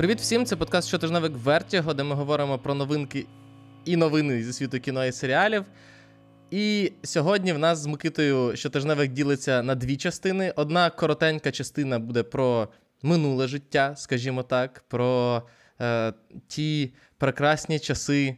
Привіт 0.00 0.20
всім! 0.20 0.46
Це 0.46 0.56
подкаст 0.56 0.88
щотижневик 0.88 1.32
Вертіго, 1.36 1.94
де 1.94 2.02
ми 2.02 2.14
говоримо 2.14 2.58
про 2.58 2.74
новинки 2.74 3.26
і 3.84 3.96
новини 3.96 4.42
зі 4.42 4.52
світу 4.52 4.80
кіно 4.80 5.06
і 5.06 5.12
серіалів. 5.12 5.64
І 6.50 6.92
сьогодні 7.02 7.52
в 7.52 7.58
нас 7.58 7.78
з 7.78 7.86
Микитою 7.86 8.56
щотижневик 8.56 9.12
ділиться 9.12 9.62
на 9.62 9.74
дві 9.74 9.96
частини. 9.96 10.52
Одна 10.56 10.90
коротенька 10.90 11.52
частина 11.52 11.98
буде 11.98 12.22
про 12.22 12.68
минуле 13.02 13.46
життя, 13.46 13.94
скажімо 13.96 14.42
так, 14.42 14.84
про 14.88 15.42
е, 15.80 16.12
ті 16.48 16.92
прекрасні 17.18 17.78
часи. 17.78 18.36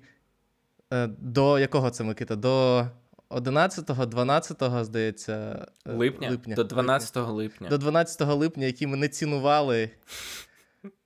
Е, 0.92 1.06
до 1.18 1.58
якого 1.58 1.90
це 1.90 2.04
Микита? 2.04 2.36
До 2.36 2.86
11-го, 3.30 4.04
12-го, 4.04 4.84
здається, 4.84 5.66
е, 5.86 5.92
липня. 5.92 6.30
липня. 6.30 6.54
До 6.54 6.64
12 6.64 7.16
липня. 7.16 7.68
До 7.68 7.78
12 7.78 8.20
липня, 8.20 8.66
які 8.66 8.86
ми 8.86 8.96
не 8.96 9.08
цінували. 9.08 9.90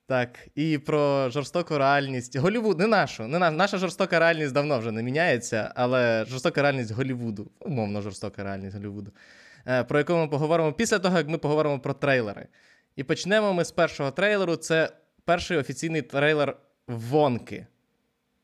Так, 0.08 0.48
і 0.54 0.78
про 0.78 1.30
жорстоку 1.30 1.78
реальність. 1.78 2.36
Голівуд, 2.36 2.78
не 2.78 2.86
нашу. 2.86 3.26
Не 3.26 3.38
нашу. 3.38 3.56
Наша 3.56 3.78
жорстока 3.78 4.18
реальність 4.18 4.52
давно 4.52 4.78
вже 4.78 4.92
не 4.92 5.02
міняється, 5.02 5.72
але 5.76 6.24
жорстока 6.24 6.62
реальність 6.62 6.92
Голівуду, 6.92 7.50
умовно, 7.60 8.02
жорстока 8.02 8.44
реальність 8.44 8.76
Голівуду, 8.76 9.12
е, 9.66 9.84
про 9.84 9.98
яку 9.98 10.12
ми 10.16 10.28
поговоримо 10.28 10.72
після 10.72 10.98
того, 10.98 11.18
як 11.18 11.28
ми 11.28 11.38
поговоримо 11.38 11.80
про 11.80 11.94
трейлери. 11.94 12.46
І 12.96 13.04
почнемо 13.04 13.52
ми 13.52 13.64
з 13.64 13.72
першого 13.72 14.10
трейлеру. 14.10 14.56
Це 14.56 14.90
перший 15.24 15.56
офіційний 15.56 16.02
трейлер 16.02 16.56
Вонки 16.86 17.66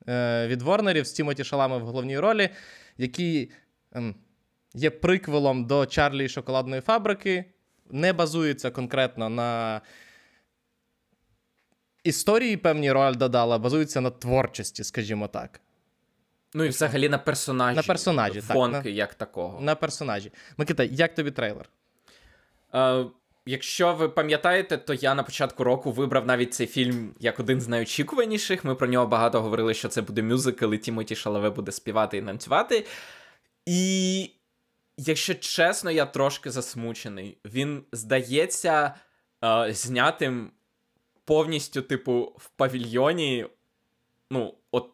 е, 0.08 0.46
від 0.46 0.62
Ворнерів 0.62 1.06
з 1.06 1.12
Тімоті 1.12 1.44
Шалами 1.44 1.78
в 1.78 1.82
головній 1.82 2.18
ролі, 2.18 2.50
який 2.98 3.50
ем, 3.92 4.14
є 4.74 4.90
приквелом 4.90 5.66
до 5.66 5.86
Чарлі 5.86 6.24
і 6.24 6.28
шоколадної 6.28 6.80
фабрики, 6.80 7.44
не 7.90 8.12
базується 8.12 8.70
конкретно 8.70 9.28
на 9.28 9.80
історії 12.04 12.56
певні 12.56 12.92
роль 12.92 13.14
додала, 13.14 13.58
базуються 13.58 14.00
на 14.00 14.10
творчості, 14.10 14.84
скажімо 14.84 15.28
так. 15.28 15.60
Ну 16.54 16.64
і 16.64 16.68
взагалі 16.68 17.08
на 17.08 17.18
персонажі. 17.18 17.76
На 17.76 17.82
персонажі, 17.82 18.40
Фонки, 18.40 18.76
так. 18.76 18.84
На, 18.84 18.90
як 18.90 19.14
такого. 19.14 19.60
На 19.60 19.74
персонажі. 19.74 20.32
Микита, 20.56 20.84
як 20.84 21.14
тобі 21.14 21.30
трейлер? 21.30 21.68
Е, 22.74 23.04
Якщо 23.46 23.94
ви 23.94 24.08
пам'ятаєте, 24.08 24.76
то 24.76 24.94
я 24.94 25.14
на 25.14 25.22
початку 25.22 25.64
року 25.64 25.92
вибрав 25.92 26.26
навіть 26.26 26.54
цей 26.54 26.66
фільм 26.66 27.14
як 27.20 27.40
один 27.40 27.60
з 27.60 27.68
найочікуваніших. 27.68 28.64
Ми 28.64 28.74
про 28.74 28.86
нього 28.86 29.06
багато 29.06 29.42
говорили, 29.42 29.74
що 29.74 29.88
це 29.88 30.02
буде 30.02 30.22
мюзикл, 30.22 30.74
і 30.74 30.78
Тімоті 30.78 31.16
Шалаве 31.16 31.50
буде 31.50 31.72
співати 31.72 32.18
і 32.18 32.22
танцювати. 32.22 32.86
І, 33.66 34.30
якщо 34.96 35.34
чесно, 35.34 35.90
я 35.90 36.06
трошки 36.06 36.50
засмучений. 36.50 37.38
Він 37.44 37.82
здається 37.92 38.94
е, 39.44 39.74
знятим 39.74 40.50
повністю, 41.24 41.82
типу, 41.82 42.32
в 42.36 42.48
павільйоні. 42.48 43.46
Ну, 44.30 44.54
от 44.70 44.86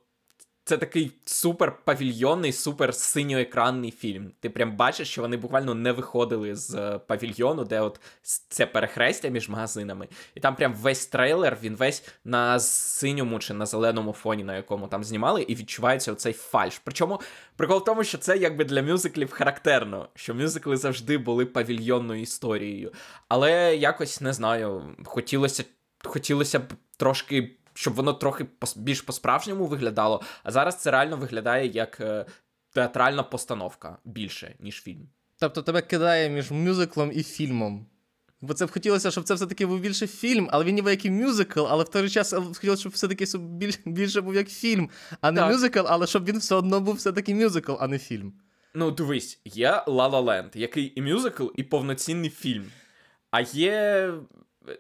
це 0.69 0.77
такий 0.79 1.13
супер 1.25 1.77
павільйонний, 1.85 2.53
супер 2.53 2.95
синьоекранний 2.95 3.91
фільм. 3.91 4.33
Ти 4.41 4.51
прям 4.51 4.77
бачиш, 4.77 5.09
що 5.09 5.23
вони 5.23 5.37
буквально 5.37 5.75
не 5.75 5.93
виходили 5.93 6.57
з 6.57 6.75
е, 6.75 6.99
павільйону, 6.99 7.65
де 7.65 7.81
от 7.81 8.01
це 8.49 8.67
перехрестя 8.67 9.29
між 9.29 9.49
магазинами. 9.49 10.09
І 10.35 10.41
там 10.41 10.57
прям 10.57 10.75
весь 10.75 11.07
трейлер, 11.07 11.59
він 11.63 11.77
весь 11.77 12.09
на 12.25 12.61
синьому 12.61 13.39
чи 13.39 13.55
на 13.55 13.67
зеленому 13.67 14.13
фоні, 14.13 14.45
на 14.45 14.57
якому 14.57 14.89
там 14.89 15.05
знімали, 15.05 15.43
і 15.43 15.55
відчувається 15.55 16.13
оцей 16.13 16.33
фальш. 16.33 16.81
Причому 16.85 17.21
прикол 17.57 17.79
в 17.79 17.85
тому, 17.85 18.05
що 18.05 18.19
це 18.19 18.37
якби 18.37 18.65
для 18.65 18.83
мюзиклів 18.83 19.31
характерно, 19.31 20.09
що 20.15 20.35
мюзикли 20.35 20.77
завжди 20.77 21.19
були 21.19 21.47
павільйонною 21.47 22.23
історією. 22.23 22.93
Але 23.29 23.77
якось 23.77 24.21
не 24.21 24.33
знаю, 24.33 24.97
хотілося 25.05 25.65
хотілося 26.05 26.59
б 26.59 26.73
трошки, 26.97 27.57
щоб 27.75 27.95
воно 27.95 28.13
трохи 28.13 28.47
більш 28.77 29.03
по-справжньому 29.03 29.67
виглядало. 29.67 30.23
А 30.43 30.51
зараз 30.51 30.77
це 30.77 30.91
реально 30.91 31.17
виглядає 31.17 31.67
як 31.67 32.01
е, 32.01 32.27
театральна 32.73 33.23
постановка 33.23 33.99
більше, 34.05 34.55
ніж 34.61 34.83
фільм. 34.83 35.09
Тобто 35.39 35.63
тебе 35.63 35.83
кидає 35.83 36.31
між 36.31 36.51
мюзиклом 36.51 37.11
і 37.15 37.23
фільмом. 37.23 37.87
Бо 38.41 38.55
це 38.55 38.67
б 38.67 38.71
хотілося, 38.71 39.11
щоб 39.11 39.25
це 39.25 39.35
все-таки 39.35 39.67
був 39.67 39.81
більше 39.81 40.07
фільм, 40.07 40.49
але 40.53 40.65
він 40.65 40.75
ніби 40.75 40.91
як 40.91 41.05
і 41.05 41.11
мюзикл, 41.11 41.67
але 41.69 41.85
в 41.85 41.89
той 41.89 42.03
же 42.03 42.09
час 42.09 42.33
хотілося, 42.33 42.81
щоб 42.81 42.93
все-таки 42.93 43.39
більше, 43.39 43.79
більше 43.87 44.21
був 44.21 44.35
як 44.35 44.49
фільм, 44.49 44.91
а 45.21 45.31
не 45.31 45.41
так. 45.41 45.53
мюзикл, 45.53 45.81
але 45.87 46.07
щоб 46.07 46.25
він 46.25 46.39
все 46.39 46.55
одно 46.55 46.81
був 46.81 46.95
все-таки 46.95 47.35
мюзикл, 47.35 47.73
а 47.81 47.89
не 47.89 47.99
фільм. 47.99 48.33
Ну, 48.75 48.91
дивись, 48.91 49.41
є 49.45 49.71
La 49.71 50.11
La 50.11 50.25
Land, 50.25 50.59
який 50.59 50.93
і 50.97 51.03
мюзикл, 51.03 51.47
і 51.57 51.63
повноцінний 51.63 52.31
фільм. 52.31 52.65
А 53.31 53.41
є 53.41 54.13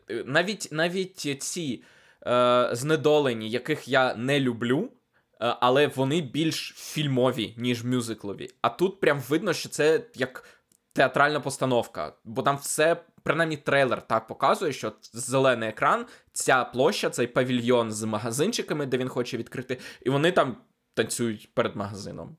навіть 0.08 0.68
навіть 0.72 1.42
ці 1.42 1.82
е, 2.26 2.68
знедолені, 2.72 3.50
яких 3.50 3.88
я 3.88 4.14
не 4.14 4.40
люблю, 4.40 4.88
е, 4.88 4.90
але 5.38 5.86
вони 5.86 6.20
більш 6.20 6.74
фільмові, 6.76 7.54
ніж 7.56 7.84
мюзиклові. 7.84 8.50
А 8.62 8.68
тут 8.68 9.00
прям 9.00 9.20
видно, 9.20 9.52
що 9.52 9.68
це 9.68 10.00
як 10.14 10.44
театральна 10.92 11.40
постановка, 11.40 12.12
бо 12.24 12.42
там 12.42 12.56
все. 12.56 12.96
Принаймні 13.22 13.56
трейлер 13.56 14.06
так 14.06 14.26
показує, 14.26 14.72
що 14.72 14.92
зелений 15.12 15.68
екран, 15.68 16.06
ця 16.32 16.64
площа, 16.64 17.10
цей 17.10 17.26
павільйон 17.26 17.92
з 17.92 18.02
магазинчиками, 18.02 18.86
де 18.86 18.96
він 18.96 19.08
хоче 19.08 19.36
відкрити, 19.36 19.78
і 20.02 20.10
вони 20.10 20.32
там 20.32 20.56
танцюють 20.94 21.54
перед 21.54 21.76
магазином. 21.76 22.36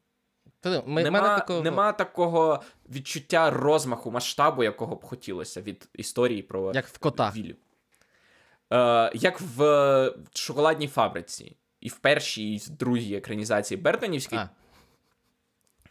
Ми, 0.85 1.03
нема, 1.03 1.37
такого... 1.37 1.61
нема 1.61 1.91
такого 1.91 2.61
відчуття 2.89 3.49
розмаху, 3.49 4.11
масштабу, 4.11 4.63
якого 4.63 4.95
б 4.95 5.03
хотілося 5.03 5.61
від 5.61 5.89
історії 5.93 6.41
про 6.41 6.71
Як 6.73 6.87
в 6.87 6.97
кота. 6.97 7.33
Вілю. 7.35 7.55
Е, 8.73 9.11
Як 9.13 9.41
в 9.41 10.13
шоколадній 10.33 10.87
фабриці. 10.87 11.55
І 11.81 11.89
в 11.89 11.97
першій, 11.97 12.53
і 12.53 12.57
в 12.57 12.69
другій 12.69 13.15
екранізації 13.15 13.81
Бертонівській. 13.81 14.39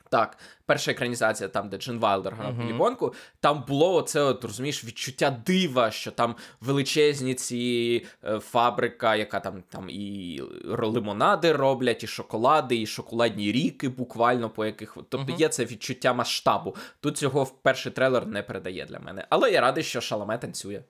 Так, 0.09 0.39
перша 0.67 0.91
екранізація, 0.91 1.49
там, 1.49 1.69
де 1.69 1.77
Джин 1.77 1.99
Вайлдер 1.99 2.35
грав 2.35 2.55
uh-huh. 2.55 2.69
Лібонку, 2.69 3.15
там 3.41 3.65
було 3.69 3.95
оце, 3.95 4.21
от, 4.21 4.45
розумієш, 4.45 4.85
відчуття 4.85 5.43
дива, 5.47 5.91
що 5.91 6.11
там 6.11 6.35
величезні 6.61 7.35
ці 7.35 8.07
е, 8.25 8.39
фабрика, 8.39 9.17
яка 9.17 9.41
там 9.41 9.63
там 9.69 9.91
і 9.91 10.41
лимонади 10.65 11.53
роблять, 11.53 12.05
і 12.05 12.07
шоколади, 12.07 12.81
і 12.81 12.87
шоколадні 12.87 13.53
ріки, 13.53 13.89
буквально 13.89 14.51
по 14.51 14.67
яких. 14.67 14.97
Тобто 15.09 15.33
uh-huh. 15.33 15.41
є 15.41 15.49
це 15.49 15.65
відчуття 15.65 16.13
масштабу. 16.13 16.77
Тут 17.01 17.19
цього 17.19 17.45
в 17.45 17.51
перший 17.63 17.93
трейлер 17.93 18.27
не 18.27 18.43
передає 18.43 18.87
для 18.87 18.99
мене. 18.99 19.27
Але 19.31 19.51
я 19.51 19.61
радий, 19.61 19.85
що 19.85 20.01
Шаламе 20.01 20.39
танцює. 20.39 20.83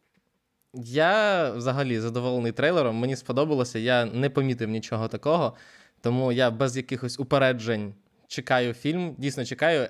Я 0.74 1.50
взагалі 1.50 2.00
задоволений 2.00 2.52
трейлером. 2.52 2.96
Мені 2.96 3.16
сподобалося, 3.16 3.78
я 3.78 4.04
не 4.04 4.30
помітив 4.30 4.68
нічого 4.68 5.08
такого, 5.08 5.54
тому 6.00 6.32
я 6.32 6.50
без 6.50 6.76
якихось 6.76 7.20
упереджень 7.20 7.94
чекаю 8.28 8.72
фільм, 8.74 9.14
дійсно 9.18 9.44
чекаю. 9.44 9.88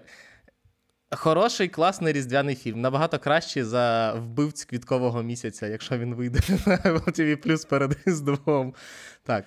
Хороший, 1.10 1.69
класний 1.69 2.12
різдвяний 2.12 2.54
фільм. 2.54 2.81
Набагато 2.81 3.19
кращий 3.19 3.62
за 3.62 4.12
вбивць 4.12 4.65
квіткового 4.65 5.22
місяця, 5.22 5.66
якщо 5.66 5.99
він 5.99 6.15
вийде 6.15 6.41
на 6.66 6.76
TV 6.76 7.47
Plus 7.47 7.69
перед 7.69 7.97
Різдвом. 8.06 8.75
Так. 9.22 9.44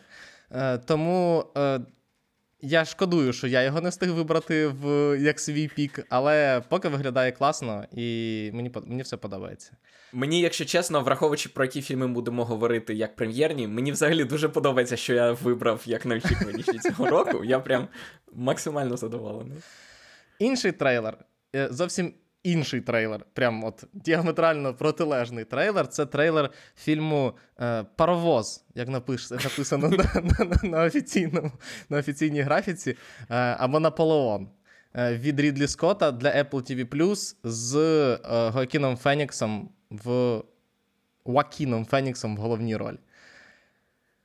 Е, 0.52 0.78
Тому 0.78 1.46
е, 1.57 1.79
я 2.61 2.85
шкодую, 2.85 3.33
що 3.33 3.47
я 3.47 3.63
його 3.63 3.81
не 3.81 3.89
встиг 3.89 4.11
вибрати 4.11 4.67
в 4.67 5.17
як 5.19 5.39
свій 5.39 5.67
пік, 5.67 5.99
але 6.09 6.61
поки 6.69 6.88
виглядає 6.88 7.31
класно, 7.31 7.85
і 7.91 8.49
мені 8.53 8.72
мені 8.85 9.01
все 9.01 9.17
подобається. 9.17 9.72
Мені, 10.13 10.41
якщо 10.41 10.66
чесно, 10.66 11.01
враховуючи 11.01 11.49
про 11.49 11.63
які 11.63 11.81
фільми 11.81 12.07
будемо 12.07 12.45
говорити 12.45 12.94
як 12.94 13.16
прем'єрні, 13.16 13.67
мені 13.67 13.91
взагалі 13.91 14.23
дуже 14.23 14.49
подобається, 14.49 14.97
що 14.97 15.13
я 15.13 15.31
вибрав 15.31 15.81
як 15.85 16.05
найочікуваніші 16.05 16.79
цього 16.79 17.09
року. 17.09 17.43
Я 17.43 17.59
прям 17.59 17.87
максимально 18.34 18.97
задоволений. 18.97 19.58
Інший 20.40 20.72
трейлер. 20.72 21.17
Е, 21.55 21.67
зовсім 21.72 22.13
інший 22.43 22.82
трейлер. 22.82 23.26
Прям 23.34 23.64
от 23.64 23.84
діаметрально 23.93 24.73
протилежний 24.73 25.46
трейлер. 25.46 25.88
Це 25.88 26.05
трейлер 26.05 26.49
фільму 26.78 27.34
е, 27.61 27.84
Паровоз, 27.96 28.64
як 28.76 28.88
написано 28.88 29.90
на 29.90 30.26
на, 30.64 30.84
офіційному, 30.84 31.52
на 31.90 31.97
офіційній 31.97 32.41
графіці, 32.41 32.90
е, 32.90 33.35
або 33.35 33.79
Наполеон. 33.79 34.49
Е, 34.96 35.17
від 35.17 35.40
Рідлі 35.40 35.67
Скотта 35.67 36.11
для 36.11 36.29
Apple 36.29 36.72
TV 36.72 36.85
Plus 36.85 37.35
з 37.43 37.73
Гоакіном 38.52 38.97
Феніксом 38.97 39.70
в 39.90 40.41
Уакіном 41.23 41.85
Феніксом 41.85 42.35
в 42.35 42.40
головній 42.40 42.76
ролі. 42.76 42.97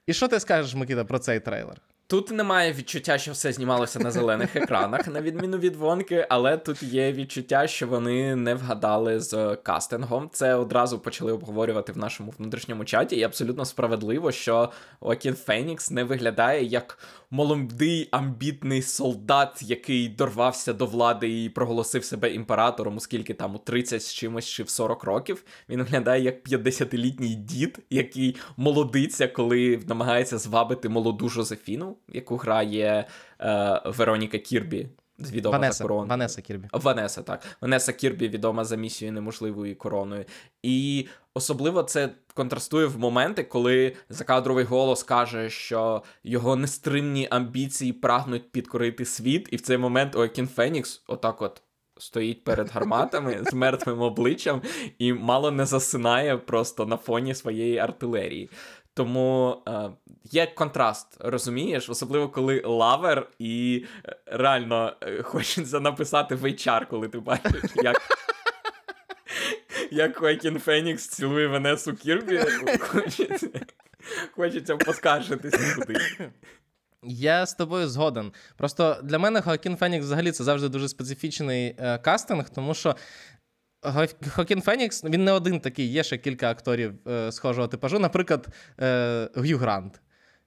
І 0.06 0.12
що 0.12 0.28
ти 0.28 0.40
скажеш, 0.40 0.74
Микита, 0.74 1.04
про 1.04 1.18
цей 1.18 1.40
трейлер? 1.40 1.80
Тут 2.08 2.30
немає 2.30 2.72
відчуття, 2.72 3.18
що 3.18 3.32
все 3.32 3.52
знімалося 3.52 3.98
на 3.98 4.10
зелених 4.10 4.56
екранах, 4.56 5.08
на 5.08 5.20
відміну 5.20 5.58
від 5.58 5.76
вонки, 5.76 6.26
але 6.28 6.56
тут 6.56 6.82
є 6.82 7.12
відчуття, 7.12 7.66
що 7.66 7.86
вони 7.86 8.36
не 8.36 8.54
вгадали 8.54 9.20
з 9.20 9.56
кастингом. 9.56 10.30
Це 10.32 10.54
одразу 10.54 10.98
почали 10.98 11.32
обговорювати 11.32 11.92
в 11.92 11.98
нашому 11.98 12.34
внутрішньому 12.38 12.84
чаті, 12.84 13.16
і 13.16 13.22
абсолютно 13.22 13.64
справедливо, 13.64 14.32
що 14.32 14.70
Окін 15.00 15.34
Фенікс 15.34 15.90
не 15.90 16.04
виглядає 16.04 16.64
як 16.64 16.98
молодий 17.30 18.08
амбітний 18.10 18.82
солдат, 18.82 19.62
який 19.62 20.08
дорвався 20.08 20.72
до 20.72 20.86
влади 20.86 21.44
і 21.44 21.48
проголосив 21.48 22.04
себе 22.04 22.34
імператором, 22.34 22.96
оскільки 22.96 23.34
там 23.34 23.54
у 23.54 23.58
30 23.58 24.02
з 24.02 24.14
чимось 24.14 24.46
чи 24.46 24.62
в 24.62 24.68
40 24.68 25.04
років. 25.04 25.44
Він 25.68 25.78
виглядає 25.78 26.22
як 26.22 26.48
50-літній 26.48 27.34
дід, 27.34 27.78
який 27.90 28.36
молодиться, 28.56 29.28
коли 29.28 29.82
намагається 29.88 30.38
звабити 30.38 30.88
молоду 30.88 31.28
Жозефіну, 31.28 31.96
яку 32.08 32.36
грає 32.36 33.08
е, 33.40 33.82
Вероніка 33.84 34.38
Кірбі. 34.38 34.88
Відома 35.18 35.58
Ванеса, 35.58 35.78
за 35.78 35.84
короною. 35.84 36.08
Ванеса 36.08 36.42
Кірбі. 36.42 36.68
Ванеса, 36.72 37.22
так. 37.22 37.42
Ванеса 37.60 37.92
Кірбі 37.92 38.28
відома 38.28 38.64
за 38.64 38.76
місією 38.76 39.12
неможливою 39.12 39.76
короною. 39.76 40.24
І 40.62 41.06
особливо 41.34 41.82
це 41.82 42.08
контрастує 42.34 42.86
в 42.86 42.98
моменти, 42.98 43.44
коли 43.44 43.96
закадровий 44.08 44.64
голос 44.64 45.02
каже, 45.02 45.50
що 45.50 46.02
його 46.24 46.56
нестримні 46.56 47.28
амбіції 47.30 47.92
прагнуть 47.92 48.52
підкорити 48.52 49.04
світ, 49.04 49.48
і 49.50 49.56
в 49.56 49.60
цей 49.60 49.78
момент 49.78 50.16
Оекін 50.16 50.48
Фенікс 50.48 51.02
отак 51.06 51.42
от. 51.42 51.62
Стоїть 51.98 52.44
перед 52.44 52.70
гарматами 52.70 53.44
з 53.50 53.52
мертвим 53.54 54.00
обличчям 54.02 54.62
і 54.98 55.12
мало 55.12 55.50
не 55.50 55.66
засинає 55.66 56.36
просто 56.36 56.86
на 56.86 56.96
фоні 56.96 57.34
своєї 57.34 57.78
артилерії. 57.78 58.50
Тому 58.96 59.62
е, 59.68 59.90
є 60.24 60.46
контраст, 60.46 61.16
розумієш, 61.20 61.90
особливо 61.90 62.28
коли 62.28 62.62
lover, 62.64 63.28
і 63.38 63.84
е, 64.04 64.16
реально 64.26 64.92
е, 65.02 65.22
хочеться 65.22 65.80
написати 65.80 66.34
в 66.34 66.44
HR, 66.44 66.86
коли 66.86 67.08
ти 67.08 67.18
бачиш, 67.18 67.62
як 67.74 67.96
як 69.90 70.16
Хоакін 70.16 70.58
Фенікс 70.58 71.08
цілує 71.08 71.46
Венесу 71.46 71.94
Кірбі. 71.94 72.38
Хочеться, 72.80 73.48
хочеться 74.36 74.76
поскаржитись 74.76 75.74
куди. 75.74 75.98
Я 77.02 77.46
з 77.46 77.54
тобою 77.54 77.88
згоден. 77.88 78.32
Просто 78.56 79.00
для 79.02 79.18
мене 79.18 79.42
Хоакін 79.42 79.76
Фенікс 79.76 80.06
взагалі 80.06 80.32
це 80.32 80.44
завжди 80.44 80.68
дуже 80.68 80.88
специфічний 80.88 81.76
е, 81.78 81.98
кастинг, 81.98 82.50
тому 82.50 82.74
що 82.74 82.96
Хоакін 84.28 84.62
Фенікс 84.62 85.04
він 85.04 85.24
не 85.24 85.32
один 85.32 85.60
такий, 85.60 85.86
є 85.86 86.04
ще 86.04 86.18
кілька 86.18 86.50
акторів 86.50 86.94
е, 87.08 87.32
схожого 87.32 87.68
типажу, 87.68 87.98
наприклад, 87.98 88.46
е, 88.80 89.28
Г'ю 89.36 89.58
Грант. 89.58 90.00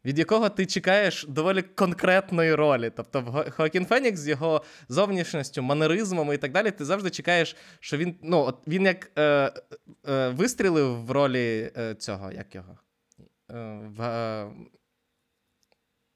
Від 0.05 0.19
якого 0.19 0.49
ти 0.49 0.65
чекаєш 0.65 1.25
доволі 1.29 1.61
конкретної 1.61 2.55
ролі. 2.55 2.91
Тобто, 2.95 3.45
Хоакін 3.49 3.85
Фенікс 3.85 4.19
з 4.19 4.27
його 4.27 4.63
зовнішністю, 4.89 5.61
манеризмами 5.61 6.35
і 6.35 6.37
так 6.37 6.51
далі, 6.51 6.71
ти 6.71 6.85
завжди 6.85 7.09
чекаєш, 7.09 7.55
що 7.79 7.97
він 7.97 8.15
ну, 8.23 8.39
от 8.39 8.57
він 8.67 8.85
як 8.85 9.11
е, 9.19 9.51
е, 10.07 10.29
вистрілив 10.29 11.05
в 11.05 11.11
ролі 11.11 11.71
е, 11.77 11.95
цього, 11.95 12.31
як 12.31 12.55
його? 12.55 12.77
Е, 13.51 13.79
в, 13.95 14.01
е, 14.01 14.47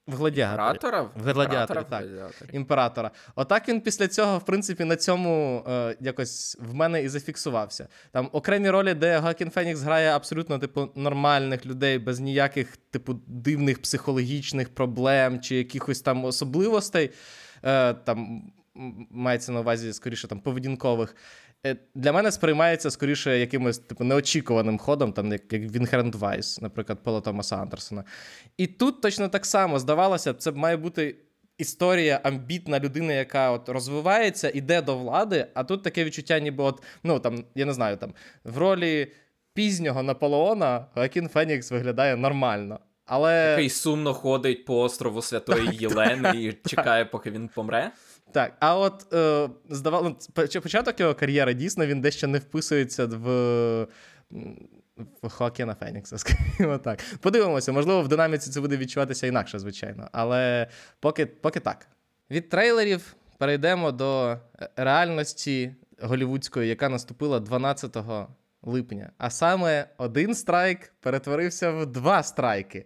в 0.07 0.15
гладіаторі. 0.15 0.61
Імператора? 0.61 1.01
В 1.01 1.31
гладіаторі, 1.31 1.77
так. 1.89 2.01
Гладіаторі. 2.01 2.49
Імператора. 2.53 3.11
Отак 3.35 3.69
він 3.69 3.81
після 3.81 4.07
цього, 4.07 4.37
в 4.37 4.45
принципі, 4.45 4.83
на 4.83 4.95
цьому 4.95 5.63
е, 5.67 5.95
якось 5.99 6.57
в 6.59 6.73
мене 6.73 7.03
і 7.03 7.09
зафіксувався. 7.09 7.87
Там 8.11 8.29
окремі 8.31 8.69
ролі, 8.69 8.93
де 8.93 9.19
Хоакін 9.19 9.49
Фенікс 9.49 9.81
грає 9.81 10.09
абсолютно, 10.09 10.59
типу, 10.59 10.89
нормальних 10.95 11.65
людей, 11.65 11.99
без 11.99 12.19
ніяких, 12.19 12.77
типу, 12.77 13.13
дивних 13.27 13.81
психологічних 13.81 14.75
проблем 14.75 15.39
чи 15.39 15.55
якихось 15.55 16.01
там 16.01 16.25
особливостей. 16.25 17.11
Е, 17.63 17.93
там 17.93 18.43
мається 19.09 19.51
на 19.51 19.59
увазі, 19.59 19.93
скоріше, 19.93 20.27
там, 20.27 20.39
поведінкових. 20.39 21.15
Е, 21.65 21.75
для 21.95 22.11
мене 22.11 22.31
сприймається 22.31 22.91
скоріше 22.91 23.39
якимось 23.39 23.77
типу 23.77 24.03
неочікуваним 24.03 24.77
ходом, 24.77 25.13
там 25.13 25.31
як, 25.31 25.53
як 25.53 25.61
Вінхерент 25.61 26.15
Вайс, 26.15 26.61
наприклад, 26.61 27.03
Пола 27.03 27.21
Томаса 27.21 27.55
Андерсона. 27.55 28.03
І 28.57 28.67
тут 28.67 29.01
точно 29.01 29.29
так 29.29 29.45
само 29.45 29.79
здавалося, 29.79 30.33
це 30.33 30.51
має 30.51 30.77
бути 30.77 31.15
історія 31.57 32.19
амбітна 32.23 32.79
людина, 32.79 33.13
яка 33.13 33.51
от 33.51 33.69
розвивається, 33.69 34.51
іде 34.53 34.81
до 34.81 34.97
влади. 34.97 35.47
А 35.53 35.63
тут 35.63 35.83
таке 35.83 36.03
відчуття, 36.03 36.39
ніби 36.39 36.63
от, 36.63 36.83
ну 37.03 37.19
там, 37.19 37.43
я 37.55 37.65
не 37.65 37.73
знаю, 37.73 37.97
там 37.97 38.13
в 38.43 38.57
ролі 38.57 39.11
пізнього 39.53 40.03
Наполеона 40.03 40.85
Хоакін 40.93 41.29
Фенікс 41.29 41.71
виглядає 41.71 42.15
нормально. 42.15 42.79
Але... 43.05 43.49
Який 43.49 43.69
сумно 43.69 44.13
ходить 44.13 44.65
по 44.65 44.81
острову 44.81 45.21
Святої 45.21 45.69
Єлени 45.71 46.31
і 46.35 46.53
чекає, 46.69 47.05
поки 47.05 47.31
він 47.31 47.47
помре. 47.47 47.91
Так, 48.33 48.53
а 48.59 48.77
от 48.77 49.13
е, 49.13 49.49
здавало, 49.69 50.15
початок 50.63 50.99
його 50.99 51.15
кар'єри 51.15 51.53
дійсно 51.53 51.85
він 51.85 52.01
дещо 52.01 52.27
не 52.27 52.37
вписується 52.39 53.05
в 53.05 53.87
в 55.21 55.29
Хоакіна 55.29 55.75
Фенікса, 55.75 56.17
скажімо 56.17 56.77
так. 56.77 56.99
Подивимося, 57.19 57.71
можливо, 57.71 58.01
в 58.01 58.07
динаміці 58.07 58.51
це 58.51 58.61
буде 58.61 58.77
відчуватися 58.77 59.27
інакше, 59.27 59.59
звичайно. 59.59 60.09
Але 60.11 60.67
поки, 60.99 61.25
поки 61.25 61.59
так. 61.59 61.87
Від 62.31 62.49
трейлерів 62.49 63.15
перейдемо 63.37 63.91
до 63.91 64.37
реальності 64.75 65.75
голівудської, 66.01 66.69
яка 66.69 66.89
наступила 66.89 67.39
12 67.39 67.97
липня. 68.61 69.11
А 69.17 69.29
саме 69.29 69.87
один 69.97 70.35
страйк 70.35 70.93
перетворився 70.99 71.71
в 71.71 71.85
два 71.85 72.23
страйки. 72.23 72.85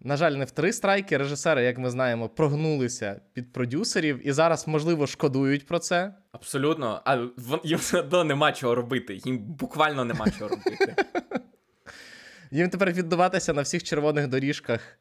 На 0.00 0.16
жаль, 0.16 0.32
не 0.32 0.44
в 0.44 0.50
три 0.50 0.72
страйки. 0.72 1.16
Режисери, 1.16 1.62
як 1.64 1.78
ми 1.78 1.90
знаємо, 1.90 2.28
прогнулися 2.28 3.20
під 3.32 3.52
продюсерів 3.52 4.26
і 4.28 4.32
зараз, 4.32 4.68
можливо, 4.68 5.06
шкодують 5.06 5.66
про 5.66 5.78
це. 5.78 6.14
Абсолютно, 6.32 7.02
а 7.04 7.26
їм 7.64 7.78
все 7.78 7.98
одно 8.00 8.24
нема 8.24 8.52
чого 8.52 8.74
робити. 8.74 9.20
Їм 9.24 9.38
буквально 9.38 10.04
нема 10.04 10.30
чого 10.30 10.48
робити. 10.48 10.94
Їм 12.50 12.70
тепер 12.70 12.92
віддаватися 12.92 13.52
на 13.52 13.62
всіх 13.62 13.82
червоних 13.82 14.28
доріжках. 14.28 14.98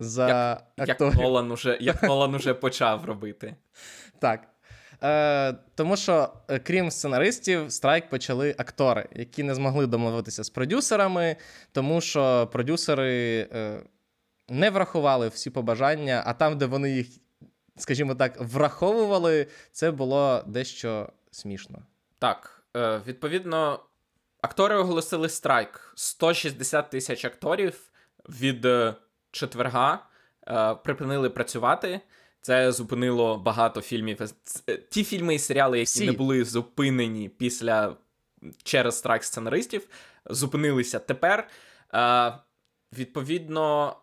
За 0.00 0.60
як, 0.76 0.88
як 0.88 1.00
Нолан 1.00 1.50
уже 1.50 1.78
як 1.80 2.02
Нолан 2.02 2.34
уже 2.34 2.54
почав 2.54 3.04
робити. 3.04 3.56
Так. 4.18 4.40
Е, 5.02 5.54
Тому 5.74 5.96
що, 5.96 6.32
е, 6.48 6.58
крім 6.58 6.90
сценаристів, 6.90 7.72
страйк 7.72 8.08
почали 8.08 8.54
актори, 8.58 9.08
які 9.12 9.42
не 9.42 9.54
змогли 9.54 9.86
домовитися 9.86 10.44
з 10.44 10.50
продюсерами, 10.50 11.36
тому 11.72 12.00
що 12.00 12.48
продюсери. 12.52 13.48
Е, 13.52 13.80
не 14.50 14.70
врахували 14.70 15.28
всі 15.28 15.50
побажання, 15.50 16.22
а 16.26 16.32
там, 16.32 16.58
де 16.58 16.66
вони 16.66 16.90
їх, 16.90 17.06
скажімо 17.76 18.14
так, 18.14 18.40
враховували, 18.40 19.46
це 19.72 19.90
було 19.90 20.44
дещо 20.46 21.08
смішно. 21.30 21.78
Так, 22.18 22.62
е, 22.76 23.00
відповідно, 23.06 23.80
актори 24.40 24.76
оголосили 24.76 25.28
страйк. 25.28 25.92
160 25.96 26.90
тисяч 26.90 27.24
акторів 27.24 27.90
від 28.28 28.64
е, 28.64 28.94
четверга 29.30 30.06
е, 30.48 30.74
припинили 30.74 31.30
працювати. 31.30 32.00
Це 32.40 32.72
зупинило 32.72 33.38
багато 33.38 33.80
фільмів. 33.80 34.18
Ті 34.90 35.04
фільми 35.04 35.34
і 35.34 35.38
серіали, 35.38 35.78
які 35.78 35.86
Всі. 35.86 36.06
не 36.06 36.12
були 36.12 36.44
зупинені 36.44 37.28
після 37.28 37.96
через 38.62 38.98
страйк 38.98 39.24
сценаристів, 39.24 39.88
зупинилися 40.26 40.98
тепер. 40.98 41.48
Відповідно, 42.98 43.96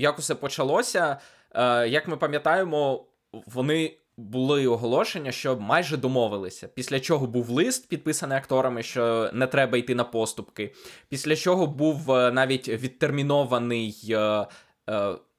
як 0.00 0.18
усе 0.18 0.34
почалося, 0.34 1.16
е, 1.54 1.88
як 1.88 2.08
ми 2.08 2.16
пам'ятаємо, 2.16 3.06
вони 3.32 3.96
були 4.16 4.66
оголошення, 4.66 5.32
що 5.32 5.56
майже 5.56 5.96
домовилися. 5.96 6.68
Після 6.68 7.00
чого 7.00 7.26
був 7.26 7.50
лист, 7.50 7.88
підписаний 7.88 8.38
акторами, 8.38 8.82
що 8.82 9.30
не 9.32 9.46
треба 9.46 9.78
йти 9.78 9.94
на 9.94 10.04
поступки. 10.04 10.74
Після 11.08 11.36
чого 11.36 11.66
був 11.66 12.12
е, 12.12 12.32
навіть 12.32 12.68
відтермінований. 12.68 13.96
Е, 14.10 14.46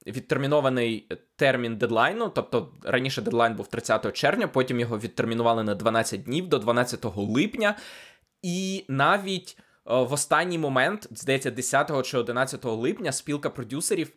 відтермінований 0.07 1.07
термін 1.35 1.77
дедлайну, 1.77 2.29
тобто 2.29 2.71
раніше 2.83 3.21
дедлайн 3.21 3.55
був 3.55 3.67
30 3.67 4.13
червня, 4.13 4.47
потім 4.47 4.79
його 4.79 4.99
відтермінували 4.99 5.63
на 5.63 5.75
12 5.75 6.23
днів 6.23 6.47
до 6.47 6.59
12 6.59 7.05
липня. 7.15 7.77
І 8.41 8.85
навіть 8.87 9.57
в 9.85 10.13
останній 10.13 10.57
момент, 10.57 11.07
здається, 11.11 11.51
10 11.51 12.05
чи 12.05 12.17
11 12.17 12.65
липня, 12.65 13.11
спілка 13.11 13.49
продюсерів 13.49 14.11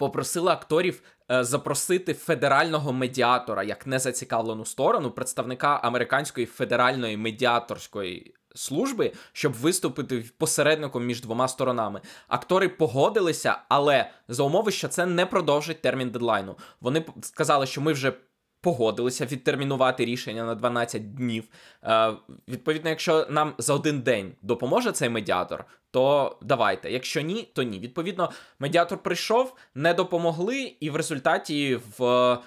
попросила 0.00 0.52
акторів 0.52 1.02
е, 1.30 1.44
запросити 1.44 2.14
федерального 2.14 2.92
медіатора 2.92 3.62
як 3.62 3.86
незацікавлену 3.86 4.64
сторону, 4.64 5.10
представника 5.10 5.68
американської 5.68 6.46
федеральної 6.46 7.16
медіаторської 7.16 8.34
служби, 8.54 9.12
щоб 9.32 9.52
виступити 9.52 10.24
посередником 10.38 11.06
між 11.06 11.22
двома 11.22 11.48
сторонами. 11.48 12.00
Актори 12.28 12.68
погодилися, 12.68 13.56
але 13.68 14.10
за 14.28 14.42
умови, 14.42 14.72
що 14.72 14.88
це 14.88 15.06
не 15.06 15.26
продовжить 15.26 15.82
термін 15.82 16.10
дедлайну. 16.10 16.56
Вони 16.80 17.04
сказали, 17.22 17.66
що 17.66 17.80
ми 17.80 17.92
вже 17.92 18.12
погодилися 18.60 19.26
відтермінувати 19.26 20.04
рішення 20.04 20.44
на 20.44 20.54
12 20.54 21.14
днів. 21.14 21.44
Е, 21.84 22.12
Відповідно, 22.48 22.90
якщо 22.90 23.26
нам 23.30 23.54
за 23.58 23.74
один 23.74 24.00
день 24.00 24.32
допоможе 24.42 24.92
цей 24.92 25.08
медіатор, 25.08 25.64
то 25.90 26.36
давайте. 26.42 26.90
Якщо 26.90 27.20
ні, 27.20 27.50
то 27.54 27.62
ні. 27.62 27.78
Відповідно, 27.78 28.30
медіатор 28.58 28.98
прийшов, 28.98 29.56
не 29.74 29.94
допомогли, 29.94 30.76
і 30.80 30.90
в 30.90 30.96
результаті 30.96 31.80
в 31.98 32.38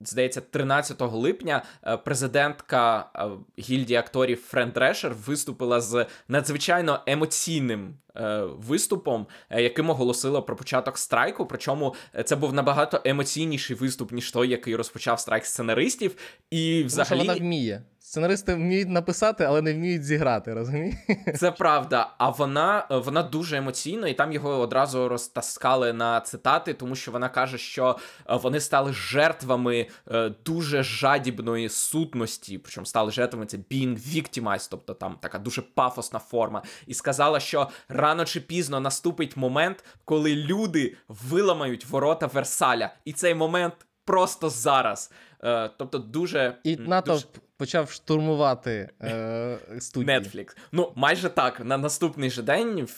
здається, 0.00 0.40
13 0.40 1.00
липня 1.00 1.62
е, 1.86 1.96
президентка 1.96 3.10
е, 3.16 3.28
гільдії 3.62 3.96
акторів 3.96 4.40
Френд 4.40 4.76
Решер 4.76 5.14
виступила 5.14 5.80
з 5.80 6.06
надзвичайно 6.28 7.00
емоційним 7.06 7.94
е, 8.16 8.42
виступом, 8.44 9.26
яким 9.50 9.90
оголосила 9.90 10.40
про 10.40 10.56
початок 10.56 10.98
страйку. 10.98 11.46
Причому 11.46 11.94
це 12.24 12.36
був 12.36 12.52
набагато 12.52 13.02
емоційніший 13.04 13.76
виступ, 13.76 14.12
ніж 14.12 14.30
той, 14.30 14.48
який 14.48 14.76
розпочав 14.76 15.20
страйк 15.20 15.46
сценаристів. 15.46 16.16
І 16.50 16.84
взагалі 16.84 17.10
Тому 17.10 17.22
що 17.22 17.32
вона 17.32 17.46
вміє. 17.46 17.82
Сценаристи 18.08 18.54
вміють 18.54 18.88
написати, 18.88 19.44
але 19.44 19.62
не 19.62 19.74
вміють 19.74 20.04
зіграти, 20.04 20.54
розумієш? 20.54 20.94
Це 21.36 21.50
правда. 21.50 22.14
А 22.18 22.30
вона 22.30 22.86
вона 22.90 23.22
дуже 23.22 23.56
емоційна, 23.56 24.08
і 24.08 24.14
там 24.14 24.32
його 24.32 24.58
одразу 24.58 25.08
розтаскали 25.08 25.92
на 25.92 26.20
цитати, 26.20 26.74
тому 26.74 26.94
що 26.94 27.12
вона 27.12 27.28
каже, 27.28 27.58
що 27.58 27.98
е, 28.30 28.36
вони 28.36 28.60
стали 28.60 28.92
жертвами 28.92 29.86
е, 30.10 30.30
дуже 30.44 30.82
жадібної 30.82 31.68
сутності. 31.68 32.58
Причому 32.58 32.86
стали 32.86 33.10
жертвами 33.10 33.46
це 33.46 33.56
being 33.56 33.98
victimized, 33.98 34.68
тобто 34.70 34.94
там 34.94 35.16
така 35.20 35.38
дуже 35.38 35.62
пафосна 35.62 36.18
форма. 36.18 36.62
І 36.86 36.94
сказала, 36.94 37.40
що 37.40 37.68
рано 37.88 38.24
чи 38.24 38.40
пізно 38.40 38.80
наступить 38.80 39.36
момент, 39.36 39.84
коли 40.04 40.34
люди 40.34 40.96
виламають 41.08 41.86
ворота 41.86 42.26
Версаля, 42.26 42.90
і 43.04 43.12
цей 43.12 43.34
момент 43.34 43.74
просто 44.04 44.50
зараз. 44.50 45.12
Е, 45.44 45.70
тобто, 45.78 45.98
дуже 45.98 46.58
і 46.64 46.76
натовп 46.76 47.24
дуже... 47.34 47.47
почав 47.58 47.90
штурмувати 47.90 48.90
е, 49.02 49.58
студію. 49.78 50.18
Netflix. 50.18 50.56
Ну, 50.72 50.92
майже 50.94 51.28
так. 51.28 51.64
На 51.64 51.78
наступний 51.78 52.30
же 52.30 52.42
день 52.42 52.88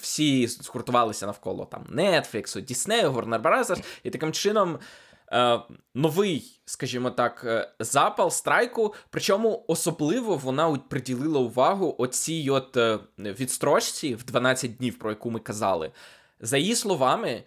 всі 0.00 0.48
скуртувалися 0.48 1.26
навколо 1.26 1.64
там 1.64 1.84
Netflix, 1.92 2.42
Disney, 2.42 3.14
Warner 3.14 3.42
Bros. 3.42 3.84
І 4.02 4.10
таким 4.10 4.32
чином. 4.32 4.78
Е, 5.32 5.60
новий, 5.94 6.60
скажімо 6.64 7.10
так, 7.10 7.42
е, 7.44 7.70
запал 7.78 8.30
страйку. 8.30 8.94
Причому 9.10 9.64
особливо 9.68 10.36
вона 10.36 10.78
приділила 10.88 11.40
увагу 11.40 11.94
оцій 11.98 12.50
от 12.50 12.76
е, 12.76 12.98
відстрочці 13.18 14.14
в 14.14 14.24
12 14.24 14.76
днів, 14.76 14.98
про 14.98 15.10
яку 15.10 15.30
ми 15.30 15.40
казали. 15.40 15.90
За 16.40 16.58
її 16.58 16.74
словами, 16.74 17.42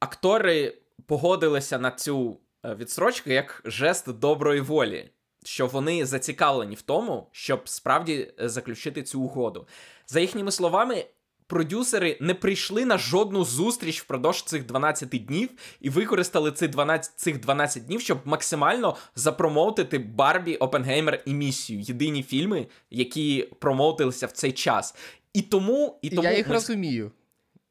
актори 0.00 0.74
погодилися 1.06 1.78
на 1.78 1.90
цю 1.90 2.36
відстрочки 2.64 3.34
як 3.34 3.62
жест 3.64 4.12
доброї 4.12 4.60
волі, 4.60 5.10
що 5.44 5.66
вони 5.66 6.06
зацікавлені 6.06 6.74
в 6.74 6.82
тому, 6.82 7.28
щоб 7.32 7.68
справді 7.68 8.32
е, 8.40 8.48
заключити 8.48 9.02
цю 9.02 9.20
угоду. 9.20 9.66
За 10.06 10.20
їхніми 10.20 10.52
словами. 10.52 11.04
Продюсери 11.50 12.18
не 12.20 12.34
прийшли 12.34 12.84
на 12.84 12.98
жодну 12.98 13.44
зустріч 13.44 14.02
впродовж 14.02 14.42
цих 14.42 14.66
12 14.66 15.08
днів 15.08 15.50
і 15.80 15.90
використали 15.90 16.52
ці 16.52 16.68
12, 16.68 17.12
цих 17.16 17.40
12 17.40 17.86
днів, 17.86 18.00
щоб 18.00 18.18
максимально 18.24 18.96
запромоутити 19.14 19.98
Барбі, 19.98 20.56
Опенгеймер 20.56 21.22
і 21.26 21.34
місію. 21.34 21.80
Єдині 21.80 22.22
фільми, 22.22 22.66
які 22.90 23.48
промоутилися 23.58 24.26
в 24.26 24.32
цей 24.32 24.52
час. 24.52 24.94
І 25.32 25.42
тому 25.42 25.98
і 26.02 26.10
тому 26.10 26.22
я 26.22 26.36
їх 26.36 26.48
ми... 26.48 26.54
розумію. 26.54 27.10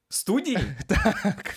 Студії? 0.09 0.57
Так. 0.87 1.55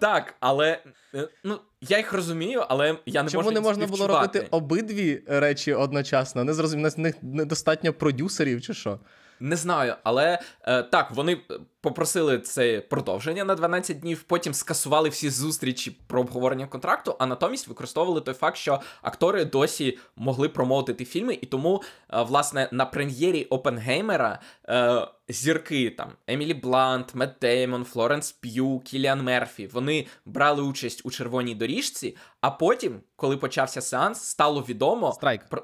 Так, 0.00 0.34
але 0.40 0.82
е, 1.14 1.28
ну 1.44 1.60
я 1.80 1.96
їх 1.96 2.12
розумію, 2.12 2.64
але 2.68 2.96
я 3.06 3.22
не 3.22 3.30
Чому 3.30 3.42
можу 3.42 3.54
не 3.54 3.60
можна 3.60 3.86
було 3.86 4.06
робити 4.06 4.46
обидві 4.50 5.22
речі 5.26 5.72
одночасно? 5.72 6.44
Не 6.44 6.54
зрозуміло, 6.54 6.90
них 6.96 7.14
недостатньо 7.22 7.92
продюсерів 7.92 8.62
чи 8.62 8.74
що? 8.74 9.00
Не 9.40 9.56
знаю, 9.56 9.94
але 10.04 10.38
е, 10.62 10.82
так, 10.82 11.10
вони 11.10 11.40
попросили 11.80 12.38
це 12.38 12.80
продовження 12.80 13.44
на 13.44 13.54
12 13.54 14.00
днів, 14.00 14.22
потім 14.22 14.54
скасували 14.54 15.08
всі 15.08 15.30
зустрічі 15.30 15.98
про 16.06 16.20
обговорення 16.20 16.66
контракту, 16.66 17.16
а 17.18 17.26
натомість 17.26 17.68
використовували 17.68 18.20
той 18.20 18.34
факт, 18.34 18.56
що 18.56 18.80
актори 19.02 19.44
досі 19.44 19.98
могли 20.16 20.48
промовити 20.48 21.04
фільми, 21.04 21.38
і 21.40 21.46
тому, 21.46 21.82
е, 22.12 22.22
власне, 22.22 22.68
на 22.72 22.86
прем'єрі 22.86 23.44
Опенгеймера 23.44 24.38
е, 24.68 25.06
зірки 25.28 25.90
там 25.90 26.12
Емілі 26.26 26.54
Блант, 26.54 27.14
Мет 27.14 27.30
Деймон, 27.40 27.84
Флоренс 27.84 28.32
П'ю, 28.32 28.78
Кіліан 28.78 29.22
Мерфі 29.22 29.66
вони 29.66 30.06
брали 30.24 30.62
участь 30.62 31.02
у 31.04 31.10
червоній 31.10 31.54
доріжці. 31.54 32.16
А 32.40 32.50
потім, 32.50 33.00
коли 33.16 33.36
почався 33.36 33.80
сеанс, 33.80 34.22
стало 34.22 34.60
відомо 34.68 35.12
Страйк. 35.12 35.48
про 35.48 35.62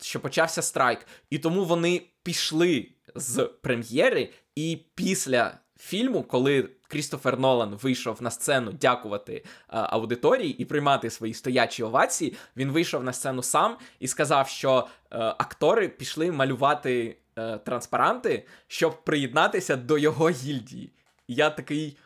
що 0.00 0.20
почався 0.20 0.62
страйк, 0.62 1.06
і 1.30 1.38
тому 1.38 1.64
вони 1.64 2.02
пішли 2.22 2.88
з 3.14 3.50
прем'єри, 3.62 4.30
і 4.54 4.78
після 4.94 5.58
фільму, 5.78 6.22
коли 6.22 6.68
Крістофер 6.88 7.38
Нолан 7.38 7.74
вийшов 7.74 8.22
на 8.22 8.30
сцену 8.30 8.72
дякувати 8.72 9.44
а, 9.68 9.80
аудиторії 9.80 10.52
і 10.58 10.64
приймати 10.64 11.10
свої 11.10 11.34
стоячі 11.34 11.82
овації, 11.82 12.36
він 12.56 12.70
вийшов 12.70 13.04
на 13.04 13.12
сцену 13.12 13.42
сам 13.42 13.76
і 14.00 14.08
сказав, 14.08 14.48
що 14.48 14.86
а, 15.10 15.18
е, 15.18 15.34
актори 15.38 15.88
пішли 15.88 16.32
малювати 16.32 17.16
а, 17.34 17.40
е, 17.40 17.58
транспаранти, 17.58 18.46
щоб 18.66 19.04
приєднатися 19.04 19.76
до 19.76 19.98
його 19.98 20.30
гільдії. 20.30 20.92
І 21.28 21.34
я 21.34 21.50
такий 21.50 21.96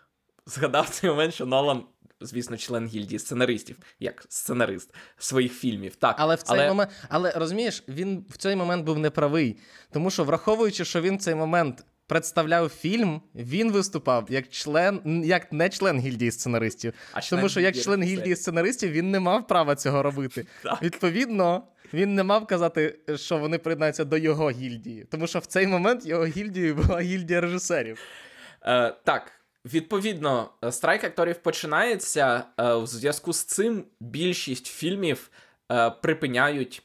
згадав 0.46 0.88
цей 0.88 1.10
момент, 1.10 1.34
що 1.34 1.46
Нолан 1.46 1.82
звісно, 2.20 2.56
член 2.56 2.86
гільдії 2.86 3.18
сценаристів, 3.18 3.76
як 4.00 4.24
сценарист 4.28 4.94
своїх 5.18 5.52
фільмів. 5.52 5.96
Так, 5.96 6.16
але 6.18 6.34
в 6.34 6.42
цей 6.42 6.58
але... 6.58 6.68
момент, 6.68 6.90
але 7.08 7.30
розумієш, 7.30 7.84
він 7.88 8.24
в 8.30 8.36
цей 8.36 8.56
момент 8.56 8.84
був 8.84 8.98
неправий, 8.98 9.56
тому 9.92 10.10
що 10.10 10.24
враховуючи, 10.24 10.84
що 10.84 11.00
він 11.00 11.16
в 11.16 11.20
цей 11.20 11.34
момент. 11.34 11.84
Представляв 12.06 12.68
фільм, 12.68 13.20
він 13.34 13.72
виступав 13.72 14.26
як 14.28 14.48
член, 14.48 15.22
як 15.24 15.52
не 15.52 15.68
член 15.68 15.98
гільдії 16.00 16.30
сценаристів. 16.30 16.92
А 17.12 17.20
Тому 17.20 17.48
що 17.48 17.60
як 17.60 17.76
член 17.76 18.02
гільдії 18.02 18.36
сценаристів 18.36 18.90
він 18.90 19.10
не 19.10 19.20
мав 19.20 19.46
права 19.46 19.74
цього 19.74 20.02
робити. 20.02 20.46
Так. 20.62 20.82
Відповідно, 20.82 21.62
він 21.94 22.14
не 22.14 22.22
мав 22.22 22.46
казати, 22.46 22.98
що 23.16 23.38
вони 23.38 23.58
приєднаються 23.58 24.04
до 24.04 24.16
його 24.16 24.50
гільдії. 24.50 25.06
Тому 25.10 25.26
що 25.26 25.38
в 25.38 25.46
цей 25.46 25.66
момент 25.66 26.06
його 26.06 26.26
гільдією 26.26 26.74
була 26.74 27.00
гільдія 27.00 27.40
режисерів. 27.40 27.98
Е, 28.62 28.94
Так, 29.04 29.39
Відповідно, 29.64 30.50
страйк 30.70 31.04
акторів 31.04 31.36
починається. 31.36 32.44
Е, 32.58 32.72
у 32.72 32.86
зв'язку 32.86 33.32
з 33.32 33.44
цим 33.44 33.84
більшість 34.00 34.66
фільмів 34.66 35.30
е, 35.72 35.90
припиняють 35.90 36.82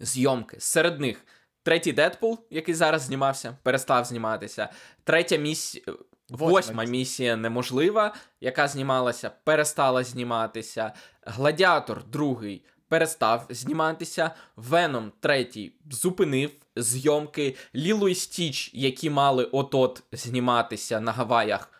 зйомки. 0.00 0.56
Серед 0.60 1.00
них 1.00 1.26
третій 1.62 1.92
Дедпул, 1.92 2.38
який 2.50 2.74
зараз 2.74 3.02
знімався, 3.02 3.56
перестав 3.62 4.04
зніматися. 4.04 4.68
Третя 5.04 5.36
місія. 5.36 5.84
Восьма 6.28 6.84
місія 6.84 7.36
неможлива, 7.36 8.14
яка 8.40 8.68
знімалася, 8.68 9.30
перестала 9.44 10.04
зніматися. 10.04 10.92
Гладіатор 11.22 12.04
другий 12.04 12.64
перестав 12.88 13.46
зніматися. 13.50 14.30
Веном 14.56 15.12
третій 15.20 15.72
зупинив 15.90 16.50
зйомки. 16.76 17.56
Ліло 17.74 18.08
і 18.08 18.14
Стіч, 18.14 18.70
які 18.74 19.10
мали 19.10 19.44
от-от 19.44 20.02
зніматися 20.12 21.00
на 21.00 21.12
Гаваях, 21.12 21.72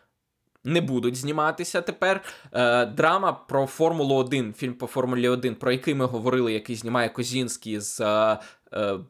не 0.67 0.81
будуть 0.81 1.15
зніматися 1.15 1.81
тепер. 1.81 2.21
Е, 2.53 2.85
Драма 2.85 3.33
про 3.33 3.65
Формулу 3.65 4.15
1, 4.15 4.53
фільм 4.53 4.73
по 4.73 4.87
Формулі 4.87 5.29
1, 5.29 5.55
про 5.55 5.71
який 5.71 5.95
ми 5.95 6.05
говорили, 6.05 6.53
який 6.53 6.75
знімає 6.75 7.09
Козінський 7.09 7.79
з 7.79 7.99
е, 7.99 8.37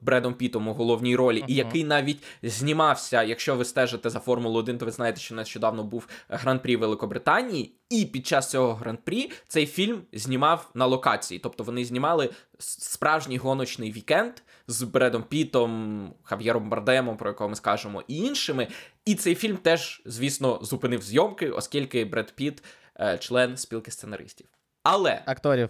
Бредом 0.01 0.33
Пітом 0.33 0.67
у 0.67 0.73
головній 0.73 1.15
ролі, 1.15 1.41
uh-huh. 1.41 1.47
і 1.47 1.55
який 1.55 1.83
навіть 1.83 2.23
знімався. 2.43 3.23
Якщо 3.23 3.55
ви 3.55 3.65
стежите 3.65 4.09
за 4.09 4.19
Формулу 4.19 4.59
1, 4.59 4.77
то 4.77 4.85
ви 4.85 4.91
знаєте, 4.91 5.19
що 5.19 5.35
нещодавно 5.35 5.83
був 5.83 6.07
гран-прі 6.29 6.75
Великобританії, 6.75 7.73
і 7.89 8.05
під 8.05 8.27
час 8.27 8.49
цього 8.49 8.73
гран-прі 8.73 9.31
цей 9.47 9.65
фільм 9.65 10.01
знімав 10.13 10.69
на 10.73 10.85
локації. 10.85 11.39
Тобто 11.39 11.63
вони 11.63 11.85
знімали 11.85 12.29
справжній 12.59 13.37
гоночний 13.37 13.91
вікенд 13.91 14.33
з 14.67 14.83
Бредом 14.83 15.23
Пітом, 15.23 16.13
Хав'єром 16.23 16.69
Бардемом, 16.69 17.17
про 17.17 17.29
якого 17.29 17.49
ми 17.49 17.55
скажемо, 17.55 18.03
і 18.07 18.17
іншими. 18.17 18.67
І 19.05 19.15
цей 19.15 19.35
фільм 19.35 19.57
теж, 19.57 20.01
звісно, 20.05 20.59
зупинив 20.61 21.01
зйомки, 21.01 21.49
оскільки 21.49 22.05
Бред 22.05 22.35
Піт 22.35 22.63
е, 22.99 23.17
член 23.17 23.57
спілки 23.57 23.91
сценаристів. 23.91 24.47
Але 24.83 25.23
акторів. 25.25 25.69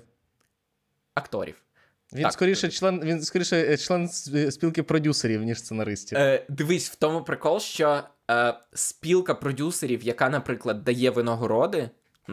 Акторів. 1.13 1.66
Він 2.13 2.23
так. 2.23 2.33
скоріше 2.33 2.69
член 2.69 3.01
він 3.03 3.21
скоріше 3.21 3.57
е, 3.57 3.77
член 3.77 4.07
спілки 4.51 4.83
продюсерів, 4.83 5.43
ніж 5.43 5.59
сценаристів. 5.59 6.17
Е, 6.17 6.45
Дивись, 6.49 6.89
в 6.89 6.95
тому 6.95 7.23
прикол, 7.23 7.59
що 7.59 8.03
е, 8.31 8.53
спілка 8.73 9.33
продюсерів, 9.33 10.03
яка, 10.03 10.29
наприклад, 10.29 10.83
дає 10.83 11.09
винагороди 11.09 11.89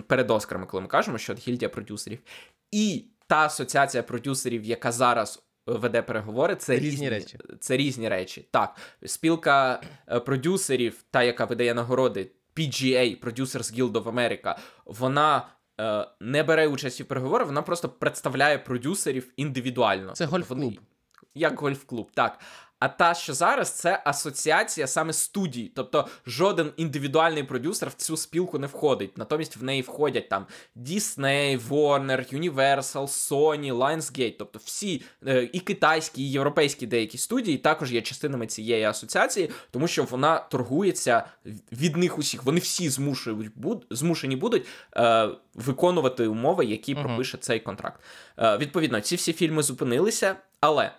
перед 0.07 0.31
Оскарами, 0.31 0.67
коли 0.67 0.81
ми 0.81 0.89
кажемо, 0.89 1.19
що 1.19 1.35
гільдія 1.35 1.69
продюсерів, 1.69 2.19
і 2.71 3.05
та 3.27 3.37
асоціація 3.37 4.03
продюсерів, 4.03 4.65
яка 4.65 4.93
зараз 4.93 5.43
веде 5.67 6.03
переговори, 6.03 6.57
це 6.57 6.75
різні, 6.75 6.91
різні 6.91 7.09
речі. 7.09 7.39
Це 7.61 7.77
різні 7.77 8.09
речі. 8.09 8.49
Так, 8.51 8.77
спілка 9.07 9.81
е, 10.09 10.21
продюсерів, 10.21 11.05
та 11.11 11.23
яка 11.23 11.45
видає 11.45 11.75
нагороди, 11.75 12.31
PGA, 12.57 13.25
Producers 13.25 13.75
Guild 13.75 13.93
of 13.93 14.03
America, 14.03 14.57
вона 14.85 15.37
е, 15.39 15.43
не 16.21 16.43
бере 16.43 16.69
участі 16.69 17.03
в 17.03 17.07
переговорах, 17.07 17.47
вона 17.47 17.63
просто 17.63 17.89
представляє 17.89 18.59
продюсерів 18.59 19.33
індивідуально. 19.37 20.13
Це 20.13 20.25
Тобто 20.25 20.31
гольф-клуб. 20.37 20.59
вони- 20.61 20.79
Як 21.35 21.61
гольф-клуб, 21.61 22.11
так. 22.15 22.39
А 22.79 22.89
та, 22.89 23.15
що 23.15 23.35
зараз, 23.35 23.71
це 23.71 24.03
асоціація 24.05 24.87
саме 24.87 25.13
студій. 25.13 25.73
Тобто 25.77 26.09
жоден 26.27 26.73
індивідуальний 26.77 27.43
продюсер 27.43 27.89
в 27.89 27.95
цю 27.95 28.17
спілку 28.17 28.59
не 28.59 28.67
входить. 28.67 29.19
Натомість 29.19 29.57
в 29.57 29.63
неї 29.63 29.83
входять 29.83 30.29
там 30.29 30.47
Disney, 30.77 31.69
Warner, 31.69 32.35
Universal, 32.35 33.07
Sony, 33.07 33.73
Lionsgate. 33.73 34.35
Тобто 34.39 34.61
всі 34.65 35.03
е, 35.27 35.49
і 35.53 35.61
китайські, 35.61 36.23
і 36.23 36.31
європейські 36.31 36.87
деякі 36.87 37.19
студії 37.19 37.59
також 37.59 37.93
є 37.93 38.03
частинами 38.03 38.47
цієї 38.47 38.85
асоціації, 38.85 39.51
тому 39.71 39.89
що 39.89 40.05
вона 40.05 40.39
торгується 40.39 41.25
від 41.73 41.97
них 41.97 42.19
усіх. 42.19 42.45
Вони 42.45 42.61
всі 42.61 42.89
змушують 42.89 43.53
буд, 43.57 43.87
змушені 43.91 44.37
будуть 44.37 44.67
е, 44.97 45.29
виконувати 45.55 46.27
умови, 46.27 46.65
які 46.65 46.95
пропише 46.95 47.39
цей 47.39 47.61
контракт. 47.61 48.01
Е, 48.39 48.57
відповідно, 48.57 49.01
ці 49.01 49.17
всі 49.17 49.33
фільми 49.33 49.63
зупинилися, 49.63 50.37
але 50.61 50.93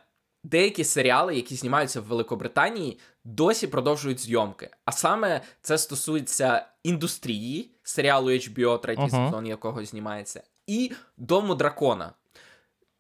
деякі 0.46 0.84
серіали, 0.84 1.36
які 1.36 1.56
знімаються 1.56 2.02
в 2.02 2.04
Великобританії, 2.04 3.00
досі 3.24 3.68
продовжують 3.68 4.20
зйомки. 4.20 4.70
А 4.86 4.92
саме 4.92 5.42
це 5.62 5.78
стосується 5.78 6.66
індустрії 6.84 7.72
серіалу 7.84 8.32
HBO, 8.32 8.80
третій 8.82 9.02
Ага. 9.02 9.26
сезон 9.26 9.48
якого 9.48 9.86
знімається, 9.86 10.44
і 10.68 10.92
Дому 11.18 11.56
дракона. 11.56 12.14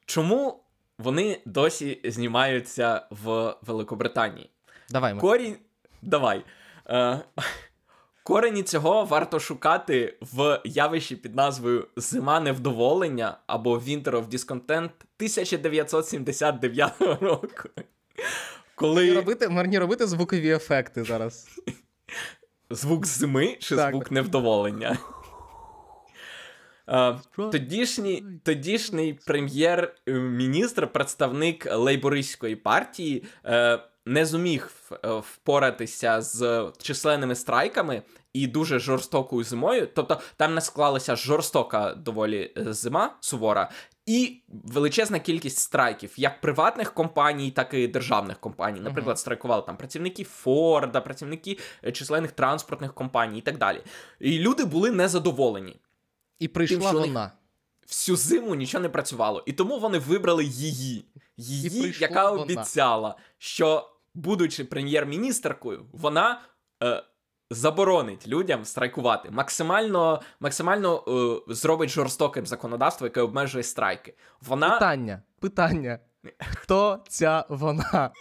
Чому 0.05 0.63
вони 0.97 1.41
досі 1.45 2.01
знімаються 2.03 3.07
в 3.09 3.55
Великобританії? 3.61 4.49
Давай. 4.89 5.17
Корінь. 5.17 5.57
Давай. 6.01 6.45
Е, 6.89 7.19
корені 8.25 8.63
цього 8.63 9.05
варто 9.05 9.39
шукати 9.39 10.17
в 10.21 10.61
явищі 10.65 11.15
під 11.15 11.35
назвою 11.35 11.87
Зима 11.95 12.39
невдоволення 12.39 13.37
або 13.47 13.77
Winter 13.77 14.11
of 14.11 14.27
Discontent 14.27 14.89
1979 15.17 17.01
року. 17.01 17.69
Коли 18.75 19.13
робити, 19.13 19.49
мені 19.49 19.79
робити 19.79 20.07
звукові 20.07 20.49
ефекти 20.49 21.03
зараз. 21.03 21.47
звук 22.69 23.05
зими 23.05 23.57
чи 23.59 23.75
Так. 23.75 23.91
звук 23.91 24.11
невдоволення. 24.11 24.97
Е, 26.89 27.15
Тодішній, 27.35 28.23
тодішній 28.43 29.19
прем'єр-міністр, 29.25 30.87
представник 30.87 31.67
лейбористської 31.75 32.55
партії, 32.55 33.23
е, 33.45 33.79
не 34.05 34.25
зуміг 34.25 34.71
е, 34.91 35.09
впоратися 35.19 36.21
з 36.21 36.71
численними 36.81 37.35
страйками 37.35 38.01
і 38.33 38.47
дуже 38.47 38.79
жорстокою 38.79 39.43
зимою. 39.43 39.87
Тобто 39.95 40.21
там 40.37 40.53
не 40.55 40.61
склалася 40.61 41.15
жорстока 41.15 41.93
доволі 41.93 42.53
е, 42.57 42.73
зима 42.73 43.15
сувора. 43.19 43.71
І 44.05 44.41
величезна 44.47 45.19
кількість 45.19 45.57
страйків, 45.57 46.13
як 46.17 46.41
приватних 46.41 46.93
компаній, 46.93 47.51
так 47.51 47.73
і 47.73 47.87
державних 47.87 48.39
компаній. 48.39 48.79
Наприклад, 48.79 49.19
страйкували 49.19 49.63
там 49.65 49.77
працівники 49.77 50.23
Форда, 50.23 51.01
працівники 51.01 51.59
е, 51.83 51.91
численних 51.91 52.31
транспортних 52.31 52.93
компаній 52.93 53.39
і 53.39 53.41
так 53.41 53.57
далі. 53.57 53.81
І 54.19 54.39
люди 54.39 54.65
були 54.65 54.91
незадоволені 54.91 55.75
І 56.39 56.47
прийшла 56.47 56.91
них 56.91 57.01
вона. 57.01 57.31
всю 57.87 58.15
зиму 58.15 58.55
нічого 58.55 58.81
не 58.81 58.89
працювало. 58.89 59.43
І 59.45 59.53
тому 59.53 59.79
вони 59.79 59.97
вибрали 59.99 60.45
її. 60.45 61.05
Її, 61.37 61.95
яка 61.99 62.29
вона. 62.31 62.43
обіцяла, 62.43 63.15
що, 63.37 63.89
будучи 64.15 64.65
прем'єр-міністеркою, 64.65 65.85
вона 65.93 66.41
е, 66.83 67.03
заборонить 67.49 68.27
людям 68.27 68.65
страйкувати. 68.65 69.31
Максимально, 69.31 70.21
максимально 70.39 71.03
е, 71.07 71.53
зробить 71.53 71.89
жорстоким 71.89 72.45
законодавство, 72.45 73.07
яке 73.07 73.21
обмежує 73.21 73.63
страйки. 73.63 74.13
Вона. 74.41 74.69
Питання. 74.69 75.21
Питання. 75.39 75.99
Хто 76.39 77.03
ця 77.07 77.45
вона? 77.49 78.11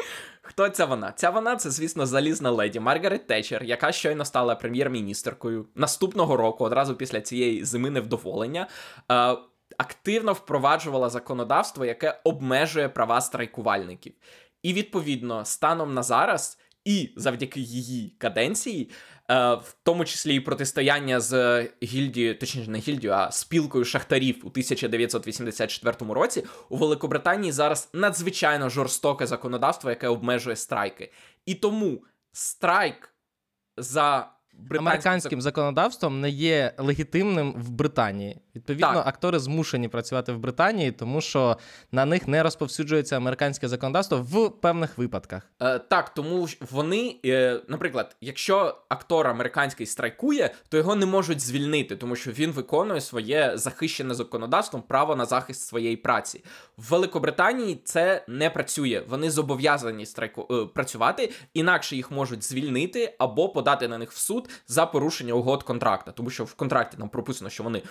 Хто 0.43 0.69
ця 0.69 0.85
вона? 0.85 1.13
Ця 1.13 1.31
вона 1.31 1.57
це, 1.57 1.71
звісно, 1.71 2.07
залізна 2.07 2.51
леді 2.51 2.81
Маргарет 2.81 3.27
Тетчер, 3.27 3.65
яка 3.65 3.93
щойно 3.93 4.25
стала 4.25 4.55
прем'єр-міністеркою 4.55 5.67
наступного 5.75 6.37
року, 6.37 6.65
одразу 6.65 6.95
після 6.97 7.21
цієї 7.21 7.65
зими 7.65 7.91
невдоволення. 7.91 8.67
Е, 9.13 9.37
активно 9.79 10.33
впроваджувала 10.33 11.09
законодавство, 11.09 11.85
яке 11.85 12.21
обмежує 12.25 12.89
права 12.89 13.21
страйкувальників. 13.21 14.13
І 14.65 14.73
відповідно, 14.73 15.45
станом 15.45 15.95
на 15.95 16.03
зараз, 16.03 16.59
і 16.85 17.11
завдяки 17.17 17.61
її 17.61 18.15
каденції, 18.19 18.91
е, 19.31 19.55
в 19.55 19.77
тому 19.83 20.05
числі 20.05 20.35
і 20.35 20.41
протистояння 20.41 21.21
з 21.21 21.63
гільдією, 21.83 22.39
точніше 22.39 22.71
не 22.71 22.79
гільдією, 22.79 23.19
а 23.19 23.31
спілкою 23.31 23.85
шахтарів 23.85 24.41
у 24.45 24.51
1984 24.51 26.15
році, 26.15 26.45
у 26.69 26.77
Великобританії 26.77 27.53
зараз 27.53 27.91
надзвичайно 27.93 28.69
жорстоке 28.69 29.27
законодавство, 29.27 29.91
яке 29.91 30.09
обмежує 30.09 30.57
страйки. 30.57 31.13
І 31.47 31.55
тому 31.55 32.05
страйк 32.33 33.15
за 33.77 34.31
британським 34.53 34.89
Американським 34.89 35.41
законодавством 35.41 36.21
не 36.21 36.31
є 36.31 36.75
легітимним 36.79 37.53
в 37.53 37.71
Британії. 37.71 38.41
Відповідно, 38.57 38.93
Так. 38.93 39.07
актори 39.07 39.39
змушені 39.39 39.89
працювати 39.89 40.33
в 40.33 40.39
Британії, 40.39 40.93
тому 40.93 41.21
що 41.21 41.57
на 41.93 42.05
них 42.05 42.29
не 42.29 42.43
розповсюджується 42.43 43.17
американське 43.17 43.69
законодавство 43.69 44.19
в 44.19 44.51
певних 44.51 44.99
випадках. 44.99 45.43
Е, 45.63 45.79
так, 45.79 46.15
тому 46.15 46.49
вони, 46.71 47.17
е, 47.25 47.61
наприклад, 47.69 48.17
якщо 48.21 48.79
актор 48.89 49.27
американський 49.27 49.87
страйкує, 49.87 50.55
то 50.69 50.77
його 50.77 50.97
не 50.97 51.07
можуть 51.07 51.41
звільнити, 51.41 51.97
тому 51.97 52.17
що 52.17 52.31
він 52.31 52.51
виконує 52.51 53.01
своє 53.01 53.53
захищене 53.55 54.15
законодавством 54.15 54.83
право 54.83 55.17
на 55.17 55.25
захист 55.25 55.67
своєї 55.67 55.97
праці. 55.97 56.45
В 56.77 56.91
Великобританії 56.91 57.81
це 57.85 58.25
не 58.29 58.51
працює. 58.51 59.03
Вони 59.09 59.31
зобов'язані 59.31 60.07
страйку 60.07 60.49
е, 60.51 60.67
працювати, 60.75 61.33
інакше 61.55 61.97
їх 61.97 62.11
можуть 62.11 62.45
звільнити 62.45 63.15
або 63.19 63.49
подати 63.49 63.89
на 63.89 63.99
них 63.99 64.13
в 64.13 64.17
суд 64.17 64.49
за 64.69 64.87
порушення 64.87 65.35
угод 65.35 65.63
контракта, 65.63 66.13
тому 66.13 66.31
що 66.31 66.45
в 66.45 66.55
контракті 66.55 66.97
там 66.97 67.09
прописано, 67.09 67.51
що 67.51 67.63
вони 67.63 67.83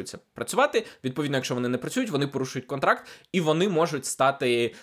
погоджуються 0.00 0.18
працювати. 0.34 0.86
Відповідно, 1.04 1.36
якщо 1.36 1.54
вони 1.54 1.68
не 1.68 1.78
працюють, 1.78 2.10
вони 2.10 2.26
порушують 2.26 2.66
контракт, 2.66 3.08
і 3.32 3.40
вони 3.40 3.68
можуть 3.68 4.06
стати 4.06 4.74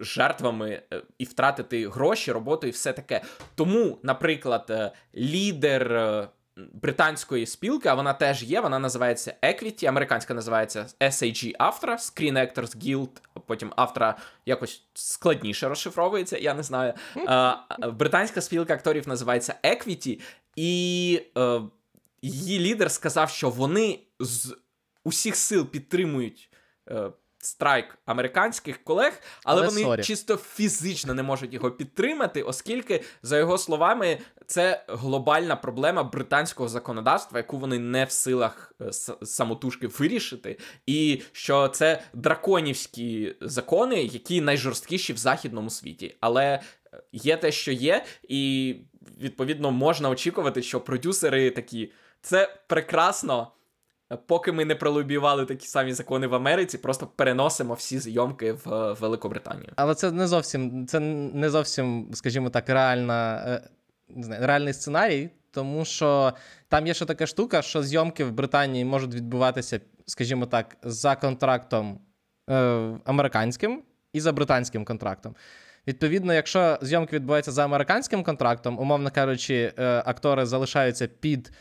жертвами 0.00 0.82
е, 0.92 1.02
і 1.18 1.24
втратити 1.24 1.88
гроші, 1.88 2.32
роботу 2.32 2.66
і 2.66 2.70
все 2.70 2.92
таке. 2.92 3.22
Тому, 3.54 3.98
наприклад, 4.02 4.66
е, 4.70 4.92
лідер. 5.14 5.92
е, 5.92 6.28
Британської 6.72 7.46
спілки, 7.46 7.88
а 7.88 7.94
вона 7.94 8.12
теж 8.12 8.42
є, 8.42 8.60
вона 8.60 8.78
називається 8.78 9.34
Equity, 9.42 9.86
американська 9.86 10.34
називається 10.34 10.86
SAG 11.00 11.56
AFTRA, 11.56 11.96
Screen 11.96 12.32
Actors 12.32 12.76
Guild, 12.76 13.08
потім 13.46 13.72
AFTRA 13.76 14.14
якось 14.46 14.82
складніше 14.94 15.68
розшифровується, 15.68 16.38
я 16.38 16.54
не 16.54 16.62
знаю. 16.62 16.94
Британська 17.92 18.40
спілка 18.40 18.74
акторів 18.74 19.08
називається 19.08 19.54
Equity, 19.64 20.20
і 20.56 21.22
її 22.22 22.58
лідер 22.58 22.90
сказав, 22.90 23.30
що 23.30 23.50
вони 23.50 23.98
з 24.20 24.56
усіх 25.04 25.36
сил 25.36 25.66
підтримують 25.66 26.50
е, 26.90 27.10
страйк 27.42 27.98
американських 28.06 28.84
колег, 28.84 29.12
але, 29.44 29.60
Але 29.60 29.68
вони 29.68 29.82
sorry. 29.82 30.02
чисто 30.02 30.36
фізично 30.36 31.14
не 31.14 31.22
можуть 31.22 31.54
його 31.54 31.70
підтримати, 31.70 32.42
оскільки, 32.42 33.02
за 33.22 33.38
його 33.38 33.58
словами, 33.58 34.18
це 34.46 34.84
глобальна 34.88 35.56
проблема 35.56 36.02
британського 36.02 36.68
законодавства, 36.68 37.38
яку 37.38 37.58
вони 37.58 37.78
не 37.78 38.04
в 38.04 38.10
силах 38.10 38.72
е, 38.80 38.92
самотужки 39.22 39.86
вирішити, 39.86 40.58
і 40.86 41.22
що 41.32 41.68
це 41.68 42.02
драконівські 42.14 43.36
закони, 43.40 44.02
які 44.02 44.40
найжорсткіші 44.40 45.12
в 45.12 45.16
західному 45.16 45.70
світі. 45.70 46.16
Але 46.20 46.44
е, 46.44 46.60
є 47.12 47.36
те, 47.36 47.52
що 47.52 47.72
є, 47.72 48.04
і 48.28 48.74
відповідно 49.20 49.70
можна 49.70 50.10
очікувати, 50.10 50.62
що 50.62 50.80
продюсери 50.80 51.50
такі. 51.50 51.92
Це 52.22 52.56
прекрасно. 52.66 53.52
Поки 54.26 54.52
ми 54.52 54.64
не 54.64 54.74
пролобівали 54.74 55.46
такі 55.46 55.66
самі 55.66 55.92
закони 55.92 56.26
в 56.26 56.34
Америці, 56.34 56.78
просто 56.78 57.06
переносимо 57.06 57.74
всі 57.74 57.98
зйомки 57.98 58.52
в 58.52 58.74
е, 58.74 58.92
Великобританію. 58.92 59.72
Але 59.76 59.94
це 59.94 60.10
не 60.10 60.26
зовсім, 60.26 60.86
це 60.86 61.00
не 61.00 61.50
зовсім, 61.50 62.10
скажімо 62.14 62.50
так, 62.50 62.68
реальна, 62.68 63.44
е, 63.46 63.62
реальний 64.40 64.72
сценарій, 64.72 65.30
тому 65.50 65.84
що 65.84 66.32
там 66.68 66.86
є 66.86 66.94
ще 66.94 67.04
така 67.04 67.26
штука, 67.26 67.62
що 67.62 67.82
зйомки 67.82 68.24
в 68.24 68.32
Британії 68.32 68.84
можуть 68.84 69.14
відбуватися, 69.14 69.80
скажімо 70.06 70.46
так, 70.46 70.76
за 70.82 71.16
контрактом 71.16 72.00
е, 72.50 72.54
американським 73.04 73.82
і 74.12 74.20
за 74.20 74.32
британським 74.32 74.84
контрактом. 74.84 75.34
Відповідно, 75.86 76.34
якщо 76.34 76.78
зйомки 76.82 77.16
відбуваються 77.16 77.52
за 77.52 77.64
американським 77.64 78.24
контрактом, 78.24 78.78
умовно 78.78 79.10
кажучи, 79.10 79.72
е, 79.78 80.02
актори 80.06 80.46
залишаються 80.46 81.06
під. 81.06 81.52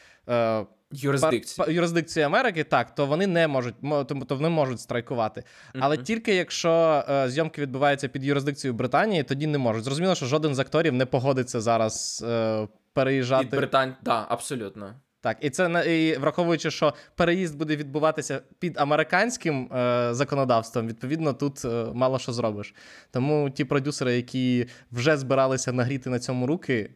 Юрисдикцію. 0.92 1.66
Юрисдикції 1.70 2.26
Америки, 2.26 2.64
так, 2.64 2.96
то 2.96 3.06
вони 3.06 3.28
не 3.28 3.48
можуть, 3.48 3.76
мо- 3.82 4.04
то, 4.04 4.36
вони 4.36 4.50
можуть 4.50 4.80
страйкувати. 4.80 5.44
Але 5.80 5.96
Мгм. 5.96 6.04
тільки 6.06 6.36
якщо 6.36 7.04
е, 7.10 7.30
зйомки 7.30 7.62
відбуваються 7.62 8.08
під 8.08 8.24
юрисдикцією 8.24 8.78
Британії, 8.78 9.24
тоді 9.24 9.48
не 9.48 9.58
можуть. 9.58 9.84
Зрозуміло, 9.84 10.16
що 10.16 10.26
жоден 10.26 10.56
з 10.56 10.60
акторів 10.60 10.94
не 10.94 11.06
погодиться 11.06 11.62
зараз 11.62 12.26
е, 12.28 12.68
переїжджати. 12.94 13.46
Від 13.46 13.56
Британь... 13.56 13.96
Да, 14.04 14.26
абсолютно. 14.30 14.96
Так, 15.22 15.38
і 15.42 15.50
це 15.50 15.96
і 15.98 16.18
враховуючи, 16.18 16.72
що 16.72 16.94
переїзд 17.16 17.58
буде 17.58 17.76
відбуватися 17.76 18.42
під 18.60 18.78
американським 18.78 19.74
е, 19.74 20.10
законодавством, 20.14 20.88
відповідно, 20.88 21.34
тут 21.34 21.66
е, 21.66 21.86
мало 21.94 22.20
що 22.20 22.34
зробиш. 22.34 22.74
Тому 23.12 23.50
ті 23.50 23.66
продюсери, 23.66 24.16
які 24.16 24.68
вже 24.92 25.18
збиралися 25.18 25.72
нагріти 25.72 26.10
на 26.10 26.20
цьому 26.20 26.48
руки, 26.48 26.90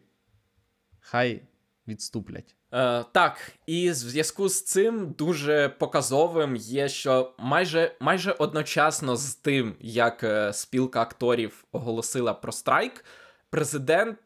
хай 1.00 1.42
відступлять. 1.88 2.56
Е, 2.74 3.06
Так, 3.12 3.52
і 3.66 3.90
в 3.90 3.94
зв'язку 3.94 4.50
з 4.50 4.64
цим 4.64 5.16
дуже 5.18 5.70
показовим 5.70 6.56
є, 6.56 6.90
що 6.90 7.34
майже 7.38 7.96
майже 8.00 8.32
одночасно 8.32 9.16
з 9.16 9.36
тим, 9.36 9.76
як 9.80 10.24
е, 10.24 10.54
спілка 10.54 11.02
акторів 11.02 11.66
оголосила 11.72 12.34
про 12.34 12.52
страйк, 12.52 13.06
президент 13.50 14.18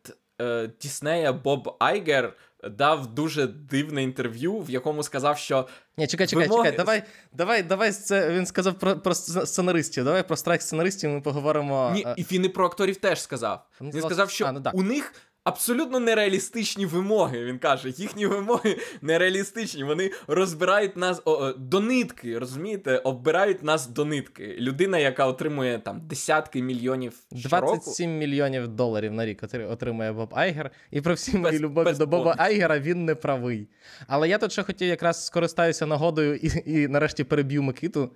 е, 0.42 0.70
Діснея 0.82 1.34
Боб 1.34 1.76
Айгер 1.80 2.34
дав 2.64 3.08
дуже 3.08 3.48
дивне 3.48 4.04
інтерв'ю, 4.04 4.60
в 4.60 4.70
якому 4.70 5.04
сказав, 5.04 5.38
що. 5.38 5.68
Ні, 5.98 6.08
чекай, 6.08 6.28
чекай, 6.28 6.48
вимоги... 6.48 6.70
чекай. 6.70 6.78
Давай, 6.78 7.04
давай, 7.34 7.64
давай 7.64 7.92
це. 7.92 8.30
Він 8.30 8.46
сказав 8.46 8.74
про 8.74 9.00
про 9.00 9.16
сценаристів. 9.16 10.04
Давай 10.04 10.28
про 10.28 10.38
страйк 10.38 10.62
сценаристів. 10.62 11.10
Ми 11.10 11.22
поговоримо. 11.22 11.92
Ні, 11.94 12.08
і 12.18 12.24
він 12.32 12.46
і 12.46 12.50
про 12.50 12.66
акторів 12.66 12.96
теж 12.96 13.22
сказав. 13.22 13.68
Він, 13.82 13.92
він 13.92 14.02
сказав, 14.02 14.30
що 14.30 14.46
а, 14.46 14.52
ну, 14.52 14.62
у 14.74 14.84
них 14.84 15.14
абсолютно 15.48 16.00
нереалістичні 16.00 16.86
вимоги. 16.86 17.46
Він 17.46 17.60
каже, 17.60 17.90
їхні 17.90 18.26
вимоги 18.26 18.78
нереалістичні. 19.02 19.84
Вони 19.84 20.12
розбирають 20.28 20.98
нас 20.98 21.22
о, 21.26 21.52
до 21.52 21.80
нитки, 21.80 22.40
розумієте? 22.40 22.98
Оббирають 22.98 23.64
нас 23.64 23.88
до 23.88 24.06
нитки. 24.06 24.56
Людина, 24.60 24.98
яка 24.98 25.28
отримує 25.28 25.80
там 25.80 26.02
десятки 26.08 26.62
мільйонів 26.62 27.14
щороку. 27.36 27.74
27 27.74 28.18
мільйонів 28.18 28.68
доларів 28.68 29.14
на 29.14 29.26
рік 29.26 29.44
отримує 29.70 30.12
Боб 30.12 30.34
Айгер. 30.36 30.72
І 30.92 31.02
про 31.02 31.14
всі 31.14 31.38
мої 31.38 31.60
любові 31.60 31.94
до 31.94 32.08
Боба 32.08 32.36
Айгера 32.38 32.80
він 32.80 33.06
не 33.06 33.16
правий. 33.16 33.68
Але 34.08 34.30
я 34.30 34.38
тут 34.38 34.52
ще 34.52 34.64
хотів 34.64 34.88
якраз 34.88 35.26
скористаюся 35.26 35.86
нагодою 35.86 36.36
і, 36.36 36.52
і 36.66 36.88
нарешті 36.88 37.24
переб'ю 37.24 37.64
Микиту 37.64 38.12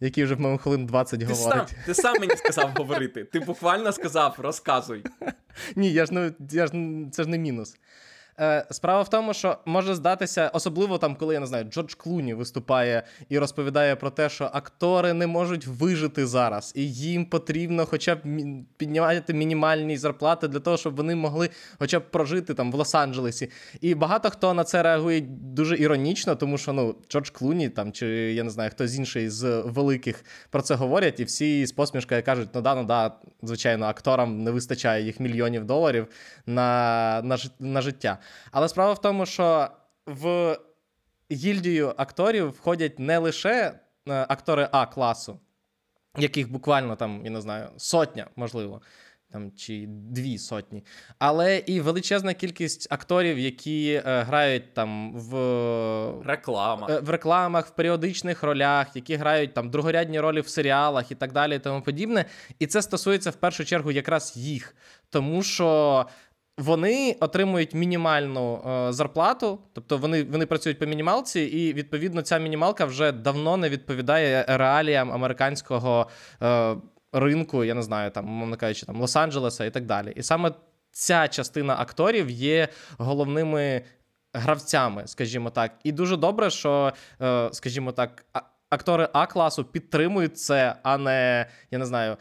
який 0.00 0.24
вже 0.24 0.34
в 0.34 0.58
хвилин 0.58 0.86
20 0.86 1.20
ти 1.20 1.26
говорить. 1.26 1.68
Сам, 1.68 1.76
ти 1.86 1.94
сам 1.94 2.16
мені 2.20 2.36
сказав 2.36 2.70
говорити. 2.76 3.24
Ти 3.24 3.40
буквально 3.40 3.92
сказав, 3.92 4.34
розказуй. 4.38 5.04
Ні, 5.76 5.92
я 5.92 6.06
ж 6.06 6.14
не 6.14 6.32
я 6.50 6.66
ж 6.66 6.72
це 7.12 7.22
ж 7.22 7.28
не 7.28 7.38
мінус. 7.38 7.76
Е, 8.40 8.66
Справа 8.70 9.02
в 9.02 9.10
тому, 9.10 9.34
що 9.34 9.56
може 9.64 9.94
здатися, 9.94 10.50
особливо 10.54 10.98
там, 10.98 11.16
коли 11.16 11.34
я 11.34 11.40
не 11.40 11.46
знаю, 11.46 11.64
Джордж 11.64 11.94
Клуні 11.94 12.34
виступає 12.34 13.02
і 13.28 13.38
розповідає 13.38 13.96
про 13.96 14.10
те, 14.10 14.28
що 14.28 14.50
актори 14.52 15.12
не 15.12 15.26
можуть 15.26 15.66
вижити 15.66 16.26
зараз, 16.26 16.72
і 16.76 16.92
їм 16.92 17.24
потрібно 17.24 17.86
хоча 17.86 18.14
б 18.14 18.18
піднімати 18.76 19.34
мінімальні 19.34 19.96
зарплати 19.96 20.48
для 20.48 20.60
того, 20.60 20.76
щоб 20.76 20.96
вони 20.96 21.14
могли 21.14 21.50
хоча 21.78 21.98
б 21.98 22.10
прожити 22.10 22.54
там 22.54 22.72
в 22.72 22.74
Лос-Анджелесі. 22.74 23.50
І 23.80 23.94
багато 23.94 24.30
хто 24.30 24.54
на 24.54 24.64
це 24.64 24.82
реагує 24.82 25.20
дуже 25.40 25.78
іронічно, 25.78 26.36
тому 26.36 26.58
що 26.58 26.72
ну 26.72 26.94
Джордж 27.10 27.30
Клуні 27.30 27.68
там 27.68 27.92
чи 27.92 28.06
я 28.08 28.42
не 28.42 28.50
знаю, 28.50 28.70
хтось 28.70 28.96
інший 28.96 29.28
з 29.28 29.60
великих 29.60 30.24
про 30.50 30.62
це 30.62 30.74
говорять, 30.74 31.20
і 31.20 31.24
всі 31.24 31.66
з 31.66 31.72
посмішкою 31.72 32.22
кажуть: 32.22 32.48
ну 32.54 32.60
да, 32.60 32.74
ну 32.74 32.84
да, 32.84 33.12
звичайно, 33.42 33.86
акторам 33.86 34.42
не 34.42 34.50
вистачає 34.50 35.04
їх 35.04 35.20
мільйонів 35.20 35.64
доларів 35.64 36.06
на, 36.46 37.20
на, 37.24 37.38
на 37.58 37.82
життя. 37.82 38.18
Але 38.50 38.68
справа 38.68 38.92
в 38.92 39.00
тому, 39.00 39.26
що 39.26 39.68
в 40.06 40.56
гільдію 41.32 41.94
акторів 41.96 42.48
входять 42.48 42.98
не 42.98 43.18
лише 43.18 43.80
е, 44.08 44.26
актори 44.28 44.68
А 44.72 44.86
класу, 44.86 45.40
яких 46.18 46.52
буквально 46.52 46.96
там, 46.96 47.20
я 47.24 47.30
не 47.30 47.40
знаю, 47.40 47.68
сотня, 47.76 48.26
можливо, 48.36 48.82
там 49.32 49.52
чи 49.56 49.86
дві 49.88 50.38
сотні, 50.38 50.84
але 51.18 51.58
і 51.58 51.80
величезна 51.80 52.34
кількість 52.34 52.92
акторів, 52.92 53.38
які 53.38 54.02
е, 54.06 54.22
грають 54.22 54.74
там 54.74 55.12
в 55.14 55.32
рекламах, 56.24 56.90
е, 56.90 57.00
в 57.00 57.10
рекламах, 57.10 57.66
в 57.66 57.70
періодичних 57.70 58.42
ролях, 58.42 58.96
які 58.96 59.16
грають 59.16 59.54
там 59.54 59.70
другорядні 59.70 60.20
ролі 60.20 60.40
в 60.40 60.48
серіалах 60.48 61.10
і 61.10 61.14
так 61.14 61.32
далі, 61.32 61.56
і 61.56 61.58
тому 61.58 61.82
подібне. 61.82 62.24
І 62.58 62.66
це 62.66 62.82
стосується 62.82 63.30
в 63.30 63.36
першу 63.36 63.64
чергу 63.64 63.90
якраз 63.90 64.32
їх, 64.36 64.76
тому 65.10 65.42
що 65.42 66.06
вони 66.60 67.16
отримують 67.20 67.74
мінімальну 67.74 68.62
е, 68.66 68.92
зарплату, 68.92 69.58
тобто 69.72 69.98
вони 69.98 70.22
вони 70.24 70.46
працюють 70.46 70.78
по 70.78 70.86
мінімалці, 70.86 71.40
і 71.40 71.72
відповідно 71.72 72.22
ця 72.22 72.38
мінімалка 72.38 72.84
вже 72.84 73.12
давно 73.12 73.56
не 73.56 73.68
відповідає 73.68 74.44
реаліям 74.48 75.12
американського 75.12 76.08
е, 76.42 76.76
ринку, 77.12 77.64
я 77.64 77.74
не 77.74 77.82
знаю, 77.82 78.10
там, 78.10 78.26
мовно 78.26 78.56
кажучи, 78.56 78.86
там 78.86 79.02
Лос-Анджелеса 79.02 79.64
і 79.64 79.70
так 79.70 79.86
далі. 79.86 80.12
І 80.16 80.22
саме 80.22 80.52
ця 80.92 81.28
частина 81.28 81.76
акторів 81.78 82.30
є 82.30 82.68
головними 82.98 83.82
гравцями, 84.32 85.02
скажімо 85.06 85.50
так. 85.50 85.72
І 85.84 85.92
дуже 85.92 86.16
добре, 86.16 86.50
що, 86.50 86.92
е, 87.22 87.48
скажімо 87.52 87.92
так, 87.92 88.24
актори 88.70 89.08
А 89.12 89.26
класу 89.26 89.64
підтримують 89.64 90.38
це, 90.38 90.74
а 90.82 90.98
не 90.98 91.46
я 91.70 91.78
не 91.78 91.86
знаю 91.86 92.16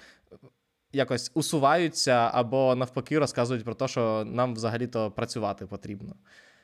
якось 0.94 1.32
усуваються 1.34 2.32
або 2.34 2.76
навпаки 2.76 3.20
розказують 3.20 3.64
про 3.64 3.74
те, 3.74 3.88
що 3.88 4.24
нам 4.28 4.54
взагалі-то 4.54 5.12
працювати 5.12 5.66
потрібно. 5.66 6.16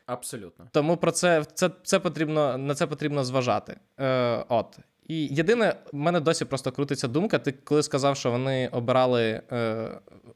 Абсолютно. 0.06 0.66
Тому 0.72 0.98
про 0.98 1.12
це 1.12 1.44
це, 1.54 1.70
це 1.84 2.00
потрібно 2.00 2.58
на 2.58 2.76
це 2.76 2.88
потрібно 2.88 3.24
зважати. 3.24 3.78
Е, 4.00 4.46
От. 4.50 4.80
І 5.08 5.26
єдине, 5.26 5.76
в 5.92 5.96
мене 5.96 6.20
досі 6.20 6.46
просто 6.46 6.72
крутиться 6.72 7.08
думка. 7.08 7.40
Ти 7.40 7.52
коли 7.52 7.84
сказав, 7.84 8.18
що 8.18 8.32
вони 8.32 8.68
обирали, 8.68 9.42
е, 9.52 9.90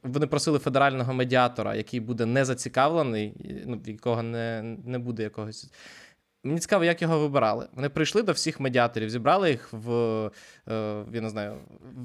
вони 0.03 0.27
просили 0.27 0.59
федерального 0.59 1.13
медіатора, 1.13 1.75
який 1.75 1.99
буде 1.99 2.25
не 2.25 2.45
зацікавлений, 2.45 3.33
ну, 3.65 3.81
якого 3.85 4.23
не 4.23 4.61
не 4.85 4.99
буде 4.99 5.23
якогось 5.23 5.71
Мені 6.43 6.59
цікаво, 6.59 6.83
як 6.83 7.01
його 7.01 7.19
вибирали. 7.19 7.67
Вони 7.73 7.89
прийшли 7.89 8.21
до 8.21 8.31
всіх 8.31 8.59
медіаторів, 8.59 9.09
зібрали 9.09 9.49
їх 9.49 9.73
в 9.73 9.91
е, 10.67 11.05
я 11.13 11.21
не 11.21 11.29
знаю, 11.29 11.57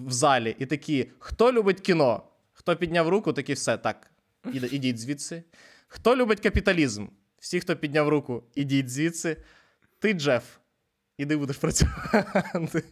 в 0.06 0.12
залі 0.12 0.56
і 0.58 0.66
такі: 0.66 1.10
хто 1.18 1.52
любить 1.52 1.80
кіно? 1.80 2.22
Хто 2.52 2.76
підняв 2.76 3.08
руку, 3.08 3.32
такі 3.32 3.52
все 3.52 3.76
так. 3.76 4.10
Ідіть 4.52 4.98
звідси. 4.98 5.42
Хто 5.88 6.16
любить 6.16 6.40
капіталізм? 6.40 7.06
Всі, 7.38 7.60
хто 7.60 7.76
підняв 7.76 8.08
руку, 8.08 8.42
ідіть 8.54 8.90
звідси. 8.90 9.36
Ти, 9.98 10.12
Джеф, 10.12 10.44
іди 11.18 11.36
будеш 11.36 11.56
працювати. 11.56 12.84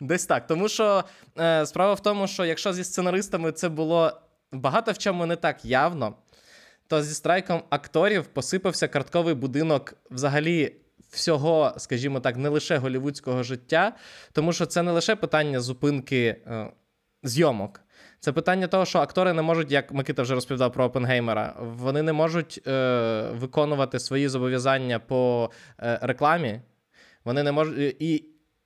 Десь 0.00 0.26
так. 0.26 0.46
Тому 0.46 0.68
що 0.68 1.04
е, 1.38 1.66
справа 1.66 1.94
в 1.94 2.00
тому, 2.00 2.26
що 2.26 2.44
якщо 2.44 2.72
зі 2.72 2.84
сценаристами 2.84 3.52
це 3.52 3.68
було 3.68 4.20
багато 4.52 4.92
в 4.92 4.98
чому 4.98 5.26
не 5.26 5.36
так 5.36 5.64
явно 5.64 6.14
то 6.86 7.02
зі 7.02 7.14
страйком 7.14 7.62
акторів 7.70 8.26
посипався 8.26 8.88
картковий 8.88 9.34
будинок 9.34 9.94
взагалі. 10.10 10.76
Всього, 11.10 11.74
скажімо 11.76 12.20
так, 12.20 12.36
не 12.36 12.48
лише 12.48 12.76
голівудського 12.76 13.42
життя, 13.42 13.92
тому 14.32 14.52
що 14.52 14.66
це 14.66 14.82
не 14.82 14.92
лише 14.92 15.16
питання 15.16 15.60
зупинки 15.60 16.36
е, 16.46 16.72
зйомок, 17.22 17.80
це 18.20 18.32
питання 18.32 18.66
того, 18.66 18.84
що 18.84 18.98
актори 18.98 19.32
не 19.32 19.42
можуть, 19.42 19.72
як 19.72 19.92
Микита 19.92 20.22
вже 20.22 20.34
розповідав 20.34 20.72
про 20.72 20.84
Опенгеймера, 20.84 21.56
вони 21.60 22.02
не 22.02 22.12
можуть 22.12 22.60
е, 22.66 23.28
виконувати 23.32 23.98
свої 23.98 24.28
зобов'язання 24.28 24.98
по 24.98 25.50
е, 25.80 25.98
рекламі. 26.02 26.60
Вони 27.24 27.42
не 27.42 27.52
можуть 27.52 27.96
і 27.98 28.24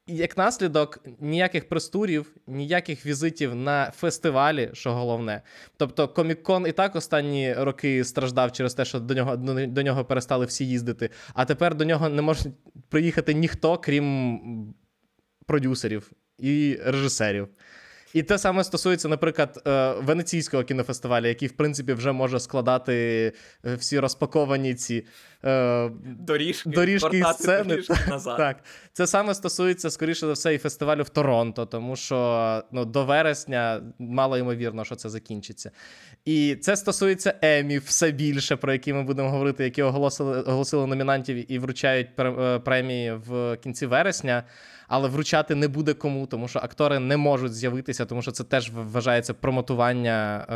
як 0.08 0.36
наслідок, 0.36 0.98
ніяких 1.20 1.68
престурів, 1.68 2.36
ніяких 2.46 3.06
візитів 3.06 3.54
на 3.54 3.90
фестивалі, 3.90 4.70
що 4.72 4.92
головне. 4.92 5.42
Тобто, 5.76 6.06
Комік-кон 6.06 6.68
і 6.68 6.72
так 6.72 6.96
останні 6.96 7.54
роки 7.54 8.04
страждав 8.04 8.52
через 8.52 8.74
те, 8.74 8.84
що 8.84 9.00
до 9.00 9.14
нього 9.14 9.36
до 9.66 9.82
нього 9.82 10.04
перестали 10.04 10.46
всі 10.46 10.68
їздити. 10.68 11.10
А 11.34 11.44
тепер 11.44 11.74
до 11.74 11.84
нього 11.84 12.08
не 12.08 12.22
може 12.22 12.50
приїхати 12.88 13.34
ніхто, 13.34 13.78
крім 13.78 14.74
продюсерів 15.46 16.12
і 16.38 16.78
режисерів. 16.84 17.48
І 18.14 18.22
те 18.22 18.38
саме 18.38 18.64
стосується, 18.64 19.08
наприклад, 19.08 19.62
е, 19.66 19.92
Венеційського 19.92 20.64
кінофестивалю, 20.64 21.26
який, 21.26 21.48
в 21.48 21.52
принципі, 21.52 21.92
вже 21.92 22.12
може 22.12 22.40
складати 22.40 22.94
е, 23.66 23.74
всі 23.74 23.98
розпаковані 23.98 24.74
ці 24.74 25.06
е, 25.44 25.90
доріжки, 26.04 26.70
доріжки 26.70 27.18
і 27.18 27.22
сцени. 27.22 27.64
Доріжки 27.64 27.94
назад. 28.08 28.36
Так. 28.36 28.56
Це 28.92 29.06
саме 29.06 29.34
стосується, 29.34 29.90
скоріше 29.90 30.26
за 30.26 30.32
все, 30.32 30.54
і 30.54 30.58
фестивалю 30.58 31.02
в 31.02 31.08
Торонто, 31.08 31.66
тому 31.66 31.96
що 31.96 32.62
ну, 32.72 32.84
до 32.84 33.04
вересня 33.04 33.82
мало 33.98 34.38
ймовірно, 34.38 34.84
що 34.84 34.96
це 34.96 35.08
закінчиться. 35.08 35.70
І 36.24 36.56
це 36.56 36.76
стосується 36.76 37.34
Емі 37.42 37.78
все 37.78 38.10
більше, 38.10 38.56
про 38.56 38.72
які 38.72 38.92
ми 38.92 39.02
будемо 39.02 39.30
говорити, 39.30 39.64
які 39.64 39.82
оголосили, 39.82 40.42
оголосили 40.42 40.86
номінантів 40.86 41.52
і 41.52 41.58
вручають 41.58 42.08
премії 42.64 43.12
в 43.12 43.56
кінці 43.56 43.86
вересня 43.86 44.44
але 44.88 45.08
вручати 45.08 45.54
не 45.54 45.68
буде 45.68 45.94
кому, 45.94 46.26
тому 46.26 46.48
що 46.48 46.58
актори 46.58 46.98
не 46.98 47.16
можуть 47.16 47.54
з'явитися, 47.54 48.06
тому 48.06 48.22
що 48.22 48.30
це 48.30 48.44
теж 48.44 48.70
вважається 48.74 49.34
промотування. 49.34 50.46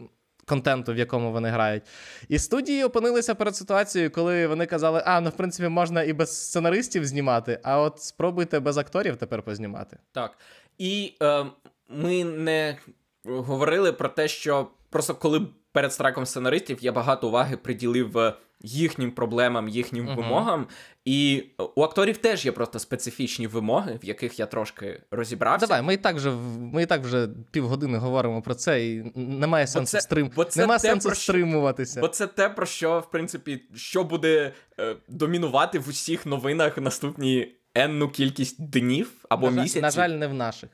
Е, 0.00 0.04
Контенту, 0.48 0.92
в 0.92 0.98
якому 0.98 1.32
вони 1.32 1.48
грають. 1.48 1.82
І 2.28 2.38
студії 2.38 2.84
опинилися 2.84 3.34
перед 3.34 3.56
ситуацією, 3.56 4.10
коли 4.10 4.46
вони 4.46 4.66
казали, 4.66 5.02
а, 5.06 5.20
ну, 5.20 5.30
в 5.30 5.32
принципі, 5.32 5.68
можна 5.68 6.02
і 6.02 6.12
без 6.12 6.46
сценаристів 6.46 7.06
знімати, 7.06 7.60
а 7.62 7.80
от 7.80 8.02
спробуйте 8.02 8.60
без 8.60 8.78
акторів 8.78 9.16
тепер 9.16 9.42
познімати. 9.42 9.98
Так. 10.12 10.38
І 10.78 11.14
е, 11.22 11.46
ми 11.88 12.24
не 12.24 12.76
говорили 13.24 13.92
про 13.92 14.08
те, 14.08 14.28
що 14.28 14.68
просто 14.90 15.14
коли 15.14 15.46
перед 15.72 15.92
страйком 15.92 16.26
сценаристів 16.26 16.78
я 16.80 16.92
багато 16.92 17.28
уваги 17.28 17.56
приділив 17.56 18.34
їхнім 18.60 19.10
проблемам, 19.10 19.68
їхнім 19.68 20.04
Мгм. 20.04 20.16
вимогам. 20.16 20.66
І 21.04 21.44
у 21.76 21.82
акторів 21.82 22.16
теж 22.16 22.46
є 22.46 22.52
просто 22.52 22.78
специфічні 22.78 23.46
вимоги, 23.46 23.98
в 24.02 24.04
яких 24.04 24.38
я 24.38 24.46
трошки 24.46 25.02
розібрався. 25.10 25.66
Давай, 25.66 25.82
ми 25.82 25.94
і 25.94 25.96
так 25.96 26.16
вже 26.16 26.30
ми 26.58 26.82
і 26.82 26.86
так 26.86 27.02
вже 27.02 27.28
півгодини 27.50 27.98
говоримо 27.98 28.42
про 28.42 28.54
це, 28.54 28.86
і 28.86 29.12
немає 29.14 29.66
сенсу 29.66 29.90
це- 29.92 30.00
стрим... 30.00 30.30
бо 30.36 30.44
це 30.44 30.60
Нема 30.60 30.74
те, 30.74 30.80
сенсу 30.88 31.08
про 31.08 31.14
що- 31.14 31.32
стримуватися. 31.32 32.00
Бо 32.00 32.08
це 32.08 32.26
те, 32.26 32.48
про 32.48 32.66
що, 32.66 33.00
в 33.00 33.10
принципі, 33.10 33.62
що 33.74 34.04
буде 34.04 34.52
е, 34.80 34.96
домінувати 35.08 35.78
в 35.78 35.88
усіх 35.88 36.26
новинах 36.26 36.78
наступні 36.78 37.54
енну 37.74 38.08
кількість 38.08 38.70
днів 38.70 39.10
або 39.28 39.50
на, 39.50 39.62
місяців. 39.62 39.82
на 39.82 39.90
жаль, 39.90 40.10
не 40.10 40.26
в 40.26 40.34
наших. 40.34 40.70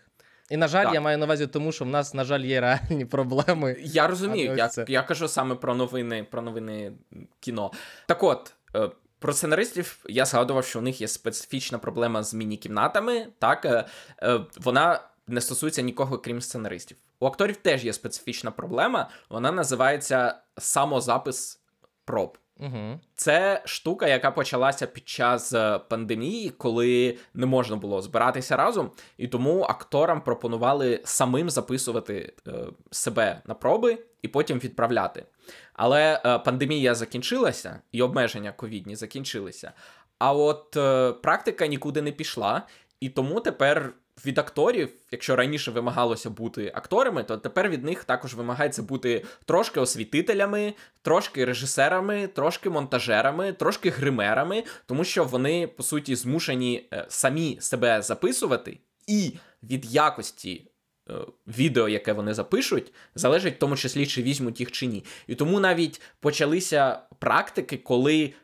І 0.50 0.57
на 0.57 0.68
жаль, 0.68 0.85
Так. 0.85 0.94
я 0.94 1.00
маю 1.00 1.18
на 1.18 1.24
увазі, 1.24 1.46
тому 1.46 1.72
що 1.72 1.85
в 1.85 1.88
нас, 1.88 2.14
на 2.14 2.24
жаль, 2.24 2.40
є 2.40 2.61
реальні 2.61 3.04
проблеми. 3.11 3.76
Я 3.80 4.07
розумію, 4.07 4.54
я, 4.57 4.68
це. 4.68 4.85
я 4.88 5.02
кажу 5.02 5.28
саме 5.28 5.54
про 5.54 5.74
новини, 5.74 6.26
про 6.30 6.42
новини 6.42 6.92
кіно. 7.40 7.70
Так 8.07 8.22
от, 8.22 8.52
е, 8.74 8.90
про 9.18 9.33
сценаристів 9.33 9.98
я 10.09 10.24
згадував, 10.24 10.64
що 10.64 10.78
у 10.78 10.83
них 10.83 11.00
є 11.00 11.09
специфічна 11.09 11.78
проблема 11.78 12.22
з 12.22 12.35
міні-кімнатами. 12.35 13.26
Так, 13.38 13.64
е, 13.64 13.85
е, 14.22 14.40
вона 14.57 15.00
не 15.26 15.40
стосується 15.40 15.83
нікого, 15.83 16.18
крім 16.18 16.40
сценаристів. 16.40 16.96
У 17.20 17.26
акторів 17.26 17.57
теж 17.57 17.85
є 17.85 17.92
специфічна 17.92 18.50
проблема, 18.50 19.09
вона 19.28 19.52
називається 19.52 20.35
самозапис 20.59 21.61
проб. 22.04 22.38
Угу. 22.61 23.01
Це 23.17 23.62
штука, 23.64 24.07
яка 24.07 24.31
почалася 24.31 24.87
під 24.87 25.09
час 25.09 25.53
е, 25.53 25.79
пандемії, 25.79 26.51
коли 26.51 27.19
не 27.35 27.47
можна 27.47 27.77
було 27.77 28.03
збиратися 28.03 28.57
разом, 28.57 28.90
і 29.19 29.29
тому 29.29 29.62
акторам 29.62 30.21
пропонували 30.21 31.01
самим 31.05 31.51
записувати 31.51 32.33
е, 32.47 32.53
себе 32.90 33.43
на 33.47 33.55
проби 33.55 33.99
і 34.23 34.29
потім 34.29 34.59
відправляти. 34.59 35.25
Але 35.73 36.21
е, 36.25 36.38
пандемія 36.38 36.95
закінчилася, 36.95 37.81
і 37.93 38.03
обмеження 38.03 38.53
ковідні 38.53 38.97
закінчилися. 38.97 39.73
А 40.19 40.33
от 40.33 40.77
е, 40.77 41.12
практика 41.12 41.67
нікуди 41.67 42.03
не 42.03 42.12
пішла, 42.12 42.62
і 43.01 43.09
тому 43.09 43.40
тепер. 43.40 43.93
Від 44.27 44.38
акторів, 44.38 44.92
якщо 45.11 45.37
раніше 45.37 45.70
вимагалося 45.70 46.31
бути 46.31 46.72
акторами, 46.74 47.24
то 47.24 47.37
тепер 47.37 47.68
від 47.68 47.85
них 47.85 48.05
також 48.05 48.35
вимагається 48.35 48.83
бути 48.83 49.24
трошки 49.44 49.81
освітителями, 49.81 50.74
трошки 51.03 51.44
режисерами, 51.44 52.27
трошки 52.27 52.70
монтажерами, 52.70 53.53
трошки 53.53 53.90
гримерами, 53.90 54.64
тому 54.87 55.05
що 55.05 55.24
вони 55.24 55.66
по 55.66 55.83
суті 55.83 56.16
змушені 56.16 56.88
е, 56.92 57.07
самі 57.09 57.59
себе 57.61 58.03
записувати, 58.03 58.79
і 59.07 59.33
від 59.62 59.85
якості 59.94 60.70
е, 61.11 61.14
відео, 61.46 61.88
яке 61.88 62.12
вони 62.12 62.35
запишуть, 62.35 62.92
залежить 63.14 63.55
в 63.57 63.59
тому 63.59 63.77
числі, 63.77 64.07
чи 64.07 64.22
візьмуть 64.22 64.61
їх 64.61 64.72
чи 64.72 64.87
ні. 64.87 65.05
І 65.27 65.35
тому 65.35 65.61
навіть 65.61 66.00
почалися 66.20 67.00
практики, 67.18 67.77
коли 67.77 68.35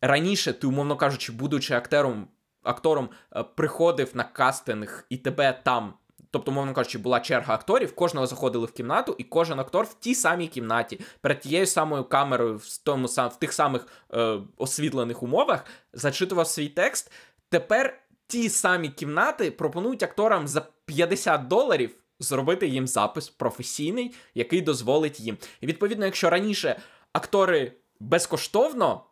раніше 0.00 0.52
ти, 0.52 0.66
умовно 0.66 0.96
кажучи, 0.96 1.32
будучи 1.32 1.74
актером, 1.74 2.28
актором, 2.66 3.08
е, 3.36 3.42
приходив 3.42 4.10
на 4.14 4.24
кастинг 4.24 5.04
і 5.10 5.16
тебе 5.16 5.60
там. 5.64 5.94
Тобто, 6.30 6.52
мовно 6.52 6.72
кажучи, 6.72 6.98
була 6.98 7.20
черга 7.20 7.54
акторів, 7.54 7.94
кожного 7.94 8.26
заходили 8.26 8.66
в 8.66 8.72
кімнату, 8.72 9.14
і 9.18 9.24
кожен 9.24 9.60
актор 9.60 9.84
в 9.84 9.94
тій 9.94 10.14
самій 10.14 10.48
кімнаті, 10.48 11.00
перед 11.20 11.40
тією 11.40 11.66
самою 11.66 12.04
камерою, 12.04 12.56
в, 12.56 12.78
тому, 12.78 13.06
в 13.06 13.36
тих 13.38 13.52
самих 13.52 13.86
е, 14.14 14.38
освітлених 14.56 15.22
умовах, 15.22 15.64
зачитував 15.92 16.46
свій 16.46 16.68
текст. 16.68 17.12
Тепер 17.48 18.00
ті 18.26 18.48
самі 18.48 18.88
кімнати 18.88 19.50
пропонують 19.50 20.02
акторам 20.02 20.48
за 20.48 20.66
50 20.86 21.48
доларів 21.48 21.96
зробити 22.18 22.68
їм 22.68 22.86
запис 22.86 23.28
професійний, 23.28 24.14
який 24.34 24.60
дозволить 24.60 25.20
їм. 25.20 25.38
І 25.60 25.66
відповідно, 25.66 26.04
якщо 26.04 26.30
раніше 26.30 26.80
актори 27.12 27.72
безкоштовно 28.00 29.04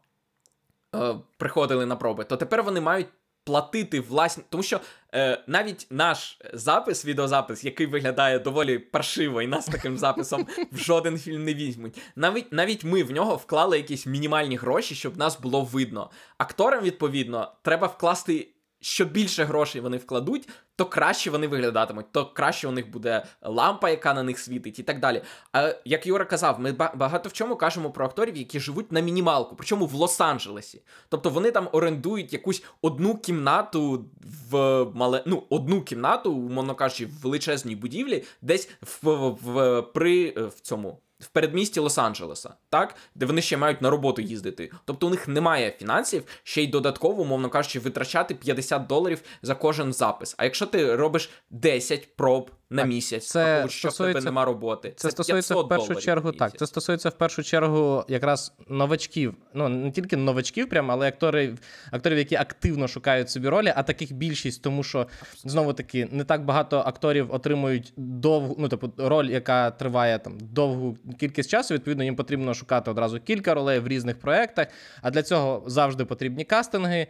е, 0.95 1.15
приходили 1.37 1.87
на 1.87 1.97
проби, 1.97 2.25
то 2.25 2.37
тепер 2.37 2.63
вони 2.63 2.81
мають 2.81 3.07
платити 3.45 4.01
власні. 4.01 4.45
Тому 4.49 4.63
що 4.63 4.81
е, 5.15 5.45
навіть 5.47 5.87
наш 5.91 6.39
запис, 6.53 7.05
відеозапис, 7.05 7.65
який 7.65 7.87
виглядає 7.87 8.39
доволі 8.39 8.79
паршиво, 8.79 9.43
і 9.43 9.47
нас 9.47 9.67
таким 9.67 9.99
записом 9.99 10.47
в 10.73 10.79
жоден 10.79 11.19
фільм 11.19 11.45
не 11.45 11.55
візьмуть. 11.55 12.03
Навіть 12.17 12.53
навіть 12.53 12.85
ми 12.85 13.03
в 13.03 13.11
нього 13.11 13.37
вклали 13.37 13.77
якісь 13.77 14.07
мінімальні 14.07 14.57
гроші, 14.57 14.95
щоб 14.95 15.17
нас 15.17 15.41
було 15.41 15.63
видно. 15.63 16.11
Акторам, 16.39 16.85
відповідно, 16.85 17.53
треба 17.63 17.87
вкласти. 17.87 18.49
Що 18.85 19.05
більше 19.05 19.45
грошей 19.45 19.81
вони 19.81 19.97
вкладуть, 19.97 20.49
то 20.77 20.87
краще 20.87 21.31
вони 21.31 21.47
виглядатимуть, 21.47 22.13
то 22.13 22.27
краще 22.27 22.69
у 22.69 22.71
них 22.71 22.91
буде 22.91 23.25
лампа, 23.43 23.91
яка 23.91 24.15
на 24.15 24.23
них 24.23 24.39
світить, 24.39 24.79
і 24.79 24.83
так 24.83 25.01
далі. 25.01 25.23
А 25.53 25.75
як 25.85 26.07
Юра 26.07 26.25
казав, 26.25 26.61
ми 26.61 26.73
ба- 26.73 26.93
багато 26.95 27.29
в 27.29 27.33
чому 27.33 27.57
кажемо 27.57 27.91
про 27.91 28.07
акторів, 28.07 28.37
які 28.37 28.61
живуть 28.61 28.93
на 28.93 29.01
мінімалку, 29.01 29.57
причому 29.57 29.87
в 29.87 29.95
Лос-Анджелесі. 29.95 30.81
Тобто 31.09 31.31
вони 31.31 31.51
там 31.51 31.69
орендують 31.73 32.33
якусь 32.33 32.63
одну 32.83 33.17
кімнату 33.19 34.05
в 34.51 34.85
мале, 34.95 35.23
ну, 35.27 35.43
одну 35.51 35.83
кімнату, 35.83 36.33
умовно 36.33 36.75
кажучи, 36.75 37.07
в 37.07 37.11
величезній 37.23 37.77
будівлі, 37.77 38.25
десь 38.43 38.71
в, 38.83 38.99
в, 39.03 39.39
в 39.43 39.83
при 39.83 40.31
в 40.31 40.61
цьому. 40.61 40.99
В 41.25 41.29
передмісті 41.29 41.81
Лос-Анджелеса, 41.81 42.51
так, 42.71 42.95
де 43.15 43.27
вони 43.27 43.43
ще 43.43 43.57
мають 43.57 43.83
на 43.83 43.91
роботу 43.91 44.23
їздити. 44.23 44.71
Тобто 44.85 45.07
у 45.07 45.11
них 45.11 45.29
немає 45.29 45.75
фінансів, 45.79 46.25
ще 46.43 46.63
й 46.63 46.67
додатково, 46.67 47.23
умовно 47.23 47.51
кажучи, 47.51 47.81
витрачати 47.81 48.35
50 48.35 48.87
доларів 48.87 49.23
за 49.43 49.55
кожен 49.55 49.93
запис. 49.93 50.35
А 50.39 50.45
якщо 50.45 50.67
ти 50.67 50.97
робиш 50.97 51.31
10 51.51 52.17
проб 52.17 52.51
на 52.75 52.83
Так, 52.83 52.89
місяць, 52.89 53.27
це 53.27 53.45
враховуючи, 53.45 53.79
що 53.79 53.89
в 53.89 53.97
тебе 53.97 54.21
нема 54.21 54.45
роботи, 54.45 54.93
Це, 54.97 55.11
стосується 55.11 55.55
500 55.55 55.67
в 55.67 55.69
першу 55.69 55.87
доларів 55.87 56.05
чергу, 56.05 56.33
так. 56.33 56.59
Це 56.59 56.67
стосується 56.67 57.09
в 57.09 57.13
першу 57.13 57.43
чергу 57.43 58.05
якраз 58.09 58.53
новачків. 58.69 59.35
Ну 59.55 59.69
не 59.69 59.91
тільки 59.91 60.17
новачків, 60.17 60.69
прям, 60.69 60.91
але 60.91 61.09
акторів, 61.09 61.59
акторів, 61.91 62.19
які 62.19 62.35
активно 62.35 62.89
шукають 62.89 63.31
собі 63.31 63.49
ролі, 63.49 63.73
а 63.77 63.83
таких 63.83 64.13
більшість, 64.13 64.63
тому 64.63 64.83
що 64.83 65.07
знову 65.45 65.73
таки 65.73 66.09
не 66.11 66.25
так 66.25 66.45
багато 66.45 66.79
акторів 66.79 67.35
отримують 67.35 67.93
довгу, 67.97 68.57
ну 68.59 68.69
тобто 68.69 69.09
роль, 69.09 69.27
яка 69.27 69.71
триває 69.71 70.19
там 70.19 70.39
довгу 70.41 70.97
кількість 71.21 71.51
часу. 71.51 71.75
Відповідно, 71.75 72.05
їм 72.05 72.17
потрібно 72.17 72.55
шукати 72.55 72.91
одразу 72.91 73.21
кілька 73.21 73.55
ролей 73.55 73.79
в 73.79 73.89
різних 73.89 74.19
проєктах. 74.19 74.67
А 75.03 75.11
для 75.11 75.23
цього 75.23 75.63
завжди 75.67 76.05
потрібні 76.05 76.45
кастинги. 76.45 77.07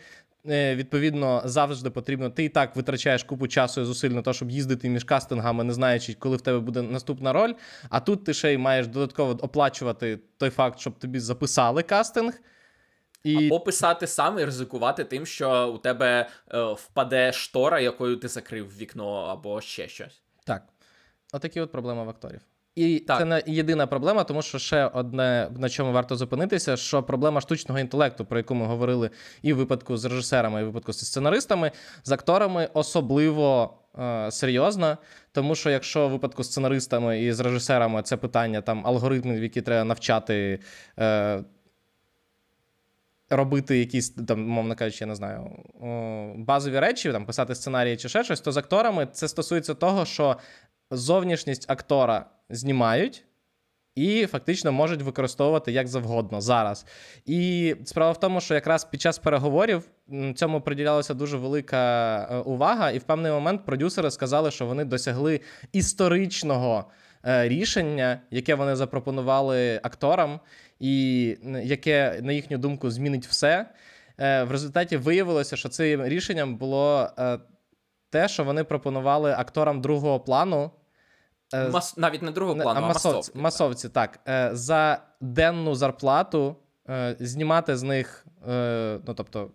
Е, 0.49 0.77
Відповідно, 0.77 1.43
завжди 1.45 1.91
потрібно. 1.91 2.31
Ти 2.31 2.45
і 2.45 2.49
так 2.49 2.77
витрачаєш 2.77 3.25
купу 3.25 3.49
часу 3.49 3.81
і 3.81 3.85
зусиль 3.85 4.11
на 4.11 4.23
те, 4.23 4.33
щоб 4.33 4.51
їздити 4.51 4.89
між 4.89 5.05
кастингами, 5.05 5.65
не 5.65 5.73
знаючи, 5.73 6.15
коли 6.15 6.37
в 6.37 6.41
тебе 6.41 6.59
буде 6.59 6.83
наступна 6.83 7.33
роль. 7.33 7.53
А 7.91 8.01
тут 8.01 8.25
ти 8.25 8.35
ще 8.35 8.53
й 8.53 8.57
маєш 8.59 8.87
додатково 8.87 9.31
оплачувати 9.31 10.19
той 10.39 10.51
факт, 10.51 10.79
щоб 10.79 10.99
тобі 10.99 11.19
записали 11.19 11.83
кастинг. 11.83 12.41
І 13.25 13.47
Або 13.47 13.61
писати 13.61 14.07
сам 14.07 14.39
і 14.39 14.45
ризикувати 14.45 15.05
тим, 15.05 15.27
що 15.27 15.73
у 15.75 15.79
тебе 15.79 16.29
е, 16.55 16.73
впаде 16.73 17.33
штора, 17.33 17.81
якою 17.81 18.17
ти 18.17 18.29
закрив 18.29 18.77
вікно, 18.79 19.15
або 19.15 19.61
ще 19.61 19.89
щось. 19.89 20.23
так, 20.47 20.63
отакі 21.33 21.61
от 21.61 21.73
проблеми 21.73 22.05
в 22.05 22.09
акторів. 22.09 22.41
І 22.77 22.99
Так. 22.99 23.19
це 23.19 23.25
не 23.25 23.43
єдина 23.47 23.87
проблема, 23.87 24.25
тому 24.25 24.43
що 24.43 24.59
ще 24.59 24.87
одне, 24.87 25.49
на 25.59 25.69
чому 25.69 25.93
варто 25.93 26.17
зупинитися, 26.17 26.77
що 26.77 27.03
проблема 27.03 27.41
штучного 27.41 27.81
інтелекту, 27.81 28.25
про 28.25 28.39
яку 28.39 28.55
ми 28.55 28.67
говорили 28.67 29.11
і 29.43 29.53
в 29.53 29.57
випадку 29.57 29.97
з 29.97 30.05
режисерами, 30.05 30.61
і 30.61 30.63
в 30.63 30.67
випадку 30.67 30.93
зі 30.93 31.07
сценаристами, 31.07 31.71
з 32.05 32.13
акторами 32.13 32.69
особливо 32.75 33.75
е, 33.99 34.31
серйозна. 34.31 34.99
Тому 35.33 35.55
що 35.55 35.71
якщо 35.71 36.09
в 36.09 36.11
випадку 36.11 36.43
з 36.43 36.47
сценаристами 36.47 37.23
і 37.23 37.33
з 37.33 37.41
режисерами 37.41 38.03
це 38.03 38.17
питання 38.17 38.61
там 38.61 38.87
алгоритмів, 38.87 39.43
які 39.43 39.63
треба 39.63 39.85
навчати. 39.85 40.59
Е, 40.99 41.45
Робити 43.31 43.79
якісь 43.79 44.11
там, 44.11 44.49
мовно 44.49 44.75
кажучи, 44.75 45.05
я 45.05 45.09
не 45.09 45.15
знаю, 45.15 45.51
базові 46.37 46.79
речі, 46.79 47.13
там 47.13 47.27
писати 47.27 47.55
сценарії 47.55 47.97
чи 47.97 48.09
ще 48.09 48.25
щось, 48.25 48.41
то 48.41 48.53
з 48.53 48.57
акторами 48.57 49.09
це 49.13 49.29
стосується 49.29 49.75
того, 49.75 50.05
що 50.05 50.37
зовнішність 50.91 51.71
актора 51.71 52.27
знімають 52.51 53.25
і 53.95 54.27
фактично 54.27 54.73
можуть 54.73 55.03
використовувати 55.03 55.73
як 55.73 55.89
завгодно 55.89 56.41
зараз. 56.41 56.87
І 57.27 57.77
справа 57.85 58.13
в 58.13 58.21
тому, 58.21 58.41
що 58.41 58.55
якраз 58.55 58.85
під 58.85 59.01
час 59.01 59.19
переговорів 59.19 59.83
цьому 60.35 60.61
приділялася 60.61 61.15
дуже 61.15 61.37
велика 61.37 62.17
е, 62.31 62.37
увага, 62.37 62.91
і 62.91 62.99
в 62.99 63.03
певний 63.03 63.33
момент 63.33 63.65
продюсери 63.65 64.11
сказали, 64.11 64.51
що 64.51 64.67
вони 64.67 64.85
досягли 64.85 65.41
історичного 65.73 66.85
е, 67.27 67.49
рішення, 67.49 68.21
яке 68.31 68.55
вони 68.55 68.77
запропонували 68.77 69.81
акторам, 69.83 70.41
і 70.81 71.27
яке, 71.63 72.21
на 72.23 72.33
їхню 72.33 72.59
думку, 72.59 72.91
змінить 72.91 73.27
все. 73.27 73.71
Е, 74.19 74.45
В 74.45 74.51
результаті 74.51 74.97
виявилося, 74.97 75.57
що 75.57 75.69
цим 75.69 76.05
рішенням 76.05 76.57
було 76.57 77.09
е, 77.19 77.39
те, 78.11 78.29
що 78.29 78.45
вони 78.45 78.65
пропонували 78.65 79.33
акторам 79.33 79.81
другого 79.81 80.21
плану. 80.21 80.71
е, 81.55 81.69
Мас... 81.69 81.97
Навіть 81.97 82.23
не 82.23 82.31
другого 82.31 82.61
плану, 82.61 82.81
а, 82.81 82.89
масовці, 82.89 83.17
масовки. 83.17 83.39
масовці, 83.39 83.89
так. 83.89 84.21
За 84.57 85.03
денну 85.21 85.75
зарплату 85.75 86.57
знімати 87.19 87.77
з 87.77 87.83
них, 87.83 88.27
ну 89.07 89.15
тобто, 89.17 89.51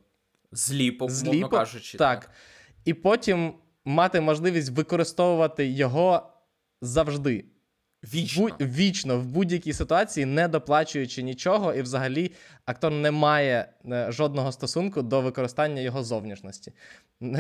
Зліпок, 0.52 1.12
Зліпок, 1.12 1.52
кажучи. 1.52 1.98
так. 1.98 2.32
І 2.86 2.94
потім 2.94 3.54
мати 3.86 4.22
можливість 4.22 4.70
використовувати 4.70 5.68
його 5.68 6.30
завжди. 6.82 7.46
Вічно. 8.04 8.50
Вічно 8.60 9.20
в 9.20 9.26
будь-якій 9.26 9.74
ситуації, 9.74 10.26
не 10.26 10.48
доплачуючи 10.48 11.24
нічого, 11.24 11.74
і 11.74 11.82
взагалі 11.82 12.32
актор 12.66 12.92
не 12.92 13.12
має 13.12 13.70
е, 13.92 14.12
жодного 14.12 14.52
стосунку 14.52 15.02
до 15.02 15.22
використання 15.22 15.82
його 15.82 16.04
зовнішності. 16.04 16.74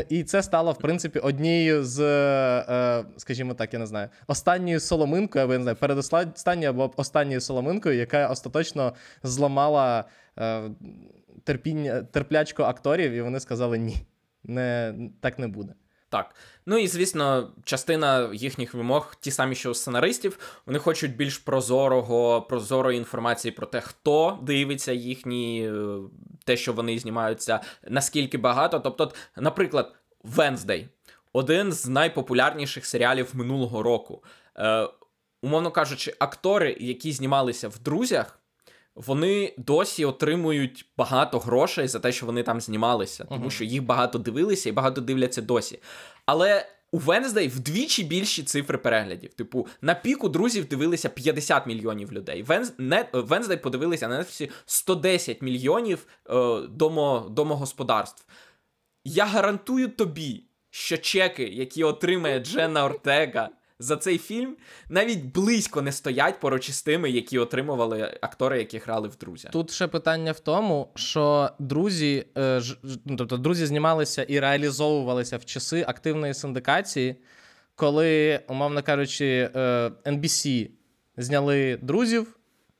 І 0.10 0.24
це 0.24 0.43
стало, 0.43 0.72
в 0.72 0.78
принципі, 0.78 1.19
однією 1.19 1.84
з, 1.84 2.00
е, 2.00 3.06
скажімо 3.17 3.54
так, 3.54 3.74
я 3.74 3.80
не 3.80 3.88
знаю, 3.88 4.10
останньою 4.28 4.80
соломинкою, 4.80 5.43
або 5.43 5.54
я 5.54 5.60
не 5.60 5.63
знаю, 5.63 5.78
передостанньою 5.78 6.69
або 6.69 6.91
останньою 6.95 7.41
соломинкою, 7.41 7.95
яка 7.95 8.28
остаточно 8.28 8.93
зламала 9.24 10.06
е, 10.39 10.62
терпіння, 11.43 12.02
терплячку 12.02 12.63
акторів, 12.63 13.12
і 13.12 13.22
вони 13.22 13.39
сказали 13.39 13.78
ні. 13.78 13.98
Не, 14.43 14.95
так 15.22 15.39
не 15.39 15.48
буде. 15.48 15.74
Так. 16.10 16.36
Ну 16.65 16.78
і 16.78 16.88
звісно, 16.88 17.52
частина 17.63 18.30
їхніх 18.34 18.74
вимог, 18.74 19.15
ті 19.19 19.32
самі, 19.32 19.56
що 19.56 19.72
у 19.72 19.74
сценаристів, 19.74 20.39
вони 20.65 20.80
хочуть 20.80 21.15
більш 21.15 21.38
прозорого, 21.38 22.41
прозорої 22.41 22.98
інформації 22.98 23.52
про 23.52 23.67
те, 23.67 23.82
хто 23.82 24.39
дивиться 24.41 24.91
їхні, 24.91 25.69
е, 25.69 25.98
те, 26.45 26.58
що 26.58 26.74
вони 26.74 27.00
знімаються, 27.00 27.60
наскільки 27.89 28.38
багато. 28.38 28.80
Тобто, 28.80 29.12
наприклад, 29.36 29.95
Wednesday– 30.36 30.88
один 31.34 31.74
з 31.74 31.88
найпопулярніших 31.88 32.86
серіалів 32.86 33.30
минулого 33.34 33.84
року. 33.84 34.24
Е, 34.58 34.88
умовно 35.41 35.72
кажучи, 35.72 36.15
актори, 36.19 36.78
які 36.80 37.12
знімалися 37.12 37.69
в 37.69 37.80
друзях. 37.80 38.39
Вони 39.06 39.54
досі 39.58 40.06
отримують 40.06 40.86
багато 40.98 41.40
грошей 41.40 41.88
за 41.88 42.00
те, 42.00 42.12
що 42.12 42.26
вони 42.26 42.44
там 42.44 42.62
знімалися, 42.62 43.24
тому 43.24 43.42
Мгм. 43.42 43.52
що 43.52 43.64
їх 43.64 43.84
багато 43.84 44.20
дивилися 44.20 44.70
і 44.70 44.72
багато 44.72 45.02
дивляться 45.02 45.42
досі. 45.42 45.80
Але 46.26 46.66
у 46.92 47.00
Wednesday 47.00 47.50
вдвічі 47.50 48.04
більші 48.04 48.44
цифри 48.44 48.78
переглядів. 48.78 49.34
Типу, 49.34 49.68
на 49.82 49.96
піку 49.96 50.30
друзів 50.30 50.66
дивилися 50.68 51.10
50 51.10 51.68
мільйонів 51.68 52.12
людей. 52.12 52.44
Венз... 52.44 52.74
Не... 52.78 53.04
Wednesday 53.14 53.58
подивилися 53.58 54.08
на 54.08 54.20
Netflix 54.20 54.50
110 54.66 55.42
мільйонів 55.42 56.08
е, 56.30 56.34
домо... 56.70 57.28
домогосподарств. 57.30 58.26
Я 59.06 59.26
гарантую 59.26 59.88
тобі, 59.88 60.44
що 60.70 60.98
чеки, 60.98 61.44
які 61.44 61.84
отримає 61.84 62.40
Дженна 62.40 62.86
Ортега 62.86 63.50
за 63.80 63.98
цей 63.98 64.18
фільм, 64.18 64.56
навіть 64.89 65.26
близько 65.26 65.82
не 65.82 65.92
стоять 65.92 66.39
поруч 66.39 66.70
із 66.70 66.82
тими, 66.82 67.10
які 67.10 67.39
отримували 67.39 68.18
актори, 68.22 68.60
які 68.60 68.78
грали 68.78 69.08
в 69.08 69.15
друзях. 69.15 69.52
Тут 69.52 69.72
ще 69.72 69.88
питання 69.88 70.32
в 70.32 70.39
тому, 70.39 70.88
що 70.96 71.50
друзі, 71.60 72.26
е, 72.38 72.62
ну, 73.06 73.15
тобто 73.15 73.38
друзі 73.38 73.65
знімалися 73.65 74.24
і 74.24 74.39
реалізовувалися 74.39 75.38
в 75.38 75.46
часи 75.46 75.86
активної 75.88 76.34
синдикації, 76.34 77.15
коли, 77.76 78.39
умовно 78.48 78.84
кажучи, 78.84 79.50
е, 79.56 79.92
NBC 80.06 80.70
зняли 81.18 81.80
друзів. 81.82 82.36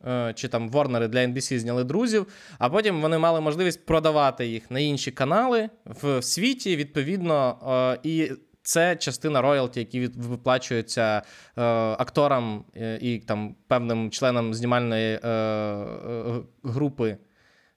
е, 0.08 0.34
Чи 0.36 0.48
там 0.48 0.70
Ворнери 0.70 1.08
для 1.08 1.20
NBC 1.20 1.60
зняли 1.60 1.84
друзів, 1.84 2.28
а 2.58 2.70
потім 2.70 3.02
вони 3.02 3.18
мали 3.18 3.42
можливість 3.42 3.86
продавати 3.86 4.48
їх 4.48 4.72
на 4.72 4.80
інші 4.80 5.12
канали 5.12 5.70
в 5.86 6.22
світі, 6.22 6.76
відповідно, 6.76 7.58
е, 8.04 8.10
і 8.10 8.32
це 8.70 8.96
частина 8.96 9.42
роялті, 9.42 9.80
які 9.80 10.08
виплачуються 10.08 11.22
е, 11.58 11.62
акторам 11.98 12.66
е, 12.76 12.98
і 13.02 13.20
там 13.20 13.56
певним 13.68 14.12
членам 14.12 14.54
знімальної 14.54 15.20
е, 15.24 15.30
е, 15.30 16.42
групи 16.64 17.18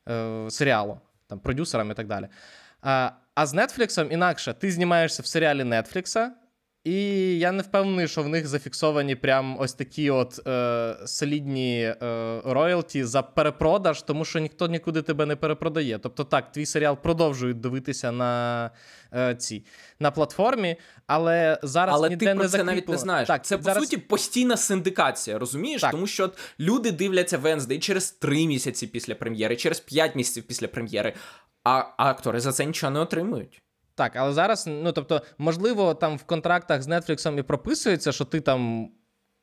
е, 0.09 0.51
серіалу, 0.51 1.01
там 1.27 1.39
продюсерам 1.39 1.91
і 1.91 1.95
так 1.95 2.07
далі. 2.07 2.29
А, 2.83 3.11
а 3.35 3.47
з 3.47 3.55
Netflix 3.55 4.11
інакше 4.13 4.55
ти 4.55 4.73
знімаєшся 4.73 5.23
в 5.23 5.27
серіалі 5.27 5.63
Netflix, 5.63 6.31
і 6.85 6.95
я 7.39 7.53
не 7.53 7.63
впевнений, 7.63 8.09
що 8.09 8.23
в 8.23 8.29
них 8.29 8.47
зафіксовані 8.47 9.15
прям 9.15 9.57
ось 9.61 9.75
такі 9.75 10.11
от 10.11 10.47
е, 10.47 10.97
солідні 11.07 11.83
е, 11.83 11.97
роялті 12.45 13.05
за 13.05 13.23
перепродаж, 13.23 14.03
тому 14.03 14.25
що 14.25 14.39
ніхто 14.39 14.69
нікуди 14.69 15.03
тебе 15.03 15.27
не 15.27 15.37
перепродає. 15.37 15.99
Тобто, 15.99 16.25
так, 16.25 16.53
твій 16.53 16.67
серіал 16.67 16.97
продовжують 16.97 17.61
дивитися 17.61 18.13
на 18.13 18.71
е, 19.15 19.35
ці 19.35 19.65
на 20.01 20.11
платформі, 20.11 20.77
але 21.07 21.59
зараз 21.63 21.95
Але 21.95 22.09
ніде 22.09 22.27
ти 22.27 22.35
про 22.35 22.45
не 22.45 22.49
це 22.49 22.65
навіть 22.65 22.89
не 22.89 22.99
знаєш. 22.99 23.29
Так, 23.29 23.45
це 23.45 23.57
по 23.57 23.63
зараз... 23.63 23.85
суті 23.85 23.97
постійна 23.97 24.57
синдикація, 24.57 25.39
розумієш? 25.39 25.81
Так. 25.81 25.91
Тому 25.91 26.07
що 26.07 26.25
от 26.25 26.39
люди 26.61 26.93
дивляться 26.93 27.39
Венздей 27.39 27.79
через 27.79 28.11
3 28.11 28.47
місяці 28.47 28.87
після 28.87 29.15
прем'єри, 29.15 29.57
через 29.57 29.81
5 29.81 30.17
місяців 30.17 30.45
після 30.45 30.69
прем'єри, 30.69 31.15
а, 31.65 31.71
а 31.71 32.11
актори 32.11 32.41
за 32.41 32.53
це 32.53 32.67
нічого 32.67 32.91
не 32.91 33.01
отримують. 33.01 33.63
Так, 33.95 34.17
але 34.17 34.33
зараз, 34.33 34.67
ну 34.67 34.93
тобто, 34.93 35.23
можливо, 35.39 35.95
там 35.95 36.17
в 36.17 36.23
контрактах 36.23 36.83
з 36.83 36.89
Netflix 36.89 37.39
і 37.39 37.43
прописується, 37.43 38.13
що 38.13 38.25
ти 38.25 38.41
там 38.41 38.91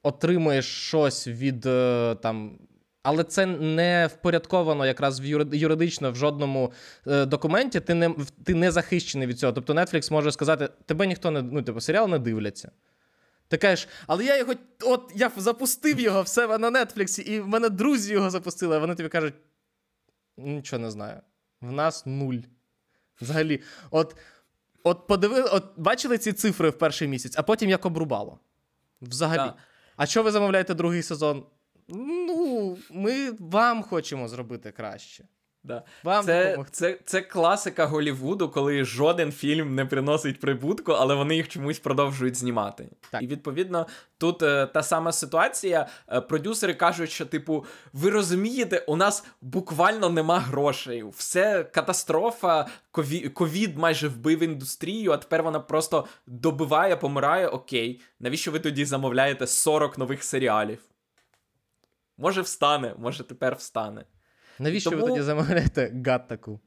отримуєш 0.04 0.66
щось 0.66 1.28
від 1.28 1.66
е, 1.66 2.16
там. 2.22 2.60
Але 3.04 3.24
це 3.24 3.46
не 3.46 4.10
впорядковано 4.14 4.86
якраз 4.86 5.20
в 5.20 5.26
юридично 5.56 6.12
в 6.12 6.16
жодному 6.16 6.74
е, 7.08 7.26
документі. 7.26 7.80
Ти 7.80 7.94
не 7.94 8.16
ти 8.46 8.56
не 8.56 8.72
захищений 8.72 9.28
від 9.28 9.40
цього. 9.40 9.54
Тобто 9.54 9.74
Netflix 9.74 10.12
може 10.12 10.32
сказати, 10.32 10.70
тебе 10.86 11.08
ніхто 11.08 11.32
не 11.32 11.42
ну, 11.42 11.62
типу, 11.62 11.82
серіал 11.82 12.10
не 12.10 12.20
дивляться. 12.20 12.72
Ти 13.48 13.58
кажеш, 13.58 13.88
але 14.08 14.26
я 14.26 14.38
його, 14.38 14.54
от 14.82 15.12
я 15.16 15.32
запустив 15.38 16.00
його 16.00 16.22
в 16.22 16.28
себе 16.28 16.58
на 16.58 16.72
Netflix, 16.72 17.22
і 17.22 17.40
в 17.40 17.48
мене 17.48 17.70
друзі 17.70 18.14
його 18.14 18.30
запустили, 18.30 18.76
а 18.76 18.80
вони 18.80 18.96
тобі 18.96 19.10
кажуть: 19.10 19.34
нічого 20.38 20.82
не 20.82 20.92
знаю. 20.92 21.22
В 21.62 21.72
нас 21.72 22.06
нуль. 22.06 22.38
Взагалі, 23.22 23.62
от, 23.92 24.16
от 24.84 25.08
подиви, 25.08 25.42
от 25.42 25.64
бачили 25.78 26.18
ці 26.18 26.34
цифри 26.34 26.70
в 26.70 26.78
перший 26.78 27.08
місяць, 27.08 27.34
а 27.38 27.44
потім 27.44 27.70
як 27.70 27.86
обрубало. 27.86 28.40
Взагалі. 29.02 29.38
Да. 29.38 29.56
А 29.96 30.06
що 30.06 30.24
ви 30.24 30.32
замовляєте 30.32 30.74
другий 30.74 31.04
сезон? 31.04 31.46
Ну, 31.88 32.78
ми 32.92 33.32
вам 33.32 33.84
хочемо 33.84 34.28
зробити 34.28 34.72
краще. 34.72 35.28
Да. 35.64 35.84
Вам 36.04 36.26
Це, 36.26 36.46
допомогти. 36.46 36.72
це, 36.74 37.00
це 37.06 37.22
класика 37.22 37.86
Голівуду, 37.86 38.50
коли 38.50 38.84
жоден 38.84 39.32
фільм 39.32 39.76
не 39.76 39.86
приносить 39.86 40.40
прибутку, 40.40 40.92
але 40.92 41.16
вони 41.16 41.36
їх 41.36 41.48
чомусь 41.48 41.80
продовжують 41.80 42.36
знімати. 42.36 42.90
Так. 43.12 43.22
І 43.22 43.28
відповідно 43.28 43.88
тут 44.18 44.44
е, 44.44 44.66
та 44.66 44.84
сама 44.84 45.12
ситуація. 45.12 45.88
Е, 46.12 46.22
продюсери 46.22 46.74
кажуть, 46.74 47.10
що, 47.12 47.26
типу, 47.26 47.66
ви 47.94 48.10
розумієте, 48.10 48.84
у 48.88 48.96
нас 48.96 49.26
буквально 49.42 50.10
нема 50.10 50.40
грошей. 50.40 51.04
Все 51.04 51.64
катастрофа, 51.64 52.68
кові- 52.94 53.30
ковід 53.30 53.78
майже 53.78 54.08
вбив 54.08 54.44
індустрію, 54.44 55.12
а 55.12 55.18
тепер 55.18 55.44
вона 55.44 55.60
просто 55.60 56.08
добиває, 56.28 56.96
помирає. 56.96 57.48
Окей, 57.48 58.02
навіщо 58.20 58.52
ви 58.52 58.60
тоді 58.60 58.86
замовляєте 58.86 59.48
40 59.48 59.98
нових 59.98 60.24
серіалів? 60.24 60.80
Може, 62.18 62.42
встане, 62.42 62.94
може 62.98 63.24
тепер 63.24 63.56
встане. 63.56 64.06
Навіщо 64.60 64.90
тому- 64.90 65.02
ви 65.04 65.10
тоді 65.10 65.22
замовляєте 65.22 65.94
гаттаку? 66.06 66.60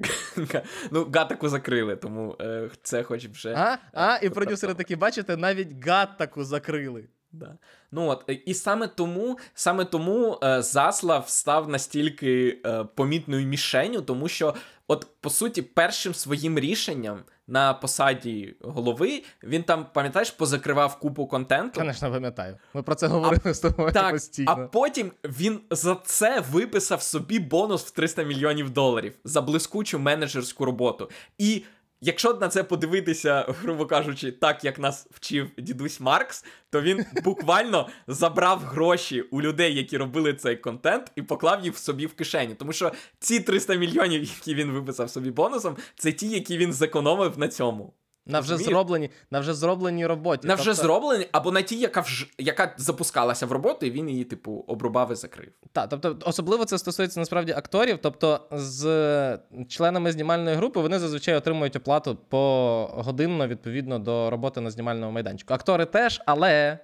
Ну, 0.90 1.10
гатаку 1.14 1.48
закрили, 1.48 1.96
тому 1.96 2.36
е, 2.40 2.70
це 2.82 3.02
хоч 3.02 3.26
вже. 3.26 3.54
А? 3.56 3.78
А? 3.92 4.18
І 4.22 4.30
продюсери 4.30 4.74
такі, 4.74 4.96
бачите, 4.96 5.36
навіть 5.36 5.86
гаттаку 5.86 6.44
закрили. 6.44 7.08
Да. 7.32 7.58
Ну 7.92 8.08
от, 8.08 8.24
е, 8.30 8.32
і 8.32 8.54
саме 8.54 8.88
тому, 8.88 9.38
саме 9.54 9.84
тому 9.84 10.38
е, 10.42 10.62
Заслав 10.62 11.28
став 11.28 11.68
настільки 11.68 12.60
е, 12.66 12.84
помітною 12.84 13.46
мішенью, 13.46 14.00
тому 14.00 14.28
що, 14.28 14.54
от, 14.88 15.06
по 15.20 15.30
суті, 15.30 15.62
першим 15.62 16.14
своїм 16.14 16.58
рішенням 16.58 17.18
на 17.48 17.74
посаді 17.74 18.56
голови 18.60 19.22
він 19.42 19.62
там, 19.62 19.86
пам'ятаєш, 19.92 20.30
позакривав 20.30 20.98
купу 20.98 21.26
контенту. 21.26 21.80
Звісно, 21.80 22.12
пам'ятаю. 22.12 22.58
Ми 22.74 22.82
про 22.82 22.94
це 22.94 23.06
говорили 23.06 23.54
з 23.54 23.60
тобою 23.60 23.92
Так, 23.92 24.10
постійно. 24.10 24.52
а 24.52 24.56
потім 24.56 25.12
він 25.24 25.60
за 25.70 25.96
це 26.04 26.40
виписав 26.50 27.02
собі 27.02 27.38
бонус 27.38 27.84
в 27.84 27.90
300 27.90 28.22
мільйонів 28.22 28.70
доларів 28.70 29.14
за 29.24 29.42
блискучу 29.42 29.98
менеджерську 29.98 30.64
роботу. 30.64 31.10
І 31.38 31.64
якщо 32.06 32.34
на 32.34 32.48
це 32.48 32.64
подивитися, 32.64 33.46
грубо 33.48 33.86
кажучи, 33.86 34.32
так 34.32 34.64
як 34.64 34.78
нас 34.78 35.06
вчив 35.10 35.50
дідусь 35.58 36.00
Маркс, 36.00 36.44
то 36.70 36.82
він 36.82 37.04
буквально 37.24 37.88
забрав 38.06 38.58
гроші 38.58 39.20
у 39.20 39.42
людей, 39.42 39.74
які 39.74 39.96
робили 39.96 40.34
цей 40.34 40.56
контент, 40.56 41.12
і 41.16 41.22
поклав 41.22 41.64
їх 41.64 41.78
собі 41.78 42.06
в 42.06 42.14
кишені. 42.14 42.54
Тому 42.54 42.72
що 42.72 42.92
ці 43.18 43.40
300 43.40 43.74
мільйонів, 43.74 44.22
які 44.22 44.54
він 44.54 44.70
виписав 44.70 45.10
собі 45.10 45.30
бонусом, 45.30 45.76
це 45.96 46.12
ті, 46.12 46.28
які 46.28 46.58
він 46.58 46.72
зекономив 46.72 47.38
на 47.38 47.48
цьому. 47.48 47.94
На 48.26 48.40
вже 48.40 48.56
зроблені, 48.56 49.10
на 49.30 49.40
вже 49.40 49.54
зробленій 49.54 50.06
роботі. 50.06 50.48
На 50.48 50.54
вже 50.54 50.64
Тобто- 50.64 50.82
зроблені, 50.82 51.26
або 51.32 51.52
на 51.52 51.62
ті, 51.62 51.78
яка 51.78 52.00
вж... 52.00 52.26
яка 52.38 52.74
запускалася 52.76 53.46
в 53.46 53.52
роботу, 53.52 53.86
і 53.86 53.90
він 53.90 54.08
її, 54.10 54.24
типу, 54.24 54.64
обрубав 54.66 55.12
і 55.12 55.14
закрив. 55.14 55.52
Так, 55.72 55.88
тобто, 55.88 56.18
особливо 56.24 56.64
це 56.64 56.78
стосується 56.78 57.20
насправді 57.20 57.52
акторів. 57.52 57.98
Тобто, 58.02 58.40
з 58.52 59.38
членами 59.68 60.12
знімальної 60.12 60.56
групи 60.56 60.80
вони 60.80 60.98
зазвичай 60.98 61.34
отримують 61.34 61.76
оплату 61.76 62.16
погодинно 62.28 63.48
відповідно 63.48 63.98
до 63.98 64.30
роботи 64.30 64.60
на 64.60 64.70
знімальному 64.70 65.12
майданчику. 65.12 65.54
Актори 65.54 65.84
теж, 65.84 66.22
але 66.26 66.78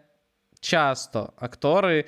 часто 0.60 1.32
актори 1.36 2.04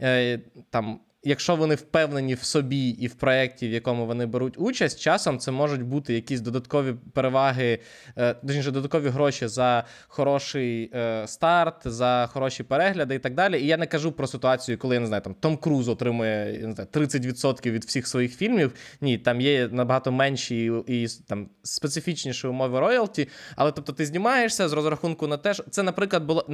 е, 0.00 0.38
там 0.70 1.00
якщо 1.24 1.56
вони 1.56 1.74
впевнені 1.74 2.34
в 2.34 2.42
собі 2.42 2.88
і 2.88 3.06
в 3.06 3.14
проєкті, 3.14 3.68
в 3.68 3.72
якому 3.72 4.06
вони 4.06 4.26
беруть 4.26 4.54
участь, 4.56 5.00
часом 5.00 5.38
це 5.38 5.50
можуть 5.50 5.82
бути 5.82 6.14
якісь 6.14 6.40
додаткові 6.40 6.94
переваги, 7.12 7.78
е, 8.16 8.34
точніше, 8.34 8.70
додаткові 8.70 9.08
гроші 9.08 9.46
за 9.46 9.84
хороший 10.08 10.90
е, 10.94 11.26
старт, 11.26 11.74
за 11.84 12.28
хороші 12.32 12.62
перегляди 12.62 13.14
і 13.14 13.18
так 13.18 13.34
далі. 13.34 13.60
І 13.60 13.66
я 13.66 13.76
не 13.76 13.86
кажу 13.86 14.12
про 14.12 14.26
ситуацію, 14.26 14.78
коли 14.78 14.94
я 14.94 15.00
не 15.00 15.06
знаю, 15.06 15.22
там 15.22 15.34
Том 15.34 15.56
Круз 15.56 15.88
отримує 15.88 16.58
я 16.60 16.66
не 16.66 16.72
знаю, 16.72 16.88
30% 16.92 17.70
від 17.70 17.84
всіх 17.84 18.06
своїх 18.06 18.36
фільмів. 18.36 18.72
Ні, 19.00 19.18
там 19.18 19.40
є 19.40 19.68
набагато 19.72 20.12
менші 20.12 20.72
і, 20.86 21.02
і 21.02 21.08
там 21.28 21.48
специфічніші 21.62 22.46
умови 22.46 22.80
роялті. 22.80 23.28
Але 23.56 23.72
тобто 23.72 23.92
ти 23.92 24.06
знімаєшся 24.06 24.68
з 24.68 24.72
розрахунку 24.72 25.26
на 25.26 25.36
те, 25.36 25.54
що 25.54 25.62
це, 25.62 25.82
наприклад, 25.82 26.24
було 26.24 26.46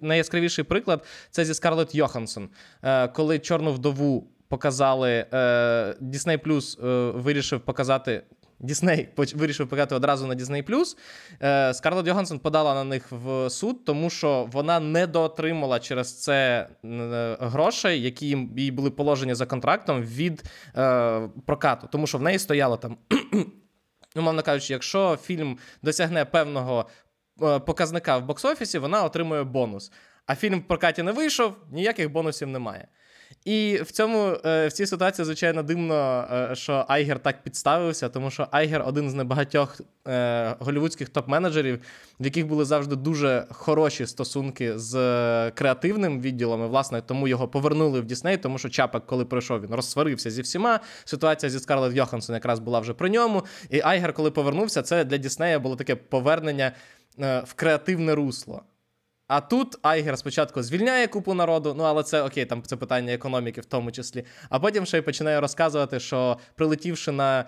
найяскравіший 0.00 0.64
приклад. 0.64 1.04
Це 1.30 1.44
зі 1.44 1.54
Скарлетт 1.54 1.94
Йоханссон, 1.94 2.48
е, 2.82 3.08
коли 3.08 3.38
чорну 3.38 3.72
вдову 3.72 3.97
показали. 4.48 5.26
Е, 5.32 5.36
Disney 6.02 6.38
Plus 6.46 6.86
е, 6.86 7.10
вирішив 7.10 7.60
показати. 7.60 8.22
Дісней 8.60 9.08
вирішив 9.16 9.68
показати 9.68 9.94
одразу 9.94 10.26
на 10.26 10.34
Disney+. 10.34 10.94
Скарлетт 11.74 12.08
Йоханссон 12.08 12.38
подала 12.38 12.74
на 12.74 12.84
них 12.84 13.12
в 13.12 13.50
суд, 13.50 13.84
тому 13.84 14.10
що 14.10 14.48
вона 14.52 14.80
не 14.80 15.06
доотримала 15.06 15.78
через 15.78 16.22
це 16.22 16.68
грошей, 17.40 18.02
які 18.02 18.48
їй 18.56 18.70
були 18.70 18.90
положені 18.90 19.34
за 19.34 19.46
контрактом 19.46 20.02
від 20.02 20.44
е, 20.76 21.28
прокату. 21.46 21.88
Тому 21.92 22.06
що 22.06 22.18
в 22.18 22.22
неї 22.22 22.38
стояло 22.38 22.76
там, 22.76 22.96
умовно 24.16 24.42
кажучи, 24.42 24.72
якщо 24.72 25.18
фільм 25.22 25.58
досягне 25.82 26.24
певного 26.24 26.88
показника 27.66 28.18
в 28.18 28.30
бокс-офісі, 28.30 28.78
вона 28.78 29.04
отримує 29.04 29.44
бонус. 29.44 29.92
А 30.26 30.34
фільм 30.34 30.60
в 30.60 30.62
прокаті 30.68 31.02
не 31.02 31.12
вийшов, 31.12 31.56
ніяких 31.70 32.12
бонусів 32.12 32.48
немає. 32.48 32.88
І 33.44 33.80
в 33.82 33.90
цьому 33.90 34.36
е, 34.44 34.68
в 34.68 34.72
цій 34.72 34.86
ситуації, 34.86 35.24
звичайно, 35.24 35.62
дивно, 35.62 36.28
е, 36.32 36.54
що 36.54 36.84
Айгер 36.88 37.18
так 37.18 37.42
підставився, 37.42 38.08
тому 38.08 38.30
що 38.30 38.48
Айгер 38.50 38.84
один 38.86 39.10
з 39.10 39.14
небагатьох 39.14 39.80
е, 40.08 40.54
голівудських 40.58 41.10
топ-менеджерів, 41.10 41.78
в 42.20 42.24
яких 42.24 42.46
були 42.46 42.64
завжди 42.64 42.96
дуже 42.96 43.46
хороші 43.50 44.06
стосунки 44.06 44.78
з 44.78 44.92
креативним 45.50 46.20
відділом. 46.20 46.64
І, 46.64 46.66
власне, 46.66 47.02
тому 47.02 47.28
його 47.28 47.48
повернули 47.48 48.00
в 48.00 48.04
Дісней, 48.04 48.36
тому 48.36 48.58
що 48.58 48.68
Чапак, 48.68 49.06
коли 49.06 49.24
прийшов, 49.24 49.60
він 49.60 49.74
розсварився 49.74 50.30
зі 50.30 50.42
всіма. 50.42 50.80
Ситуація 51.04 51.50
зі 51.50 51.58
Скарлетт 51.58 51.96
Йоханссон 51.96 52.34
якраз 52.34 52.58
була 52.58 52.80
вже 52.80 52.94
при 52.94 53.08
ньому. 53.08 53.44
І 53.70 53.80
Айгер, 53.84 54.12
коли 54.12 54.30
повернувся, 54.30 54.82
це 54.82 55.04
для 55.04 55.16
Діснея 55.16 55.58
було 55.58 55.76
таке 55.76 55.96
повернення 55.96 56.72
в 57.18 57.54
креативне 57.54 58.14
русло. 58.14 58.62
А 59.28 59.40
тут 59.40 59.78
Айгер 59.82 60.18
спочатку 60.18 60.62
звільняє 60.62 61.06
купу 61.06 61.34
народу, 61.34 61.74
ну 61.76 61.84
але 61.84 62.02
це 62.02 62.22
окей, 62.22 62.44
там 62.44 62.62
це 62.62 62.76
питання 62.76 63.12
економіки 63.12 63.60
в 63.60 63.64
тому 63.64 63.92
числі. 63.92 64.24
А 64.48 64.58
потім 64.58 64.86
ще 64.86 64.98
й 64.98 65.00
починає 65.00 65.40
розказувати, 65.40 66.00
що 66.00 66.38
прилетівши 66.54 67.12
на 67.12 67.44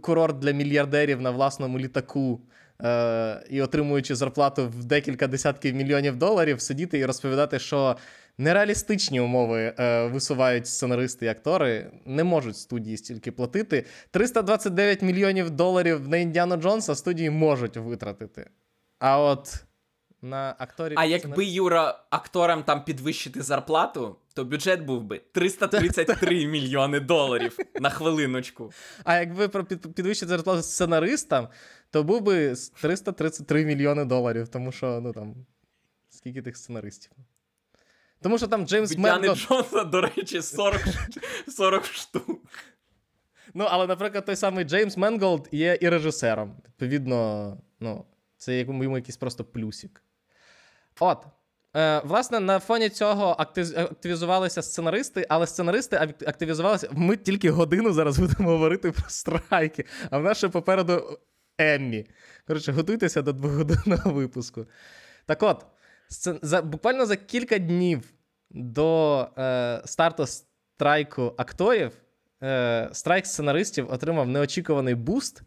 курорт 0.00 0.38
для 0.38 0.52
мільярдерів 0.52 1.20
на 1.20 1.30
власному 1.30 1.78
літаку 1.78 2.40
е- 2.82 3.44
і 3.50 3.62
отримуючи 3.62 4.14
зарплату 4.14 4.68
в 4.68 4.84
декілька 4.84 5.26
десятків 5.26 5.74
мільйонів 5.74 6.16
доларів, 6.16 6.60
сидіти 6.60 6.98
і 6.98 7.04
розповідати, 7.06 7.58
що 7.58 7.96
нереалістичні 8.38 9.20
умови 9.20 9.74
е- 9.78 10.06
висувають 10.06 10.66
сценаристи 10.66 11.26
і 11.26 11.28
актори, 11.28 11.90
не 12.06 12.24
можуть 12.24 12.56
студії 12.56 12.96
стільки 12.96 13.32
платити. 13.32 13.84
329 14.10 15.02
мільйонів 15.02 15.50
доларів 15.50 16.08
на 16.08 16.16
Індіану 16.16 16.56
Джонса 16.56 16.94
студії 16.94 17.30
можуть 17.30 17.76
витратити. 17.76 18.50
А 18.98 19.20
от 19.20 19.64
на 20.24 20.54
акторів. 20.58 20.98
А 20.98 21.04
якби 21.04 21.44
Юра 21.44 22.04
акторам 22.10 22.62
там 22.62 22.84
підвищити 22.84 23.42
зарплату, 23.42 24.16
то 24.34 24.44
бюджет 24.44 24.84
був 24.84 25.02
би 25.02 25.20
333 25.32 26.46
мільйони 26.46 27.00
доларів 27.00 27.58
на 27.80 27.90
хвилиночку. 27.90 28.72
А 29.04 29.16
якби 29.16 29.48
підвищити 29.74 30.26
зарплату 30.26 30.62
сценаристам, 30.62 31.48
то 31.90 32.02
був 32.02 32.20
би 32.22 32.54
333 32.80 33.64
мільйони 33.64 34.04
доларів, 34.04 34.48
тому 34.48 34.72
що, 34.72 35.00
ну 35.00 35.12
там, 35.12 35.34
скільки 36.10 36.42
тих 36.42 36.56
сценаристів. 36.56 37.12
Тому 38.20 38.38
що 38.38 38.46
там 38.46 38.66
Джеймс 38.66 38.98
Менгол... 38.98 39.34
Джонса, 39.34 39.84
до 39.84 40.00
речі, 40.00 40.42
40 40.42 40.80
40 41.48 41.84
штук. 41.92 42.40
Ну, 43.54 43.66
але, 43.70 43.86
наприклад, 43.86 44.24
той 44.24 44.36
самий 44.36 44.64
Джеймс 44.64 44.96
Менголд 44.96 45.48
є 45.52 45.78
і 45.80 45.88
режисером. 45.88 46.56
Відповідно, 46.66 47.56
ну, 47.80 48.04
це 48.36 48.58
йому 48.58 48.96
якийсь 48.96 49.16
просто 49.16 49.44
плюсик. 49.44 50.03
От. 51.00 51.26
Е, 51.76 52.02
Власне, 52.04 52.40
на 52.40 52.58
фоні 52.58 52.88
цього 52.88 53.36
активізувалися 53.38 54.62
сценаристи, 54.62 55.26
але 55.28 55.46
сценаристи 55.46 55.96
активізувалися. 56.26 56.88
Ми 56.92 57.16
тільки 57.16 57.50
годину 57.50 57.92
зараз 57.92 58.18
будемо 58.18 58.50
говорити 58.50 58.92
про 58.92 59.04
страйки, 59.08 59.84
а 60.10 60.18
в 60.18 60.22
нас 60.22 60.38
ще 60.38 60.48
попереду 60.48 61.18
Еммі. 61.58 62.06
Коротше, 62.46 62.72
готуйтеся 62.72 63.22
до 63.22 63.32
двогодинного 63.32 64.10
випуску. 64.10 64.66
Так 65.26 65.42
от, 65.42 65.66
за, 66.42 66.62
буквально 66.62 67.06
за 67.06 67.16
кілька 67.16 67.58
днів 67.58 68.12
до 68.50 69.20
е, 69.38 69.82
старту 69.84 70.26
страйку 70.26 71.34
акторів, 71.36 71.92
е, 72.42 72.88
страйк 72.92 73.26
сценаристів 73.26 73.92
отримав 73.92 74.28
неочікуваний 74.28 74.94
буст. 74.94 75.42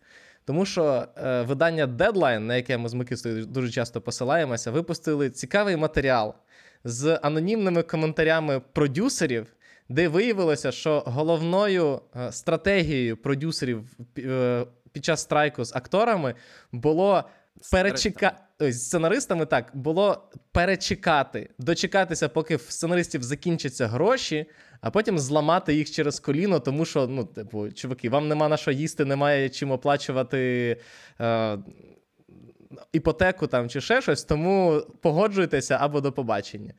Тому 0.48 0.66
що 0.66 1.08
е, 1.18 1.42
видання 1.42 1.88
Deadline, 1.88 2.40
на 2.40 2.56
яке 2.56 2.78
ми 2.78 2.90
з 2.90 2.94
Микистою 2.94 3.46
дуже 3.46 3.72
часто 3.72 4.02
посилаємося, 4.02 4.72
випустили 4.72 5.30
цікавий 5.30 5.78
матеріал 5.78 6.34
з 6.84 7.20
анонімними 7.22 7.84
коментарями 7.84 8.62
продюсерів, 8.74 9.48
де 9.90 10.08
виявилося, 10.08 10.72
що 10.72 11.04
головною 11.06 12.02
е, 12.16 12.32
стратегією 12.32 13.18
продюсерів 13.18 13.98
е, 14.18 14.66
під 14.92 15.06
час 15.06 15.22
страйку 15.22 15.66
з 15.66 15.76
акторами 15.76 16.36
було 16.72 17.24
перечекати 17.72 18.38
сценаристами 18.60 19.46
так 19.46 19.72
було 19.74 20.30
перечекати, 20.52 21.50
дочекатися, 21.60 22.30
поки 22.30 22.56
в 22.56 22.62
сценаристів 22.62 23.24
закінчаться 23.24 23.88
гроші, 23.88 24.46
а 24.82 24.92
потім 24.92 25.20
зламати 25.20 25.74
їх 25.74 25.92
через 25.92 26.20
коліно, 26.20 26.60
тому 26.60 26.86
що, 26.86 27.08
ну, 27.08 27.26
типу, 27.26 27.72
чуваки, 27.72 28.10
вам 28.10 28.28
нема 28.28 28.50
на 28.50 28.58
що 28.58 28.72
їсти, 28.72 29.06
немає 29.06 29.50
чим 29.50 29.72
оплачувати. 29.72 30.78
Е- 31.22 31.58
Іпотеку 32.92 33.48
там 33.48 33.70
чи 33.70 33.82
ще 33.82 34.02
щось, 34.02 34.24
тому 34.24 34.82
погоджуйтеся 35.02 35.78
або 35.82 36.02
до 36.02 36.12
побачення. 36.12 36.74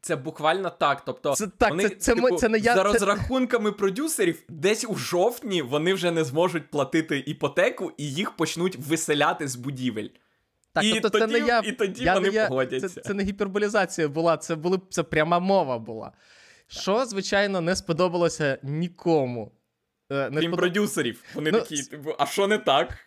Це 0.00 0.16
буквально 0.16 0.70
так. 0.70 1.02
Тобто, 1.06 1.34
це 1.34 1.46
так, 1.46 1.70
вони, 1.70 1.88
це, 1.88 1.94
це, 1.94 2.14
типу, 2.14 2.36
це 2.36 2.48
не 2.48 2.58
я, 2.58 2.74
за 2.74 2.82
це... 2.82 2.92
розрахунками 2.92 3.72
продюсерів, 3.72 4.42
десь 4.48 4.84
у 4.88 4.94
жовтні 4.94 5.62
вони 5.62 5.94
вже 5.94 6.10
не 6.10 6.24
зможуть 6.24 6.70
платити 6.70 7.18
іпотеку 7.18 7.92
і 7.96 8.12
їх 8.12 8.36
почнуть 8.36 8.76
виселяти 8.76 9.48
з 9.48 9.56
будівель. 9.56 10.08
Так, 10.72 10.84
і 10.84 11.00
тобто 11.00 11.18
тоді, 11.18 11.32
це 11.32 11.40
не 11.40 11.46
я, 11.46 11.62
і 11.64 11.72
тоді 11.72 12.04
я 12.04 12.14
вони 12.14 12.28
я, 12.28 12.48
погодяться. 12.48 12.88
Це, 12.88 13.00
це 13.00 13.14
не 13.14 13.22
гіперболізація 13.22 14.08
була, 14.08 14.36
це 14.36 14.54
були 14.54 14.80
це 14.90 15.02
пряма 15.02 15.38
мова 15.38 15.78
була. 15.78 16.12
Що, 16.66 17.06
звичайно, 17.06 17.60
не 17.60 17.76
сподобалося 17.76 18.58
нікому. 18.62 19.52
Е, 20.10 20.30
не 20.30 20.40
Крім 20.40 20.52
сподоб... 20.52 20.58
продюсерів. 20.58 21.24
Вони 21.34 21.50
ну, 21.52 21.58
такі, 21.58 21.82
типу, 21.82 22.14
а 22.18 22.26
що 22.26 22.46
не 22.46 22.58
так? 22.58 22.98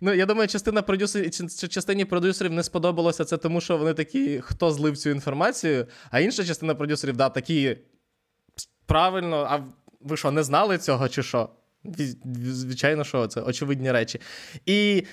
Ну, 0.00 0.14
я 0.14 0.26
думаю, 0.26 0.48
частина 0.48 0.82
продюсерів 0.82 1.30
частині 1.68 2.04
продюсерів 2.04 2.52
не 2.52 2.62
сподобалося 2.62 3.24
це, 3.24 3.36
тому 3.36 3.60
що 3.60 3.76
вони 3.76 3.94
такі, 3.94 4.40
хто 4.40 4.70
злив 4.70 4.96
цю 4.96 5.10
інформацію, 5.10 5.86
а 6.10 6.20
інша 6.20 6.44
частина 6.44 6.74
продюсерів, 6.74 7.16
да, 7.16 7.28
такі. 7.28 7.76
Правильно, 8.86 9.46
а 9.50 9.60
ви 10.00 10.16
що, 10.16 10.30
не 10.30 10.42
знали 10.42 10.78
цього, 10.78 11.08
чи 11.08 11.22
що? 11.22 11.50
Звичайно, 12.42 13.04
що 13.04 13.26
це 13.26 13.40
очевидні 13.40 13.92
речі. 13.92 14.20
І 14.66 15.06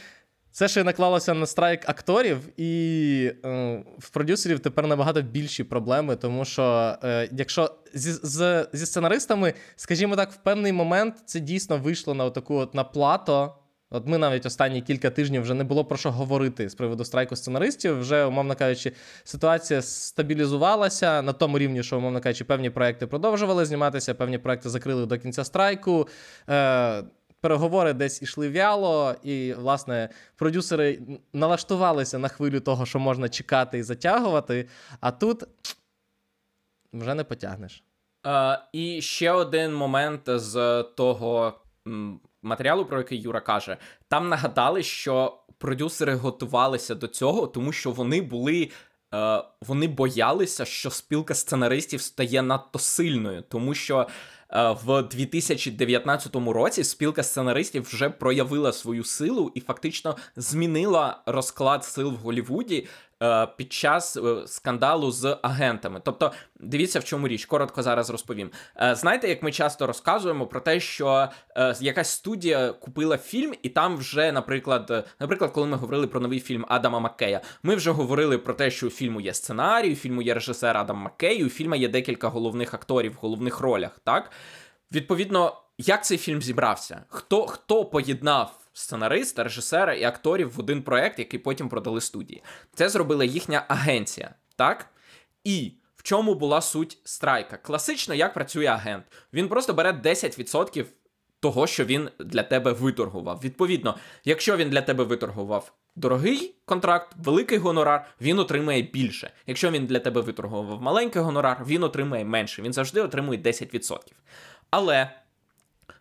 це 0.57 0.67
ще 0.67 0.83
наклалося 0.83 1.33
на 1.33 1.45
страйк 1.45 1.89
акторів, 1.89 2.59
і 2.59 3.31
е, 3.45 3.83
в 3.99 4.09
продюсерів 4.09 4.59
тепер 4.59 4.87
набагато 4.87 5.21
більші 5.21 5.63
проблеми, 5.63 6.15
тому 6.15 6.45
що 6.45 6.95
е, 7.03 7.29
якщо 7.31 7.75
зі, 7.93 8.11
з, 8.11 8.67
зі 8.73 8.85
сценаристами, 8.85 9.53
скажімо 9.75 10.15
так, 10.15 10.31
в 10.31 10.35
певний 10.35 10.71
момент 10.71 11.15
це 11.25 11.39
дійсно 11.39 11.77
вийшло 11.77 12.13
на 12.13 12.29
таку 12.29 12.55
от 12.55 12.73
на 12.73 12.83
плато. 12.83 13.55
От 13.89 14.07
ми 14.07 14.17
навіть 14.17 14.45
останні 14.45 14.81
кілька 14.81 15.09
тижнів 15.09 15.41
вже 15.41 15.53
не 15.53 15.63
було 15.63 15.85
про 15.85 15.97
що 15.97 16.11
говорити 16.11 16.69
з 16.69 16.75
приводу 16.75 17.05
страйку 17.05 17.35
сценаристів. 17.35 17.99
Вже, 17.99 18.25
умовно 18.25 18.55
кажучи, 18.55 18.91
ситуація 19.23 19.81
стабілізувалася 19.81 21.21
на 21.21 21.33
тому 21.33 21.59
рівні, 21.59 21.83
що, 21.83 21.97
умовно 21.97 22.21
кажучи, 22.21 22.43
певні 22.43 22.69
проекти 22.69 23.07
продовжували 23.07 23.65
зніматися, 23.65 24.13
певні 24.13 24.37
проекти 24.37 24.69
закрили 24.69 25.05
до 25.05 25.17
кінця 25.17 25.43
страйку. 25.43 26.07
Е, 26.49 27.03
переговори 27.41 27.93
десь 27.93 28.21
ішли 28.21 28.49
вяло, 28.49 29.15
і, 29.23 29.53
власне, 29.53 30.09
продюсери 30.35 30.99
налаштувалися 31.33 32.17
на 32.17 32.27
хвилю 32.27 32.59
того, 32.59 32.85
що 32.85 32.99
можна 32.99 33.29
чекати 33.29 33.77
і 33.77 33.83
затягувати, 33.83 34.67
а 34.99 35.11
тут 35.11 35.43
вже 36.93 37.13
не 37.13 37.23
потягнеш. 37.23 37.83
Е, 38.25 38.59
І 38.73 39.01
ще 39.01 39.31
один 39.31 39.75
момент 39.75 40.21
з 40.25 40.83
того 40.83 41.53
матеріалу, 42.41 42.85
про 42.85 42.97
який 42.97 43.21
Юра 43.21 43.39
каже, 43.39 43.77
там 44.07 44.29
нагадали, 44.29 44.83
що 44.83 45.37
продюсери 45.57 46.15
готувалися 46.15 46.95
до 46.95 47.07
цього, 47.07 47.47
тому 47.47 47.71
що 47.71 47.91
вони 47.91 48.21
були. 48.21 48.71
Е, 49.13 49.43
вони 49.61 49.87
боялися, 49.87 50.65
що 50.65 50.89
спілка 50.89 51.33
сценаристів 51.33 52.01
стає 52.01 52.41
надто 52.41 52.79
сильною, 52.79 53.43
тому 53.49 53.73
що 53.73 54.07
в 54.85 55.01
2019 55.01 56.35
році 56.35 56.83
спілка 56.83 57.23
сценаристів 57.23 57.83
вже 57.83 58.09
проявила 58.09 58.71
свою 58.71 59.03
силу 59.03 59.51
і 59.55 59.59
фактично 59.59 60.17
змінила 60.35 61.21
розклад 61.25 61.85
сил 61.85 62.11
в 62.11 62.15
Голівуді 62.15 62.77
Е, 62.77 63.06
під 63.57 63.73
час 63.73 64.17
е, 64.17 64.47
скандалу 64.47 65.11
з 65.11 65.37
агентами. 65.41 66.01
Тобто, 66.03 66.31
дивіться, 66.59 66.99
в 66.99 67.03
чому 67.03 67.27
річ, 67.27 67.45
коротко 67.45 67.83
зараз 67.83 68.09
розповім. 68.09 68.51
Е, 68.81 68.95
знаєте, 68.95 69.29
як 69.29 69.43
ми 69.43 69.51
часто 69.51 69.87
розказуємо 69.87 70.47
про 70.47 70.59
те, 70.59 70.79
що 70.79 71.27
якась 71.79 72.09
студія 72.09 72.73
купила 72.73 73.17
фільм, 73.17 73.53
і 73.63 73.69
там 73.69 73.97
вже, 73.97 74.31
наприклад, 74.31 75.07
наприклад, 75.19 75.51
коли 75.51 75.67
ми 75.67 75.77
говорили 75.77 76.07
про 76.07 76.19
новий 76.19 76.39
фільм 76.39 76.65
Адама 76.67 76.99
Маккея, 76.99 77.41
ми 77.63 77.75
вже 77.75 77.91
говорили 77.91 78.37
про 78.37 78.53
те, 78.53 78.71
що 78.71 78.87
у 78.87 78.89
фільму 78.89 79.21
є 79.21 79.33
сценарій, 79.33 79.93
у 79.93 79.95
фільму 79.95 80.21
є 80.21 80.33
режисер 80.33 80.77
Адам 80.77 80.97
Маккей, 80.97 81.45
у 81.45 81.49
фільму 81.49 81.75
є 81.75 81.87
декілька 81.87 82.27
головних 82.27 82.73
акторів 82.73 83.11
в 83.11 83.15
головних 83.15 83.59
ролях. 83.59 83.99
Так 84.03 84.31
відповідно, 84.91 85.61
як 85.77 86.05
цей 86.05 86.17
фільм 86.17 86.41
зібрався? 86.41 87.03
Хто 87.09 87.47
хто 87.47 87.85
поєднав? 87.85 88.66
Сценариста, 88.77 89.43
режисера 89.43 89.93
і 89.93 90.03
акторів 90.03 90.53
в 90.55 90.59
один 90.59 90.81
проект, 90.81 91.19
який 91.19 91.39
потім 91.39 91.69
продали 91.69 92.01
студії. 92.01 92.43
Це 92.73 92.89
зробила 92.89 93.25
їхня 93.25 93.65
агенція, 93.67 94.35
так? 94.55 94.89
І 95.43 95.71
в 95.95 96.03
чому 96.03 96.35
була 96.35 96.61
суть 96.61 96.97
страйка? 97.03 97.57
Класично, 97.57 98.15
як 98.15 98.33
працює 98.33 98.65
агент? 98.65 99.05
Він 99.33 99.47
просто 99.47 99.73
бере 99.73 99.91
10% 99.91 100.85
того, 101.39 101.67
що 101.67 101.85
він 101.85 102.09
для 102.19 102.43
тебе 102.43 102.71
виторгував. 102.71 103.41
Відповідно, 103.43 103.97
якщо 104.25 104.57
він 104.57 104.69
для 104.69 104.81
тебе 104.81 105.03
виторгував 105.03 105.73
дорогий 105.95 106.55
контракт, 106.65 107.15
великий 107.17 107.57
гонорар, 107.57 108.05
він 108.21 108.39
отримає 108.39 108.81
більше. 108.81 109.31
Якщо 109.47 109.71
він 109.71 109.85
для 109.85 109.99
тебе 109.99 110.21
виторгував 110.21 110.81
маленький 110.81 111.21
гонорар, 111.21 111.65
він 111.67 111.83
отримає 111.83 112.25
менше. 112.25 112.61
Він 112.61 112.73
завжди 112.73 113.01
отримує 113.01 113.39
10%. 113.39 113.97
Але 114.69 115.11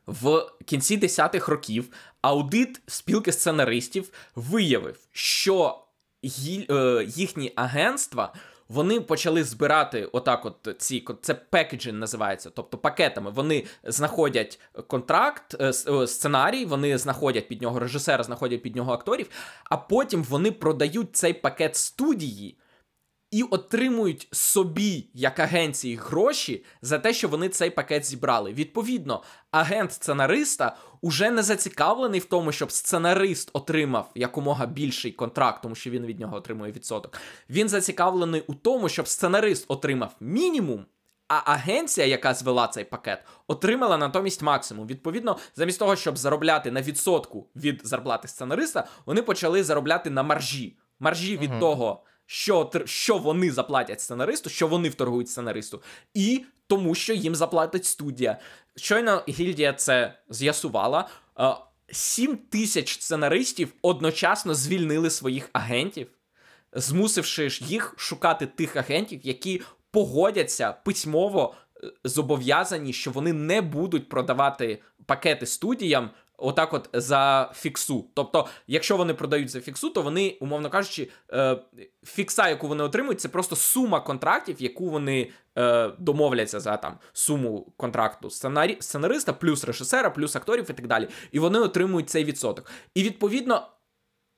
в 0.06 0.50
кінці 0.64 0.98
10-х 0.98 1.52
років 1.52 1.88
аудит 2.22 2.80
спілки 2.86 3.32
сценаристів 3.32 4.10
виявив, 4.34 4.98
що 5.12 5.82
е, 6.24 7.04
їхні 7.08 7.52
агентства. 7.56 8.32
Вони 8.68 9.00
почали 9.00 9.44
збирати 9.44 10.04
отак, 10.12 10.46
от 10.46 10.76
ці 10.78 11.04
це 11.22 11.34
пекеджин 11.34 11.98
називається, 11.98 12.50
тобто 12.50 12.78
пакетами. 12.78 13.30
Вони 13.30 13.64
знаходять 13.84 14.60
контракт, 14.86 15.56
е, 15.60 15.72
е, 15.88 16.06
сценарій, 16.06 16.64
вони 16.64 16.98
знаходять 16.98 17.48
під 17.48 17.62
нього 17.62 17.78
режисера, 17.78 18.24
знаходять 18.24 18.62
під 18.62 18.76
нього 18.76 18.92
акторів, 18.92 19.30
а 19.64 19.76
потім 19.76 20.22
вони 20.22 20.52
продають 20.52 21.16
цей 21.16 21.32
пакет 21.32 21.76
студії 21.76 22.58
і 23.30 23.42
отримують 23.42 24.28
собі 24.32 25.08
як 25.14 25.40
агенції 25.40 25.96
гроші 25.96 26.64
за 26.82 26.98
те, 26.98 27.12
що 27.12 27.28
вони 27.28 27.48
цей 27.48 27.70
пакет 27.70 28.04
зібрали. 28.04 28.52
Відповідно, 28.52 29.22
агент 29.50 29.92
сценариста 29.92 30.76
уже 31.00 31.30
не 31.30 31.42
зацікавлений 31.42 32.20
в 32.20 32.24
тому, 32.24 32.52
щоб 32.52 32.72
сценарист 32.72 33.50
отримав 33.52 34.10
якомога 34.14 34.66
більший 34.66 35.12
контракт, 35.12 35.62
тому 35.62 35.74
що 35.74 35.90
він 35.90 36.06
від 36.06 36.20
нього 36.20 36.36
отримує 36.36 36.72
відсоток. 36.72 37.18
Він 37.50 37.68
зацікавлений 37.68 38.44
у 38.46 38.54
тому, 38.54 38.88
щоб 38.88 39.08
сценарист 39.08 39.64
отримав 39.68 40.16
мінімум. 40.20 40.86
А 41.28 41.52
агенція, 41.52 42.06
яка 42.06 42.34
звела 42.34 42.68
цей 42.68 42.84
пакет, 42.84 43.24
отримала 43.46 43.96
натомість 43.96 44.42
максимум. 44.42 44.86
Відповідно, 44.86 45.38
замість 45.54 45.78
того, 45.78 45.96
щоб 45.96 46.18
заробляти 46.18 46.70
на 46.70 46.82
відсотку 46.82 47.48
від 47.56 47.80
зарплати 47.84 48.28
сценариста, 48.28 48.86
вони 49.06 49.22
почали 49.22 49.64
заробляти 49.64 50.10
на 50.10 50.22
маржі. 50.22 50.78
Маржі 51.00 51.36
від 51.36 51.50
uh 51.50 51.60
того, 51.60 52.02
що 52.26 52.70
що 52.84 53.18
вони 53.18 53.52
заплатять 53.52 54.00
сценаристу, 54.00 54.50
що 54.50 54.68
вони 54.68 54.88
вторгують 54.88 55.28
сценаристу, 55.28 55.82
і 56.14 56.44
тому, 56.66 56.94
що 56.94 57.14
їм 57.14 57.34
заплатить 57.34 57.84
студія. 57.84 58.38
Щойно 58.76 59.24
гільдія 59.28 59.72
це 59.72 60.18
з'ясувала. 60.28 61.08
7 61.92 62.32
е, 62.32 62.36
тисяч 62.50 63.00
сценаристів 63.00 63.72
одночасно 63.82 64.54
звільнили 64.54 65.10
своїх 65.10 65.50
агентів, 65.52 66.08
змусивши 66.72 67.48
їх 67.60 67.94
шукати 67.96 68.46
тих 68.46 68.76
агентів, 68.76 69.20
які 69.22 69.62
погодяться 69.90 70.72
письмово 70.72 71.54
е, 71.84 71.90
зобов'язані, 72.04 72.92
що 72.92 73.10
вони 73.10 73.32
не 73.32 73.60
будуть 73.60 74.08
продавати 74.08 74.82
пакети 75.06 75.46
студіям 75.46 76.10
Отак, 76.38 76.72
от 76.72 76.88
за 76.92 77.50
фіксу. 77.54 78.10
Тобто, 78.14 78.46
якщо 78.66 78.96
вони 78.96 79.14
продають 79.14 79.50
за 79.50 79.60
фіксу, 79.60 79.90
то 79.90 80.02
вони, 80.02 80.38
умовно 80.40 80.70
кажучи, 80.70 81.08
е, 81.32 81.58
фікса, 82.04 82.48
яку 82.48 82.68
вони 82.68 82.84
отримують, 82.84 83.20
це 83.20 83.28
просто 83.28 83.56
сума 83.56 84.00
контрактів, 84.00 84.62
яку 84.62 84.90
вони 84.90 85.30
е, 85.58 85.90
домовляться 85.98 86.60
за 86.60 86.76
там 86.76 86.98
суму 87.12 87.72
контракту 87.76 88.30
сценарі... 88.30 88.76
сценариста, 88.80 89.32
плюс 89.32 89.64
режисера, 89.64 90.10
плюс 90.10 90.36
акторів 90.36 90.70
і 90.70 90.72
так 90.72 90.86
далі. 90.86 91.08
І 91.32 91.38
вони 91.38 91.58
отримують 91.58 92.10
цей 92.10 92.24
відсоток. 92.24 92.70
І 92.94 93.02
відповідно 93.02 93.68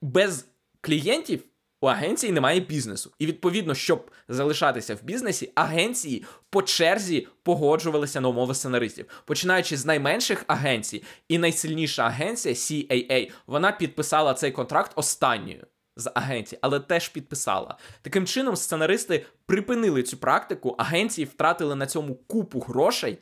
без 0.01 0.47
клієнтів 0.81 1.43
у 1.81 1.87
агенції 1.87 2.31
немає 2.31 2.59
бізнесу. 2.59 3.11
І 3.19 3.25
відповідно, 3.25 3.75
щоб 3.75 4.11
залишатися 4.27 4.95
в 4.95 5.03
бізнесі, 5.03 5.51
агенції 5.55 6.25
по 6.49 6.61
черзі 6.61 7.27
погоджувалися 7.43 8.21
на 8.21 8.29
умови 8.29 8.55
сценаристів, 8.55 9.05
починаючи 9.25 9.77
з 9.77 9.85
найменших 9.85 10.43
агенцій, 10.47 11.03
і 11.27 11.37
найсильніша 11.37 12.03
агенція 12.03 12.55
CAA, 12.55 13.31
вона 13.47 13.71
підписала 13.71 14.33
цей 14.33 14.51
контракт 14.51 14.91
останньою. 14.95 15.67
З 15.95 16.11
агенцій, 16.15 16.57
але 16.61 16.79
теж 16.79 17.09
підписала. 17.09 17.77
Таким 18.01 18.25
чином, 18.25 18.55
сценаристи 18.55 19.25
припинили 19.45 20.03
цю 20.03 20.17
практику, 20.17 20.75
агенції 20.77 21.25
втратили 21.25 21.75
на 21.75 21.85
цьому 21.85 22.15
купу 22.15 22.59
грошей, 22.59 23.17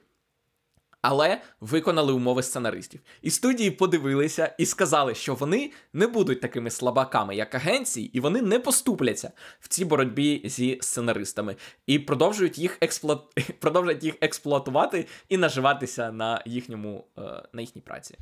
але 1.01 1.41
виконали 1.61 2.13
умови 2.13 2.43
сценаристів. 2.43 3.01
І 3.21 3.29
студії 3.29 3.71
подивилися 3.71 4.55
і 4.57 4.65
сказали, 4.65 5.15
що 5.15 5.35
вони 5.35 5.71
не 5.93 6.07
будуть 6.07 6.41
такими 6.41 6.69
слабаками, 6.69 7.35
як 7.35 7.55
агенції, 7.55 8.17
і 8.17 8.19
вони 8.19 8.41
не 8.41 8.59
поступляться 8.59 9.31
в 9.59 9.67
цій 9.67 9.85
боротьбі 9.85 10.41
зі 10.45 10.77
сценаристами 10.81 11.55
і 11.85 11.99
продовжують 11.99 12.57
їх 12.57 12.77
експлуат... 12.81 13.19
продовжують 13.59 14.03
їх 14.03 14.15
експлуатувати 14.21 15.07
і 15.29 15.37
наживатися 15.37 16.11
на 16.11 16.41
їхньому 16.45 17.03
е, 17.17 17.21
на 17.53 17.61
їхній 17.61 17.81
праці. 17.81 18.15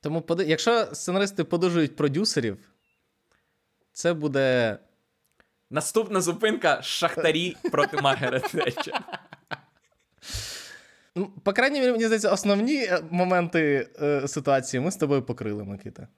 Тому, 0.00 0.24
якщо 0.46 0.86
сценаристи 0.92 1.44
подужують 1.44 1.96
продюсерів, 1.96 2.58
це 3.92 4.14
буде. 4.14 4.78
Наступна 5.70 6.20
зупинка 6.20 6.82
шахтарі 6.82 7.56
проти 7.70 7.96
Магера 7.96 8.40
Тетча. 8.40 9.17
Ну, 11.18 11.30
по 11.42 11.52
крайній 11.52 11.80
мірі, 11.80 11.90
мені 11.92 12.04
здається, 12.04 12.30
основні 12.30 12.76
е, 12.76 13.00
моменти 13.10 13.88
е, 14.02 14.28
ситуації 14.28 14.80
ми 14.80 14.90
з 14.90 14.96
тобою 14.96 15.22
покрили, 15.22 15.64
Микита. 15.64 16.08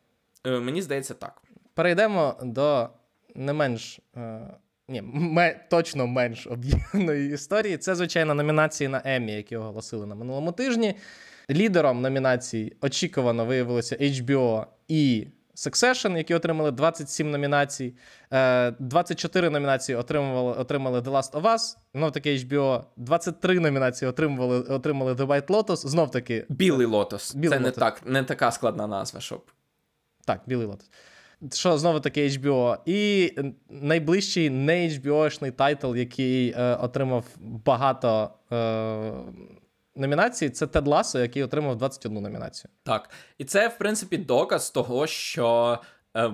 Е, 0.46 0.60
Мені 0.60 0.82
здається, 0.82 1.14
так. 1.14 1.42
Перейдемо 1.74 2.36
до 2.42 2.88
не 3.34 3.52
менш. 3.52 4.00
Е, 4.16 4.40
ні, 4.88 5.02
ме, 5.02 5.66
точно 5.70 6.06
менш 6.06 6.46
об'ємної 6.46 7.34
історії. 7.34 7.76
Це, 7.76 7.94
звичайно, 7.94 8.34
номінації 8.34 8.88
на 8.88 9.02
Еммі, 9.04 9.32
які 9.32 9.56
оголосили 9.56 10.06
на 10.06 10.14
минулому 10.14 10.52
тижні. 10.52 10.94
Лідером 11.50 12.00
номінацій 12.00 12.72
очікувано 12.80 13.44
виявилося 13.44 13.96
HBO 13.96 14.66
і 14.88 15.26
Succession, 15.66 16.16
які 16.16 16.34
отримали 16.34 16.70
27 16.70 17.30
номінацій. 17.30 17.94
24 18.78 19.46
е, 19.46 19.50
номінації 19.50 19.96
отримали 19.96 20.52
отримали 20.52 21.00
The 21.00 21.10
Last 21.10 21.32
of 21.32 21.42
Us, 21.42 21.76
знов 21.94 22.12
таки 22.12 22.36
HBO. 22.36 22.84
23 22.96 23.60
номінації 23.60 24.08
отримали 24.08 24.60
отримали 24.60 25.12
The 25.12 25.26
White 25.26 25.46
Lotus, 25.46 25.76
знов 25.76 26.10
таки. 26.10 26.46
Білий 26.48 26.86
Лотос. 26.86 27.34
Білий 27.34 27.58
Це 27.58 27.64
Lotus. 27.64 27.66
не 27.66 27.70
так, 27.70 28.02
не 28.06 28.22
така 28.22 28.50
складна 28.50 28.86
назва, 28.86 29.20
щоб. 29.20 29.44
Так, 30.24 30.40
Білий 30.46 30.66
Лотос. 30.66 30.90
Що 31.52 31.78
знову 31.78 32.00
таки 32.00 32.28
HBO. 32.28 32.76
І 32.86 33.32
найближчий 33.70 34.50
не 34.50 34.88
HBO-шний 34.88 35.52
title, 35.52 35.96
який 35.96 36.50
е, 36.50 36.74
отримав 36.74 37.24
багато. 37.40 38.30
Е, 38.52 39.12
номінації 39.96 40.50
це 40.50 40.66
Тед 40.66 40.86
Ласо, 40.88 41.18
який 41.18 41.42
отримав 41.42 41.76
21 41.76 42.22
номінацію. 42.22 42.70
Так. 42.82 43.10
І 43.38 43.44
це, 43.44 43.68
в 43.68 43.78
принципі, 43.78 44.16
доказ 44.16 44.70
того, 44.70 45.06
що 45.06 45.78
е, 46.16 46.30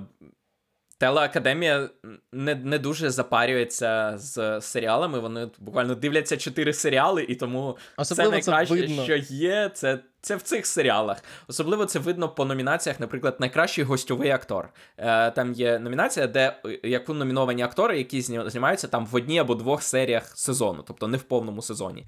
телеакадемія 0.99 1.89
не 2.33 2.55
не 2.55 2.79
дуже 2.79 3.11
запарюється 3.11 4.15
з 4.17 4.61
серіалами. 4.61 5.19
Вони 5.19 5.51
буквально 5.59 5.95
дивляться 5.95 6.37
чотири 6.37 6.73
серіали, 6.73 7.23
і 7.29 7.35
тому 7.35 7.79
Особливо 7.97 8.41
це 8.41 8.51
найкраще, 8.51 8.89
це 8.89 9.05
що 9.05 9.17
є, 9.35 9.71
це. 9.75 9.99
Це 10.21 10.37
в 10.37 10.43
цих 10.43 10.67
серіалах. 10.67 11.25
Особливо 11.49 11.87
це 11.87 11.99
видно 11.99 12.29
по 12.29 12.45
номінаціях, 12.45 13.01
наприклад, 13.01 13.37
найкращий 13.41 13.85
гостьовий 13.85 14.31
актор. 14.31 14.69
Е, 14.97 15.31
Там 15.31 15.53
є 15.53 15.79
номінація, 15.79 16.27
де 16.27 16.61
е, 16.67 16.81
яку 16.83 17.15
номіновані 17.15 17.63
актори, 17.63 17.99
які 17.99 18.23
знімаються 18.23 18.89
там 18.89 19.07
в 19.07 19.15
одній 19.15 19.39
або 19.39 19.55
двох 19.55 19.83
серіях 19.83 20.39
сезону, 20.39 20.85
тобто 20.87 21.09
не 21.09 21.17
в 21.17 21.23
повному 21.23 21.63
сезоні 21.63 22.07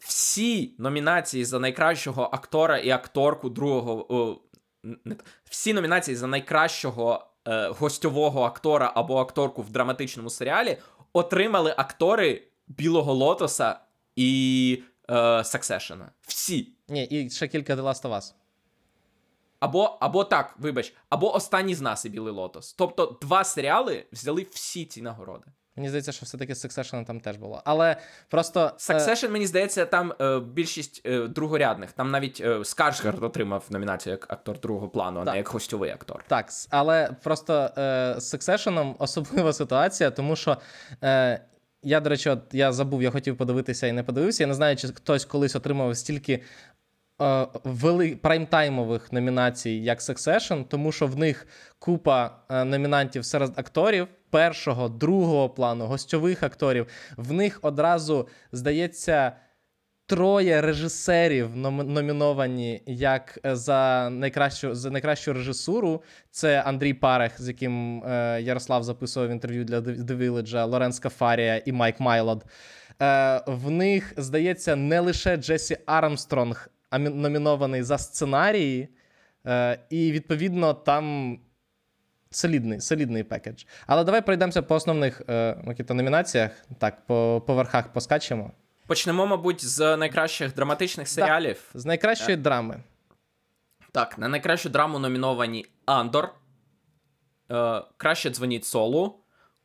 всі 0.00 0.74
номінації 0.78 1.44
за 1.44 1.58
найкращого 1.58 2.30
актора 2.32 2.78
і 2.78 2.90
акторку 2.90 3.48
другого. 3.48 4.14
О, 4.14 4.40
не, 4.82 5.16
всі 5.44 5.72
номінації 5.72 6.16
за 6.16 6.26
найкращого 6.26 7.26
е, 7.48 7.68
гостьового 7.68 8.42
актора 8.42 8.92
або 8.94 9.16
акторку 9.18 9.62
в 9.62 9.70
драматичному 9.70 10.30
серіалі 10.30 10.78
отримали 11.12 11.74
актори 11.76 12.42
Білого 12.68 13.14
Лотоса 13.14 13.80
і 14.16 14.82
е, 15.08 15.14
Succession. 15.38 16.06
Всі. 16.20 16.68
Ні, 16.88 17.04
і 17.04 17.30
ще 17.30 17.48
кілька 17.48 17.74
The 17.74 17.82
Last 17.82 18.02
of 18.02 18.14
Us. 18.14 18.34
Або, 19.60 19.98
або 20.00 20.24
так, 20.24 20.54
вибач, 20.58 20.94
або 21.08 21.34
останній 21.34 21.74
з 21.74 21.80
нас 21.80 22.04
і 22.04 22.08
Білий 22.08 22.32
Лотос. 22.32 22.72
Тобто 22.72 23.18
два 23.22 23.44
серіали 23.44 24.06
взяли 24.12 24.46
всі 24.50 24.84
ці 24.84 25.02
нагороди. 25.02 25.46
Мені 25.80 25.88
здається, 25.88 26.12
що 26.12 26.26
все-таки 26.26 26.52
Succession 26.52 27.04
там 27.04 27.20
теж 27.20 27.36
було. 27.36 27.62
Але 27.64 27.96
просто. 28.28 28.60
е, 28.90 28.92
Succession, 28.94 29.30
мені 29.30 29.46
здається, 29.46 29.86
там 29.86 30.12
е, 30.20 30.40
більшість 30.40 31.02
е, 31.06 31.18
другорядних. 31.28 31.92
Там 31.92 32.10
навіть 32.10 32.40
е, 32.44 32.64
Скарсгард 32.64 33.22
отримав 33.22 33.64
номінацію 33.70 34.10
як 34.10 34.32
актор 34.32 34.60
другого 34.60 34.88
плану, 34.88 35.20
а 35.20 35.24
Так. 35.24 35.32
не 35.32 35.38
як 35.38 35.48
гостьовий 35.48 35.90
актор. 35.90 36.24
Так, 36.28 36.46
але 36.70 37.10
просто 37.22 37.70
е, 37.78 38.14
з 38.18 38.34
Succession 38.34 38.94
особлива 38.98 39.52
ситуація, 39.62 40.10
тому 40.10 40.36
що. 40.36 40.56
Е, 41.04 41.40
я, 41.82 42.00
до 42.00 42.10
речі, 42.10 42.30
от 42.30 42.40
я 42.52 42.72
забув, 42.72 43.02
я 43.02 43.10
хотів 43.10 43.36
подивитися 43.36 43.86
і 43.86 43.92
не 43.92 44.02
подивився. 44.02 44.42
Я 44.42 44.46
не 44.46 44.54
знаю, 44.54 44.76
чи 44.76 44.88
хтось 44.88 45.24
колись 45.24 45.56
отримав 45.56 45.96
стільки 45.96 46.42
вели... 47.64 48.16
праймтаймових 48.16 49.12
номінацій, 49.12 49.70
як 49.70 50.00
Succession, 50.00 50.64
тому 50.64 50.92
що 50.92 51.06
в 51.06 51.18
них 51.18 51.46
купа 51.78 52.30
е, 52.50 52.64
номінантів 52.64 53.24
серед 53.24 53.52
акторів 53.56 54.08
першого, 54.30 54.88
другого 54.88 55.50
плану, 55.50 55.86
гостьових 55.86 56.42
акторів. 56.42 56.86
В 57.16 57.32
них 57.32 57.58
одразу 57.62 58.28
здається. 58.52 59.32
Троє 60.06 60.60
режисерів 60.60 61.56
номіновані 61.56 62.82
як 62.86 63.38
е, 63.46 63.56
за 63.56 64.10
найкращу 64.10 64.74
за 64.74 64.90
найкращу 64.90 65.32
режисуру. 65.32 66.02
Це 66.30 66.62
Андрій 66.62 66.94
Парех, 66.94 67.42
з 67.42 67.48
яким 67.48 68.04
е, 68.04 68.42
Ярослав 68.42 68.84
записував 68.84 69.30
інтерв'ю 69.30 69.64
для 69.64 69.80
The 69.80 70.16
Village, 70.16 70.66
Лоренс 70.68 70.98
Кафарія 70.98 71.62
і 71.64 71.72
Майк 71.72 72.00
Майлод. 72.00 72.44
Е, 73.02 73.42
в 73.46 73.70
них, 73.70 74.12
здається, 74.16 74.76
не 74.76 75.00
лише 75.00 75.36
Джесі 75.36 75.78
Армстронг 75.86 76.68
номінований 76.98 77.82
за 77.82 77.98
сценарії, 77.98 78.88
е, 79.46 79.78
і 79.90 80.12
відповідно 80.12 80.74
там. 80.74 81.38
Солідний, 82.32 82.80
солідний 82.80 83.22
пекедж. 83.22 83.64
Але 83.86 84.04
давай 84.04 84.26
пройдемося 84.26 84.62
по 84.62 84.74
основних 84.74 85.22
е, 85.28 85.56
Микита, 85.64 85.94
номінаціях. 85.94 86.50
Так, 86.78 87.06
по, 87.06 87.42
по 87.46 87.54
верхах 87.54 87.92
поскачемо. 87.92 88.52
Почнемо, 88.86 89.26
мабуть, 89.26 89.64
з 89.64 89.96
найкращих 89.96 90.54
драматичних 90.54 91.08
серіалів. 91.08 91.70
З 91.74 91.84
найкращої 91.84 92.36
драми. 92.36 92.82
Так, 93.92 94.18
на 94.18 94.28
найкращу 94.28 94.68
драму 94.68 94.98
номіновані 94.98 95.66
Андор, 95.86 96.28
е, 97.50 97.82
Краще 97.96 98.30
дзвоніть 98.30 98.64
Солу, 98.64 99.14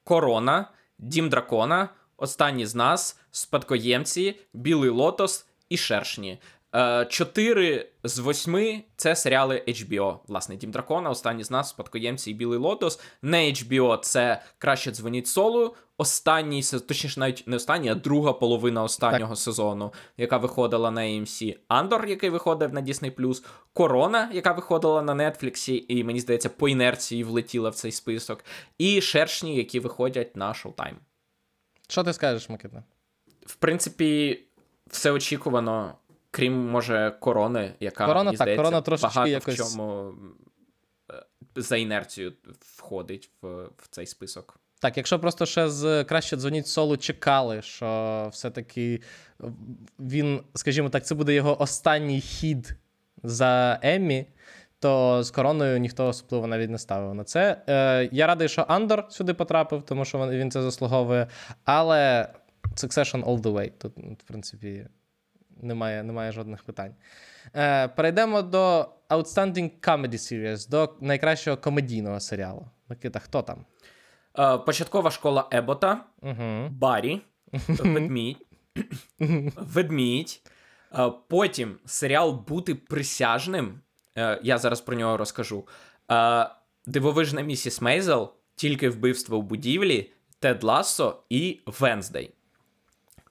Корона, 0.04 0.70
Дім 1.00 1.30
Дракона, 1.30 1.90
Останні 2.18 2.66
з 2.66 2.76
нас, 2.76 3.20
Спадкоємці, 3.32 4.40
Білий 4.54 4.90
Лотос 4.90 5.48
і 5.70 5.78
Шершні. 5.78 6.40
Е, 6.76 7.06
Чотири 7.10 7.90
з 8.04 8.20
восьми 8.20 8.84
це 8.96 9.16
серіали 9.16 9.64
HBO. 9.68 10.18
Власне, 10.28 10.56
Дім 10.56 10.72
Дракона, 10.72 11.10
Останні 11.10 11.44
з 11.44 11.52
нас, 11.52 11.70
Спадкоємці 11.70 12.32
і 12.32 12.34
Білий 12.34 12.60
Лотос. 12.60 13.00
Не 13.22 13.38
HBO 13.52 14.00
це 14.00 14.42
краще 14.58 14.92
дзвоніть 14.92 15.28
солу. 15.28 15.76
Останній 15.98 16.64
се- 16.64 16.80
точніше, 16.80 17.20
навіть 17.20 17.44
не 17.48 17.56
останній, 17.56 17.90
а 17.90 17.96
друга 17.96 18.34
половина 18.34 18.84
останнього 18.84 19.36
сезону, 19.36 19.94
яка 20.18 20.38
виходила 20.38 20.92
на 20.92 21.02
AMC. 21.02 21.58
Андор, 21.68 22.06
який 22.06 22.30
виходив 22.30 22.74
на 22.74 22.82
Disney+, 22.82 23.44
Корона, 23.74 24.30
яка 24.34 24.52
виходила 24.52 25.02
на 25.02 25.14
Netflix, 25.16 25.70
і 25.88 26.04
мені 26.04 26.20
здається, 26.20 26.50
по 26.50 26.70
інерції 26.70 27.24
влетіла 27.24 27.70
в 27.70 27.76
цей 27.76 27.92
список. 27.92 28.44
І 28.78 29.02
шершні, 29.02 29.56
які 29.56 29.80
виходять 29.80 30.36
на 30.36 30.50
Showtime. 30.54 30.96
Що 31.88 32.04
ти 32.04 32.14
скажеш, 32.14 32.50
Микита? 32.50 32.84
В 33.46 33.56
принципі, 33.56 34.40
все 34.88 35.12
очікувано, 35.12 35.96
крім, 36.36 36.70
може, 36.70 37.14
корони, 37.20 37.74
яка 37.80 38.06
Корона, 38.06 38.24
мені 38.24 38.38
так, 38.38 38.46
здається, 38.46 38.64
корона 38.64 38.82
трошечки 38.82 39.16
багато 39.16 39.32
якось- 39.32 39.56
в 39.56 39.58
чому 39.58 40.14
е, 41.12 41.24
за 41.56 41.78
інерцію 41.78 42.34
входить 42.60 43.30
в, 43.42 43.48
в 43.78 43.88
цей 43.90 44.06
список. 44.06 44.60
Так, 44.80 44.98
якщо 44.98 45.20
просто 45.20 45.46
ще 45.46 45.70
з 45.70 46.04
краще 46.04 46.38
дзвоніть 46.38 46.68
солу 46.68 46.98
чекали, 46.98 47.62
що 47.62 48.30
все-таки 48.32 49.02
він, 50.00 50.42
скажімо 50.54 50.90
так, 50.90 51.06
це 51.06 51.16
буде 51.16 51.34
його 51.34 51.62
останній 51.62 52.22
хід 52.22 52.76
за 53.24 53.80
Еммі, 53.82 54.26
то 54.80 55.24
з 55.24 55.32
короною 55.32 55.80
ніхто 55.80 56.08
особливо 56.08 56.48
навіть 56.48 56.70
не 56.70 56.78
ставив 56.78 57.16
на 57.16 57.24
це. 57.24 57.62
Е, 57.68 58.10
я 58.12 58.28
радий, 58.28 58.50
що 58.50 58.66
Андор 58.68 59.06
сюди 59.10 59.34
потрапив, 59.34 59.84
тому 59.84 60.06
що 60.06 60.30
він 60.30 60.52
це 60.52 60.62
заслуговує. 60.62 61.28
Але 61.64 62.30
Succession 62.76 63.24
all 63.24 63.42
the 63.42 63.54
way. 63.54 63.72
Тут, 63.78 63.94
в 63.98 64.24
принципі, 64.28 64.88
немає, 65.62 66.04
немає 66.04 66.32
жодних 66.32 66.64
питань. 66.64 66.96
Е, 67.56 67.88
перейдемо 67.88 68.42
до 68.42 68.90
Outstanding 69.10 69.72
Comedy 69.82 70.10
Series, 70.14 70.70
до 70.70 70.96
найкращого 71.02 71.58
комедійного 71.58 72.20
серіалу. 72.20 72.66
Микита, 72.90 73.20
хто 73.20 73.42
там? 73.42 73.66
Е, 74.40 74.58
початкова 74.58 75.12
школа 75.12 75.48
Ебота, 75.52 76.04
Угу. 76.22 76.68
Барі, 76.72 77.22
Ведмідь, 77.68 78.38
Ведмідь. 79.58 80.42
Е, 80.98 81.12
Потім 81.28 81.78
серіал 81.86 82.44
Бути 82.48 82.76
присяжним. 82.76 83.80
Е, 84.18 84.40
Я 84.44 84.58
зараз 84.58 84.82
про 84.82 84.96
нього 84.96 85.18
розкажу. 85.18 85.68
Е, 86.12 86.50
Дивовижна 86.86 87.42
місіс 87.42 87.82
Мейзел, 87.82 88.34
тільки 88.56 88.90
вбивство 88.90 89.40
в 89.40 89.44
будівлі, 89.44 90.12
Тед 90.40 90.64
Лассо 90.64 91.24
і 91.30 91.60
Венздей. 91.66 92.32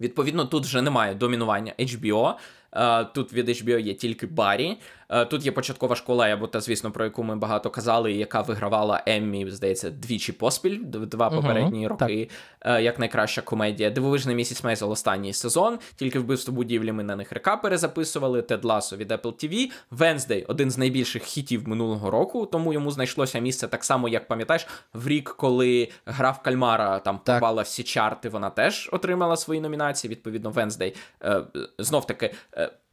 Відповідно, 0.00 0.44
тут 0.44 0.64
вже 0.64 0.82
немає 0.82 1.14
домінування 1.14 1.72
HBO. 1.78 2.34
Е, 2.72 3.04
Тут 3.04 3.32
від 3.32 3.48
HBO 3.48 3.78
є 3.78 3.94
тільки 3.94 4.26
Барі. 4.26 4.76
Е, 5.08 5.24
Тут 5.24 5.46
є 5.46 5.52
початкова 5.52 5.96
школа 5.96 6.28
Ебота, 6.28 6.60
звісно, 6.60 6.90
про 6.90 7.04
яку 7.04 7.22
ми 7.22 7.36
багато 7.36 7.70
казали, 7.70 8.12
і 8.12 8.18
яка 8.18 8.40
вигравала 8.40 9.02
Еммі, 9.06 9.50
здається, 9.50 9.90
двічі 9.90 10.32
поспіль, 10.32 10.78
два 10.84 11.30
попередні 11.30 11.88
так. 11.88 12.00
роки, 12.00 12.30
е, 12.60 12.82
як 12.82 12.98
найкраща 12.98 13.42
комедія. 13.42 13.90
Дивовижна 13.90 14.32
місіс 14.32 14.64
Мейзел 14.64 14.90
останній 14.92 15.32
сезон. 15.32 15.78
Тільки 15.96 16.18
вбивство 16.18 16.50
в 16.50 16.54
будівлі 16.54 16.92
ми 16.92 17.02
на 17.02 17.16
них 17.16 17.32
река 17.32 17.56
перезаписували. 17.56 18.42
Тед 18.42 18.64
Ласо 18.64 18.96
від 18.96 19.12
Apple 19.12 19.32
TV. 19.32 19.70
Венздей 19.90 20.44
один 20.48 20.70
з 20.70 20.78
найбільших 20.78 21.22
хітів 21.22 21.68
минулого 21.68 22.10
року, 22.10 22.46
тому 22.46 22.72
йому 22.72 22.90
знайшлося 22.90 23.38
місце 23.38 23.68
так 23.68 23.84
само, 23.84 24.08
як 24.08 24.28
пам'ятаєш, 24.28 24.66
в 24.94 25.08
рік, 25.08 25.34
коли 25.38 25.88
гра 26.06 26.30
в 26.30 26.42
Кальмара 26.42 26.98
там 26.98 27.20
Так. 27.24 27.40
попала 27.40 27.62
всі 27.62 27.82
чарти, 27.82 28.28
вона 28.28 28.50
теж 28.50 28.88
отримала 28.92 29.36
свої 29.36 29.60
номінації. 29.60 30.10
Відповідно, 30.10 30.50
Венздей. 30.50 30.94
Е, 31.22 31.42
знов 31.78 32.06
таки, 32.06 32.34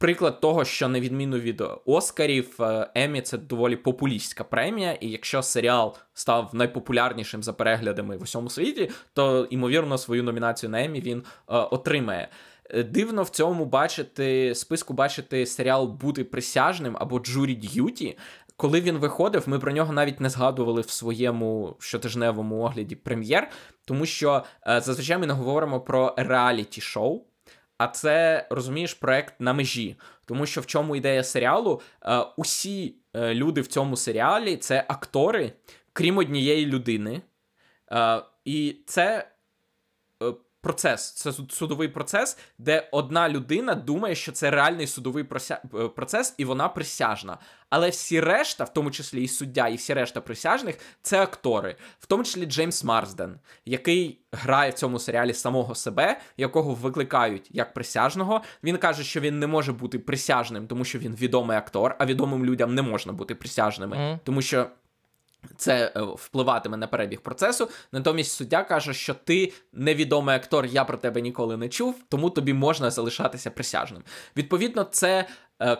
приклад 0.02 0.40
того, 0.40 0.64
що 0.64 0.88
на 0.88 1.00
відміну 1.00 1.38
від 1.38 1.62
Оскарів, 1.84 2.62
е, 2.62 2.90
Еммі 2.94 3.20
це 3.20 3.38
доволі 3.38 3.76
популістська 3.76 4.44
премія, 4.44 4.92
і 4.92 5.08
якщо 5.08 5.42
серіал 5.42 5.96
став 6.14 6.50
найпопулярнішим 6.52 7.42
за 7.42 7.52
переглядами 7.52 8.16
в 8.16 8.22
усьому 8.22 8.50
світі, 8.50 8.90
то 9.12 9.46
ймовірно 9.50 9.98
свою 9.98 10.22
номінацію 10.22 10.70
на 10.70 10.84
Еммі 10.84 11.00
він 11.00 11.18
е, 11.18 11.24
отримає. 11.46 12.28
Е, 12.70 12.82
Дивно 12.82 13.22
в 13.22 13.28
цьому 13.28 13.64
бачити 13.64 14.54
списку 14.54 14.94
бачити 14.94 15.46
серіал 15.46 15.86
Бути 15.86 16.24
присяжним 16.24 16.96
або 17.00 17.18
Jury 17.18 17.76
Duty. 17.76 18.16
Коли 18.56 18.80
він 18.80 18.98
виходив, 18.98 19.42
ми 19.46 19.58
про 19.58 19.72
нього 19.72 19.92
навіть 19.92 20.20
не 20.20 20.30
згадували 20.30 20.80
в 20.80 20.90
своєму 20.90 21.76
щотижневому 21.78 22.60
огляді 22.60 22.96
прем'єр, 22.96 23.48
тому 23.84 24.06
що 24.06 24.44
е, 24.66 24.80
зазвичай 24.80 25.18
ми 25.18 25.26
не 25.26 25.32
говоримо 25.32 25.80
про 25.80 26.14
реаліті 26.16 26.80
шоу. 26.80 27.24
А 27.82 27.88
це 27.88 28.46
розумієш 28.50 28.94
проект 28.94 29.34
на 29.38 29.52
межі, 29.52 29.96
тому 30.26 30.46
що 30.46 30.60
в 30.60 30.66
чому 30.66 30.96
ідея 30.96 31.24
серіалу? 31.24 31.80
Е, 32.02 32.18
усі 32.36 32.94
е, 33.14 33.34
люди 33.34 33.60
в 33.60 33.66
цьому 33.66 33.96
серіалі 33.96 34.56
це 34.56 34.84
актори, 34.88 35.52
крім 35.92 36.18
однієї 36.18 36.66
людини. 36.66 37.22
Е, 37.92 38.22
і 38.44 38.76
це 38.86 39.28
процес, 40.60 41.12
це 41.12 41.32
суд- 41.32 41.52
судовий 41.52 41.88
процес, 41.88 42.38
де 42.58 42.88
одна 42.92 43.28
людина 43.28 43.74
думає, 43.74 44.14
що 44.14 44.32
це 44.32 44.50
реальний 44.50 44.86
судовий 44.86 45.24
процес, 45.96 46.34
і 46.38 46.44
вона 46.44 46.68
присяжна. 46.68 47.38
Але 47.72 47.90
всі 47.90 48.20
решта, 48.20 48.64
в 48.64 48.72
тому 48.72 48.90
числі 48.90 49.22
і 49.24 49.28
суддя, 49.28 49.68
і 49.68 49.76
всі 49.76 49.94
решта 49.94 50.20
присяжних, 50.20 50.78
це 51.02 51.22
актори, 51.22 51.76
в 52.00 52.06
тому 52.06 52.24
числі 52.24 52.46
Джеймс 52.46 52.84
Марсден, 52.84 53.38
який 53.64 54.18
грає 54.32 54.70
в 54.70 54.74
цьому 54.74 54.98
серіалі 54.98 55.34
самого 55.34 55.74
себе, 55.74 56.20
якого 56.36 56.74
викликають 56.74 57.48
як 57.50 57.74
присяжного. 57.74 58.42
Він 58.64 58.76
каже, 58.76 59.04
що 59.04 59.20
він 59.20 59.38
не 59.38 59.46
може 59.46 59.72
бути 59.72 59.98
присяжним, 59.98 60.66
тому 60.66 60.84
що 60.84 60.98
він 60.98 61.14
відомий 61.14 61.56
актор, 61.56 61.96
а 61.98 62.06
відомим 62.06 62.44
людям 62.44 62.74
не 62.74 62.82
можна 62.82 63.12
бути 63.12 63.34
присяжними, 63.34 63.96
Мгм. 63.96 64.20
тому 64.24 64.42
що. 64.42 64.66
Це 65.56 65.92
е, 65.96 66.00
впливатиме 66.02 66.76
на 66.76 66.86
перебіг 66.86 67.20
процесу. 67.20 67.68
Натомість 67.92 68.32
суддя 68.32 68.64
каже, 68.64 68.94
що 68.94 69.14
ти 69.14 69.52
невідомий 69.72 70.36
актор, 70.36 70.66
я 70.66 70.84
про 70.84 70.96
тебе 70.96 71.20
ніколи 71.20 71.56
не 71.56 71.68
чув, 71.68 71.94
тому 72.08 72.30
тобі 72.30 72.52
можна 72.52 72.90
залишатися 72.90 73.50
присяжним. 73.50 74.02
Відповідно, 74.36 74.84
це 74.84 75.26
е, 75.62 75.76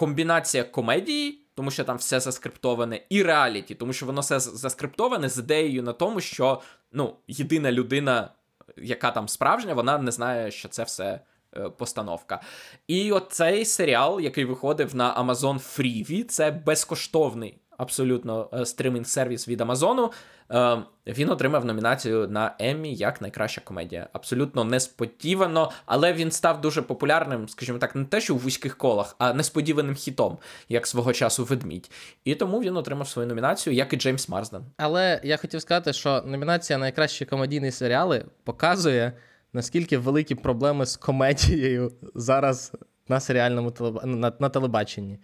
комбінація 0.00 0.64
комедії, 0.64 1.46
тому 1.54 1.70
що 1.70 1.84
там 1.84 1.96
все 1.96 2.20
заскриптоване, 2.20 3.00
і 3.08 3.22
реаліті, 3.22 3.74
тому 3.74 3.92
що 3.92 4.06
воно 4.06 4.20
все 4.20 4.40
заскриптоване 4.40 5.28
з 5.28 5.38
ідеєю 5.38 5.82
на 5.82 5.92
тому, 5.92 6.20
що 6.20 6.60
ну, 6.92 7.16
єдина 7.28 7.72
людина, 7.72 8.30
яка 8.76 9.10
там 9.10 9.28
справжня, 9.28 9.74
вона 9.74 9.98
не 9.98 10.10
знає, 10.10 10.50
що 10.50 10.68
це 10.68 10.82
все 10.82 11.20
е, 11.56 11.68
постановка. 11.68 12.40
І 12.86 13.12
оцей 13.12 13.64
серіал, 13.64 14.20
який 14.20 14.44
виходив 14.44 14.94
на 14.94 15.24
Amazon 15.24 15.54
Freevee, 15.54 16.24
це 16.24 16.50
безкоштовний 16.50 17.58
абсолютно 17.80 18.48
е, 18.52 18.66
стримінг 18.66 19.06
сервіс 19.06 19.48
від 19.48 19.60
Амазону. 19.60 20.12
Е, 20.52 20.78
він 21.06 21.30
отримав 21.30 21.64
номінацію 21.64 22.28
на 22.28 22.54
Еммі 22.58 22.94
як 22.94 23.20
найкраща 23.20 23.60
комедія. 23.60 24.08
Абсолютно 24.12 24.64
несподівано, 24.64 25.70
але 25.86 26.12
він 26.12 26.30
став 26.30 26.60
дуже 26.60 26.82
популярним, 26.82 27.48
скажімо 27.48 27.78
так, 27.78 27.96
не 27.96 28.04
те, 28.04 28.20
що 28.20 28.34
у 28.34 28.38
вузьких 28.38 28.76
колах, 28.76 29.16
а 29.18 29.32
несподіваним 29.32 29.94
хітом, 29.94 30.38
як 30.68 30.86
свого 30.86 31.12
часу 31.12 31.44
ведмідь. 31.44 31.90
І 32.24 32.34
тому 32.34 32.60
він 32.60 32.76
отримав 32.76 33.08
свою 33.08 33.28
номінацію, 33.28 33.74
як 33.74 33.92
і 33.92 33.96
Джеймс 33.96 34.28
Марсден. 34.28 34.62
Але 34.76 35.20
я 35.24 35.36
хотів 35.36 35.62
сказати, 35.62 35.92
що 35.92 36.22
номінація 36.26 36.78
найкращі 36.78 37.24
комедійні 37.24 37.70
серіали 37.70 38.24
показує, 38.44 39.12
наскільки 39.52 39.98
великі 39.98 40.34
проблеми 40.34 40.86
з 40.86 40.96
комедією 40.96 41.92
зараз 42.14 42.72
на 43.08 43.20
серіальному 43.20 43.70
телеб... 43.70 44.00
на, 44.04 44.32
на 44.38 44.48
телебаченні. 44.48 45.18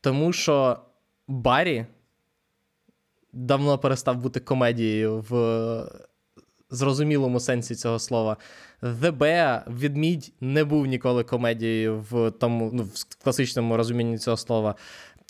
Тому 0.00 0.32
що 0.32 0.78
Барі 1.28 1.86
давно 3.36 3.78
перестав 3.78 4.16
бути 4.16 4.40
комедією 4.40 5.24
в 5.28 5.34
зрозумілому 6.70 7.40
сенсі 7.40 7.74
цього 7.74 7.98
слова. 7.98 8.36
The 8.82 9.18
Bear, 9.18 9.78
Відмідь 9.78 10.32
не 10.40 10.64
був 10.64 10.86
ніколи 10.86 11.24
комедією 11.24 12.04
в 12.10 12.30
тому, 12.30 12.70
ну, 12.72 12.82
в 12.82 13.24
класичному 13.24 13.76
розумінні 13.76 14.18
цього 14.18 14.36
слова. 14.36 14.74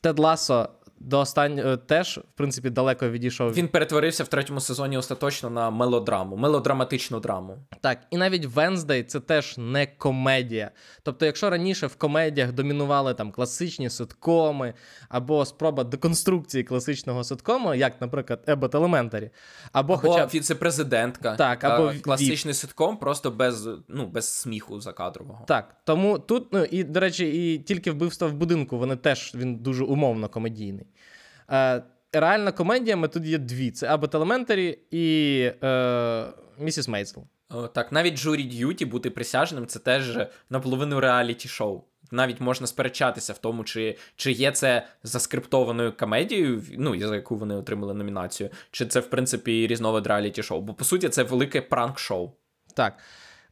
Тед 0.03 0.19
Ласо 0.19 0.69
до 0.99 1.21
останнього 1.21 1.77
теж, 1.77 2.19
в 2.19 2.37
принципі, 2.37 2.71
далеко 2.71 3.11
відійшов. 3.11 3.53
Він 3.53 3.69
перетворився 3.69 4.25
в 4.25 4.29
третьому 4.29 4.61
сезоні 4.61 4.99
остаточно 4.99 5.51
на 5.51 5.71
мелодраму, 5.71 6.37
мелодраматичну 6.37 7.21
драму. 7.21 7.59
Так, 7.81 7.99
і 8.11 8.17
навіть 8.17 8.47
Венздей 8.47 9.03
це 9.03 9.21
теж 9.21 9.55
не 9.59 9.87
комедія. 9.87 10.71
Тобто, 11.03 11.27
якщо 11.27 11.51
раніше 11.51 11.87
в 11.87 11.97
комедіях 11.97 12.53
домінували 12.53 13.15
там 13.15 13.33
класичні 13.33 13.91
ситкоми 13.91 14.75
або 15.09 15.45
спроба 15.45 15.85
деконструкції 15.85 16.65
класичного 16.65 17.25
ситкому, 17.25 17.75
як, 17.75 18.01
наприклад, 18.01 18.45
Ебот 18.47 18.75
Elementary, 18.75 19.31
або, 19.73 19.95
Або 19.95 19.97
хоча 19.97 20.27
б 20.27 20.29
віце-президентка. 20.35 21.37
Так, 21.37 21.65
Е, 21.65 21.69
або 21.69 21.93
класичний 22.03 22.55
ситком, 22.55 22.97
просто 22.97 23.31
без, 23.31 23.69
ну, 23.89 24.07
без 24.07 24.29
сміху 24.29 24.81
закадрового. 24.81 25.45
Так, 25.49 25.77
тому 25.85 26.19
тут, 26.19 26.53
ну 26.53 26.65
і 26.65 26.85
до 26.85 27.01
речі, 27.01 27.53
і 27.53 27.59
тільки 27.59 27.91
вбивство 27.91 28.29
в 28.29 28.33
будинку, 28.33 28.79
вони 28.79 28.97
теж 28.97 29.33
він 29.35 29.57
дуже 29.57 29.85
умовно 29.85 30.29
комедійний. 30.29 30.86
Е, 31.51 31.83
Реальна 32.13 32.53
комедія 32.53 32.97
ми 32.97 33.09
тут 33.09 33.25
є 33.25 33.39
дві: 33.39 33.71
це 33.71 33.95
Abbott 33.95 34.11
Elementary 34.11 34.79
і 34.91 35.39
е, 35.63 36.27
Місіс 36.59 36.89
Мейзел. 36.89 37.25
Так, 37.73 37.93
навіть 37.93 38.17
Jury 38.17 38.43
Duty 38.43 38.85
бути 38.85 39.11
присяжним 39.11 39.67
це 39.67 39.79
теж 39.79 40.19
наполовину 40.51 41.01
реаліті 41.01 41.49
шоу. 41.49 41.83
Навіть 42.11 42.41
можна 42.41 42.67
сперечатися 42.67 43.33
в 43.33 43.39
тому, 43.39 43.65
чи 43.65 43.97
чи 44.17 44.33
є 44.33 44.53
це 44.53 44.87
заскриптованою 45.03 45.93
комедією, 45.97 46.63
ну 46.79 47.01
за 47.01 47.15
яку 47.15 47.37
вони 47.37 47.55
отримали 47.55 47.95
номінацію, 47.95 48.51
чи 48.71 48.87
це 48.87 49.01
в 49.01 49.11
принципі 49.11 49.67
різновид 49.67 50.07
реаліті 50.07 50.43
шоу. 50.43 50.61
Бо 50.61 50.75
по 50.75 50.85
суті 50.85 51.09
це 51.09 51.23
велике 51.23 51.61
пранк-шоу. 51.61 52.31
Так. 52.75 52.99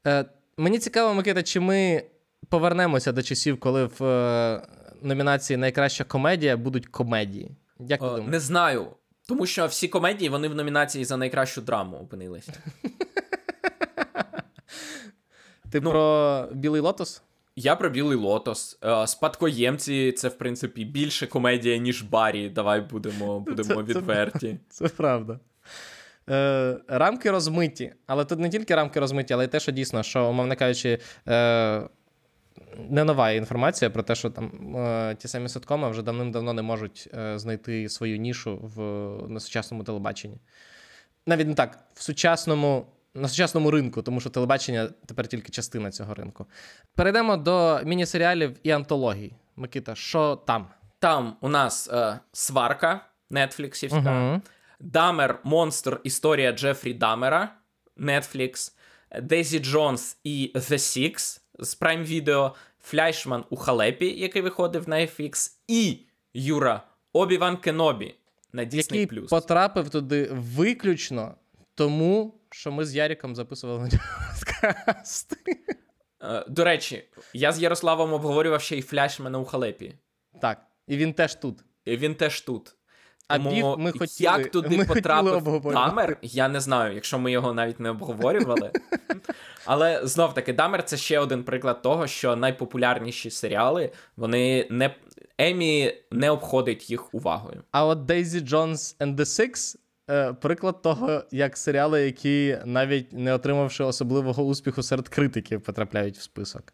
Е, 0.07 0.25
Мені 0.57 0.79
цікаво, 0.79 1.15
Микита, 1.15 1.43
чи 1.43 1.61
ми 1.61 2.03
повернемося 2.49 3.13
до 3.13 3.23
часів, 3.23 3.61
коли 3.61 3.85
в 3.85 4.05
е, 4.05 4.67
номінації 5.03 5.57
Найкраща 5.57 6.05
комедія 6.05 6.57
будуть 6.57 6.87
комедії. 6.87 7.51
Як 7.79 8.01
ти 8.01 8.07
О, 8.07 8.09
думаєш? 8.09 8.31
не 8.31 8.41
знаю. 8.41 8.87
Тому 9.29 9.47
що 9.47 9.67
всі 9.67 9.89
комедії 9.89 10.29
вони 10.29 10.49
в 10.49 10.55
номінації 10.55 11.05
за 11.05 11.17
найкращу 11.17 11.61
драму 11.61 11.97
опинилися. 11.97 12.53
Ти 15.71 15.81
ну- 15.81 15.91
про 15.91 16.49
Білий 16.53 16.81
Лотос? 16.81 17.23
Я 17.57 17.77
про 17.77 17.91
білий 17.91 18.17
лотос. 18.19 18.79
Е, 18.85 19.07
Спадкоємці 19.07 20.13
це, 20.13 20.29
в 20.29 20.39
принципі, 20.39 20.85
більше 20.85 21.27
комедія, 21.27 21.77
ніж 21.77 22.03
Барі. 22.03 22.49
Давай 22.49 22.81
будемо, 22.81 23.41
будемо 23.41 23.69
Це- 23.83 23.93
це- 23.93 23.99
відверті. 23.99 24.59
Це 24.69 24.89
правда. 24.89 25.41
Е, 26.31 26.77
рамки 26.89 27.31
розмиті, 27.31 27.93
але 28.07 28.25
тут 28.25 28.39
не 28.39 28.49
тільки 28.49 28.75
рамки 28.75 29.01
розмиті, 29.01 29.35
але 29.35 29.45
й 29.45 29.49
те, 29.49 29.61
що 29.61 29.73
дійсно, 29.73 30.03
що, 30.03 30.27
умовно 30.29 30.57
кажучи, 30.57 30.99
е, 31.29 31.83
не 32.91 33.05
нова 33.05 33.31
інформація 33.31 33.91
про 33.91 34.03
те, 34.03 34.15
що 34.15 34.31
там 34.31 34.77
е, 34.77 35.17
ті 35.19 35.29
самі 35.29 35.49
ситкоми 35.49 35.91
вже 35.91 36.03
давним-давно 36.03 36.53
не 36.53 36.63
можуть 36.63 37.09
е, 37.15 37.39
знайти 37.39 37.89
свою 37.89 38.17
нішу 38.17 38.57
в, 38.63 38.81
на 39.29 39.41
сучасному 39.41 39.85
телебаченні. 39.85 40.39
Навіть 41.27 41.49
не 41.49 41.55
так, 41.55 41.79
в 41.95 42.03
сучасному, 42.03 42.87
на 43.15 43.29
сучасному 43.29 43.71
ринку, 43.71 44.03
тому 44.03 44.21
що 44.21 44.31
телебачення 44.31 44.89
тепер 45.07 45.27
тільки 45.27 45.53
частина 45.53 45.91
цього 45.91 46.15
ринку. 46.15 46.47
Перейдемо 46.95 47.37
до 47.37 47.81
міні-серіалів 47.85 48.57
і 48.63 48.71
антологій. 48.71 49.33
Микита, 49.57 49.95
що 49.95 50.37
там? 50.37 50.67
Там 50.99 51.37
у 51.41 51.49
нас 51.49 51.89
е, 51.93 52.19
сварка 52.33 53.01
Нетфліксівська. 53.31 54.31
Угу. 54.33 54.41
Дамер 54.81 55.41
Монстр. 55.45 56.01
Історія 56.05 56.53
Джефрі 56.53 56.95
Дамера. 56.95 57.55
Netflix. 57.99 58.73
Дезі 59.23 59.59
Джонс 59.59 60.19
і 60.25 60.53
The 60.55 60.73
Six 60.73 61.41
з 61.59 61.81
Prime 61.81 62.07
Video. 62.07 62.53
Фляйшман 62.81 63.45
у 63.51 63.57
Халепі, 63.57 64.21
який 64.21 64.43
виходив 64.43 64.89
на 64.89 64.97
FX. 64.97 65.53
І 65.69 65.99
Юра 66.35 66.83
Обіван 67.13 67.57
Кенобі 67.57 68.15
на 68.53 68.65
Disney+. 68.65 68.97
який 68.97 69.21
потрапив 69.21 69.91
туди 69.91 70.29
виключно 70.33 71.35
тому, 71.75 72.41
що 72.51 72.73
ми 72.73 72.85
з 72.85 72.95
Яріком 72.95 73.35
записували 73.37 73.79
на 73.81 73.89
нього. 73.89 74.05
Е, 76.23 76.45
До 76.49 76.65
речі, 76.65 77.05
я 77.35 77.53
з 77.53 77.63
Ярославом 77.63 78.13
обговорював 78.13 78.61
ще 78.61 78.77
й 78.77 78.83
Фляшмана 78.83 79.39
у 79.39 79.45
Халепі. 79.45 79.95
Так, 80.41 80.67
і 80.87 80.97
він 80.97 81.13
теж 81.13 81.35
тут. 81.35 81.65
І 81.85 81.97
Він 81.97 82.15
теж 82.15 82.41
тут. 82.41 82.75
Тому 83.39 83.77
ми 83.79 83.93
хотіли, 83.93 84.31
як 84.39 84.51
туди 84.51 84.77
ми 84.77 84.85
потрапив. 84.85 85.61
Дамер, 85.73 86.17
я 86.23 86.49
не 86.49 86.61
знаю, 86.61 86.95
якщо 86.95 87.19
ми 87.19 87.33
його 87.33 87.55
навіть 87.55 87.81
не 87.81 87.91
обговорювали. 87.91 88.71
Але 89.65 90.01
знов 90.07 90.35
таки, 90.35 90.53
Дамер 90.53 90.85
це 90.85 90.97
ще 90.97 91.19
один 91.19 91.45
приклад 91.45 91.83
того, 91.83 92.07
що 92.07 92.37
найпопулярніші 92.37 93.31
серіали 93.31 93.93
вони 94.17 94.67
не 94.71 94.95
Емі 95.39 95.95
не 96.11 96.31
обходить 96.31 96.91
їх 96.91 97.15
увагою. 97.15 97.63
А 97.71 97.87
от 97.87 97.99
Daisy 97.99 98.49
Jones 98.49 98.99
and 98.99 99.17
the 99.17 99.25
Six 99.25 99.77
е, 100.11 100.33
приклад 100.33 100.83
того, 100.83 101.23
як 101.31 101.57
серіали, 101.57 102.05
які 102.05 102.59
навіть 102.65 103.13
не 103.13 103.35
отримавши 103.35 103.85
особливого 103.85 104.45
успіху 104.45 104.83
серед 104.83 105.09
критиків, 105.09 105.61
потрапляють 105.61 106.19
в 106.19 106.23
список. 106.23 106.73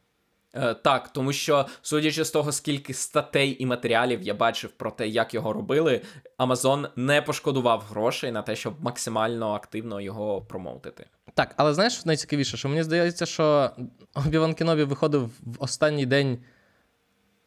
Е, 0.54 0.74
так, 0.74 1.08
тому 1.08 1.32
що, 1.32 1.66
судячи 1.82 2.24
з 2.24 2.30
того, 2.30 2.52
скільки 2.52 2.94
статей 2.94 3.62
і 3.62 3.66
матеріалів 3.66 4.22
я 4.22 4.34
бачив 4.34 4.70
про 4.70 4.90
те, 4.90 5.08
як 5.08 5.34
його 5.34 5.52
робили, 5.52 6.00
Amazon 6.38 6.88
не 6.96 7.22
пошкодував 7.22 7.84
грошей 7.90 8.32
на 8.32 8.42
те, 8.42 8.56
щоб 8.56 8.74
максимально 8.84 9.52
активно 9.52 10.00
його 10.00 10.40
промоутити. 10.42 11.06
Так, 11.34 11.54
але 11.56 11.74
знаєш, 11.74 12.04
найцікавіше, 12.04 12.56
що 12.56 12.68
мені 12.68 12.82
здається, 12.82 13.26
що 13.26 13.70
Обіван 14.14 14.54
Кенобі 14.54 14.84
виходив 14.84 15.22
в 15.22 15.56
останній 15.58 16.06
день 16.06 16.38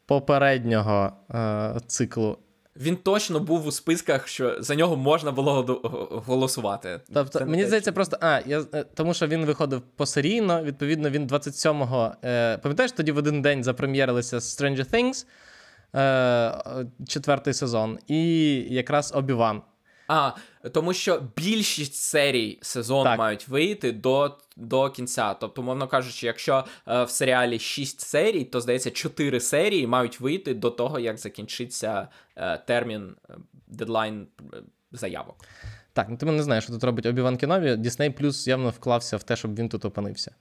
попереднього 0.06 1.12
е, 1.30 1.80
циклу 1.86 2.38
Він 2.76 2.96
точно 2.96 3.40
був 3.40 3.66
у 3.66 3.72
списках, 3.72 4.28
що 4.28 4.62
за 4.62 4.74
нього 4.74 4.96
можна 4.96 5.32
було 5.32 5.80
голосувати. 6.26 7.00
Тобто, 7.14 7.38
Це 7.38 7.44
мені 7.44 7.64
здається, 7.64 7.92
просто. 7.92 8.18
А, 8.20 8.40
я, 8.46 8.64
е, 8.74 8.84
тому 8.94 9.14
що 9.14 9.26
він 9.26 9.44
виходив 9.44 9.80
посерійно, 9.80 10.62
відповідно, 10.62 11.10
він 11.10 11.26
27-го. 11.26 12.14
Е, 12.24 12.58
пам'ятаєш, 12.58 12.92
тоді 12.92 13.12
в 13.12 13.16
один 13.16 13.42
день 13.42 13.64
запрем'єрилися 13.64 14.36
Stranger 14.36 14.94
Things, 14.94 15.26
е, 15.94 16.86
четвертий 17.08 17.54
сезон, 17.54 17.98
і 18.06 18.52
якраз 18.74 19.12
Обіван. 19.14 19.62
А, 20.08 20.30
тому 20.72 20.92
що 20.92 21.22
більшість 21.36 21.94
серій 21.94 22.58
сезону 22.62 23.04
Так. 23.04 23.18
мають 23.18 23.48
вийти 23.48 23.92
до, 23.92 24.38
до 24.56 24.90
кінця. 24.90 25.34
Тобто, 25.34 25.62
мовно 25.62 25.88
кажучи, 25.88 26.26
якщо 26.26 26.64
е, 26.88 27.04
в 27.04 27.10
серіалі 27.10 27.58
6 27.58 28.00
серій, 28.00 28.44
то 28.44 28.60
здається, 28.60 28.90
4 28.90 29.40
серії 29.40 29.86
мають 29.86 30.20
вийти 30.20 30.54
до 30.54 30.70
того, 30.70 30.98
як 30.98 31.18
закінчиться 31.18 32.08
е, 32.36 32.58
термін 32.58 33.16
е, 33.30 33.34
дедлайн 33.66 34.26
е, 34.54 34.56
заявок. 34.92 35.36
Так, 35.92 36.06
ну 36.08 36.16
ти 36.16 36.26
не 36.26 36.42
знаєш, 36.42 36.64
що 36.64 36.72
тут 36.72 36.84
робить 36.84 37.06
Обіван 37.06 37.36
Кенові. 37.36 37.76
Дісней 37.76 38.10
Плюс 38.10 38.46
явно 38.46 38.70
вклався 38.70 39.16
в 39.16 39.22
те, 39.22 39.36
щоб 39.36 39.58
він 39.58 39.68
тут 39.68 39.84
опинився. 39.84 40.34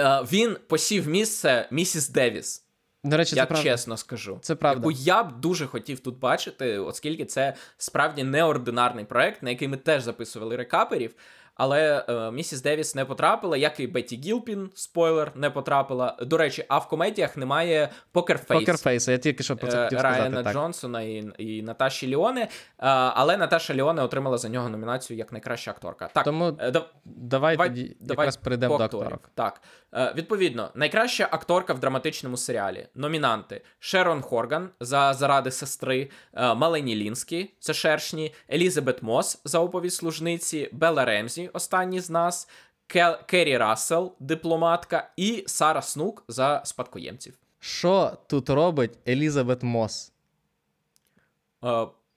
Е, 0.00 0.22
він 0.32 0.56
посів 0.66 1.08
місце 1.08 1.68
місіс 1.70 2.08
Девіс. 2.08 2.64
До 3.04 3.16
речі, 3.16 3.36
я 3.36 3.42
це 3.42 3.46
правда. 3.46 3.70
чесно 3.70 3.96
скажу. 3.96 4.38
Це 4.42 4.54
правда. 4.54 4.78
Яку 4.88 4.90
я 4.90 5.22
б 5.22 5.40
дуже 5.40 5.66
хотів 5.66 6.00
тут 6.00 6.18
бачити, 6.18 6.78
оскільки 6.78 7.24
це 7.24 7.54
справді 7.78 8.24
неординарний 8.24 9.04
проект, 9.04 9.42
на 9.42 9.50
який 9.50 9.68
ми 9.68 9.76
теж 9.76 10.02
записували 10.02 10.56
рекаперів. 10.56 11.14
Але 11.54 12.04
е, 12.08 12.30
місіс 12.30 12.62
Девіс 12.62 12.94
не 12.94 13.04
потрапила, 13.04 13.56
як 13.56 13.80
і 13.80 13.86
Бетті 13.86 14.16
Гілпін, 14.16 14.70
спойлер, 14.74 15.32
не 15.34 15.50
потрапила. 15.50 16.16
До 16.20 16.36
речі, 16.36 16.64
а 16.68 16.78
в 16.78 16.88
комедіях 16.88 17.36
немає 17.36 17.88
покерфейс. 18.12 18.60
Покерфейса, 18.60 19.12
я 19.12 19.18
тільки 19.18 19.42
що 19.42 19.56
про 19.56 19.68
це 19.68 19.80
е, 19.80 19.84
хотів 19.84 20.00
Райана. 20.00 20.42
Так. 20.42 20.52
Джонсона 20.52 21.02
і, 21.02 21.24
і 21.38 21.62
Наташі 21.62 22.06
Ліоне. 22.06 22.40
Е, 22.42 22.48
але 22.78 23.36
Наташа 23.36 23.74
Ліоне 23.74 24.02
отримала 24.02 24.38
за 24.38 24.48
нього 24.48 24.68
номінацію 24.68 25.16
як 25.18 25.32
найкраща 25.32 25.70
акторка. 25.70 26.10
Так, 26.14 26.24
Тому 26.24 26.46
е, 26.58 26.70
да- 26.70 26.86
давай, 27.04 27.56
давай, 27.56 27.68
тоді 27.68 27.96
давай 28.00 28.24
якраз 28.24 28.36
перейдемо 28.36 28.78
до 28.78 28.84
акторів. 28.84 29.04
акторок. 29.04 29.30
Так. 29.34 29.60
Е, 29.94 30.12
відповідно, 30.16 30.70
найкраща 30.74 31.28
акторка 31.30 31.74
в 31.74 31.78
драматичному 31.80 32.36
серіалі. 32.36 32.86
Номінанти: 32.94 33.62
Шерон 33.78 34.22
Хорган 34.22 34.70
за 34.80 35.14
заради 35.14 35.50
сестри, 35.50 36.10
е, 36.34 36.54
Мелані 36.54 36.96
Лінскі, 36.96 37.50
це 37.58 37.74
шершні, 37.74 38.34
Елізабет 38.52 39.02
Мос 39.02 39.40
за 39.44 39.58
оповідь 39.58 39.94
служниці, 39.94 40.68
Белла 40.72 41.04
Ремзі, 41.04 41.50
останній 41.52 42.00
з 42.00 42.10
нас, 42.10 42.48
Кел- 42.88 43.26
Керрі 43.26 43.56
Рассел, 43.56 44.14
дипломатка, 44.20 45.10
і 45.16 45.44
Сара 45.46 45.82
Снук 45.82 46.24
за 46.28 46.62
спадкоємців. 46.64 47.34
Що 47.58 48.12
тут 48.26 48.50
робить 48.50 48.98
Елізабет 49.08 49.62
Мос? 49.62 50.12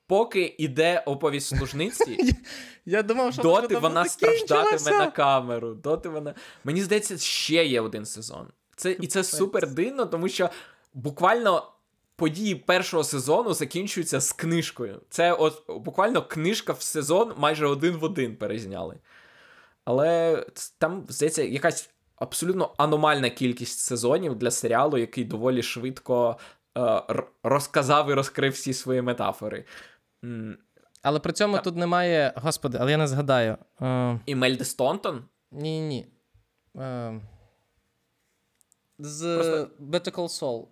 Поки 0.07 0.55
іде 0.57 1.03
оповідь 1.05 1.43
служниці, 1.43 2.35
Я 2.85 3.03
думав, 3.03 3.33
що 3.33 3.41
доти 3.41 3.77
вона 3.77 4.05
страждатиме 4.05 4.97
на 4.97 5.11
камеру. 5.11 5.73
Доти 5.73 6.09
вона. 6.09 6.33
Мені 6.63 6.81
здається, 6.81 7.17
ще 7.17 7.65
є 7.65 7.81
один 7.81 8.05
сезон. 8.05 8.47
Це, 8.75 8.91
і 8.91 9.07
це 9.07 9.23
супер 9.23 9.69
дивно, 9.69 10.05
тому 10.05 10.29
що 10.29 10.49
буквально. 10.93 11.71
Події 12.17 12.55
першого 12.55 13.03
сезону 13.03 13.53
закінчуються 13.53 14.19
з 14.19 14.31
книжкою. 14.33 15.01
Це 15.09 15.33
от 15.33 15.63
буквально 15.67 16.21
книжка 16.21 16.73
в 16.73 16.81
сезон 16.81 17.33
майже 17.37 17.67
один 17.67 17.97
в 17.97 18.03
один 18.03 18.35
перезняли. 18.35 18.97
Але 19.85 20.45
там, 20.77 21.05
здається, 21.09 21.43
якась 21.43 21.89
абсолютно 22.15 22.73
аномальна 22.77 23.29
кількість 23.29 23.79
сезонів 23.79 24.35
для 24.35 24.51
серіалу, 24.51 24.97
який 24.97 25.23
доволі 25.23 25.63
швидко 25.63 26.37
е, 26.77 27.01
розказав 27.43 28.09
і 28.09 28.13
розкрив 28.13 28.51
всі 28.51 28.73
свої 28.73 29.01
метафори. 29.01 29.65
Але 31.01 31.19
при 31.19 31.33
цьому 31.33 31.59
тут 31.59 31.75
немає. 31.75 32.33
Господи, 32.35 32.77
але 32.81 32.91
я 32.91 32.97
не 32.97 33.07
згадаю. 33.07 33.57
Е, 33.81 34.19
І 34.25 34.35
Мельди 34.35 34.65
Стонтон 34.65 35.25
ні, 35.51 35.81
ні. 35.81 36.07
Е, 36.81 37.21
з 38.99 39.35
Просто- 39.35 39.83
Better 39.83 40.11
Call 40.15 40.41
Saul. 40.41 40.67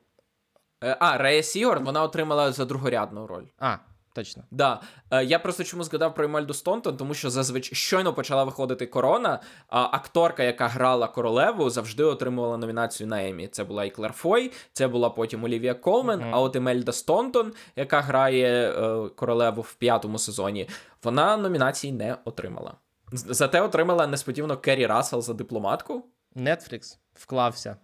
Е, 0.83 0.97
А, 0.99 1.17
Рея 1.17 1.43
Сігорн, 1.43 1.85
вона 1.85 2.03
отримала 2.03 2.51
за 2.51 2.65
другорядну 2.65 3.27
роль. 3.27 3.45
А, 3.59 3.77
точно. 4.13 4.43
Да. 4.51 4.81
Е, 5.11 5.23
Я 5.25 5.39
просто 5.39 5.63
чому 5.63 5.83
згадав 5.83 6.15
про 6.15 6.25
Імельду 6.25 6.53
Стонтон, 6.53 6.97
тому 6.97 7.13
що 7.13 7.29
зазвичай 7.29 7.75
щойно 7.75 8.13
почала 8.13 8.43
виходити 8.43 8.85
корона. 8.85 9.39
А 9.67 9.81
акторка, 9.91 10.43
яка 10.43 10.67
грала 10.67 11.07
королеву, 11.07 11.69
завжди 11.69 12.03
отримувала 12.03 12.57
номінацію 12.57 13.07
на 13.07 13.27
Еммі. 13.27 13.47
Це 13.47 13.63
була 13.63 13.85
і 13.85 13.89
Клер 13.89 14.11
Фой, 14.11 14.51
це 14.73 14.87
була 14.87 15.09
потім 15.09 15.43
Олівія 15.43 15.73
Колмен. 15.73 16.19
Мгм. 16.19 16.35
А 16.35 16.39
от 16.39 16.55
Імельда 16.55 16.91
Стонтон, 16.91 17.53
яка 17.75 18.01
грає 18.01 18.71
е, 18.71 19.09
королеву 19.09 19.61
в 19.61 19.73
п'ятому 19.73 20.19
сезоні, 20.19 20.69
вона 21.03 21.37
номінації 21.37 21.93
не 21.93 22.17
отримала. 22.25 22.73
Зате 23.11 23.61
отримала 23.61 24.07
несподівано 24.07 24.57
Керрі 24.57 24.85
Рассел 24.85 25.21
за 25.21 25.33
дипломатку. 25.33 26.05
Netflix 26.35 26.97
вклався. 27.13 27.77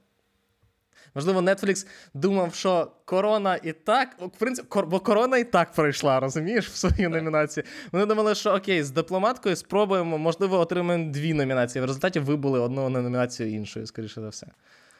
Можливо, 1.16 1.41
Netflix 1.41 1.88
думав, 2.14 2.55
що 2.55 2.91
корона 3.05 3.60
і 3.64 3.74
так. 3.74 4.16
В 4.20 4.39
принципі, 4.39 4.68
кор... 4.70 4.88
бо 4.88 4.99
корона 4.99 5.38
і 5.38 5.43
так 5.43 5.72
пройшла, 5.72 6.20
розумієш, 6.20 6.68
в 6.68 6.76
свою 6.76 7.10
номінацію. 7.10 7.64
Вони 7.91 8.05
думали, 8.05 8.36
що 8.36 8.55
окей, 8.55 8.84
з 8.84 8.91
дипломаткою 8.91 9.55
спробуємо, 9.55 10.18
можливо, 10.18 10.60
отримаємо 10.60 11.12
дві 11.12 11.34
номінації. 11.34 11.82
В 11.82 11.86
результаті 11.86 12.20
вибули 12.20 12.60
одну 12.60 12.89
номінацію 12.89 13.51
іншою, 13.51 13.88
скоріше 13.88 14.22
за 14.22 14.30
все. 14.30 14.47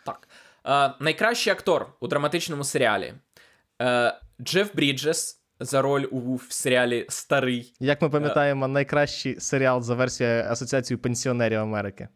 Так. 0.06 0.28
Е, 0.66 0.94
найкращий 1.00 1.54
актор 1.54 1.94
у 2.00 2.08
драматичному 2.08 2.64
серіалі. 2.64 3.14
Е, 3.82 4.20
Джеф 4.42 4.76
Бріджес 4.76 5.40
за 5.60 5.82
роль 5.82 6.06
у 6.12 6.36
в 6.36 6.48
серіалі 6.50 7.06
Старий. 7.10 7.74
Як 7.80 8.02
ми 8.02 8.10
пам'ятаємо, 8.10 8.68
найкращий 8.68 9.40
серіал 9.40 9.82
за 9.82 9.96
версією 9.96 10.44
Асоціації 10.44 10.98
пенсіонерів 10.98 11.60
Америки. 11.60 12.08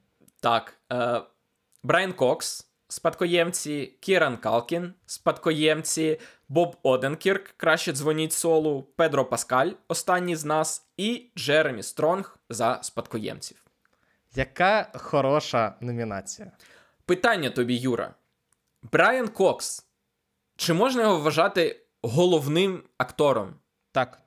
Так. 0.41 0.73
Е, 0.93 1.21
Брайан 1.83 2.13
Кокс, 2.13 2.72
спадкоємці, 2.93 3.93
Кіран 3.99 4.37
Калкін, 4.37 4.93
спадкоємці, 5.05 6.19
Боб 6.49 6.77
Оденкірк, 6.83 7.53
краще 7.57 7.91
дзвоніть 7.91 8.33
солу, 8.33 8.83
Педро 8.95 9.25
Паскаль, 9.25 9.71
останній 9.87 10.35
з 10.35 10.45
нас, 10.45 10.87
і 10.97 11.29
Джеремі 11.37 11.83
Стронг 11.83 12.37
за 12.49 12.79
спадкоємців. 12.83 13.65
Яка 14.35 14.91
хороша 14.93 15.75
номінація. 15.79 16.51
Питання 17.05 17.49
тобі, 17.49 17.75
Юра. 17.75 18.13
Брайан 18.91 19.27
Кокс. 19.27 19.85
Чи 20.55 20.73
можна 20.73 21.01
його 21.01 21.19
вважати 21.19 21.81
головним 22.01 22.83
актором 22.97 23.55
Так, 23.91 24.21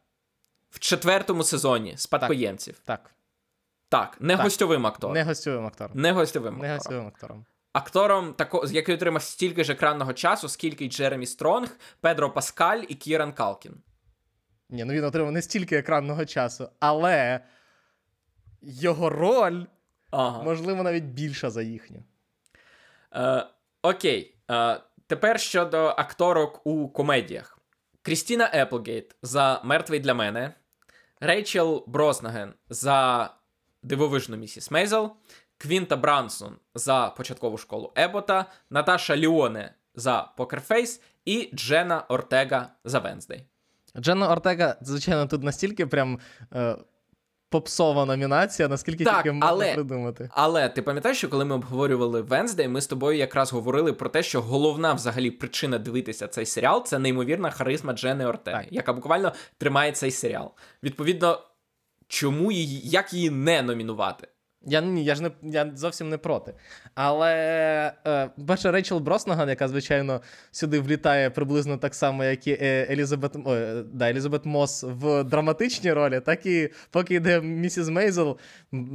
в 0.70 0.78
четвертому 0.78 1.44
сезоні 1.44 1.94
спадкоємців? 1.96 2.78
так. 2.84 3.10
Так, 3.88 4.16
не 4.20 4.34
Так. 4.36 4.44
гостьовим 4.44 4.86
актором. 4.86 5.14
Не 5.14 5.24
гостьовим 5.24 5.66
актором. 5.66 6.00
Не 6.00 6.12
гостьовим 6.12 6.58
Не 6.58 6.74
гостьовим 6.74 7.06
актором. 7.06 7.46
Актором, 7.76 8.34
тако, 8.34 8.66
який 8.70 8.94
отримав 8.94 9.22
стільки 9.22 9.64
ж 9.64 9.72
екранного 9.72 10.12
часу, 10.12 10.48
скільки 10.48 10.84
й 10.84 10.88
Джеремі 10.88 11.26
Стронг, 11.26 11.76
Педро 12.00 12.30
Паскаль 12.30 12.82
і 12.88 12.94
Кіран 12.94 13.32
Калкін. 13.32 13.82
Ні, 14.70 14.84
ну 14.84 14.92
він 14.92 15.04
отримав 15.04 15.32
не 15.32 15.42
стільки 15.42 15.76
екранного 15.76 16.24
часу, 16.24 16.68
але 16.80 17.40
його 18.62 19.10
роль, 19.10 19.64
Ага. 20.10 20.42
можливо, 20.42 20.82
навіть 20.82 21.04
більша 21.04 21.50
за 21.50 21.62
їхню. 21.62 22.04
Е, 23.14 23.46
окей. 23.82 24.36
Е, 24.50 24.80
тепер 25.06 25.40
щодо 25.40 25.78
акторок 25.78 26.66
у 26.66 26.88
комедіях: 26.88 27.58
Крістіна 28.02 28.50
Еплгейт 28.54 29.16
за 29.22 29.60
Мертвий 29.64 30.00
для 30.00 30.14
мене, 30.14 30.54
Рейчел 31.20 31.84
Броснаган 31.86 32.54
за 32.68 33.30
Дивовижну 33.82 34.36
місіс 34.36 34.70
Мейзел, 34.70 35.16
Квінта 35.58 35.96
Брансон 35.96 36.56
за 36.74 37.12
початкову 37.16 37.58
школу 37.58 37.92
Ебота, 37.96 38.46
Наташа 38.70 39.16
Ліоне 39.16 39.74
за 39.94 40.32
Покерфейс 40.36 41.00
і 41.24 41.50
Джена 41.54 42.04
Ортега 42.08 42.68
за 42.84 42.98
Венздей. 42.98 43.46
Дженна 44.00 44.32
Ортега, 44.32 44.76
звичайно, 44.80 45.26
тут 45.26 45.42
настільки 45.42 45.86
прям 45.86 46.18
е, 46.54 46.76
попсова 47.48 48.04
номінація, 48.06 48.68
наскільки 48.68 49.04
Так, 49.04 49.16
тільки 49.16 49.32
можна 49.32 49.46
але- 49.46 49.74
придумати. 49.74 50.30
Але 50.32 50.68
ти 50.68 50.82
пам'ятаєш, 50.82 51.18
що 51.18 51.28
коли 51.28 51.44
ми 51.44 51.54
обговорювали 51.54 52.20
Венздей, 52.22 52.68
ми 52.68 52.80
з 52.80 52.86
тобою 52.86 53.18
якраз 53.18 53.52
говорили 53.52 53.92
про 53.92 54.08
те, 54.08 54.22
що 54.22 54.42
головна 54.42 54.92
взагалі 54.92 55.30
причина 55.30 55.78
дивитися 55.78 56.28
цей 56.28 56.46
серіал 56.46 56.84
це 56.84 56.98
неймовірна 56.98 57.50
харизма 57.50 57.92
Джени 57.92 58.34
Так. 58.44 58.66
яка 58.70 58.92
буквально 58.92 59.32
тримає 59.58 59.92
цей 59.92 60.10
серіал. 60.10 60.52
Відповідно, 60.82 61.40
чому 62.08 62.52
її, 62.52 62.80
як 62.88 63.12
її 63.12 63.30
не 63.30 63.62
номінувати? 63.62 64.28
Я 64.66 64.80
ні, 64.80 65.04
я 65.04 65.14
ж 65.14 65.22
не 65.22 65.30
я 65.42 65.72
зовсім 65.74 66.08
не 66.08 66.18
проти. 66.18 66.54
Але 66.94 67.32
е, 68.06 68.30
бачу 68.36 68.70
Рейчел 68.70 68.98
Броснаган, 68.98 69.48
яка, 69.48 69.68
звичайно, 69.68 70.20
сюди 70.50 70.80
влітає 70.80 71.30
приблизно 71.30 71.76
так 71.76 71.94
само, 71.94 72.24
як 72.24 72.46
і 72.46 72.58
е, 72.60 72.86
Елізабет, 72.90 73.36
о, 73.44 73.54
е, 73.54 73.82
да, 73.92 74.10
Елізабет 74.10 74.46
Мос 74.46 74.84
в 74.88 75.24
драматичній 75.24 75.92
ролі, 75.92 76.20
так 76.20 76.46
і 76.46 76.70
поки 76.90 77.14
йде 77.14 77.40
місіс 77.40 77.88
Мейзел, 77.88 78.38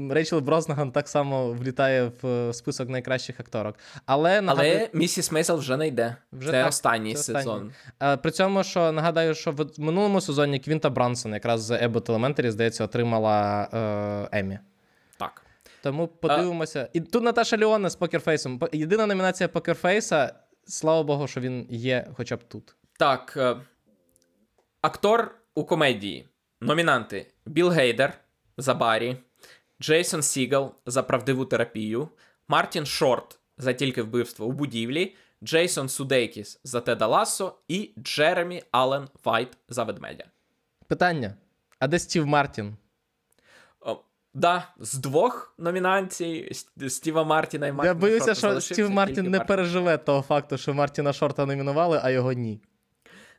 Рейчел 0.10 0.40
Броснаган 0.40 0.92
так 0.92 1.10
само 1.10 1.54
влітає 1.54 2.12
в 2.22 2.54
список 2.54 2.90
найкращих 2.90 3.40
акторок. 3.40 3.76
Але 4.06 4.42
нагадую, 4.42 4.74
Але 4.76 4.90
місіс 4.94 5.32
Мейзел 5.32 5.58
вже 5.58 5.78
не 5.78 5.88
йде. 5.88 6.16
Вже 6.32 6.52
це 6.52 6.52
так, 6.52 6.68
останній 6.68 7.14
це 7.14 7.24
сезон. 7.24 7.40
останній. 7.40 7.72
Е, 8.14 8.18
При 8.18 8.32
цьому, 8.32 8.64
що 8.64 8.92
нагадаю, 8.92 9.36
що 9.36 9.52
в 9.52 9.66
минулому 9.78 10.22
сезоні 10.22 10.60
Квінта 10.60 10.90
Брансон 10.90 11.34
якраз 11.34 11.62
з 11.62 11.72
Abbott 11.72 12.06
Elementary, 12.06 12.52
здається, 12.52 12.84
отримала 12.84 13.68
е, 14.32 14.40
Еммі. 14.40 14.60
Тому 15.84 16.08
подивимося. 16.08 16.90
І 16.94 17.02
тут 17.02 17.24
Наташа 17.24 17.58
Ліонн 17.58 17.90
з 17.90 17.96
покерфейсом. 17.96 18.60
Єдина 18.74 19.06
номінація 19.06 19.50
покерфейса. 19.50 20.34
Слава 20.68 21.04
Богу, 21.04 21.28
що 21.28 21.42
він 21.42 21.68
є 21.70 22.08
хоча 22.14 22.36
б 22.36 22.44
тут. 22.44 22.76
Так. 23.00 23.34
е, 23.38 23.56
Актор 24.82 25.36
у 25.56 25.64
комедії. 25.66 26.28
Номінанти: 26.62 27.32
Білл 27.46 27.70
Гейдер 27.70 28.14
за 28.58 28.74
Барі, 28.74 29.18
Джейсон 29.82 30.22
Сігал 30.22 30.76
за 30.86 31.04
правдиву 31.04 31.46
терапію, 31.46 32.10
Мартін 32.48 32.86
Шорт 32.86 33.40
за 33.58 33.74
тільки 33.74 34.02
вбивство 34.02 34.46
у 34.46 34.52
будівлі, 34.52 35.16
Джейсон 35.44 35.90
Судейкіс 35.90 36.60
за 36.64 36.82
Теда 36.82 37.08
Лассо 37.08 37.56
і 37.68 37.92
Джеремі 38.00 38.64
Аллен 38.72 39.08
Вайт 39.24 39.58
за 39.70 39.84
ведмедя. 39.84 40.26
Питання: 40.88 41.34
а 41.80 41.88
де 41.88 42.00
Стів 42.00 42.28
Мартін? 42.28 42.76
Да, 44.34 44.68
з 44.80 44.94
двох 44.94 45.54
номінацій 45.58 46.52
Стіва 46.88 47.24
Мартіна 47.24 47.68
і 47.68 47.74
Я 47.84 47.94
боюся, 47.94 48.20
Шорта 48.20 48.36
що 48.36 48.48
залишився 48.48 48.74
Стів 48.74 48.90
Мартін 48.90 49.24
не 49.24 49.30
Мартін. 49.30 49.48
переживе 49.48 49.98
того 49.98 50.22
факту, 50.22 50.58
що 50.58 50.74
Мартіна 50.74 51.14
Шорта 51.14 51.46
номінували, 51.46 52.00
а 52.04 52.10
його 52.10 52.34
ні. 52.34 52.62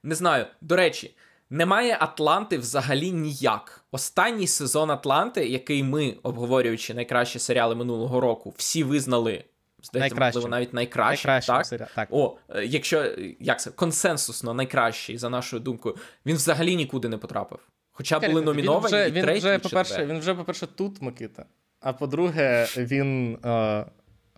Не 0.03 0.15
знаю. 0.15 0.47
До 0.61 0.77
речі, 0.77 1.17
немає 1.51 1.97
Атланти 2.01 2.59
взагалі 2.59 3.13
ніяк. 3.13 3.85
Останній 3.91 4.47
сезон 4.47 4.91
Атланти, 4.91 5.49
який 5.49 5.83
ми, 5.83 6.17
обговорюючи 6.23 6.95
найкращі 6.95 7.39
серіали 7.39 7.75
минулого 7.75 8.21
року, 8.21 8.55
всі 8.57 8.85
визнали. 8.85 9.45
Здається, 9.83 10.21
можливо, 10.21 10.49
навіть 10.49 10.75
найкращим. 10.75 11.29
Найкращий 11.31 11.57
так? 11.57 11.67
серіал. 11.67 11.89
Так. 11.95 12.09
О, 12.11 12.37
е, 12.49 12.65
якщо 12.65 13.15
як 13.41 13.61
це 13.61 13.71
консенсусно 13.71 14.55
найкращий, 14.55 15.19
за 15.19 15.31
нашою 15.31 15.61
думкою, 15.61 15.97
він 16.27 16.37
взагалі 16.37 16.77
нікуди 16.77 17.09
не 17.09 17.19
потрапив. 17.19 17.59
Хоча 17.93 18.21
були 18.21 18.41
Він 18.41 18.45
номіновані 18.45 18.87
вже, 18.87 19.09
і 19.09 19.13
він, 19.13 19.23
третій, 19.23 19.39
вже, 19.39 19.55
і 19.55 19.59
по-перше, 19.59 20.07
він 20.07 20.19
вже, 20.19 20.35
по-перше, 20.35 20.67
тут, 20.67 21.03
Микита. 21.03 21.45
А 21.81 21.93
по-друге, 21.93 22.67
він 22.77 23.39
е, 23.45 23.87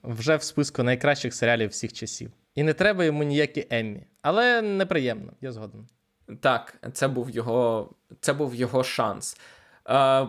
вже 0.03 0.37
в 0.37 0.43
списку 0.43 0.83
найкращих 0.83 1.35
серіалів 1.35 1.71
всіх 1.71 1.93
часів. 1.93 2.31
І 2.55 2.63
не 2.63 2.73
треба 2.75 3.05
йому 3.05 3.23
ніякі 3.23 3.67
Еммі. 3.71 4.07
Але 4.23 4.63
неприємно, 4.63 5.33
я 5.41 5.53
згоден. 5.53 5.87
Так, 6.41 6.75
це 6.93 7.09
був 7.09 7.31
його, 7.31 7.91
це 8.21 8.33
був 8.33 8.55
його 8.55 8.85
шанс. 8.85 9.37
Е, 9.89 10.23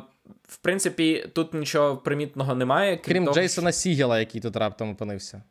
в 0.47 0.57
принципі, 0.61 1.29
тут 1.35 1.53
нічого 1.53 1.97
примітного 1.97 2.55
немає. 2.55 2.97
Крім 2.97 3.25
того, 3.25 3.35
Джейсона 3.35 3.71
Сігела, 3.71 4.19
який 4.19 4.41
тут 4.41 4.55
раптом 4.55 4.89
опинився. 4.89 5.43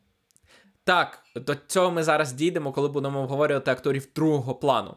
Так, 0.85 1.19
до 1.37 1.55
цього 1.67 1.91
ми 1.91 2.03
зараз 2.03 2.33
дійдемо, 2.33 2.73
коли 2.73 2.89
будемо 2.89 3.21
обговорювати 3.21 3.71
акторів 3.71 4.09
другого 4.15 4.55
плану. 4.55 4.97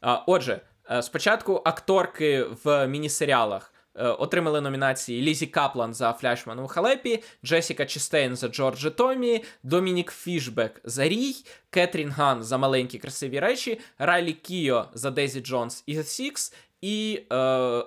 А, 0.00 0.14
Отже, 0.26 0.52
е, 0.52 0.60
спочатку 1.00 1.62
акторки 1.64 2.46
в 2.64 2.86
міні-серіалах 2.86 3.72
е, 3.94 4.06
отримали 4.08 4.60
номінації 4.60 5.22
Лізі 5.22 5.46
Каплан 5.46 5.94
за 5.94 6.12
Фляшман 6.12 6.58
у 6.58 6.66
Халепі, 6.66 7.22
Джесіка 7.44 7.86
Честейн 7.86 8.36
за 8.36 8.48
Джордж 8.48 8.90
і 8.90 8.98
Теммі, 8.98 9.44
Домінік 9.62 10.10
Фішбек 10.10 10.80
за 10.84 11.08
Рій, 11.08 11.34
Кетрін 11.70 12.10
Ган 12.10 12.42
за 12.42 12.58
маленькі 12.58 12.98
красиві 12.98 13.40
речі, 13.40 13.80
Райлі 13.98 14.32
Кіо 14.32 14.86
за 14.94 15.10
Дезі 15.10 15.40
Джонс 15.40 15.82
і 15.86 15.98
Six, 15.98 16.54
і 16.80 17.22
е, 17.32 17.36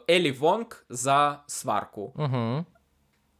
Елі 0.09 0.31
Вонг 0.31 0.85
за 0.89 1.39
сварку. 1.47 2.13
Угу. 2.15 2.65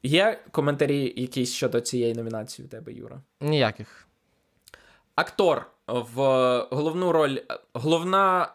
Є 0.04 0.40
коментарі 0.52 1.14
якісь 1.18 1.54
щодо 1.54 1.82
цієї 1.82 2.14
номінації 2.14 2.66
у 2.66 2.70
тебе, 2.70 2.94
Юра? 2.94 3.22
Ніяких. 3.42 4.08
Актор 5.16 5.66
в 5.88 6.18
головну 6.72 7.12
роль. 7.12 7.38
Головна. 7.74 8.55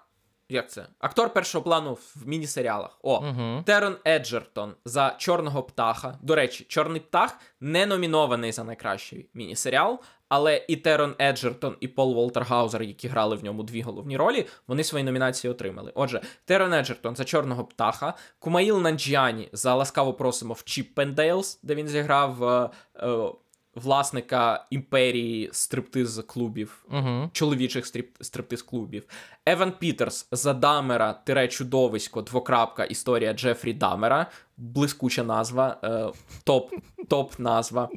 Як 0.51 0.71
це? 0.71 0.87
Актор 0.99 1.33
першого 1.33 1.65
плану 1.65 1.93
в 1.93 2.17
міні-серіалах. 2.27 2.99
О, 3.03 3.19
Угу. 3.19 3.63
Терон 3.67 3.97
Еджертон 4.07 4.75
за 4.85 5.15
Чорного 5.19 5.63
птаха. 5.63 6.19
До 6.23 6.35
речі, 6.35 6.65
Чорний 6.69 7.01
птах 7.01 7.39
не 7.61 7.87
номінований 7.87 8.53
за 8.53 8.65
найкращий 8.65 9.29
міні-серіал, 9.35 9.99
але 10.29 10.65
і 10.69 10.77
Терон 10.77 11.15
Еджертон, 11.21 11.77
і 11.81 11.89
Пол 11.89 12.15
Волтер 12.15 12.46
Гаузер, 12.46 12.83
які 12.83 13.09
грали 13.09 13.37
в 13.37 13.45
ньому 13.45 13.63
дві 13.63 13.83
головні 13.83 14.17
ролі, 14.17 14.47
вони 14.67 14.85
свої 14.85 15.05
номінації 15.05 15.51
отримали. 15.51 15.93
Отже, 15.95 16.21
Терон 16.45 16.73
Еджертон 16.73 17.17
за 17.17 17.25
Чорного 17.25 17.65
птаха, 17.65 18.15
Кумаїл 18.39 18.81
Нанджіані 18.81 19.49
за 19.53 19.75
ласкаво 19.75 20.13
просимо 20.15 20.55
в 20.55 20.65
Чіппендейлс, 20.65 21.61
де 21.63 21.75
він 21.75 21.89
зіграв 21.89 22.45
е, 22.45 22.71
е, 22.97 23.33
власника 23.75 24.67
імперії 24.71 25.49
стриптиз 25.53 26.23
клубів 26.27 26.85
Угу. 26.91 27.31
чоловічих 27.33 27.87
стриптиз-клубів. 28.21 29.05
Еван 29.47 29.73
Пітерс 29.79 30.29
за 30.33 30.55
Дамера 30.55 31.13
тире 31.13 31.49
чудовисько, 31.49 32.23
двокрапка 32.23 32.85
історія 32.85 33.33
Джефрі 33.33 33.73
Дамера. 33.73 34.27
Блискуча 34.57 35.25
назва, 35.25 35.79
е, 35.85 36.13
топ, 36.45 36.71
топ 37.09 37.39
назва. 37.39 37.89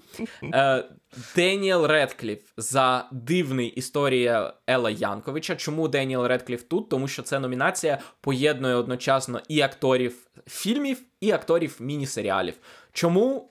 Е, 0.43 0.86
Деніел 1.36 1.86
Редкліф 1.86 2.39
за 2.57 3.07
дивний 3.11 3.67
історія 3.67 4.53
Ела 4.67 4.89
Янковича. 4.89 5.55
Чому 5.55 5.88
Деніел 5.88 6.26
Редкліф 6.26 6.63
тут? 6.63 6.89
Тому 6.89 7.07
що 7.07 7.21
це 7.21 7.39
номінація 7.39 7.99
поєднує 8.21 8.76
одночасно 8.76 9.41
і 9.47 9.61
акторів 9.61 10.28
фільмів, 10.47 11.01
і 11.21 11.32
акторів 11.32 11.78
міні-серіалів. 11.80 12.53
Чому? 12.93 13.49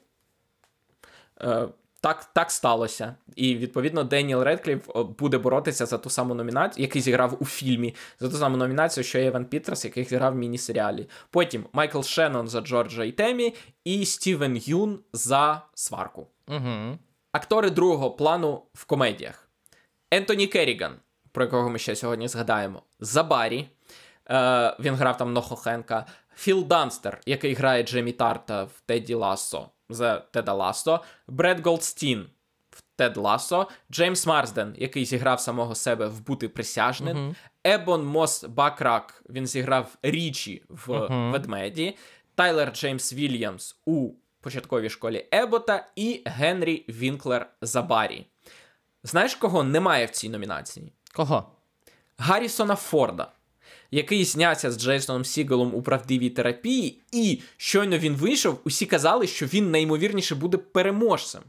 Е, 1.41 1.69
так, 2.03 2.25
так 2.25 2.51
сталося. 2.51 3.15
І 3.37 3.57
відповідно 3.57 4.05
Деніел 4.05 4.43
Редкліф 4.43 4.89
буде 5.19 5.39
боротися 5.39 5.87
за 5.87 5.99
ту 5.99 6.11
саму 6.11 6.35
номінацію, 6.35 6.83
який 6.83 7.03
зіграв 7.03 7.37
у 7.41 7.45
фільмі, 7.45 7.95
за 8.21 8.29
ту 8.29 8.37
саму 8.37 8.57
номінацію, 8.57 9.05
що 9.05 9.19
і 9.19 9.27
Еван 9.27 9.45
Пітерс, 9.45 9.85
який 9.85 10.05
зіграв 10.05 10.33
в 10.33 10.37
міні-серіалі. 10.37 11.09
Потім 11.31 11.67
Майкл 11.73 12.01
Шеннон 12.03 12.49
за 12.49 12.61
Джорджа 12.61 13.05
і 13.05 13.13
Теммі, 13.13 13.55
і 13.85 14.05
Стівен 14.05 14.57
Юн 14.65 14.99
за 15.13 15.63
сварку. 15.75 16.27
Угу. 16.49 16.99
Актори 17.33 17.71
другого 17.71 18.11
плану 18.11 18.63
в 18.75 18.85
комедіях: 18.85 19.49
Ентоні 20.11 20.47
Керріган, 20.47 20.97
про 21.33 21.45
якого 21.45 21.71
ми 21.71 21.79
ще 21.79 21.97
сьогодні 21.97 22.29
згадаємо, 22.29 22.83
за 23.01 23.23
Барі. 23.23 23.69
Е, 24.31 24.77
він 24.81 24.95
грав 24.95 25.17
там 25.17 25.33
Нохо 25.33 25.57
Хенка. 25.57 26.07
Філ 26.37 26.65
Данстер, 26.65 27.21
який 27.27 27.55
грає 27.55 27.83
Джемі 27.83 28.13
Тарта 28.13 28.65
в 28.65 28.81
Теді 28.87 29.15
Лассо 29.15 29.69
за 29.95 30.19
Теда 30.19 30.53
Лассо. 30.53 31.01
Бретт 31.29 31.67
Голдстін 31.67 32.27
в 32.71 32.83
Тед 32.97 33.17
Лассо. 33.17 33.69
Джеймс 33.91 34.27
Марсден, 34.27 34.75
який 34.79 35.05
зіграв 35.05 35.41
самого 35.41 35.75
себе 35.75 36.07
в 36.07 36.27
Бути 36.27 36.49
присяжним. 36.49 37.17
Мгм. 37.17 37.37
Ебон 37.67 38.05
Мос 38.07 38.45
Бакрак, 38.45 39.23
він 39.31 39.47
зіграв 39.47 39.97
Річі 40.03 40.63
в 40.69 40.93
Мгм. 40.93 41.33
Ведмеді. 41.33 41.97
Тайлер 42.35 42.73
Джеймс 42.73 43.13
Вільямс 43.13 43.77
у 43.87 44.11
початковій 44.41 44.91
школі 44.91 45.27
Ебота 45.33 45.87
і 45.97 46.23
Генрі 46.27 46.85
Вінклер 46.89 47.51
за 47.61 47.83
Барі. 47.83 48.27
Знаєш, 49.05 49.35
кого 49.35 49.63
немає 49.63 50.07
в 50.07 50.11
цій 50.11 50.29
номінації? 50.29 50.93
Кого? 51.15 51.53
Гаррісона 52.19 52.77
Форда, 52.77 53.33
який 53.93 54.25
знявся 54.25 54.71
з 54.71 54.79
Джейсоном 54.79 55.25
Сігалом 55.25 55.75
у 55.75 55.83
правдивій 55.83 56.31
терапії, 56.31 57.01
і 57.13 57.41
щойно 57.57 57.99
він 57.99 58.15
вийшов, 58.15 58.61
усі 58.65 58.87
казали, 58.87 59.27
що 59.27 59.47
він 59.47 59.71
найімовірніше 59.71 60.35
буде 60.35 60.57
переможцем 60.57 61.43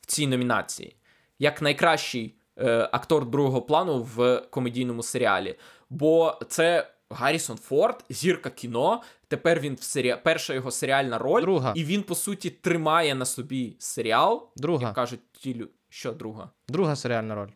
в 0.00 0.06
цій 0.06 0.26
номінації, 0.26 0.96
як 1.38 1.62
найкращий 1.62 2.34
е, 2.58 2.88
актор 2.92 3.30
другого 3.30 3.62
плану 3.62 4.08
в 4.16 4.42
комедійному 4.50 5.02
серіалі. 5.02 5.54
Бо 5.90 6.38
це 6.48 6.90
Гаррісон 7.10 7.56
Форд, 7.56 8.04
зірка 8.10 8.50
кіно. 8.50 9.02
Тепер 9.28 9.60
він 9.60 9.74
в 9.74 9.82
серіа... 9.82 10.16
перша 10.16 10.54
його 10.54 10.70
серіальна 10.70 11.18
роль, 11.18 11.42
Друга. 11.42 11.72
і 11.76 11.84
він, 11.84 12.02
по 12.02 12.14
суті, 12.14 12.50
тримає 12.50 13.14
на 13.14 13.24
собі 13.24 13.76
серіал. 13.78 14.48
Друга. 14.56 14.86
Як 14.86 14.94
кажуть, 14.94 15.20
ті 15.32 15.66
що 15.88 16.12
друга? 16.12 16.50
Друга 16.68 16.96
серіальна 16.96 17.34
роль. 17.34 17.48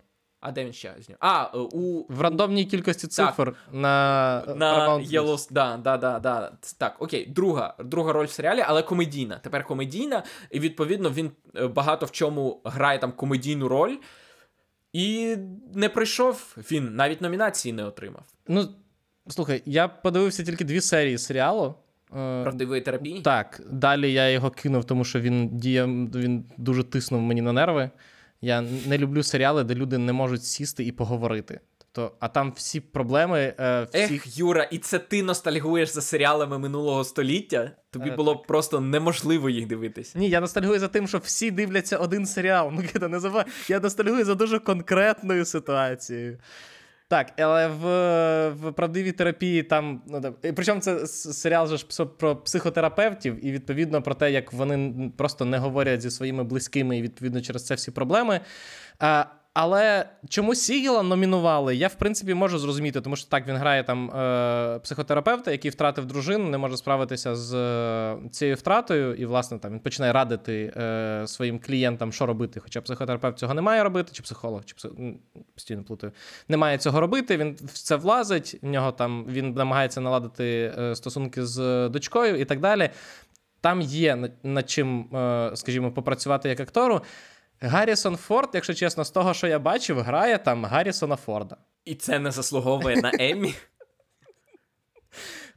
А 0.47 0.53
де 0.53 0.65
він 0.65 0.73
ще 0.73 0.95
зняв? 1.01 1.19
А, 1.21 1.51
е, 1.55 1.59
у 1.59 2.07
В 2.09 2.21
рандомній 2.21 2.65
кількості 2.65 3.07
Так. 3.07 3.37
цифр 3.37 3.55
на, 3.73 4.45
на 4.57 4.89
Paramount+. 4.89 5.11
Yellow... 5.11 5.49
Да, 5.51 5.77
да, 5.77 5.97
да, 5.97 6.19
да. 6.19 6.53
Так, 6.79 6.97
окей, 6.99 7.27
друга, 7.27 7.75
друга 7.85 8.13
роль 8.13 8.27
в 8.27 8.31
серіалі, 8.31 8.65
але 8.67 8.83
комедійна. 8.83 9.39
Тепер 9.43 9.65
комедійна, 9.65 10.23
і 10.51 10.61
відповідно 10.61 11.11
він 11.11 11.31
е, 11.57 11.67
багато 11.67 12.07
в 12.07 12.11
чому 12.11 12.61
грає 12.65 12.99
там 12.99 13.13
комедійну 13.13 13.69
роль. 13.69 13.97
І 14.93 15.37
не 15.75 15.89
прийшов 15.89 16.57
він, 16.57 16.95
навіть 16.95 17.21
номінації 17.21 17.73
не 17.73 17.85
отримав. 17.85 18.23
Ну, 18.49 18.69
слухай, 19.29 19.63
я 19.65 19.89
подивився 19.89 20.45
тільки 20.45 20.65
дві 20.65 20.81
серії 20.81 21.19
серіалу. 21.19 21.75
Е, 22.17 22.43
Правдивої 22.43 22.81
терапії? 22.81 23.21
Так, 23.21 23.61
далі 23.71 24.13
я 24.13 24.31
його 24.31 24.51
кинув, 24.51 24.85
тому 24.85 25.05
що 25.05 25.21
він 25.21 25.59
діє, 25.59 25.85
він 26.15 26.45
дуже 26.57 26.85
тиснув 26.85 27.23
мені 27.23 27.43
на 27.43 27.53
нерви. 27.53 27.91
Я 28.41 28.61
не 28.87 28.99
люблю 28.99 29.23
серіали, 29.23 29.65
де 29.65 29.75
люди 29.75 29.99
не 29.99 30.13
можуть 30.13 30.45
сісти 30.45 30.85
і 30.85 30.93
поговорити. 30.93 31.61
Тобто, 31.93 32.17
а 32.21 32.29
там 32.29 32.53
всі 32.57 32.81
проблеми, 32.81 33.55
е, 33.61 33.87
всі... 33.93 34.15
Ех, 34.15 34.39
Юра, 34.39 34.63
і 34.65 34.79
це 34.79 34.99
ти 34.99 35.23
ностальгуєш 35.23 35.89
за 35.89 36.03
серіалами 36.03 36.59
минулого 36.59 37.05
століття? 37.05 37.71
Тобі 37.91 38.09
Е, 38.11 38.17
було 38.17 38.35
так. 38.35 38.47
просто 38.47 38.81
неможливо 38.81 39.51
їх 39.51 39.67
дивитися. 39.67 40.19
Ні, 40.19 40.29
я 40.29 40.41
ностальгую 40.41 40.79
за 40.79 40.89
тим, 40.89 41.09
що 41.09 41.19
всі 41.19 41.51
дивляться 41.51 41.97
один 41.97 42.27
серіал. 42.27 42.69
Ну, 42.73 42.77
Микита, 42.77 43.09
не 43.09 43.21
забувай. 43.21 43.45
Я 43.69 43.81
ностальгую 43.81 44.25
за 44.25 44.35
дуже 44.35 44.59
конкретною 44.59 45.45
ситуацією. 45.45 46.39
Так, 47.09 47.33
але 47.41 47.69
в, 47.69 47.85
в 48.51 48.73
правдивій 48.73 49.13
терапії 49.13 49.63
там. 49.63 50.03
Ну, 50.07 50.35
причому 50.55 50.81
це 50.81 51.07
серіал 51.07 51.67
же 51.67 51.77
ж 51.77 52.05
про 52.05 52.37
психотерапевтів, 52.37 53.47
і 53.47 53.53
відповідно 53.53 54.03
про 54.03 54.15
те, 54.15 54.33
як 54.33 54.53
вони 54.53 55.11
просто 55.17 55.45
не 55.45 55.59
говорять 55.59 56.03
зі 56.03 56.11
своїми 56.11 56.45
близькими, 56.45 56.99
і 56.99 57.03
відповідно 57.03 57.41
через 57.41 57.67
це 57.67 57.75
всі 57.75 57.91
проблеми. 57.91 58.41
А, 58.99 59.25
але 59.59 60.09
чому 60.29 60.55
Сігіла 60.55 61.03
номінували, 61.03 61.77
я 61.77 61.89
в 61.89 61.95
принципі 61.95 62.35
можу 62.35 62.59
зрозуміти, 62.59 63.01
тому 63.01 63.17
що 63.17 63.29
так 63.29 63.47
він 63.47 63.57
грає 63.57 63.85
там 63.85 64.11
е, 64.11 64.79
психотерапевта, 64.79 65.51
який 65.51 65.71
втратив 65.71 66.07
дружину, 66.07 66.49
не 66.49 66.59
може 66.59 66.77
справитися 66.77 67.37
з 67.37 67.55
е, 67.55 68.17
цією 68.31 68.57
втратою, 68.57 69.15
і, 69.15 69.27
власне, 69.27 69.59
там 69.59 69.73
він 69.73 69.81
починає 69.81 70.13
радити 70.13 70.73
е, 70.77 71.23
своїм 71.27 71.59
клієнтам, 71.59 72.13
що 72.13 72.27
робити. 72.27 72.61
Хоча 72.61 72.81
психотерапевт 72.81 73.39
цього 73.39 73.55
не 73.55 73.63
має 73.63 73.83
робити, 73.83 74.11
чи 74.13 74.23
психолог, 74.23 74.65
чи 74.65 74.75
псих... 74.75 74.91
постійно 75.55 75.85
плутаю. 75.85 76.13
Не 76.49 76.57
має 76.57 76.79
цього 76.79 77.01
робити. 77.01 77.37
Він 77.37 77.57
в 77.65 77.73
це 77.73 77.97
влазить. 77.97 78.59
В 78.63 78.67
нього 78.67 78.93
там 78.93 79.27
він 79.29 79.53
намагається 79.53 80.01
наладити 80.01 80.75
е, 80.79 80.95
стосунки 80.97 81.47
з 81.47 81.89
дочкою 81.89 82.41
і 82.41 82.45
так 82.45 82.61
далі. 82.61 82.91
Там 83.61 83.81
є 83.81 84.29
над 84.43 84.71
чим, 84.71 85.17
е, 85.17 85.51
скажімо, 85.55 85.93
попрацювати 85.93 86.49
як 86.49 86.61
актору. 86.61 87.01
Гаррісон 87.61 88.17
Форд, 88.17 88.51
якщо 88.55 88.75
чесно, 88.75 89.05
з 89.05 89.11
того, 89.11 89.35
що 89.35 89.47
я 89.47 89.59
бачив, 89.59 90.01
грає 90.01 90.39
там 90.39 90.65
Гаррісона 90.65 91.17
Форда. 91.17 91.57
І 91.85 91.95
це 91.95 92.19
не 92.19 92.31
заслуговує 92.31 92.97
на 92.97 93.13
Еммі. 93.21 93.55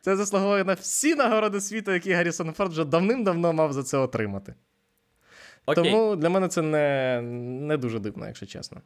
Це 0.02 0.16
заслуговує 0.16 0.64
на 0.64 0.74
всі 0.74 1.16
нагороди 1.16 1.62
світу, 1.62 1.92
які 1.92 2.14
Гаррісон 2.14 2.54
Форд 2.54 2.72
вже 2.72 2.86
давним-давно 2.86 3.54
мав 3.54 3.74
за 3.74 3.84
це 3.84 3.98
отримати. 3.98 4.54
Окей. 5.66 5.84
Тому 5.84 6.16
для 6.16 6.30
мене 6.30 6.48
це 6.48 6.62
не, 6.62 7.22
не 7.68 7.78
дуже 7.78 8.00
дивно, 8.00 8.28
якщо 8.28 8.46
чесно. 8.46 8.82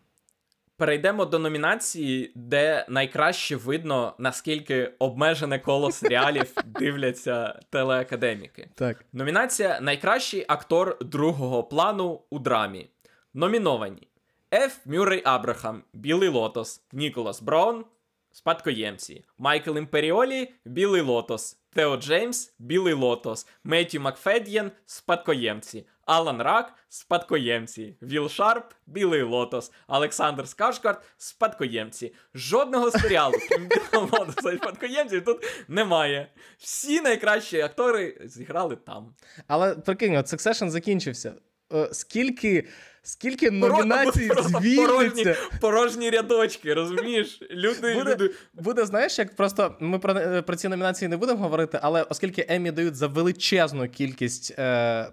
Перейдемо 0.77 1.25
до 1.25 1.39
номінації, 1.39 2.31
де 2.35 2.85
найкраще 2.89 3.55
видно, 3.55 4.15
наскільки 4.17 4.91
обмежене 4.99 5.59
коло 5.59 5.91
серіалів 5.91 6.53
дивляться 6.65 7.59
телеакадеміки. 7.69 8.69
Так. 8.75 9.05
Номінація 9.13 9.79
Найкращий 9.81 10.45
актор 10.47 10.97
другого 11.01 11.63
плану 11.63 12.21
у 12.29 12.39
драмі. 12.39 12.89
Номіновані 13.33 14.07
Ф. 14.53 14.77
Мюррей 14.85 15.21
Абрахам, 15.25 15.83
Білий 15.93 16.29
Лотос, 16.29 16.81
Ніколас 16.91 17.41
Браун, 17.41 17.85
Спадкоємці, 18.31 19.25
Майкл 19.37 19.77
Імперіолі, 19.77 20.53
Білий 20.65 21.01
Лотос, 21.01 21.57
Тео 21.73 21.97
Джеймс, 21.97 22.53
Білий 22.59 22.93
Лотос, 22.93 23.47
Меттью 23.63 23.99
Макфед'єн, 23.99 24.71
Спадкоємці, 24.85 25.87
Алан 26.05 26.41
Рак, 26.41 26.73
Спадкоємці, 26.89 27.95
Віл 28.01 28.29
Шарп, 28.29 28.73
Білий 28.87 29.21
Лотос, 29.21 29.71
Олександр 29.87 30.47
Скарсгард, 30.47 31.03
Спадкоємці. 31.17 32.13
Жодного 32.33 32.91
серіалу, 32.91 33.33
крім 33.49 33.67
Білого 33.91 34.17
Лотоса 34.17 34.51
і 34.51 34.57
Спадкоємців, 34.57 35.25
тут 35.25 35.65
немає. 35.67 36.31
Всі 36.57 37.01
найкращі 37.01 37.61
актори 37.61 38.17
зіграли 38.25 38.75
там. 38.75 39.15
Але 39.47 39.75
прикинь, 39.75 40.15
от 40.15 40.25
Succession 40.25 40.69
закінчився. 40.69 41.33
Е, 41.73 41.89
Скільки, 41.91 42.67
скільки 43.03 43.51
номінацій 43.51 44.31
звільниться? 44.45 44.87
порожні, 44.87 45.35
порожні 45.61 46.09
рядочки, 46.09 46.73
розумієш? 46.73 47.39
Люди, 47.51 47.93
Буде, 47.93 48.11
люди. 48.11 48.31
буде, 48.53 48.85
знаєш, 48.85 49.19
як 49.19 49.35
просто 49.35 49.75
ми 49.79 49.99
про, 49.99 50.13
е, 50.13 50.41
про 50.41 50.55
ці 50.55 50.67
номінації 50.67 51.09
не 51.09 51.17
будемо 51.17 51.39
говорити, 51.39 51.79
але 51.81 52.03
оскільки 52.03 52.45
Еммі 52.49 52.71
дають 52.71 52.95
за 52.95 53.07
величезну 53.07 53.89
кількість 53.89 54.59
е, 54.59 55.07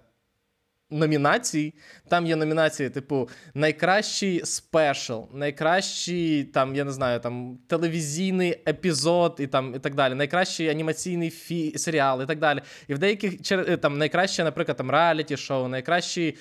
номінацій, 0.91 1.73
там 2.09 2.25
є 2.25 2.35
номінації, 2.35 2.89
типу, 2.89 3.29
найкращий 3.53 4.41
спешл, 4.45 5.19
найкращий 5.33 6.43
там, 6.43 6.75
я 6.75 6.83
не 6.83 6.91
знаю, 6.91 7.19
там 7.19 7.57
телевізійний 7.67 8.61
епізод 8.67 9.35
і 9.39 9.47
там 9.47 9.75
і 9.75 9.79
так 9.79 9.95
далі, 9.95 10.15
найкращий 10.15 10.69
анімаційний 10.69 11.29
фі... 11.29 11.77
серіал 11.77 12.23
і 12.23 12.25
так 12.25 12.39
далі. 12.39 12.61
І 12.87 12.93
в 12.93 12.99
деяких 12.99 13.51
е, 13.51 13.77
там 13.77 13.97
найкраще, 13.97 14.43
наприклад, 14.43 14.77
там 14.77 14.91
реаліті 14.91 15.37
шоу, 15.37 15.65
е, 15.65 16.33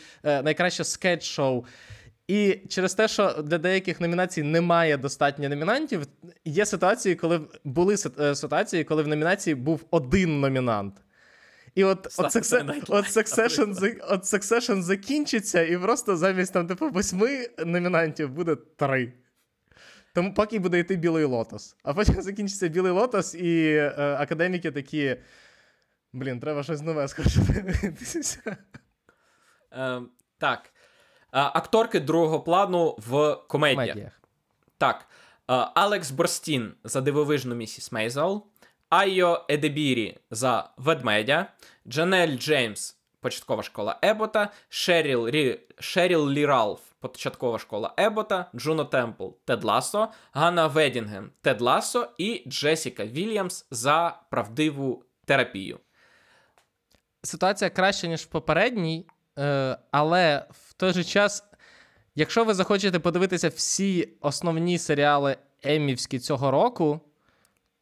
найкраще 0.42 0.84
скетч-шоу. 0.84 1.64
І 2.30 2.58
через 2.68 2.94
те, 2.94 3.08
що 3.08 3.42
для 3.42 3.58
деяких 3.58 4.00
номінацій 4.00 4.42
немає 4.42 4.96
достатньо 4.96 5.48
номінантів, 5.48 6.06
є 6.44 6.66
ситуації, 6.66 7.14
коли 7.14 7.40
були 7.64 7.96
е, 8.20 8.34
ситуації, 8.34 8.84
коли 8.84 9.02
в 9.02 9.08
номінації 9.08 9.54
був 9.54 9.84
один 9.90 10.40
номінант. 10.40 10.94
І 11.74 11.84
от, 11.84 12.06
от, 12.18 12.26
Succession, 12.26 12.84
от, 12.88 13.04
Succession, 13.04 14.00
от 14.08 14.22
Succession 14.22 14.82
закінчиться, 14.82 15.62
і 15.62 15.78
просто 15.78 16.16
замість 16.16 16.52
там, 16.52 16.66
типу, 16.66 16.88
восьми 16.88 17.48
номінантів 17.66 18.30
буде 18.30 18.56
три. 18.76 19.12
Тому 20.14 20.34
поки 20.34 20.58
буде 20.58 20.78
йти 20.78 20.96
білий 20.96 21.24
лотос. 21.24 21.76
А 21.82 21.94
потім 21.94 22.14
закінчиться 22.22 22.68
білий 22.68 22.92
лотос, 22.92 23.34
і 23.34 23.74
е, 23.74 24.16
академіки 24.18 24.70
такі. 24.70 25.16
Блін, 26.12 26.40
треба 26.40 26.62
щось 26.62 26.82
нове 26.82 27.08
скорше. 27.08 27.40
Е, 29.72 30.02
так. 30.38 30.72
Е, 31.32 31.40
акторки 31.40 32.00
другого 32.00 32.40
плану 32.40 32.96
в 32.98 33.36
комедіях. 33.48 33.88
Медіях. 33.88 34.20
Так. 34.78 35.06
Е, 35.50 35.52
Алекс 35.74 36.10
Борстін 36.10 36.74
за 36.84 37.00
дивовижну 37.00 37.54
місіс 37.54 37.92
Мейзел, 37.92 38.46
Айо 38.90 39.44
Едебірі 39.48 40.18
за 40.30 40.70
ведмедя, 40.76 41.46
Джанель 41.88 42.38
Джеймс, 42.38 42.96
початкова 43.20 43.62
школа 43.62 43.98
Ебота, 44.02 44.50
Шеріл, 44.68 45.28
Рі... 45.28 45.60
Шеріл 45.78 46.30
Лі 46.30 46.46
Ралф, 46.46 46.80
початкова 47.00 47.58
школа 47.58 47.94
Ебота, 47.98 48.50
Джуно 48.54 48.84
Темпл, 48.84 49.28
Тед 49.44 49.64
Лассо, 49.64 50.08
Ганна 50.32 50.66
Ведінгем, 50.66 51.30
Тед 51.42 51.60
Лассо 51.60 52.08
і 52.18 52.42
Джесіка 52.46 53.04
Вільямс 53.04 53.66
за 53.70 54.20
правдиву 54.30 55.04
терапію. 55.24 55.78
ситуація 57.22 57.70
краща, 57.70 58.06
ніж 58.06 58.20
в 58.20 58.26
попередній, 58.26 59.06
е, 59.38 59.78
але 59.90 60.46
в 60.50 60.72
той 60.72 60.92
же 60.92 61.04
час, 61.04 61.44
якщо 62.14 62.44
ви 62.44 62.54
захочете 62.54 62.98
подивитися 62.98 63.48
всі 63.48 64.08
основні 64.20 64.78
серіали 64.78 65.36
Еммівські 65.62 66.18
цього 66.18 66.50
року, 66.50 67.00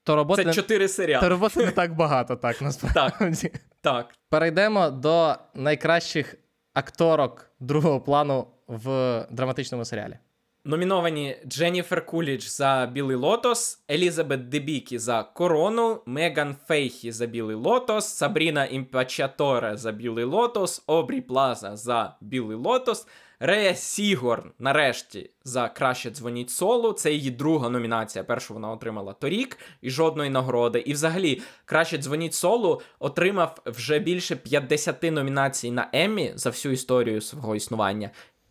то 0.09 0.17
роботи, 0.17 0.45
Це 0.45 0.53
чотири 0.53 0.89
серіали. 0.89 1.23
то 1.23 1.29
роботи 1.29 1.65
не 1.65 1.71
так 1.71 1.95
багато, 1.97 2.37
так 2.37 2.63
насправді. 2.63 3.51
Так. 3.81 4.15
Перейдемо 4.31 4.91
до 4.91 5.35
найкращих 5.55 6.35
акторок 6.75 7.51
другого 7.61 8.01
плану 8.01 8.47
в 8.69 9.27
драматичному 9.31 9.85
серіалі. 9.85 10.19
Номіновані 10.65 11.37
Дженніфер 11.47 12.07
Кулідж 12.07 12.43
за 12.43 12.91
Білий 12.93 13.17
Лотос, 13.17 13.85
Елізабет 13.91 14.49
Дебікі 14.49 14.99
за 14.99 15.23
Корону, 15.23 16.03
Меган 16.07 16.57
Фейхі 16.69 17.13
за 17.13 17.27
Білий 17.27 17.57
Лотос, 17.57 18.09
Сабріна 18.09 18.65
Імпачаторе 18.65 19.77
за 19.77 19.93
Білий 19.93 20.25
Лотос, 20.25 20.83
Обрі 20.87 21.21
Плаза 21.21 21.77
за 21.77 22.17
Білий 22.21 22.57
Лотос, 22.57 23.07
Рея 23.41 23.75
Сігорн, 23.75 24.51
нарешті, 24.59 25.31
за 25.45 25.69
краще 25.69 26.11
дзвоніть 26.11 26.51
солу. 26.51 26.93
Це 26.93 27.13
її 27.13 27.31
друга 27.31 27.69
номінація. 27.69 28.25
Першу 28.25 28.55
вона 28.55 28.71
отримала 28.71 29.13
торік 29.13 29.59
і 29.83 29.91
жодної 29.91 30.31
нагороди. 30.31 30.79
І 30.79 30.93
взагалі, 30.93 31.43
краще 31.65 31.99
дзвоніть 31.99 32.35
солу 32.35 32.81
отримав 32.99 33.59
вже 33.67 33.99
більше 33.99 34.37
50 34.37 35.03
номінацій 35.03 35.71
на 35.71 35.89
Еммі 35.93 36.33
за 36.35 36.51
всю 36.51 36.73
історію 36.73 37.21
свого 37.21 37.57
існування 37.57 38.11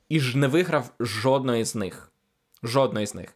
і 0.09 0.19
ж 0.19 0.37
не 0.37 0.47
виграв 0.47 0.89
жодної 0.99 1.63
з 1.63 1.75
них. 1.75 2.11
Жодної 2.63 3.07
з 3.07 3.15
них. 3.15 3.35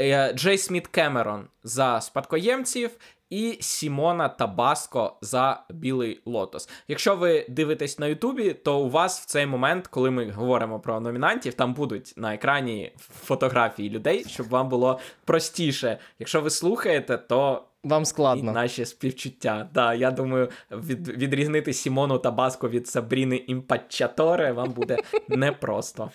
Е, 0.00 0.32
Джей 0.32 0.58
Сміт 0.58 0.86
Кемерон 0.86 1.46
за 1.64 2.00
спадкоємців 2.00 2.90
і 3.32 3.58
Сімона 3.60 4.28
Табаско 4.28 5.16
за 5.20 5.62
Білий 5.70 6.20
Лотос. 6.26 6.68
Якщо 6.88 7.16
ви 7.16 7.46
дивитесь 7.48 7.98
на 7.98 8.06
Ютубі, 8.06 8.52
то 8.52 8.80
у 8.80 8.90
вас 8.90 9.20
в 9.20 9.24
цей 9.24 9.46
момент, 9.46 9.86
коли 9.86 10.10
ми 10.10 10.30
говоримо 10.30 10.80
про 10.80 11.00
номінантів, 11.00 11.54
там 11.54 11.74
будуть 11.74 12.14
на 12.16 12.34
екрані 12.34 12.92
фотографії 12.98 13.90
людей, 13.90 14.24
щоб 14.28 14.48
вам 14.48 14.68
було 14.68 14.98
простіше. 15.24 15.98
Якщо 16.18 16.40
ви 16.40 16.50
слухаєте, 16.50 17.18
то 17.18 17.64
Вам 17.84 18.02
і 18.02 18.06
складно. 18.06 18.52
наші 18.52 18.84
співчуття. 18.84 19.68
Да, 19.74 19.94
я 19.94 20.10
думаю, 20.10 20.48
від, 20.70 21.08
відрізнити 21.08 21.72
Сімону 21.72 22.18
Табаско 22.18 22.68
від 22.68 22.88
Сабріни 22.88 23.36
Імпачаторе 23.36 24.52
вам 24.52 24.70
буде 24.70 24.96
непросто. 25.28 26.10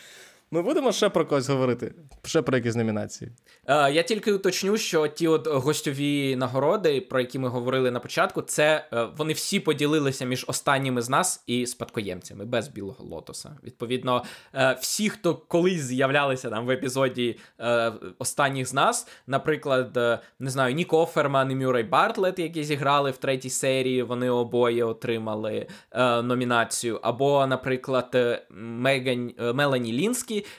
Ми 0.51 0.61
будемо 0.61 0.91
ще 0.91 1.09
про 1.09 1.25
когось 1.25 1.49
говорити, 1.49 1.93
ще 2.25 2.41
про 2.41 2.57
якісь 2.57 2.75
номінації. 2.75 3.31
Е, 3.65 3.91
я 3.91 4.03
тільки 4.03 4.33
уточню, 4.33 4.77
що 4.77 5.07
ті 5.07 5.27
от 5.27 5.47
гостьові 5.47 6.35
нагороди, 6.35 7.01
про 7.01 7.19
які 7.19 7.39
ми 7.39 7.47
говорили 7.49 7.91
на 7.91 7.99
початку, 7.99 8.41
це 8.41 8.85
е, 8.93 9.07
вони 9.17 9.33
всі 9.33 9.59
поділилися 9.59 10.25
між 10.25 10.45
останніми 10.47 11.01
з 11.01 11.09
нас 11.09 11.43
і 11.47 11.65
спадкоємцями 11.65 12.45
без 12.45 12.67
білого 12.67 13.05
лотоса. 13.05 13.57
Відповідно, 13.63 14.23
е, 14.53 14.77
всі, 14.81 15.09
хто 15.09 15.35
колись 15.35 15.81
з'являлися 15.81 16.49
там 16.49 16.65
в 16.65 16.69
епізоді 16.69 17.37
е, 17.59 17.93
останніх 18.19 18.67
з 18.67 18.73
нас, 18.73 19.07
наприклад, 19.27 19.97
е, 19.97 20.19
не 20.39 20.49
знаю, 20.49 20.73
Нік 20.73 20.93
Оферман 20.93 21.51
і 21.51 21.55
Мюррей 21.55 21.83
Бартлет, 21.83 22.39
які 22.39 22.63
зіграли 22.63 23.11
в 23.11 23.17
третій 23.17 23.49
серії, 23.49 24.03
вони 24.03 24.29
обоє 24.29 24.83
отримали 24.83 25.67
е, 25.91 26.21
номінацію. 26.21 26.99
Або, 27.03 27.47
наприклад, 27.47 28.15
Меган 28.49 29.33
Мелані 29.53 29.93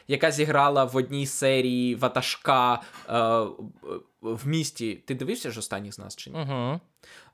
Яка 0.08 0.30
зіграла 0.30 0.84
в 0.84 0.96
одній 0.96 1.26
серії 1.26 1.94
Ватажка 1.94 2.80
е, 3.08 3.46
в 4.22 4.48
місті. 4.48 4.94
Ти 4.94 5.14
дивився 5.14 5.50
ж 5.50 5.58
останніх 5.58 5.94
з 5.94 5.98
нас 5.98 6.16
чи 6.16 6.30
ні? 6.30 6.36
Угу. 6.38 6.80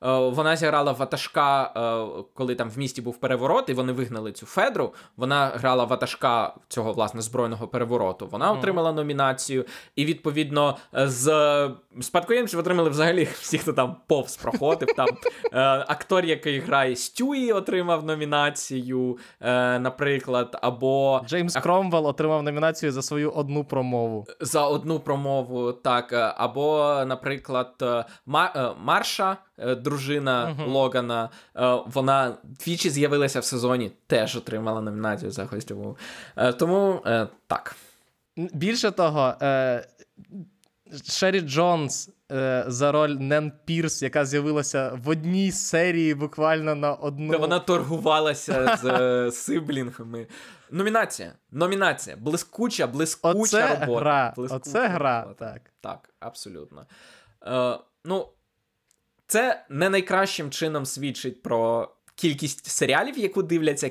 Е, 0.02 0.28
Вона 0.28 0.56
зіграла 0.56 0.92
ватажка, 0.92 1.72
е, 1.76 2.22
коли 2.34 2.54
там 2.54 2.70
в 2.70 2.78
місті 2.78 3.02
був 3.02 3.20
переворот, 3.20 3.68
і 3.68 3.72
вони 3.74 3.92
вигнали 3.92 4.32
цю 4.32 4.46
Федру. 4.46 4.94
Вона 5.16 5.46
грала 5.46 5.84
ватажка 5.84 6.54
цього 6.68 6.92
власне 6.92 7.22
збройного 7.22 7.68
перевороту. 7.68 8.26
Вона 8.26 8.52
отримала 8.52 8.92
номінацію, 8.92 9.64
і 9.96 10.04
відповідно 10.04 10.76
з 10.92 11.70
спадкоємців 12.00 12.58
отримали 12.58 12.90
взагалі 12.90 13.24
всі, 13.40 13.58
хто 13.58 13.72
там 13.72 13.96
повз 14.06 14.36
проходив. 14.36 14.88
Там 14.96 15.08
е, 15.52 15.60
актор, 15.88 16.24
який 16.24 16.58
грає 16.60 16.96
Стюї, 16.96 17.52
отримав 17.52 18.04
номінацію, 18.04 19.18
е, 19.40 19.78
наприклад, 19.78 20.58
або 20.62 21.22
Джеймс 21.26 21.54
Кромвелл 21.56 22.06
отримав 22.06 22.42
номінацію 22.42 22.92
за 22.92 23.02
свою 23.02 23.30
одну 23.30 23.64
промову. 23.64 24.26
за 24.40 24.66
одну 24.66 25.00
промову, 25.00 25.72
так. 25.72 26.12
е, 26.12 26.34
Наприклад, 27.06 27.74
е, 27.82 28.04
Ма- 28.26 28.52
е, 28.56 28.80
Марша, 28.84 29.36
дружина 29.76 30.46
Мгм. 30.58 30.70
Логана, 30.72 31.28
е, 31.56 31.78
вона 31.86 32.34
двічі 32.44 32.90
з'явилася 32.90 33.40
в 33.40 33.44
сезоні, 33.44 33.92
теж 34.06 34.36
отримала 34.36 34.80
номінацію 34.80 35.30
за 35.30 35.44
гостьову. 35.44 35.96
Тому 36.58 37.02
так. 37.46 37.76
Більше 38.36 38.90
того, 38.90 39.34
Шері 41.08 41.40
Джонс 41.40 42.10
е, 42.32 42.64
за 42.66 42.92
роль 42.92 43.10
Нен 43.10 43.52
Пірс, 43.64 44.02
яка 44.02 44.24
з'явилася 44.24 44.98
в 45.04 45.08
одній 45.08 45.52
серії 45.52 46.14
буквально 46.14 46.74
на 46.74 46.94
одну. 46.94 47.32
Та 47.32 47.38
Вона 47.38 47.58
торгувалася 47.58 48.76
з 48.82 48.84
е, 48.84 49.30
сиблінгами. 49.32 50.26
Номінація. 50.70 51.32
Номінація. 51.50 52.16
Блискуча, 52.16 52.86
блискуча 52.86 53.40
Оце 53.40 53.74
робота. 53.80 54.00
гра. 54.00 54.32
Блискуча 54.36 54.56
Оце 54.70 54.88
гра, 54.88 55.22
робота. 55.22 55.52
так. 55.52 55.62
Так, 55.80 56.10
абсолютно. 56.20 56.86
Е, 57.46 57.78
ну, 58.04 58.28
це 59.26 59.64
не 59.70 59.88
найкращим 59.88 60.50
чином 60.50 60.86
свідчить 60.86 61.42
про 61.42 61.90
кількість 62.14 62.66
серіалів, 62.66 63.18
яку 63.18 63.42
дивляться 63.42 63.90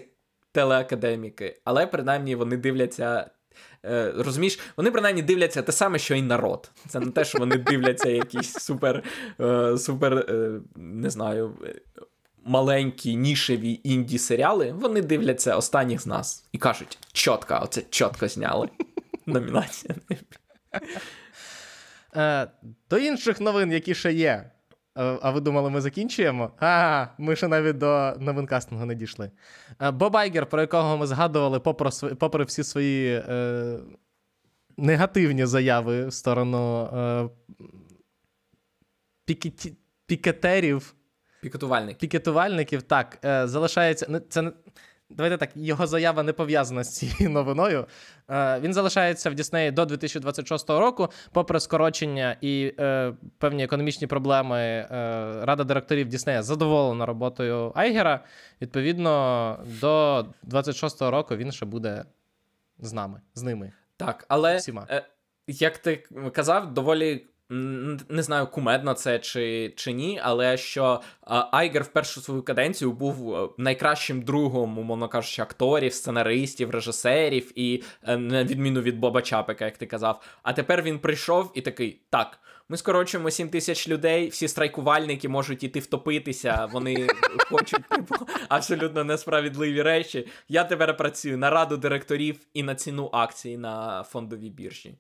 телеакадеміки, 0.52 1.62
але 1.64 1.88
принаймні 1.88 2.36
вони 2.36 2.58
дивляться 2.58 3.30
Розумієш, 4.18 4.60
вони 4.78 4.92
принаймні 4.92 5.22
дивляться 5.22 5.62
те 5.62 5.72
саме, 5.72 6.00
що 6.00 6.16
й 6.16 6.22
народ. 6.22 6.72
Це 6.88 7.00
не 7.00 7.12
те, 7.12 7.26
що 7.26 7.40
вони 7.40 7.58
дивляться 7.58 8.10
якісь 8.10 8.54
супер, 8.54 9.04
е, 9.40 9.78
супер, 9.78 10.14
е, 10.14 10.52
не 10.76 11.10
знаю, 11.10 11.58
е, 11.66 11.76
маленькі 12.46 13.16
нішеві 13.16 13.80
інді 13.84 14.18
серіали. 14.18 14.72
Вони 14.72 15.02
дивляться 15.02 15.56
останніх 15.56 16.02
з 16.02 16.08
нас 16.08 16.46
і 16.52 16.58
кажуть: 16.58 16.98
чітко, 17.14 17.60
оце 17.64 17.82
чітко 17.90 18.28
зняли. 18.28 18.70
Номінація. 19.26 19.96
Е, 22.16 22.48
До 22.90 22.98
інших 22.98 23.42
новин, 23.42 23.72
які 23.72 23.96
ще 23.96 24.14
є. 24.14 24.52
А 24.96 25.32
ви 25.32 25.40
думали, 25.40 25.70
ми 25.70 25.82
закінчуємо? 25.82 26.52
А, 26.60 27.08
ми 27.18 27.36
ще 27.36 27.48
навіть 27.48 27.78
до 27.78 28.14
новин 28.20 28.46
кастингу 28.46 28.86
не 28.86 28.96
дійшли. 28.96 29.32
Е, 29.82 29.92
Боб 29.92 30.18
Айгер, 30.18 30.46
про 30.46 30.62
якого 30.62 30.98
ми 30.98 31.08
згадували, 31.08 31.60
попри, 31.60 31.90
попри 32.16 32.44
всі 32.44 32.64
свої 32.64 33.24
е, 33.30 33.80
негативні 34.78 35.46
заяви 35.46 36.08
в 36.08 36.14
сторону 36.14 36.84
е, 36.86 37.30
пікеті, 39.26 39.78
пікетерів, 40.06 40.96
Пікетувальник. 41.42 41.98
пікетувальників, 41.98 42.82
так, 42.82 43.20
е, 43.26 43.48
залишається. 43.48 44.22
Це 44.30 44.42
не. 44.42 44.52
Давайте 45.10 45.38
так, 45.38 45.50
його 45.56 45.88
заява 45.88 46.24
не 46.24 46.34
пов'язана 46.34 46.84
з 46.84 46.96
цією 46.98 47.30
новиною. 47.30 47.86
Е, 48.30 48.60
він 48.60 48.74
залишається 48.74 49.30
в 49.30 49.36
Діснеї 49.36 49.72
до 49.72 49.86
2026 49.86 50.70
року, 50.70 51.08
попри 51.32 51.60
скорочення 51.60 52.38
і 52.42 52.74
е, 52.80 53.14
певні 53.38 53.64
економічні 53.64 54.08
проблеми. 54.08 54.58
Е, 54.60 54.88
Рада 55.46 55.64
директорів 55.64 56.08
Діснея 56.08 56.44
задоволена 56.44 57.06
роботою 57.06 57.72
Айгера. 57.76 58.24
Відповідно, 58.62 59.60
до 59.82 60.26
26 60.44 61.02
року 61.02 61.36
він 61.36 61.52
ще 61.52 61.66
буде 61.66 62.06
з 62.80 62.94
нами, 62.94 63.22
з 63.36 63.44
ними. 63.44 63.72
Так, 63.98 64.26
але 64.28 64.58
Всіма. 64.58 64.88
е, 64.90 65.06
як 65.48 65.78
ти 65.78 66.04
казав, 66.34 66.74
доволі. 66.74 67.28
Не 67.50 68.24
знаю, 68.24 68.48
кумедно 68.48 68.94
це 68.94 69.20
чи, 69.20 69.74
чи 69.76 69.92
ні, 69.92 70.20
але 70.24 70.58
що 70.58 71.02
а, 71.22 71.48
Айгер 71.52 71.84
в 71.84 71.88
першу 71.88 72.22
свою 72.22 72.44
каденцію 72.44 72.92
був 72.92 73.36
е, 73.36 73.50
найкращим 73.58 74.22
другом, 74.22 74.78
умовно 74.78 75.08
кажучи, 75.08 75.42
акторів, 75.42 75.94
сценаристів, 75.94 76.70
режисерів, 76.70 77.52
і 77.56 77.84
е, 78.04 78.18
на 78.18 78.44
відміну 78.44 78.82
від 78.82 79.00
Боба 79.00 79.22
Чапика, 79.22 79.66
як 79.66 79.78
ти 79.78 79.86
казав. 79.86 80.22
А 80.44 80.54
тепер 80.54 80.82
він 80.82 81.00
прийшов 81.00 81.52
і 81.56 81.62
такий: 81.62 82.02
так, 82.10 82.40
ми 82.70 82.78
скорочуємо 82.78 83.32
7 83.32 83.50
тисяч 83.50 83.88
людей, 83.88 84.28
всі 84.28 84.48
страйкувальники 84.48 85.30
можуть 85.30 85.64
іти 85.64 85.80
втопитися, 85.80 86.70
вони 86.72 87.08
хочуть 87.50 87.90
типу, 87.90 88.16
абсолютно 88.50 89.04
несправедливі 89.04 89.82
речі. 89.82 90.28
Я 90.50 90.64
тепер 90.64 90.98
працюю 90.98 91.38
на 91.38 91.50
раду 91.50 91.78
директорів 91.78 92.40
і 92.54 92.64
на 92.64 92.76
ціну 92.76 93.10
акцій 93.14 93.58
на 93.58 94.04
фондовій 94.04 94.50
біржі. 94.50 94.96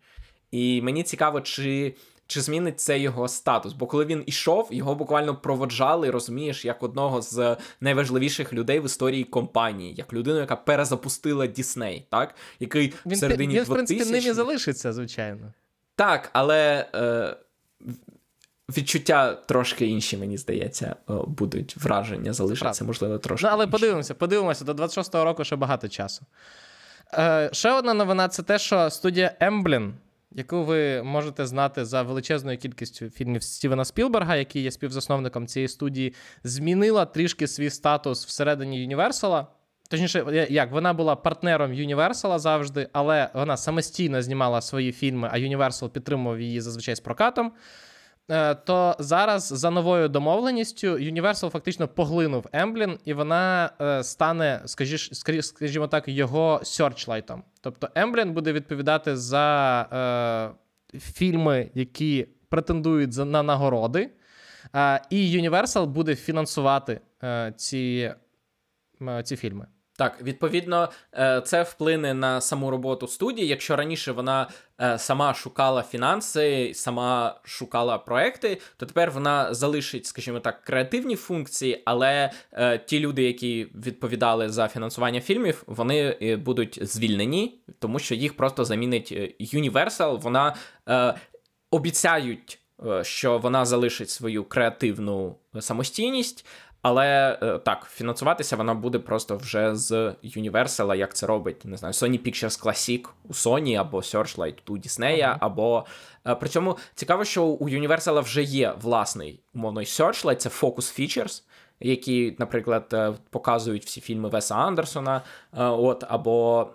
І 0.52 0.82
мені 0.82 1.03
цікаво, 1.03 1.41
чи. 1.41 1.95
Чи 2.28 2.41
змінить 2.41 2.80
це 2.80 3.00
його 3.00 3.28
статус? 3.28 3.74
Бо 3.74 3.88
коли 3.88 4.06
він 4.06 4.24
ішов, 4.26 4.68
його 4.72 4.95
буквально 4.95 5.36
проводжали, 5.36 6.10
розумієш, 6.10 6.66
як 6.66 6.84
одного 6.84 7.22
з 7.22 7.58
найважливіших 7.82 8.54
людей 8.54 8.80
в 8.80 8.86
історії 8.86 9.24
компанії, 9.24 9.94
як 9.98 10.14
людину, 10.14 10.40
яка 10.40 10.56
перезапустила 10.56 11.48
Дісней, 11.48 12.06
так? 12.10 12.36
Який 12.60 12.94
Він, 13.06 13.14
в 13.14 13.18
середині 13.18 13.56
він 13.56 13.64
в 13.64 13.68
принципі, 13.68 14.06
ним 14.06 14.28
і 14.28 14.32
залишиться, 14.32 14.94
звичайно. 14.94 15.54
так, 15.95 16.30
але 16.34 16.90
е, 16.95 17.36
відчуття 18.78 19.34
трошки 19.34 19.88
інші, 19.88 20.18
мені 20.18 20.38
здається, 20.38 20.95
будуть 21.28 21.78
враження 21.78 22.34
залишаться, 22.34 22.86
можливо, 22.86 23.18
трошки. 23.18 23.45
Ну, 23.45 23.52
але 23.54 23.64
інші. 23.64 23.72
подивимося, 23.72 24.14
подивимося, 24.14 24.66
до 24.66 24.74
26-го 24.74 25.24
року 25.24 25.44
ще 25.44 25.56
багато 25.56 25.90
часу. 25.90 26.26
Е, 27.14 27.50
ще 27.54 27.72
одна 27.72 27.94
новина 27.94 28.28
це 28.28 28.44
те, 28.44 28.60
що 28.60 28.90
студія 28.90 29.36
Emblem, 29.41 29.91
яку 30.36 30.64
ви 30.64 31.04
можете 31.04 31.46
знати 31.46 31.86
за 31.86 32.02
величезною 32.02 32.58
кількістю 32.58 33.10
фільмів 33.10 33.44
Стівена 33.44 33.86
Спілберга, 33.86 34.36
який 34.36 34.62
є 34.62 34.72
співзасновником 34.72 35.48
цієї 35.48 35.68
студії, 35.68 36.14
змінила 36.44 37.06
трішки 37.06 37.48
свій 37.48 37.70
статус 37.70 38.26
всередині 38.26 38.82
Юніверсала. 38.82 39.48
Точніше, 39.90 40.48
як 40.50 40.72
вона 40.72 40.94
була 40.94 41.16
партнером 41.16 41.74
Юніверсала 41.74 42.40
завжди, 42.40 42.88
але 42.94 43.30
вона 43.34 43.58
самостійно 43.58 44.22
знімала 44.22 44.62
свої 44.62 44.92
фільми, 44.92 45.30
а 45.32 45.38
Юніверсал 45.38 45.90
підтримував 45.90 46.42
її 46.42 46.62
зазвичай 46.62 46.96
з 46.96 47.00
прокатом. 47.00 47.52
Е, 48.32 48.56
То 48.56 48.95
зараз 49.00 49.48
за 49.48 49.70
новою 49.70 50.10
домовленістю 50.10 50.88
Universal 50.88 51.50
фактично 51.50 51.88
поглинув 51.88 52.48
Емблін, 52.52 53.00
і 53.06 53.14
вона 53.14 53.70
е, 53.82 54.04
стане, 54.04 54.62
скажімо 55.41 55.88
так, 55.88 56.08
його 56.08 56.60
сьорчлайтом. 56.64 57.44
Тобто 57.62 57.90
Емблін 57.95 58.34
буде 58.34 58.54
відповідати 58.54 59.18
за 59.18 59.82
е, 60.94 61.00
фільми, 61.00 61.70
які 61.74 62.28
претендують 62.50 63.18
на 63.18 63.44
нагороди, 63.44 64.10
е, 64.76 65.02
і 65.10 65.41
Universal 65.41 65.86
буде 65.86 66.16
фінансувати 66.16 67.02
е, 67.24 67.54
ці, 67.58 68.14
е, 69.02 69.24
ці 69.24 69.36
фільми. 69.36 69.68
Так, 69.98 70.22
відповідно, 70.22 70.90
е, 71.14 71.41
це 71.45 71.64
вплине 71.64 72.14
на 72.14 72.41
саму 72.41 72.72
роботу 72.72 73.07
студії. 73.07 73.48
Якщо 73.48 73.76
раніше 73.76 74.11
вона 74.11 74.49
е, 74.82 74.99
сама 74.99 75.34
шукала 75.34 75.84
фінанси, 75.84 76.72
сама 76.76 77.40
шукала 77.44 77.98
проекти, 77.98 78.57
то 78.78 78.86
тепер 78.86 79.11
вона 79.11 79.53
залишить, 79.53 80.06
скажімо 80.06 80.40
так, 80.40 80.64
креативні 80.64 81.15
функції, 81.15 81.82
але 81.86 82.32
е, 82.52 82.78
ті 82.78 82.99
люди, 82.99 83.24
які 83.24 83.68
відповідали 83.76 84.49
за 84.49 84.68
фінансування 84.68 85.22
фільмів, 85.22 85.64
вони 85.68 86.36
будуть 86.36 86.80
звільнені, 86.82 87.60
тому 87.80 87.99
що 87.99 88.15
їх 88.15 88.38
просто 88.38 88.65
замінить 88.65 89.11
Universal. 89.40 90.20
Вона 90.20 90.56
обіцяють, 91.72 92.60
що 93.02 93.38
вона 93.38 93.65
залишить 93.65 94.10
свою 94.10 94.44
креативну 94.44 95.36
самостійність. 95.60 96.45
Але 96.84 97.38
е, 97.42 97.60
так, 97.60 97.88
фінансуватися 97.92 98.56
вона 98.56 98.74
буде 98.74 99.00
просто 99.00 99.38
вже 99.38 99.76
з 99.76 99.92
Universal, 100.24 100.96
як 100.96 101.14
це 101.14 101.26
робить, 101.26 101.66
не 101.66 101.78
знаю, 101.78 101.92
Sony 101.92 102.28
Pictures 102.28 102.64
Classic 102.64 103.08
у 103.24 103.34
Sony 103.34 103.76
або 103.76 103.98
Searchlight 103.98 104.56
у 104.68 104.78
Disney, 104.78 105.22
Ага. 105.22 105.38
або 105.40 105.86
е, 106.28 106.36
при 106.36 106.50
цьому 106.50 106.78
цікаво, 106.96 107.26
що 107.26 107.44
у 107.44 107.70
Universal 107.70 108.22
вже 108.22 108.44
є 108.44 108.74
власний 108.82 109.40
умовно 109.54 109.82
Searchlight, 109.82 110.36
це 110.36 110.50
Focus 110.50 111.00
Features, 111.00 111.44
які, 111.80 112.36
наприклад, 112.40 112.90
е, 112.94 113.14
показують 113.30 113.86
всі 113.86 114.02
фільми 114.02 114.30
Веса 114.30 114.56
Андерсона, 114.56 115.22
от 115.58 116.04
або 116.08 116.68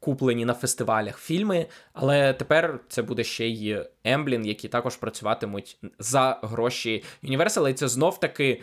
куплені 0.00 0.44
на 0.44 0.54
фестивалях 0.54 1.18
фільми. 1.18 1.66
Але 1.92 2.32
тепер 2.32 2.80
це 2.88 3.02
буде 3.02 3.24
ще 3.24 3.46
й 3.46 3.86
Емблін, 4.04 4.46
які 4.46 4.68
також 4.68 4.96
працюватимуть 4.96 5.76
за 5.98 6.38
гроші 6.42 7.04
Universal, 7.24 7.68
і 7.68 7.74
це 7.74 7.88
знов 7.88 8.20
таки. 8.20 8.60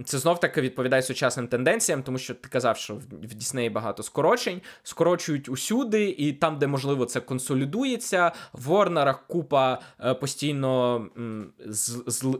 Е, 0.00 0.04
це 0.04 0.18
знов 0.18 0.40
таки 0.40 0.60
відповідає 0.60 1.02
сучасним 1.02 1.48
тенденціям, 1.48 2.02
тому 2.02 2.18
що 2.18 2.34
ти 2.34 2.48
казав, 2.48 2.76
що 2.76 2.94
в 2.94 3.34
Діснеї 3.34 3.70
багато 3.70 4.02
скорочень, 4.02 4.60
скорочують 4.82 5.48
усюди, 5.48 6.08
і 6.18 6.32
там, 6.32 6.58
де 6.58 6.66
можливо 6.66 7.04
це 7.04 7.20
консолідується, 7.20 8.32
в 8.52 8.62
Ворнерах 8.62 9.26
купа 9.26 9.80
е, 10.04 10.14
постійно 10.14 11.06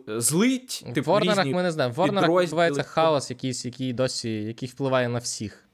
злить. 0.07 0.85
В 0.91 0.93
типу, 0.93 1.11
Ворнерах 1.11 1.47
ми 1.47 1.63
не 1.63 1.73
знаємо. 1.73 1.93
В 1.93 1.97
Ворнерах 1.97 2.43
відбувається 2.43 2.83
хаос, 2.83 3.31
якийсь, 3.31 3.65
який 3.65 3.93
досі 3.93 4.31
який 4.31 4.69
впливає 4.69 5.09
на 5.09 5.19
всіх. 5.19 5.70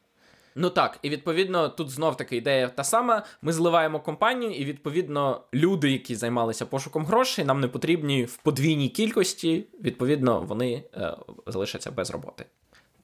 Ну 0.58 0.70
так, 0.70 0.98
і 1.02 1.10
відповідно 1.10 1.68
тут 1.68 1.90
знов 1.90 2.16
таки 2.16 2.36
ідея 2.36 2.68
та 2.68 2.84
сама. 2.84 3.22
Ми 3.42 3.52
зливаємо 3.52 4.00
компанію, 4.00 4.52
і 4.52 4.64
відповідно 4.64 5.40
люди, 5.54 5.90
які 5.90 6.14
займалися 6.14 6.66
пошуком 6.66 7.06
грошей, 7.06 7.44
нам 7.44 7.60
не 7.60 7.68
потрібні 7.68 8.24
в 8.24 8.36
подвійній 8.36 8.88
кількості. 8.88 9.66
Відповідно, 9.80 10.40
вони 10.40 10.82
е, 10.94 11.16
залишаться 11.46 11.90
без 11.90 12.10
роботи. 12.10 12.44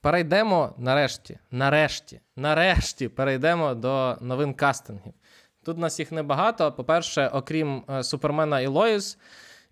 Перейдемо 0.01 0.74
нарешті, 0.79 1.39
нарешті, 1.51 2.20
нарешті 2.37 3.09
перейдемо 3.09 3.74
до 3.74 4.16
новин 4.20 4.55
кастингів. 4.55 5.12
Тут 5.65 5.79
нас 5.79 5.99
їх 5.99 6.12
небагато. 6.12 6.73
По-перше, 6.73 7.31
окрім 7.33 7.83
е, 7.91 8.03
Супермена 8.03 8.61
і 8.61 8.66
Лоїс, 8.66 9.19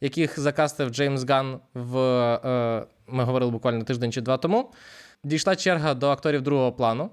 яких 0.01 0.41
закастив 0.41 0.89
Джеймс 0.89 1.25
Ган 1.29 1.61
в 1.75 1.99
е, 1.99 2.87
ми 3.07 3.25
говорили 3.25 3.51
буквально 3.51 3.85
тиждень 3.85 4.13
чи 4.13 4.21
два 4.21 4.37
тому. 4.37 4.73
Дійшла 5.25 5.57
черга 5.57 5.95
до 5.95 6.09
акторів 6.09 6.43
другого 6.43 6.73
плану, 6.73 7.11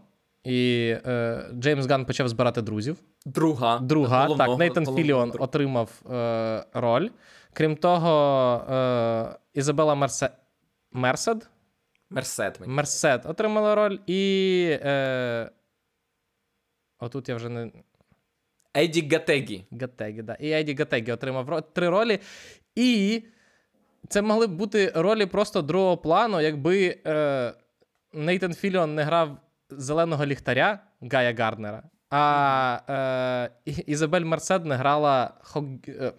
і 0.47 0.89
е, 1.05 1.45
Джеймс 1.53 1.85
Ган 1.85 2.05
почав 2.05 2.29
збирати 2.29 2.61
друзів. 2.61 2.97
Друга. 3.25 3.79
Друга, 3.79 4.27
головного- 4.27 4.37
так, 4.37 4.59
Нейтан 4.59 4.85
головного 4.85 4.97
Філіон 4.97 5.33
отримав 5.39 6.01
е, 6.11 6.65
роль. 6.73 7.09
Крім 7.53 7.75
того, 7.75 8.55
е, 8.73 9.37
Ізабела 9.53 9.95
Мерсе... 9.95 10.29
Мерсед? 10.91 11.49
Мерсет. 12.09 12.59
мені. 12.59 12.73
Мерсед 12.73 13.25
отримала 13.25 13.75
роль, 13.75 13.97
і. 14.07 14.79
Е... 14.81 15.49
Отут 16.99 17.29
я 17.29 17.35
вже 17.35 17.49
не. 17.49 17.71
Еді 18.77 19.09
Гатегі. 19.11 19.65
Гатегі, 19.71 20.21
да. 20.21 20.33
І 20.33 20.51
Еді 20.51 20.75
Гатегі 20.75 21.11
отримав 21.11 21.61
три 21.73 21.89
ролі. 21.89 22.19
І 22.75 23.23
це 24.07 24.21
могли 24.21 24.47
б 24.47 24.51
бути 24.51 24.91
ролі 24.95 25.25
просто 25.25 25.61
другого 25.61 25.97
плану, 25.97 26.41
якби 26.41 26.97
е... 27.05 27.53
Нейтан 28.13 28.53
Філіон 28.53 28.95
не 28.95 29.03
грав 29.03 29.37
зеленого 29.69 30.25
ліхтаря 30.25 30.79
Гая 31.01 31.33
Гарднера. 31.33 31.83
а 32.09 33.49
е, 33.67 33.73
Ізабель 33.85 34.21
Мерсед 34.21 34.65
не 34.65 34.75
грала 34.75 35.33
Hawk... 35.41 35.65
Е, 35.87 36.13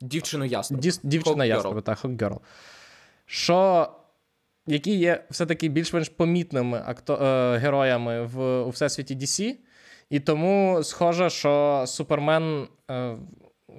Дівчину. 0.00 0.46
Діс... 0.70 1.00
Дівчина 1.02 1.44
яструба, 1.44 1.80
так, 1.80 1.98
Hawkgirl. 1.98 2.40
Що 3.26 3.88
які 4.66 4.94
є 4.94 5.24
все-таки 5.30 5.68
більш-менш 5.68 6.08
помітними 6.08 6.82
акто... 6.86 7.14
е, 7.14 7.58
героями 7.58 8.22
в 8.22 8.60
у 8.62 8.68
всесвіті 8.68 9.16
DC. 9.16 9.54
І 10.10 10.20
тому 10.20 10.80
схоже, 10.82 11.30
що 11.30 11.84
Супермен 11.86 12.68
е, 12.90 13.16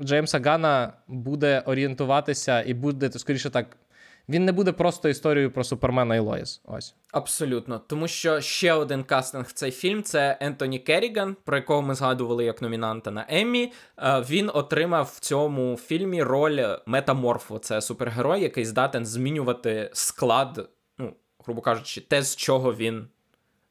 Джеймса 0.03 0.39
Гана 0.39 0.93
буде 1.07 1.59
орієнтуватися 1.65 2.63
і 2.63 2.73
буде, 2.73 3.11
скоріше 3.11 3.49
так, 3.49 3.77
він 4.29 4.45
не 4.45 4.51
буде 4.51 4.71
просто 4.71 5.09
історією 5.09 5.51
про 5.51 5.63
Супермена 5.63 6.15
і 6.15 6.19
Лоїс. 6.19 6.61
Ось. 6.65 6.95
Абсолютно. 7.11 7.79
Тому 7.87 8.07
що 8.07 8.41
ще 8.41 8.73
один 8.73 9.03
кастинг 9.03 9.45
в 9.45 9.51
цей 9.51 9.71
фільм 9.71 10.03
це 10.03 10.37
Ентоні 10.41 10.79
Керріган, 10.79 11.35
про 11.43 11.55
якого 11.57 11.81
ми 11.81 11.95
згадували 11.95 12.45
як 12.45 12.61
номінанта 12.61 13.11
на 13.11 13.25
Еммі. 13.29 13.71
Е, 13.97 14.25
він 14.29 14.51
отримав 14.53 15.13
в 15.15 15.19
цьому 15.19 15.77
фільмі 15.77 16.23
роль 16.23 16.77
метаморфу. 16.85 17.59
Це 17.59 17.81
супергерой, 17.81 18.41
який 18.41 18.65
здатен 18.65 19.05
змінювати 19.05 19.89
склад, 19.93 20.69
ну, 20.97 21.13
грубо 21.45 21.61
кажучи, 21.61 22.01
те, 22.01 22.21
з 22.21 22.35
чого 22.35 22.73
він. 22.73 23.07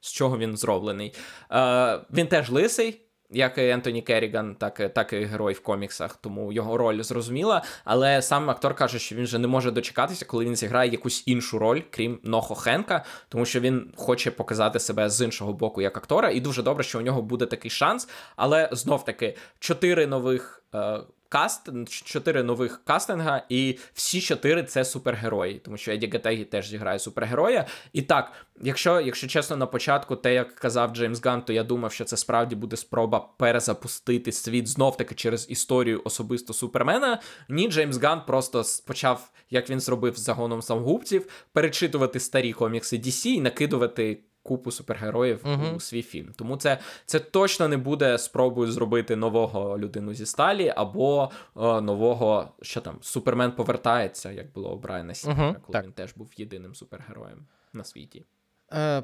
З 0.01 0.12
чого 0.12 0.39
він 0.39 0.56
зроблений. 0.56 1.14
Е, 1.52 2.01
Він 2.12 2.26
теж 2.26 2.51
лисий, 2.51 3.01
як 3.30 3.59
і 3.59 3.68
Ентоні 3.68 4.02
Керріган, 4.02 4.55
так 4.55 4.94
так 4.94 5.12
і 5.12 5.24
герой 5.24 5.55
в 5.55 5.60
коміксах, 5.60 6.16
тому 6.16 6.52
його 6.52 6.76
роль 6.76 7.02
зрозуміла. 7.02 7.62
Але 7.84 8.22
сам 8.22 8.51
актор 8.51 8.74
каже, 8.74 8.98
що 8.98 9.14
він 9.14 9.24
вже 9.24 9.38
не 9.38 9.48
може 9.48 9.70
дочекатися, 9.70 10.24
коли 10.24 10.44
він 10.44 10.56
зіграє 10.56 10.90
якусь 10.90 11.22
іншу 11.26 11.59
роль, 11.59 11.80
крім 11.90 12.20
Нохо 12.22 12.55
Хенка, 12.55 13.05
тому 13.28 13.44
що 13.46 13.60
він 13.60 13.92
хоче 13.96 14.30
показати 14.30 14.78
себе 14.78 15.10
з 15.10 15.24
іншого 15.24 15.52
боку 15.52 15.82
як 15.82 15.96
актора, 15.96 16.30
і 16.30 16.40
дуже 16.40 16.62
добре, 16.62 16.84
що 16.84 16.98
у 16.98 17.02
нього 17.02 17.22
буде 17.22 17.46
такий 17.46 17.70
шанс. 17.70 18.09
Але 18.36 18.68
знов 18.72 19.05
таки 19.05 19.36
чотири 19.59 20.06
нових. 20.06 20.60
Е, 20.74 21.01
каст, 21.35 21.69
чотири 22.05 22.43
нових 22.43 22.81
кастинга, 22.85 23.43
і 23.48 23.78
всі 23.94 24.20
чотири 24.20 24.62
це 24.62 24.85
супергерої, 24.85 25.59
тому 25.59 25.77
що 25.77 25.93
Еді 25.93 26.11
Гатегі 26.12 26.44
теж 26.44 26.69
зіграє 26.69 26.98
супергероя. 26.98 27.66
І 27.93 28.02
так, 28.02 28.32
якщо 28.61 29.01
якщо 29.01 29.27
чесно, 29.27 29.56
на 29.56 29.66
початку, 29.66 30.16
те, 30.16 30.35
як 30.35 30.55
казав 30.55 30.94
Джеймс 30.94 31.24
Ган, 31.24 31.43
то 31.43 31.52
я 31.52 31.65
думав, 31.65 31.93
що 31.93 32.05
це 32.05 32.16
справді 32.16 32.56
буде 32.56 32.77
спроба 32.77 33.28
перезапустити 33.39 34.32
світ 34.32 34.69
знов-таки 34.69 35.15
через 35.15 35.51
історію 35.51 36.02
особисто 36.05 36.52
Супермена. 36.52 37.20
Ні, 37.48 37.69
Джеймс 37.69 37.97
Ган 37.97 38.23
просто 38.27 38.62
почав, 38.86 39.31
як 39.51 39.70
він 39.70 39.81
зробив 39.81 40.16
з 40.16 40.20
загоном 40.20 40.62
самогубців, 40.62 41.27
перечитувати 41.52 42.20
старі 42.20 42.52
комікси 42.52 42.97
DC 42.97 43.27
і 43.27 43.40
накидувати 43.40 44.19
купу 44.45 44.71
супергероїв 44.71 45.41
uh-huh. 45.45 45.77
у 45.77 45.81
свій 45.81 46.03
фільм. 46.03 46.33
Тому 46.37 46.57
це 46.57 46.79
це 47.07 47.21
точно 47.21 47.69
не 47.69 47.77
буде 47.77 48.19
спробою 48.19 48.73
зробити 48.73 49.16
нового 49.16 49.79
людину 49.79 50.15
зі 50.15 50.27
сталі 50.27 50.73
або 50.77 51.31
о, 51.55 51.81
нового, 51.81 52.49
що 52.62 52.81
там, 52.81 52.99
Супермен 53.01 53.53
повертається, 53.53 54.31
як 54.31 54.53
було 54.53 54.75
у 54.75 54.79
Брайана 54.79 55.15
Сінгера, 55.15 55.49
uh-huh. 55.49 55.61
коли 55.61 55.73
так. 55.73 55.85
він 55.85 55.93
теж 55.93 56.15
був 56.16 56.31
єдиним 56.37 56.75
супергероєм 56.75 57.47
на 57.73 57.85
світі. 57.85 58.25
Е, 58.73 59.03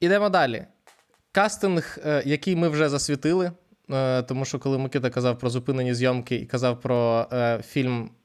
Ідемо 0.00 0.28
далі. 0.28 0.66
Кастинг, 1.32 1.98
е, 2.04 2.22
який 2.26 2.56
ми 2.56 2.68
вже 2.68 2.88
засвітили. 2.88 3.52
Е, 3.90 4.22
тому 4.22 4.44
що 4.44 4.58
коли 4.58 4.78
Микита 4.78 5.10
казав 5.10 5.38
про 5.38 5.50
зупинені 5.50 5.94
зйомки 5.94 6.36
і 6.36 6.46
казав 6.46 6.80
про 6.80 7.26
е, 7.32 7.62
фільм 7.62 8.10
Е, 8.12 8.21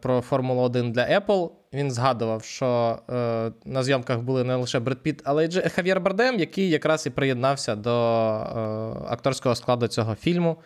про 0.00 0.20
Формулу 0.20 0.62
1 0.62 0.92
для 0.92 1.02
Apple. 1.02 1.50
Він 1.72 1.90
згадував, 1.90 2.44
що 2.44 2.98
е, 3.10 3.52
на 3.64 3.82
зйомках 3.82 4.18
були 4.18 4.44
не 4.44 4.56
лише 4.56 4.80
Бред 4.80 4.98
Піт, 4.98 5.22
але 5.24 5.44
й 5.44 5.68
Хав'єр 5.68 6.00
Бардем, 6.00 6.38
який 6.38 6.70
якраз 6.70 7.06
і 7.06 7.10
приєднався 7.10 7.76
до 7.76 7.90
е, 7.90 8.60
акторського 9.08 9.54
складу 9.54 9.86
цього 9.86 10.14
фільму, 10.14 10.56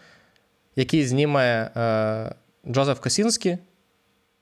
який 0.76 1.06
зніме 1.06 1.70
е, 1.76 2.34
Джозеф 2.72 3.00
Косінський, 3.00 3.58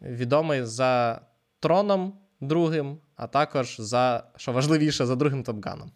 відомий 0.03 0.65
за 0.65 1.21
Троном 1.61 2.13
другим, 2.41 2.99
а 3.17 3.27
також 3.27 3.77
за, 3.79 4.25
що 4.37 4.53
важливіше, 4.53 5.07
за 5.07 5.17
другим 5.17 5.43
Топганом. 5.43 5.91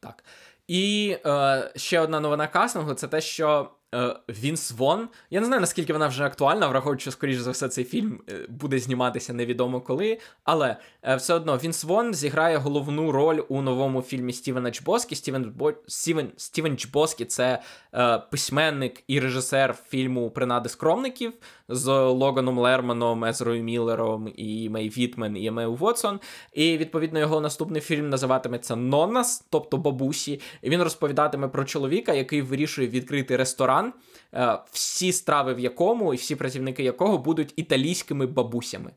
Так. 0.00 0.24
І 0.68 1.16
е, 1.26 1.70
ще 1.76 2.00
одна 2.00 2.20
новина 2.20 2.46
кастингу 2.46 2.94
це 2.94 3.08
те, 3.08 3.20
що 3.20 3.70
Е, 3.70 3.81
Вінс 4.28 4.72
Вон. 4.72 5.08
Я 5.30 5.40
не 5.40 5.46
знаю, 5.46 5.60
наскільки 5.60 5.92
вона 5.92 6.08
вже 6.08 6.24
актуальна, 6.24 6.68
враховуючи, 6.68 7.10
скоріш 7.10 7.38
за 7.38 7.50
все, 7.50 7.68
цей 7.68 7.84
фільм 7.84 8.20
е, 8.28 8.46
буде 8.48 8.78
зніматися 8.78 9.32
невідомо 9.32 9.80
коли. 9.80 10.18
Але 10.44 10.76
е, 11.02 11.16
все 11.16 11.34
одно 11.34 11.56
Вінс 11.56 11.84
Вон 11.84 12.14
зіграє 12.14 12.56
головну 12.56 13.12
роль 13.12 13.40
у 13.48 13.62
новому 13.62 14.02
фільмі 14.02 14.32
Стівена 14.32 14.70
Чбоскі. 14.70 15.14
Стівен 15.14 15.52
Бо... 15.56 15.72
Стівен... 15.86 16.32
Стівен 16.36 16.76
Чбоскі 16.76 17.24
це 17.24 17.62
е, 17.94 18.18
письменник 18.18 19.02
і 19.06 19.20
режисер 19.20 19.78
фільму 19.88 20.30
Принади 20.30 20.68
скромників 20.68 21.32
з 21.68 21.88
Логаном 21.92 22.58
Лерманом, 22.58 23.24
Езрою 23.24 23.62
Міллером 23.62 24.32
і 24.36 24.68
Мей 24.68 24.88
Вітмен 24.88 25.36
і 25.36 25.46
Емею 25.46 25.74
Вотсон. 25.74 26.20
І 26.52 26.78
відповідно 26.78 27.18
його 27.18 27.40
наступний 27.40 27.80
фільм 27.80 28.08
називатиметься 28.08 28.76
Нонас, 28.76 29.46
тобто 29.50 29.78
бабусі. 29.78 30.40
І 30.62 30.70
він 30.70 30.82
розповідатиме 30.82 31.48
про 31.48 31.64
чоловіка, 31.64 32.12
який 32.12 32.42
вирішує 32.42 32.88
відкрити 32.88 33.36
ресторан, 33.36 33.92
е, 34.34 34.58
всі 34.70 35.12
страви 35.12 35.54
в 35.54 35.58
якому 35.60 36.14
і 36.14 36.16
всі 36.16 36.36
працівники 36.36 36.82
якого 36.82 37.18
будуть 37.18 37.52
італійськими 37.56 38.26
бабусями. 38.26 38.92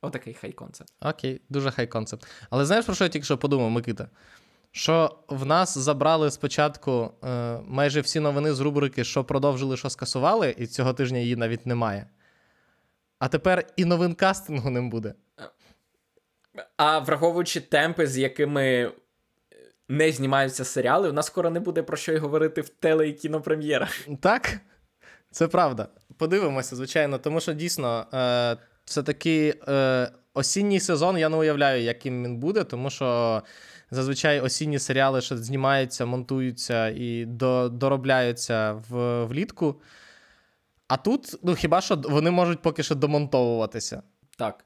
Отакий 0.00 0.34
хай 0.34 0.52
концепт. 0.52 0.92
Окей, 1.00 1.40
дуже 1.48 1.70
хай 1.70 1.86
концепт. 1.86 2.26
Але 2.50 2.66
знаєш, 2.66 2.84
про 2.84 2.94
що 2.94 3.04
я 3.04 3.10
тільки 3.10 3.24
що 3.24 3.38
подумав, 3.38 3.70
Микита? 3.70 4.08
Що 4.78 5.18
в 5.28 5.46
нас 5.46 5.78
забрали 5.78 6.30
спочатку 6.30 7.12
е, 7.24 7.58
майже 7.66 8.00
всі 8.00 8.20
новини 8.20 8.52
з 8.52 8.60
рубрики, 8.60 9.04
що 9.04 9.24
продовжили, 9.24 9.76
що 9.76 9.90
скасували, 9.90 10.54
і 10.58 10.66
цього 10.66 10.92
тижня 10.92 11.18
її 11.18 11.36
навіть 11.36 11.66
немає. 11.66 12.06
А 13.18 13.28
тепер 13.28 13.64
і 13.76 13.84
новин 13.84 14.14
кастингу 14.14 14.70
не 14.70 14.80
буде. 14.80 15.14
А 16.76 16.98
враховуючи 16.98 17.60
темпи, 17.60 18.06
з 18.06 18.18
якими 18.18 18.92
не 19.88 20.12
знімаються 20.12 20.64
серіали, 20.64 21.10
у 21.10 21.12
нас 21.12 21.26
скоро 21.26 21.50
не 21.50 21.60
буде 21.60 21.82
про 21.82 21.96
що 21.96 22.12
й 22.12 22.18
говорити 22.18 22.60
в 22.60 22.68
теле 22.68 23.08
і 23.08 23.12
кінопрем'єрах. 23.12 24.08
Так, 24.20 24.60
це 25.30 25.48
правда. 25.48 25.88
Подивимося, 26.16 26.76
звичайно, 26.76 27.18
тому 27.18 27.40
що 27.40 27.52
дійсно 27.52 28.06
е, 28.14 28.56
це 28.84 29.02
такий 29.02 29.54
е, 29.68 30.10
осінній 30.34 30.80
сезон. 30.80 31.18
Я 31.18 31.28
не 31.28 31.36
уявляю, 31.36 31.82
яким 31.82 32.24
він 32.24 32.36
буде, 32.36 32.64
тому 32.64 32.90
що 32.90 33.42
зазвичай 33.90 34.40
осінні 34.40 34.78
серіали 34.78 35.20
ще 35.20 35.36
знімаються, 35.36 36.06
монтуються 36.06 36.88
і 36.88 37.24
доробляються 37.70 38.82
в, 38.88 39.24
влітку. 39.24 39.80
А 40.88 40.96
тут, 40.96 41.34
ну 41.42 41.54
хіба 41.54 41.80
що 41.80 41.96
вони 41.96 42.30
можуть 42.30 42.62
поки 42.62 42.82
що 42.82 42.94
домонтовуватися. 42.94 44.02
Так. 44.36 44.64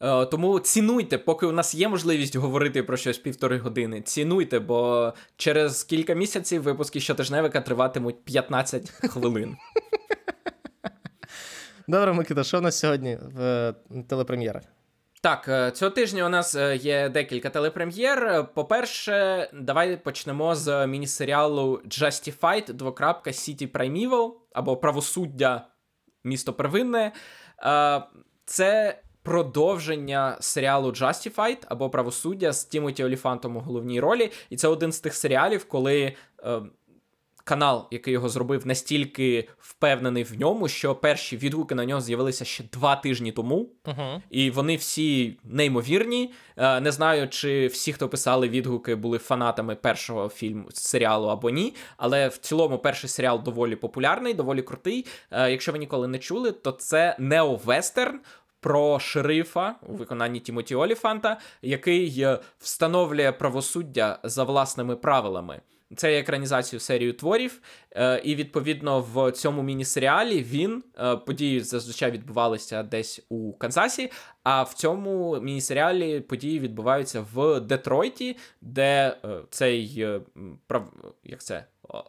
Е, 0.00 0.26
тому 0.26 0.60
цінуйте, 0.60 1.18
поки 1.18 1.46
у 1.46 1.52
нас 1.52 1.74
є 1.74 1.88
можливість 1.88 2.36
говорити 2.36 2.82
про 2.82 2.96
щось 2.96 3.18
півтори 3.18 3.58
години. 3.58 4.00
Цінуйте, 4.00 4.58
бо 4.58 5.12
через 5.36 5.84
кілька 5.84 6.14
місяців 6.14 6.62
випуски 6.62 7.00
щотижневика 7.00 7.60
триватимуть 7.60 8.24
15 8.24 8.90
хвилин. 8.90 9.56
Добре, 11.88 12.12
Микита, 12.12 12.44
що 12.44 12.58
у 12.58 12.60
нас 12.60 12.78
сьогодні 12.78 13.18
в 13.22 13.40
е, 13.40 13.74
телепрем'єрах? 14.08 14.62
Так, 15.24 15.48
е, 15.48 15.70
цього 15.70 15.90
тижня 15.90 16.26
у 16.26 16.28
нас 16.28 16.54
є 16.74 17.08
декілька 17.08 17.50
телепрем'єр. 17.50 18.48
По-перше, 18.54 19.48
давай 19.52 19.96
почнемо 19.96 20.54
з 20.54 20.86
міні-серіалу 20.86 21.80
Justified, 21.86 22.72
двокрапка 22.72 23.30
City 23.30 23.72
Primeval 23.72 24.32
або 24.52 24.76
Правосуддя 24.76 25.66
Місто 26.24 26.52
Первинне. 26.52 27.12
Це 28.44 28.98
продовження 29.22 30.36
серіалу 30.40 30.90
Justified 30.90 31.58
або 31.68 31.90
Правосуддя 31.90 32.52
з 32.52 32.64
Тімоті 32.64 33.04
Оліфантом 33.04 33.56
у 33.56 33.60
головній 33.60 34.00
ролі. 34.00 34.32
І 34.50 34.56
це 34.56 34.68
один 34.68 34.92
з 34.92 35.00
тих 35.00 35.14
серіалів, 35.14 35.68
коли. 35.68 36.16
Канал, 37.44 37.88
який 37.90 38.12
його 38.12 38.28
зробив, 38.28 38.66
настільки 38.66 39.48
впевнений 39.58 40.24
в 40.24 40.40
ньому, 40.40 40.68
що 40.68 40.94
перші 40.94 41.36
відгуки 41.36 41.74
на 41.74 41.84
нього 41.84 42.00
з'явилися 42.00 42.44
ще 42.44 42.64
два 42.72 42.96
тижні 42.96 43.32
тому, 43.32 43.68
uh-huh. 43.84 44.20
і 44.30 44.50
вони 44.50 44.76
всі 44.76 45.38
неймовірні. 45.44 46.32
Е, 46.56 46.80
не 46.80 46.92
знаю, 46.92 47.28
чи 47.28 47.66
всі, 47.66 47.92
хто 47.92 48.08
писали 48.08 48.48
відгуки, 48.48 48.94
були 48.94 49.18
фанатами 49.18 49.74
першого 49.74 50.28
фільму 50.28 50.64
серіалу 50.70 51.28
або 51.28 51.50
ні. 51.50 51.74
Але 51.96 52.28
в 52.28 52.36
цілому 52.36 52.78
перший 52.78 53.10
серіал 53.10 53.42
доволі 53.42 53.76
популярний, 53.76 54.34
доволі 54.34 54.62
крутий. 54.62 55.06
Е, 55.30 55.50
якщо 55.50 55.72
ви 55.72 55.78
ніколи 55.78 56.08
не 56.08 56.18
чули, 56.18 56.52
то 56.52 56.72
це 56.72 57.16
неовестерн 57.18 58.20
про 58.60 58.98
шерифа 58.98 59.74
у 59.88 59.92
виконанні 59.92 60.40
Тімоті 60.40 60.74
Оліфанта, 60.74 61.40
який 61.62 62.20
е, 62.20 62.38
встановлює 62.58 63.32
правосуддя 63.32 64.18
за 64.22 64.44
власними 64.44 64.96
правилами. 64.96 65.60
Це 65.96 66.18
екранізацію 66.18 66.80
серію 66.80 67.12
творів, 67.12 67.60
е, 67.90 68.20
і 68.24 68.34
відповідно 68.34 69.00
в 69.00 69.32
цьому 69.32 69.62
міні-серіалі 69.62 70.42
він 70.42 70.84
е, 70.98 71.16
події 71.16 71.60
зазвичай 71.60 72.10
відбувалися 72.10 72.82
десь 72.82 73.20
у 73.28 73.52
Канзасі. 73.52 74.12
А 74.42 74.62
в 74.62 74.74
цьому 74.74 75.40
міні-серіалі 75.40 76.20
події 76.20 76.60
відбуваються 76.60 77.26
в 77.32 77.60
Детройті, 77.60 78.36
де 78.60 79.16
е, 79.24 79.40
цей 79.50 80.08
прав... 80.66 80.92
як 81.24 81.42
це? 81.42 81.64
О, 81.88 82.04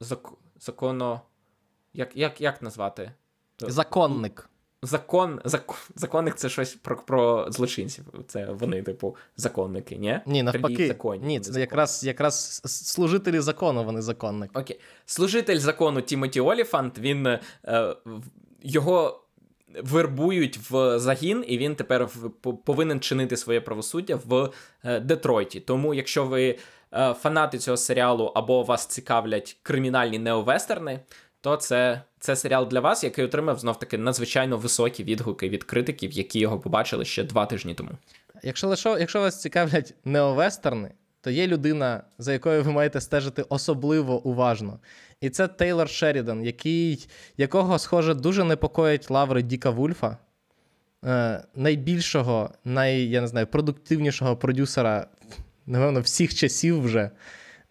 зак... 0.00 0.32
законно. 0.60 1.20
Як, 1.94 2.16
як, 2.16 2.40
як 2.40 2.62
назвати? 2.62 3.12
Законник. 3.60 4.48
Закон, 4.82 5.40
закон, 5.44 5.76
законник 5.94 6.34
це 6.34 6.48
щось 6.48 6.74
про, 6.74 6.96
про 6.96 7.46
злочинців. 7.50 8.04
Це 8.26 8.46
вони, 8.52 8.82
типу, 8.82 9.16
законники, 9.36 9.96
ні? 9.96 10.20
Ні, 10.26 10.42
навпаки. 10.42 10.88
законні, 10.88 11.26
Ні, 11.26 11.40
це 11.40 11.44
законні. 11.44 11.60
якраз, 11.60 12.04
якраз 12.04 12.60
служителі 12.64 13.40
закону, 13.40 13.84
вони 13.84 14.02
законники. 14.02 14.60
Окей. 14.60 14.80
Служитель 15.06 15.58
закону 15.58 16.00
Тімоті 16.00 16.40
Оліфант, 16.40 16.98
він 16.98 17.26
е, 17.26 17.40
його 18.62 19.22
вербують 19.82 20.58
в 20.70 20.98
загін, 20.98 21.44
і 21.46 21.58
він 21.58 21.74
тепер 21.74 22.08
повинен 22.64 23.00
чинити 23.00 23.36
своє 23.36 23.60
правосуддя 23.60 24.18
в 24.26 24.50
е, 24.84 25.00
Детройті. 25.00 25.60
Тому, 25.60 25.94
якщо 25.94 26.24
ви 26.24 26.58
е, 26.92 27.14
фанати 27.14 27.58
цього 27.58 27.76
серіалу 27.76 28.24
або 28.24 28.62
вас 28.62 28.86
цікавлять 28.86 29.56
кримінальні 29.62 30.18
неовестерни, 30.18 31.00
то 31.46 31.56
це, 31.56 32.02
це 32.18 32.36
серіал 32.36 32.68
для 32.68 32.80
вас, 32.80 33.04
який 33.04 33.24
отримав 33.24 33.58
знов 33.58 33.78
таки 33.78 33.98
надзвичайно 33.98 34.56
високі 34.56 35.04
відгуки 35.04 35.48
від 35.48 35.64
критиків, 35.64 36.12
які 36.12 36.38
його 36.38 36.60
побачили 36.60 37.04
ще 37.04 37.24
два 37.24 37.46
тижні 37.46 37.74
тому. 37.74 37.90
Якщо, 38.42 38.68
лише, 38.68 38.96
якщо 39.00 39.20
вас 39.20 39.40
цікавлять 39.40 39.94
неовестерни, 40.04 40.90
то 41.20 41.30
є 41.30 41.46
людина, 41.46 42.02
за 42.18 42.32
якою 42.32 42.62
ви 42.62 42.72
маєте 42.72 43.00
стежити 43.00 43.44
особливо 43.48 44.22
уважно. 44.22 44.78
І 45.20 45.30
це 45.30 45.48
Тейлор 45.48 45.88
Шерідан, 45.88 46.44
який, 46.44 47.08
якого, 47.36 47.78
схоже, 47.78 48.14
дуже 48.14 48.44
непокоїть 48.44 49.10
лаври 49.10 49.42
Діка 49.42 49.70
Вульфа, 49.70 50.16
е, 51.04 51.44
найбільшого, 51.54 52.50
най, 52.64 53.02
я 53.02 53.20
не 53.20 53.26
знаю, 53.26 53.46
продуктивнішого 53.46 54.36
продюсера, 54.36 55.06
напевно, 55.66 56.00
всіх 56.00 56.34
часів 56.34 56.82
вже. 56.82 57.10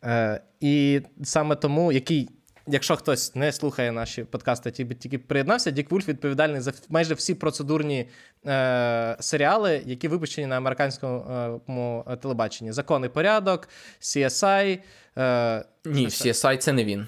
Е, 0.03 0.41
і 0.59 1.01
саме 1.23 1.55
тому, 1.55 1.91
який, 1.91 2.29
якщо 2.67 2.95
хтось 2.95 3.35
не 3.35 3.51
слухає 3.51 3.91
наші 3.91 4.23
подкасти, 4.23 4.71
тільки, 4.71 4.95
тільки 4.95 5.17
приєднався, 5.17 5.71
Дік 5.71 5.91
Вульф 5.91 6.07
відповідальний 6.07 6.61
за 6.61 6.73
майже 6.89 7.13
всі 7.13 7.35
процедурні 7.35 8.09
е, 8.45 9.17
серіали, 9.19 9.81
які 9.85 10.07
випущені 10.07 10.47
на 10.47 10.57
американському 10.57 12.03
е, 12.07 12.15
телебаченні: 12.15 12.71
Закон 12.71 13.05
і 13.05 13.09
порядок, 13.09 13.69
CSI. 14.01 14.79
Е, 15.17 15.65
Ні, 15.85 16.07
CSI 16.07 16.57
це 16.57 16.73
не 16.73 16.85
він. 16.85 17.07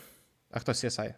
а 0.52 0.60
хто 0.60 0.72
CSI? 0.72 1.14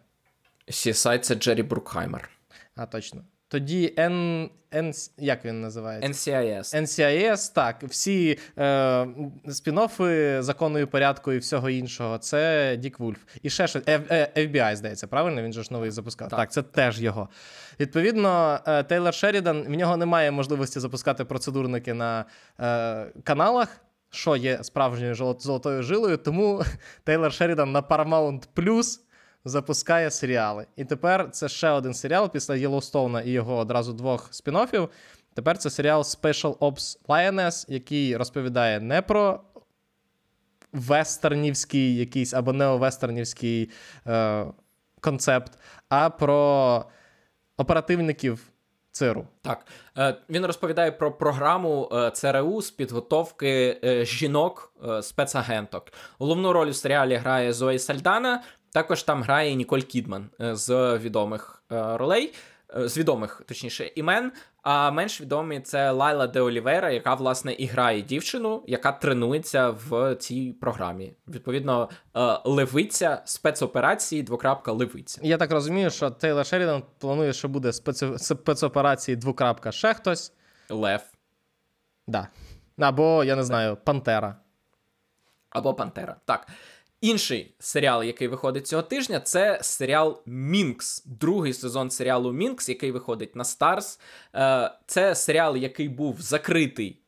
CSI 0.68 1.18
це 1.18 1.34
Джері 1.34 1.62
Брукхаймер. 1.62 2.30
А, 2.76 2.86
точно. 2.86 3.24
Тоді 3.50 3.94
N, 3.98 4.48
N, 4.72 5.10
як 5.18 5.44
він 5.44 5.60
називається? 5.60 6.32
NCIS. 6.32 6.82
NCIS, 6.82 7.54
так, 7.54 7.82
всі 7.82 8.38
е, 8.58 8.64
спін-оффи 9.46 10.42
закону 10.42 10.78
і 10.78 10.86
порядку 10.86 11.32
і 11.32 11.38
всього 11.38 11.70
іншого. 11.70 12.18
Це 12.18 12.76
Дік 12.76 13.00
Вульф. 13.00 13.18
І 13.42 13.50
ще 13.50 13.66
щось. 13.66 13.82
Е, 13.86 14.30
FBI, 14.36 14.76
здається, 14.76 15.06
правильно? 15.06 15.42
Він 15.42 15.52
же 15.52 15.62
ж 15.62 15.68
новий 15.72 15.90
запускав. 15.90 16.28
Так, 16.28 16.38
Так. 16.38 16.52
це 16.52 16.62
теж 16.62 17.02
його. 17.02 17.28
Відповідно, 17.80 18.60
е, 18.66 18.82
Тейлор 18.82 19.14
Шерідан, 19.14 19.62
в 19.62 19.70
нього 19.70 19.96
немає 19.96 20.30
можливості 20.30 20.80
запускати 20.80 21.24
процедурники 21.24 21.94
на 21.94 22.24
е, 22.60 23.06
каналах. 23.24 23.80
Що 24.12 24.36
є 24.36 24.58
справжньою 24.62 25.14
золотою 25.14 25.82
жилою, 25.82 26.16
тому 26.16 26.62
Тейлор 27.04 27.32
Шерідан 27.32 27.72
на 27.72 27.82
Paramount 27.82 28.42
Plus 28.56 29.00
запускає 29.44 30.10
серіали. 30.10 30.66
І 30.76 30.84
тепер 30.84 31.30
це 31.30 31.48
ще 31.48 31.70
один 31.70 31.94
серіал 31.94 32.30
після 32.30 32.56
Єлоустоуна 32.56 33.20
і 33.20 33.30
його 33.30 33.56
одразу 33.56 33.92
двох 33.92 34.32
спін-оффів. 34.32 34.88
Тепер 35.34 35.58
це 35.58 35.70
серіал 35.70 36.00
Special 36.00 36.56
Ops 36.56 36.98
Lioness, 37.08 37.64
який 37.68 38.16
розповідає 38.16 38.80
не 38.80 39.02
про 39.02 39.40
вестернівський 40.72 41.96
якийсь 41.96 42.34
або 42.34 42.52
неовестернівський 42.52 43.70
е, 44.06 44.46
концепт, 45.00 45.58
а 45.88 46.10
про 46.10 46.84
оперативників 47.56 48.50
циру. 48.92 49.26
Так, 49.42 49.66
е, 49.98 50.16
він 50.30 50.46
розповідає 50.46 50.92
про 50.92 51.12
програму 51.12 51.88
е, 51.92 52.10
ЦРУ 52.10 52.62
з 52.62 52.70
підготовки 52.70 53.80
е, 53.84 54.04
жінок 54.04 54.72
спецагенток. 55.02 55.92
Головну 56.18 56.52
роль 56.52 56.68
у 56.68 56.72
серіалі 56.72 57.14
грає 57.14 57.52
Зої 57.52 57.78
Сальдана. 57.78 58.42
Також 58.72 59.02
там 59.02 59.22
грає 59.22 59.54
Ніколь 59.54 59.80
Кідман 59.80 60.30
е, 60.40 60.56
з 60.56 60.98
відомих 60.98 61.62
е, 61.72 61.96
ролей, 61.96 62.34
е, 62.76 62.88
з 62.88 62.98
відомих, 62.98 63.42
точніше, 63.46 63.90
імен. 63.94 64.32
А 64.62 64.90
менш 64.90 65.20
відомі 65.20 65.60
це 65.60 65.90
Лайла 65.90 66.26
Де 66.26 66.40
Олівейра, 66.40 66.90
яка 66.90 67.14
власне 67.14 67.52
і 67.52 67.66
грає 67.66 68.02
дівчину, 68.02 68.64
яка 68.66 68.92
тренується 68.92 69.70
в 69.70 70.14
цій 70.14 70.52
програмі. 70.60 71.14
Відповідно, 71.28 71.88
левиця 72.44 73.22
спецоперації, 73.24 74.22
двокрапка 74.22 74.72
левиця. 74.72 75.20
Я 75.24 75.36
так 75.36 75.52
розумію, 75.52 75.90
що 75.90 76.10
Тейлор 76.10 76.46
Шерідан 76.46 76.82
планує, 76.98 77.32
що 77.32 77.48
буде 77.48 77.72
спец... 77.72 78.04
спецоперації 78.16 79.16
двокрапка 79.16 79.72
ще 79.72 79.94
хтось. 79.94 80.32
Лев 80.70 81.00
Да. 82.06 82.28
Або, 82.78 83.24
я 83.24 83.36
не 83.36 83.44
знаю, 83.44 83.76
Пантера. 83.84 84.36
або 85.50 85.74
Пантера. 85.74 86.16
Так. 86.24 86.46
Інший 87.00 87.54
серіал, 87.58 88.02
який 88.02 88.28
виходить 88.28 88.66
цього 88.66 88.82
тижня, 88.82 89.20
це 89.20 89.58
серіал 89.62 90.22
Minx, 90.26 91.04
другий 91.06 91.52
сезон 91.52 91.90
серіалу 91.90 92.32
Minx, 92.32 92.68
який 92.68 92.90
виходить 92.90 93.36
на 93.36 93.44
Starz. 93.44 94.00
Е, 94.34 94.70
Це 94.86 95.14
серіал, 95.14 95.56
який 95.56 95.88
був 95.88 96.20
закритий 96.20 96.98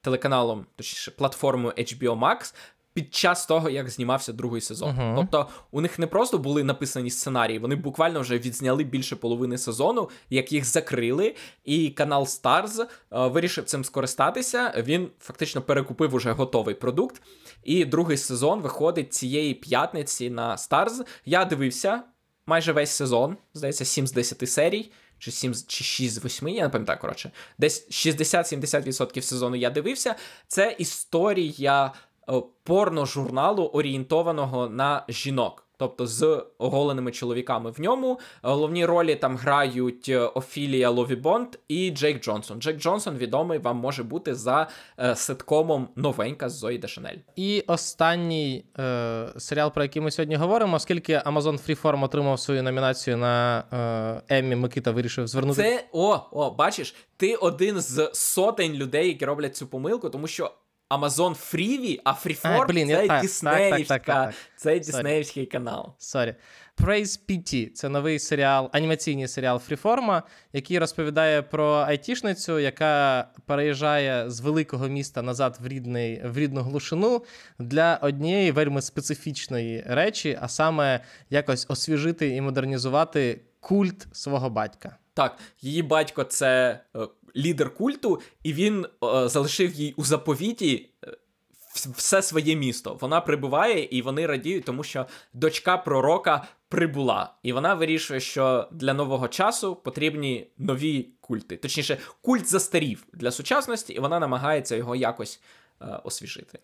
телеканалом, 0.00 0.66
точніше, 0.76 1.10
платформою 1.10 1.74
HBO 1.74 2.18
Max. 2.18 2.54
Під 2.92 3.14
час 3.14 3.46
того, 3.46 3.70
як 3.70 3.90
знімався 3.90 4.32
другий 4.32 4.60
сезон. 4.60 4.90
Мгм. 4.90 5.16
Тобто 5.16 5.48
у 5.70 5.80
них 5.80 5.98
не 5.98 6.06
просто 6.06 6.38
були 6.38 6.64
написані 6.64 7.10
сценарії, 7.10 7.58
вони 7.58 7.76
буквально 7.76 8.20
вже 8.20 8.38
відзняли 8.38 8.84
більше 8.84 9.16
половини 9.16 9.58
сезону, 9.58 10.10
як 10.30 10.52
їх 10.52 10.64
закрили, 10.64 11.34
і 11.64 11.90
канал 11.90 12.22
Stars 12.22 12.80
е, 12.82 12.86
вирішив 13.10 13.64
цим 13.64 13.84
скористатися. 13.84 14.74
Він 14.86 15.08
фактично 15.20 15.62
перекупив 15.62 16.14
уже 16.14 16.32
готовий 16.32 16.74
продукт. 16.74 17.22
І 17.64 17.84
другий 17.84 18.16
сезон 18.16 18.60
виходить 18.60 19.14
цієї 19.14 19.54
п'ятниці 19.54 20.30
на 20.30 20.56
Stars. 20.56 21.06
Я 21.24 21.44
дивився 21.44 22.02
майже 22.46 22.72
весь 22.72 22.90
сезон, 22.90 23.36
здається, 23.54 23.84
7 23.84 24.06
з 24.06 24.12
10 24.12 24.46
серій. 24.46 24.92
Чи 25.18 25.30
7, 25.30 25.54
з- 25.54 25.66
чи 25.66 25.84
6 25.84 26.14
з 26.14 26.24
8, 26.24 26.48
я 26.48 26.62
не 26.62 26.68
пам'ятаю, 26.68 26.98
коротше. 27.00 27.30
Десь 27.58 27.88
60-70% 27.90 29.22
сезону 29.22 29.56
я 29.56 29.70
дивився. 29.70 30.14
Це 30.48 30.76
історія 30.78 31.92
е, 32.28 32.32
порно-журналу, 32.64 33.64
орієнтованого 33.64 34.68
на 34.68 35.04
жінок. 35.08 35.66
Тобто 35.80 36.06
з 36.06 36.44
оголеними 36.58 37.10
чоловіками 37.10 37.70
в 37.70 37.80
ньому. 37.80 38.20
Головні 38.42 38.86
ролі 38.86 39.14
там 39.16 39.36
грають 39.36 40.08
е, 40.08 40.18
Офілія 40.18 40.90
Лові 40.90 41.16
Бонд 41.16 41.48
і 41.68 41.90
Джейк 41.90 42.22
Джонсон. 42.22 42.60
Джейк 42.60 42.78
Джонсон 42.78 43.16
відомий 43.16 43.58
вам 43.58 43.76
може 43.76 44.02
бути 44.02 44.34
за 44.34 44.68
е, 44.98 45.16
ситкомом 45.16 45.88
новенька 45.96 46.48
з 46.48 46.52
Зої 46.52 46.78
Дешанель. 46.78 47.16
І 47.36 47.64
останній 47.66 48.64
е, 48.78 49.28
серіал, 49.38 49.72
про 49.72 49.82
який 49.82 50.02
ми 50.02 50.10
сьогодні 50.10 50.36
говоримо, 50.36 50.76
оскільки 50.76 51.14
Amazon 51.16 51.68
Freeform 51.68 52.04
отримав 52.04 52.40
свою 52.40 52.62
номінацію 52.62 53.16
на 53.16 53.64
е, 54.28 54.36
Еммі, 54.38 54.56
Микита 54.56 54.90
вирішив 54.90 55.26
звернути. 55.26 55.62
Це 55.62 55.84
о, 55.92 56.20
о, 56.32 56.50
бачиш, 56.50 56.94
ти 57.16 57.34
один 57.34 57.80
з 57.80 58.10
сотень 58.12 58.72
людей, 58.72 59.08
які 59.08 59.24
роблять 59.24 59.56
цю 59.56 59.66
помилку, 59.66 60.10
тому 60.10 60.26
що 60.26 60.52
Amazon 60.90 61.34
Freevee, 61.34 62.00
а 62.04 62.12
Freeform 62.12 62.60
А, 62.60 62.64
блін, 62.64 62.88
це 62.88 63.06
так, 63.06 63.22
Діснеївська, 63.22 63.98
так, 63.98 64.04
так, 64.04 64.34
це. 64.56 64.78
Діснеївський 64.78 65.46
канал. 65.46 65.94
Sorry. 65.98 66.34
Praise 66.76 67.20
Petey– 67.28 67.70
це 67.74 67.88
новий 67.88 68.18
серіал, 68.18 68.70
анімаційний 68.72 69.28
серіал 69.28 69.58
Freeform 69.58 70.09
а, 70.09 70.22
який 70.52 70.78
розповідає 70.78 71.42
про 71.42 71.74
айтішницю, 71.74 72.58
яка 72.58 73.24
переїжджає 73.46 74.30
з 74.30 74.40
великого 74.40 74.88
міста 74.88 75.22
назад 75.22 75.58
в, 75.60 75.66
рідний, 75.66 76.22
в 76.24 76.38
рідну 76.38 76.60
глушину 76.60 77.24
для 77.58 77.98
однієї 78.02 78.52
вельми 78.52 78.82
специфічної 78.82 79.84
речі, 79.86 80.38
а 80.42 80.48
саме 80.48 81.00
якось 81.30 81.66
освіжити 81.68 82.28
і 82.28 82.40
модернізувати 82.40 83.40
культ 83.60 84.06
свого 84.12 84.50
батька. 84.50 84.96
Так, 85.14 85.38
її 85.60 85.82
батько 85.82 86.24
це 86.24 86.80
е, 86.96 87.08
лідер 87.36 87.74
культу, 87.74 88.20
і 88.42 88.52
він 88.52 88.86
е, 89.04 89.28
залишив 89.28 89.72
їй 89.74 89.94
у 89.96 90.04
заповіті. 90.04 90.90
е, 91.04 91.16
Все 91.96 92.22
своє 92.22 92.56
місто. 92.56 92.98
Вона 93.00 93.20
прибуває, 93.20 93.84
і 93.84 94.02
вони 94.02 94.26
радіють, 94.26 94.64
тому 94.64 94.82
що 94.84 95.06
дочка 95.34 95.76
пророка 95.76 96.44
прибула. 96.68 97.34
І 97.42 97.52
вона 97.52 97.74
вирішує, 97.74 98.20
що 98.20 98.68
для 98.72 98.94
нового 98.94 99.28
часу 99.28 99.76
потрібні 99.76 100.46
нові 100.58 101.08
культи. 101.20 101.56
Точніше, 101.56 101.98
культ 102.20 102.46
застарів 102.48 103.06
для 103.12 103.30
сучасності, 103.30 103.92
і 103.92 103.98
вона 103.98 104.18
намагається 104.18 104.76
його 104.76 104.96
якось 104.96 105.40
е, 105.82 106.00
освіжити. 106.04 106.58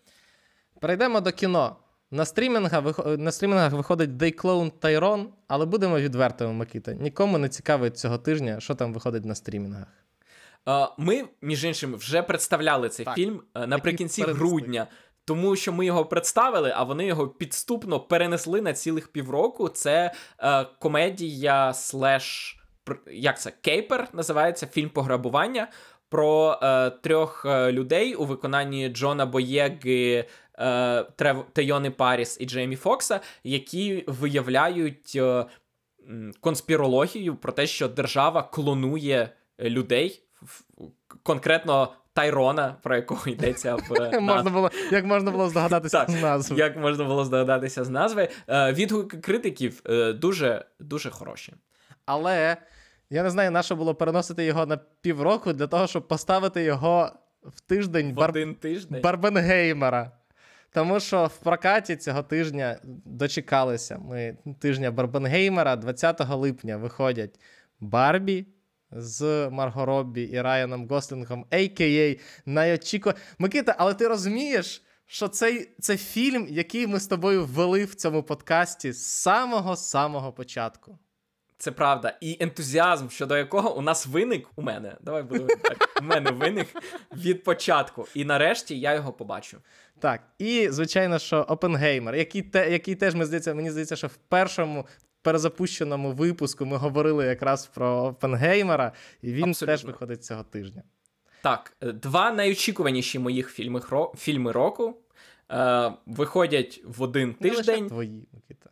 Перейдемо 0.79 1.21
до 1.21 1.31
кіно. 1.31 1.75
На 2.11 2.25
стрімінгах, 2.25 3.05
на 3.17 3.31
стрімінгах 3.31 3.73
виходить 3.73 4.09
Dayclone 4.09 4.71
Tyrone, 4.81 5.25
але 5.47 5.65
будемо 5.65 5.99
відвертими, 5.99 6.53
Микита. 6.53 6.93
Нікому 6.93 7.37
не 7.37 7.49
цікавить 7.49 7.97
цього 7.97 8.17
тижня, 8.17 8.59
що 8.59 8.75
там 8.75 8.93
виходить 8.93 9.25
на 9.25 9.35
стрімінгах. 9.35 9.87
Ми, 10.97 11.25
між 11.41 11.65
іншим, 11.65 11.95
вже 11.95 12.21
представляли 12.21 12.89
цей 12.89 13.05
так. 13.05 13.15
фільм 13.15 13.41
е, 13.55 13.67
наприкінці 13.67 14.23
грудня. 14.23 14.87
Тому 15.25 15.55
що 15.55 15.73
ми 15.73 15.85
його 15.85 16.05
представили, 16.05 16.73
а 16.75 16.83
вони 16.83 17.05
його 17.05 17.27
підступно 17.27 17.99
перенесли 17.99 18.61
на 18.61 18.73
цілих 18.73 19.07
півроку. 19.07 19.69
Це 19.69 20.13
е, 20.39 20.65
комедія 20.79 21.73
слеш. 21.73 22.57
Як 23.11 23.41
це? 23.41 23.51
Кейпер 23.61 24.07
називається 24.13 24.67
фільм 24.67 24.89
пограбування 24.89 25.67
про 26.09 26.59
е, 26.63 26.89
трьох 26.89 27.45
е, 27.45 27.71
людей 27.71 28.15
у 28.15 28.25
виконанні 28.25 28.89
Джона 28.89 29.25
Боєги, 29.25 30.13
е, 30.13 30.25
Трев... 31.15 31.45
Тейони 31.53 31.91
Паріс 31.91 32.37
і 32.39 32.45
Джеймі 32.45 32.75
Фокса, 32.75 33.19
які 33.43 34.03
виявляють 34.07 35.11
е, 35.15 35.45
конспірологію 36.39 37.35
про 37.35 37.51
те, 37.51 37.67
що 37.67 37.87
держава 37.87 38.43
клонує 38.43 39.29
людей, 39.59 40.23
конкретно 41.23 41.93
Тайрона, 42.13 42.75
про 42.81 42.95
якого 42.95 43.27
йдеться 43.27 43.75
в 43.75 44.19
можна 44.21 44.51
було, 44.51 44.71
як 44.91 45.05
можна 45.05 45.31
було 45.31 45.49
здогадатися 45.49 46.05
з 46.07 46.21
назви. 46.21 46.57
Як 46.57 46.77
можна 46.77 47.03
було 47.05 47.25
здогадатися 47.25 47.83
з 47.83 47.89
назви. 47.89 48.29
Е, 48.47 48.73
відгуки 48.73 49.17
критиків 49.17 49.81
е, 49.89 50.13
дуже 50.13 50.65
дуже 50.79 51.09
хороші. 51.09 51.53
Але 52.05 52.57
я 53.09 53.23
не 53.23 53.29
знаю, 53.29 53.51
на 53.51 53.63
що 53.63 53.75
було 53.75 53.95
переносити 53.95 54.45
його 54.45 54.65
на 54.65 54.77
півроку 55.01 55.53
для 55.53 55.67
того, 55.67 55.87
щоб 55.87 56.07
поставити 56.07 56.63
його 56.63 57.11
в 57.43 57.61
тиждень 57.61 58.11
в 58.11 58.15
бар... 58.15 58.29
один 58.29 58.55
тиждень 58.55 59.01
Барбенгеймера. 59.01 60.11
Тому 60.71 60.99
що 60.99 61.25
в 61.25 61.37
прокаті 61.37 61.95
цього 61.95 62.23
тижня 62.23 62.79
дочекалися. 63.05 63.97
Ми 63.97 64.37
тижня 64.59 64.91
Барбенгеймера 64.91 65.75
20 65.75 66.29
липня 66.29 66.77
виходять 66.77 67.39
Барбі 67.79 68.45
з 68.91 69.49
Марго 69.49 69.85
Роббі 69.85 70.21
і 70.21 70.41
Райаном 70.41 70.87
Гослінгом, 70.87 71.45
a.k.a. 71.51 72.15
найочіко. 72.45 73.13
Микита, 73.39 73.75
але 73.77 73.93
ти 73.93 74.07
розумієш, 74.07 74.83
що 75.05 75.27
цей 75.27 75.75
це 75.79 75.97
фільм, 75.97 76.47
який 76.49 76.87
ми 76.87 76.99
з 76.99 77.07
тобою 77.07 77.45
ввели 77.45 77.85
в 77.85 77.95
цьому 77.95 78.23
подкасті 78.23 78.91
з 78.91 79.05
самого-самого 79.05 80.33
початку. 80.33 80.99
Це 81.59 81.71
правда. 81.71 82.17
І 82.21 82.37
ентузіазм, 82.39 83.09
щодо 83.09 83.37
якого 83.37 83.77
у 83.77 83.81
нас 83.81 84.07
виник 84.07 84.47
у 84.55 84.61
мене. 84.61 84.95
Давай 85.01 85.23
будемо 85.23 85.47
так. 85.47 85.89
У 86.01 86.03
мене 86.03 86.31
виник 86.31 86.67
від 87.15 87.43
початку. 87.43 88.07
І 88.13 88.25
нарешті 88.25 88.79
я 88.79 88.93
його 88.93 89.13
побачу. 89.13 89.57
Так, 89.99 90.21
і 90.39 90.69
звичайно, 90.69 91.19
що 91.19 91.41
Опенгеймер, 91.41 92.15
який 92.15 92.41
те, 92.41 92.71
який 92.71 92.95
теж 92.95 93.13
мені 93.13 93.25
здається, 93.25 93.53
мені 93.53 93.71
здається, 93.71 93.95
що 93.95 94.07
в 94.07 94.15
першому 94.15 94.85
перезапущеному 95.21 96.11
випуску 96.11 96.65
ми 96.65 96.77
говорили 96.77 97.25
якраз 97.25 97.65
про 97.67 98.03
Опенгеймера, 98.03 98.91
і 99.21 99.33
він 99.33 99.49
Абсолютно. 99.49 99.73
теж 99.73 99.85
виходить 99.85 100.25
цього 100.25 100.43
тижня. 100.43 100.83
Так, 101.41 101.77
е, 101.81 101.91
два 101.91 102.31
найочікуваніші 102.31 103.19
моїх 103.19 103.51
фільми 103.51 103.81
фільми 104.17 104.51
року 104.51 104.97
е, 105.51 105.93
виходять 106.05 106.81
в 106.85 107.01
один 107.03 107.33
тиждень. 107.33 107.75
Не 107.75 107.81
лише 107.81 107.89
твої, 107.89 108.27
Микита. 108.33 108.69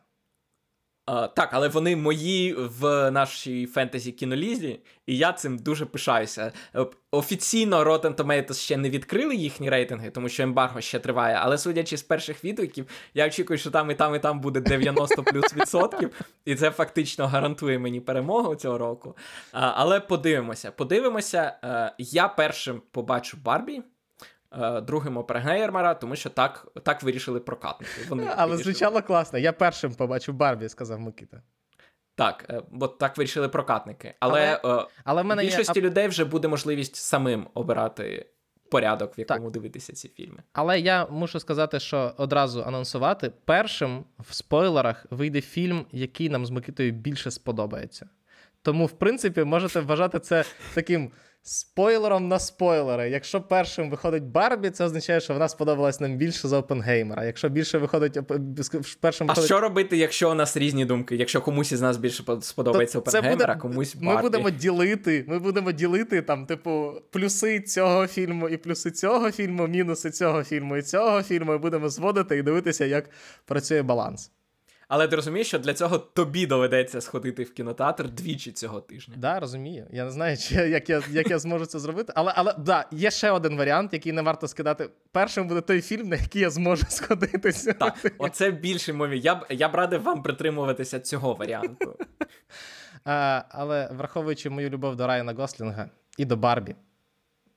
Так, 1.08 1.50
але 1.52 1.68
вони 1.68 1.96
мої 1.96 2.54
в 2.54 3.12
нашій 3.12 3.66
фентезі 3.66 4.12
кінолізі, 4.12 4.80
і 5.08 5.18
я 5.18 5.34
цим 5.34 5.58
дуже 5.58 5.86
пишаюся. 5.86 6.52
Е, 6.76 6.86
офіційно 7.12 7.84
Rotten 7.84 8.16
Tomatoes 8.16 8.54
ще 8.54 8.78
не 8.78 8.90
відкрили 8.90 9.36
їхні 9.36 9.70
рейтинги, 9.70 10.10
тому 10.10 10.30
що 10.30 10.44
ембарго 10.44 10.82
ще 10.82 11.00
триває. 11.00 11.40
Але 11.42 11.58
судячи 11.58 11.98
з 11.98 12.04
перших 12.04 12.44
відгуків, 12.44 12.86
я 13.14 13.28
очікую, 13.28 13.60
що 13.60 13.72
там 13.72 13.92
і 13.92 13.96
там, 13.96 14.16
і 14.16 14.20
там 14.20 14.42
буде 14.42 14.62
90 14.62 15.24
плюс 15.24 15.56
відсотків, 15.56 16.12
і 16.46 16.56
це 16.56 16.72
фактично 16.72 17.28
гарантує 17.28 17.80
мені 17.80 18.00
перемогу 18.00 18.56
цього 18.56 18.78
року. 18.78 19.18
Але 19.52 20.00
подивимося. 20.00 20.72
Подивимося, 20.72 21.60
uh, 21.64 21.90
я 21.98 22.28
першим 22.28 22.82
побачу 22.92 23.38
Барбі. 23.44 23.82
Е, 24.62 24.82
другим 24.82 25.18
Опергеймера, 25.18 25.94
тому 25.94 26.16
що 26.16 26.30
так 26.30 26.68
так 26.84 27.04
вирішили 27.04 27.40
прокатники. 27.40 27.92
Вони 28.10 28.24
Але 28.38 28.52
вирішили. 28.52 28.74
звучало 28.74 29.02
класно. 29.02 29.40
Я 29.40 29.54
першим 29.54 29.96
побачив 29.96 30.36
Барбі, 30.36 30.70
сказав 30.70 31.00
Микита. 31.00 31.42
Так, 32.16 32.46
е, 32.50 32.62
бо 32.72 32.88
так 32.88 33.18
вирішили 33.18 33.50
прокатники. 33.50 34.14
Але, 34.20 34.60
але, 34.64 34.82
е, 34.82 34.88
але 35.04 35.22
в 35.22 35.26
мене 35.26 35.44
більшості 35.44 35.80
є... 35.80 35.86
людей 35.86 36.08
вже 36.08 36.26
буде 36.26 36.48
можливість 36.48 36.96
самим 36.96 37.48
обирати 37.54 38.30
порядок, 38.72 39.18
в 39.18 39.20
якому 39.20 39.46
так. 39.46 39.52
дивитися 39.52 39.94
ці 39.94 40.10
фільми. 40.10 40.44
Але 40.54 40.80
я 40.80 41.06
мушу 41.06 41.40
сказати, 41.40 41.80
що 41.80 42.14
одразу 42.18 42.64
анонсувати: 42.64 43.32
першим 43.46 44.06
в 44.20 44.34
спойлерах 44.34 45.06
вийде 45.10 45.42
фільм, 45.42 45.86
який 45.92 46.30
нам 46.30 46.46
з 46.46 46.50
Микитою 46.50 46.92
більше 46.92 47.32
сподобається. 47.32 48.10
Тому, 48.62 48.86
в 48.86 48.92
принципі, 48.92 49.44
можете 49.44 49.80
вважати 49.80 50.20
це 50.20 50.46
таким 50.74 51.12
Спойлером 51.48 52.28
на 52.28 52.40
спойлери. 52.40 53.10
Якщо 53.10 53.42
першим 53.42 53.90
виходить 53.90 54.24
Барбі, 54.24 54.70
це 54.70 54.86
означає, 54.86 55.22
що 55.22 55.34
вона 55.34 55.50
сподобалась 55.50 56.00
нам 56.00 56.18
більше 56.18 56.48
за 56.48 56.58
Опенгеймера. 56.58 57.26
Якщо 57.26 57.50
більше 57.50 57.78
виходить 57.78 58.14
першим 59.00 59.28
виходить... 59.28 59.44
А 59.44 59.46
що 59.46 59.60
робити, 59.60 59.98
якщо 59.98 60.32
у 60.32 60.34
нас 60.34 60.58
різні 60.58 60.86
думки? 60.86 61.16
Якщо 61.16 61.42
комусь 61.42 61.72
із 61.72 61.82
нас 61.82 61.98
більше 61.98 62.24
сподобається 62.42 63.00
Опенгеймер, 63.00 63.52
а 63.52 63.56
комусь 63.56 63.96
Барбі? 63.96 64.16
Ми 64.16 64.22
будемо 64.22 64.50
ділити. 64.50 65.26
Ми 65.28 65.40
будемо 65.40 65.72
ділити 65.72 66.22
там, 66.22 66.46
типу, 66.46 66.94
плюси 67.12 67.62
цього 67.62 68.08
фільму 68.08 68.50
і 68.50 68.58
плюси 68.58 68.92
цього 68.92 69.32
фільму, 69.32 69.68
мінуси 69.68 70.12
цього 70.12 70.44
фільму 70.44 70.78
і 70.78 70.82
цього 70.82 71.24
фільму. 71.24 71.54
І 71.54 71.58
будемо 71.58 71.90
зводити 71.90 72.38
і 72.38 72.42
дивитися, 72.42 72.86
як 72.86 73.10
працює 73.46 73.82
баланс. 73.82 74.32
Але 74.88 75.08
ти 75.08 75.16
розумієш, 75.16 75.48
що 75.48 75.60
для 75.60 75.74
цього 75.74 75.98
тобі 75.98 76.48
доведеться 76.48 77.02
сходити 77.02 77.44
в 77.44 77.54
кінотеатр 77.54 78.10
двічі 78.10 78.52
цього 78.52 78.82
тижня. 78.82 79.14
Так, 79.14 79.22
да, 79.22 79.40
розумію. 79.40 79.88
Я 79.92 80.06
не 80.06 80.12
знаю, 80.12 80.38
чи, 80.38 80.56
як 80.56 80.90
я 80.90 81.02
як 81.12 81.30
я 81.30 81.40
зможу 81.40 81.66
це 81.66 81.80
зробити. 81.80 82.14
Але 82.16 82.34
але 82.36 82.56
да, 82.58 82.86
є 82.92 83.12
ще 83.12 83.32
один 83.32 83.58
варіант, 83.58 83.94
який 83.94 84.12
не 84.12 84.22
варто 84.22 84.48
скидати. 84.48 84.90
Першим 85.12 85.48
буде 85.48 85.62
той 85.62 85.82
фільм, 85.82 86.10
на 86.10 86.16
який 86.16 86.42
я 86.42 86.50
зможу 86.50 86.86
сходити. 86.90 87.52
Так, 87.52 88.14
Оце 88.18 88.52
більше 88.52 88.94
мові. 88.94 89.20
Я 89.20 89.36
б 89.36 89.46
я 89.50 89.70
б 89.70 89.76
радив 89.76 90.04
вам 90.04 90.24
притримуватися 90.24 91.00
цього 91.00 91.34
варіанту. 91.34 91.98
А, 93.06 93.44
Але 93.50 93.90
враховуючи 93.92 94.50
мою 94.50 94.70
любов 94.70 94.96
до 94.96 95.08
Райана 95.08 95.34
Гослінга 95.34 95.90
і 96.18 96.26
до 96.26 96.38
Барбі, 96.38 96.76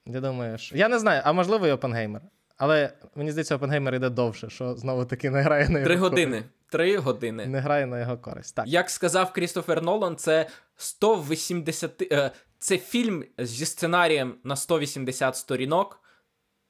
я 0.07 0.21
думаю, 0.21 0.59
що 0.59 0.77
я 0.77 0.89
не 0.89 0.99
знаю, 0.99 1.23
а 1.25 1.33
можливо, 1.33 1.67
і 1.67 1.71
Опенгеймер. 1.71 2.23
Але 2.59 2.93
мені 3.15 3.31
здається, 3.31 3.57
Опенгеймер 3.57 3.95
йде 3.95 4.11
довше, 4.11 4.51
що 4.51 4.77
знову 4.77 5.05
таки 5.05 5.31
не 5.31 5.43
грає 5.43 5.69
на 5.69 5.79
його 5.79 5.85
Три 5.85 5.97
години. 5.97 6.45
Три 6.71 6.97
години. 6.97 7.47
Не 7.47 7.61
грає 7.61 7.87
на 7.87 8.01
його 8.01 8.19
користь. 8.19 8.55
Так. 8.55 8.67
Як 8.69 8.91
сказав 8.91 9.33
Крістофер 9.33 9.83
Нолан, 9.83 10.17
це 10.17 10.49
180... 10.77 12.03
Е, 12.13 12.31
це 12.59 12.79
фільм 12.79 13.25
зі 13.39 13.67
сценарієм 13.67 14.35
на 14.45 14.57
180 14.57 15.37
сторінок, 15.37 16.01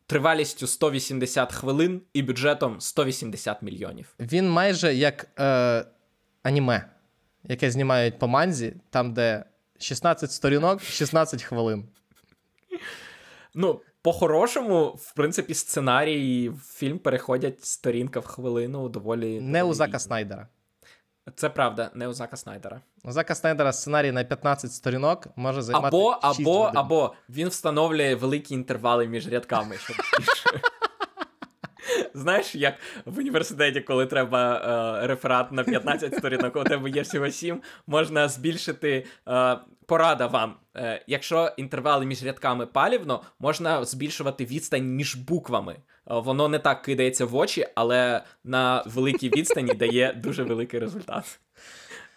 тривалістю 0.06 0.66
180 0.66 1.52
хвилин 1.52 2.02
і 2.12 2.22
бюджетом 2.22 2.80
180 2.80 3.62
мільйонів. 3.62 4.14
Він 4.20 4.50
майже 4.50 4.94
як 4.94 5.26
е, 5.38 5.84
аніме, 6.42 6.90
яке 7.44 7.70
знімають 7.70 8.18
по 8.18 8.28
манзі, 8.28 8.74
там, 8.90 9.14
де 9.14 9.44
16 9.78 10.32
сторінок, 10.32 10.82
16 10.82 11.42
хвилин. 11.42 11.88
Ну, 13.54 13.80
по-хорошому, 14.08 14.84
в 14.86 15.12
принципі, 15.12 15.54
сценарії 15.54 16.48
в 16.48 16.60
фільм 16.74 16.98
переходять 16.98 17.64
сторінка 17.64 18.20
в 18.20 18.26
хвилину 18.26 18.88
доволі. 18.88 19.40
Не 19.40 19.62
у 19.62 19.74
Зака 19.74 19.98
Снайдера. 19.98 20.48
Це 21.34 21.50
правда, 21.50 21.90
не 21.94 22.08
у 22.08 22.12
Зака 22.12 22.36
Снайдера. 22.36 22.80
У 23.04 23.12
Зака 23.12 23.34
Снайдера 23.34 23.72
сценарій 23.72 24.12
на 24.12 24.24
15 24.24 24.72
сторінок 24.72 25.26
може 25.36 25.62
займати. 25.62 25.86
Або, 25.86 26.12
6 26.34 26.40
або, 26.40 26.58
годин. 26.58 26.78
або 26.78 27.14
він 27.28 27.48
встановлює 27.48 28.14
великі 28.14 28.54
інтервали 28.54 29.06
між 29.06 29.28
рядками, 29.28 29.76
щоб 29.76 29.96
Знаєш, 32.14 32.54
як 32.54 32.74
в 33.04 33.18
університеті, 33.18 33.80
коли 33.80 34.06
треба 34.06 34.56
е, 35.02 35.06
реферат 35.06 35.52
на 35.52 35.64
15 35.64 36.14
сторінок, 36.14 36.56
у 36.56 36.64
тебе 36.64 36.90
є 36.90 37.02
всього 37.02 37.30
7, 37.30 37.62
можна 37.86 38.28
збільшити 38.28 39.06
е, 39.28 39.58
порада 39.86 40.26
вам. 40.26 40.56
Е, 40.76 41.04
якщо 41.06 41.52
інтервали 41.56 42.06
між 42.06 42.24
рядками 42.24 42.66
палівно, 42.66 43.22
можна 43.38 43.84
збільшувати 43.84 44.44
відстань 44.44 44.86
між 44.86 45.16
буквами. 45.16 45.72
Е, 45.72 45.80
воно 46.06 46.48
не 46.48 46.58
так 46.58 46.82
кидається 46.82 47.24
в 47.24 47.36
очі, 47.36 47.66
але 47.74 48.22
на 48.44 48.82
великій 48.86 49.28
відстані 49.28 49.74
дає 49.74 50.12
дуже 50.12 50.42
великий 50.42 50.80
результат. 50.80 51.40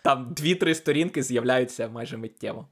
Там 0.04 0.34
дві-три 0.34 0.76
сторінки 0.76 1.24
з'являються 1.24 1.88
майже 1.88 2.18
миттєво. 2.18 2.68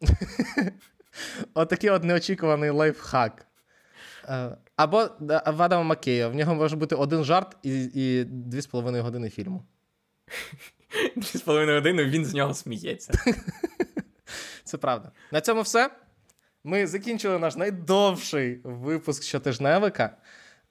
Отакий 1.54 1.90
от 1.90 2.04
неочікуваний 2.04 2.70
лайфхак. 2.70 3.46
Е, 4.28 4.56
або 4.76 5.08
Адама 5.44 5.82
Макея. 5.82 6.28
В 6.28 6.34
нього 6.34 6.54
може 6.54 6.76
бути 6.76 6.94
один 6.94 7.24
жарт 7.24 7.56
і 7.62 7.90
і 7.94 8.24
дві 8.24 8.60
з 8.60 8.66
половиною 8.66 9.02
години 9.04 9.30
фільму. 9.30 9.64
Дві 11.16 11.38
з 11.38 11.40
половиною 11.40 11.78
години 11.78 12.04
він 12.04 12.24
з 12.24 12.34
нього 12.34 12.54
сміється. 12.54 13.12
Це 14.64 14.78
правда. 14.78 15.10
На 15.32 15.40
цьому 15.40 15.62
все. 15.62 15.90
Ми 16.64 16.86
закінчили 16.86 17.38
наш 17.38 17.56
найдовший 17.56 18.60
випуск 18.64 19.22
щотижневика. 19.22 20.16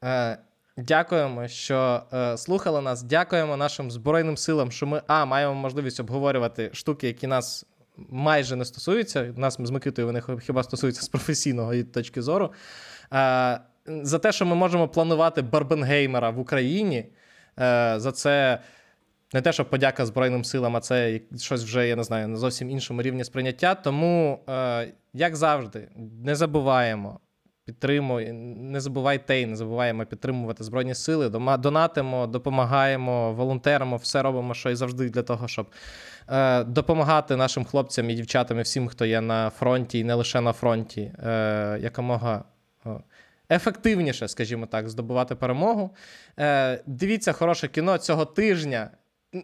Е, 0.04 0.38
Дякуємо, 0.78 1.48
що 1.48 2.04
е, 2.14 2.38
слухали 2.38 2.82
нас. 2.82 3.04
Дякуємо 3.04 3.58
нашим 3.58 3.92
Збройним 3.92 4.38
силам, 4.38 4.72
що 4.72 4.86
ми 4.86 5.02
а, 5.08 5.26
маємо 5.26 5.54
можливість 5.54 6.00
обговорювати 6.00 6.70
штуки, 6.74 7.08
які 7.08 7.28
нас 7.28 7.66
майже 7.98 8.56
не 8.56 8.66
стосуються. 8.66 9.34
Нас 9.38 9.58
з 9.60 9.70
Микитою 9.70 10.08
вони 10.08 10.22
хіба 10.42 10.64
стосуються 10.64 11.02
з 11.02 11.08
професійного 11.08 11.84
точки 11.84 12.22
зору. 12.22 12.54
Е, 13.14 13.60
за 13.88 14.20
те, 14.20 14.32
що 14.32 14.46
ми 14.46 14.56
можемо 14.56 14.88
планувати 14.88 15.42
Барбенгеймера 15.42 16.30
в 16.30 16.40
Україні. 16.40 17.06
Е, 17.60 17.94
за 17.98 18.12
це 18.12 18.60
не 19.34 19.42
те, 19.42 19.52
що 19.52 19.66
подяка 19.66 20.06
Збройним 20.06 20.44
силам, 20.44 20.76
а 20.76 20.80
це 20.80 21.20
щось 21.38 21.64
вже, 21.64 21.88
я 21.88 21.96
не 21.96 22.04
знаю, 22.04 22.28
на 22.28 22.38
зовсім 22.38 22.70
іншому 22.70 23.02
рівні 23.02 23.24
сприйняття. 23.24 23.76
Тому, 23.76 24.40
е, 24.50 24.94
як 25.14 25.36
завжди, 25.36 25.90
не 26.24 26.36
забуваємо. 26.36 27.20
Підтримуй, 27.66 28.32
не 28.32 28.82
забувайте 28.82 29.42
і 29.42 29.46
не 29.46 29.56
забуваємо 29.56 30.06
підтримувати 30.06 30.64
Збройні 30.64 30.96
Сили, 30.96 31.30
донатимо, 31.58 32.28
допомагаємо, 32.28 33.34
волонтеримо, 33.34 33.96
все 33.96 34.22
робимо, 34.22 34.54
що 34.54 34.70
і 34.70 34.76
завжди 34.76 35.10
для 35.10 35.24
того, 35.24 35.48
щоб 35.48 35.68
е, 36.30 36.64
допомагати 36.64 37.36
нашим 37.36 37.66
хлопцям 37.66 38.10
і 38.10 38.14
дівчатам, 38.14 38.60
і 38.60 38.62
всім, 38.62 38.88
хто 38.88 39.06
є 39.06 39.22
на 39.22 39.50
фронті, 39.50 40.00
і 40.00 40.04
не 40.04 40.14
лише 40.14 40.42
на 40.42 40.54
фронті, 40.54 41.02
е, 41.02 41.78
якомога 41.82 42.44
ефективніше, 43.50 44.28
скажімо 44.28 44.66
так, 44.66 44.90
здобувати 44.90 45.36
перемогу. 45.36 45.96
Е, 46.40 46.84
Дивіться 46.86 47.34
хороше 47.34 47.68
кіно 47.68 47.98
цього 47.98 48.26
тижня 48.26 48.92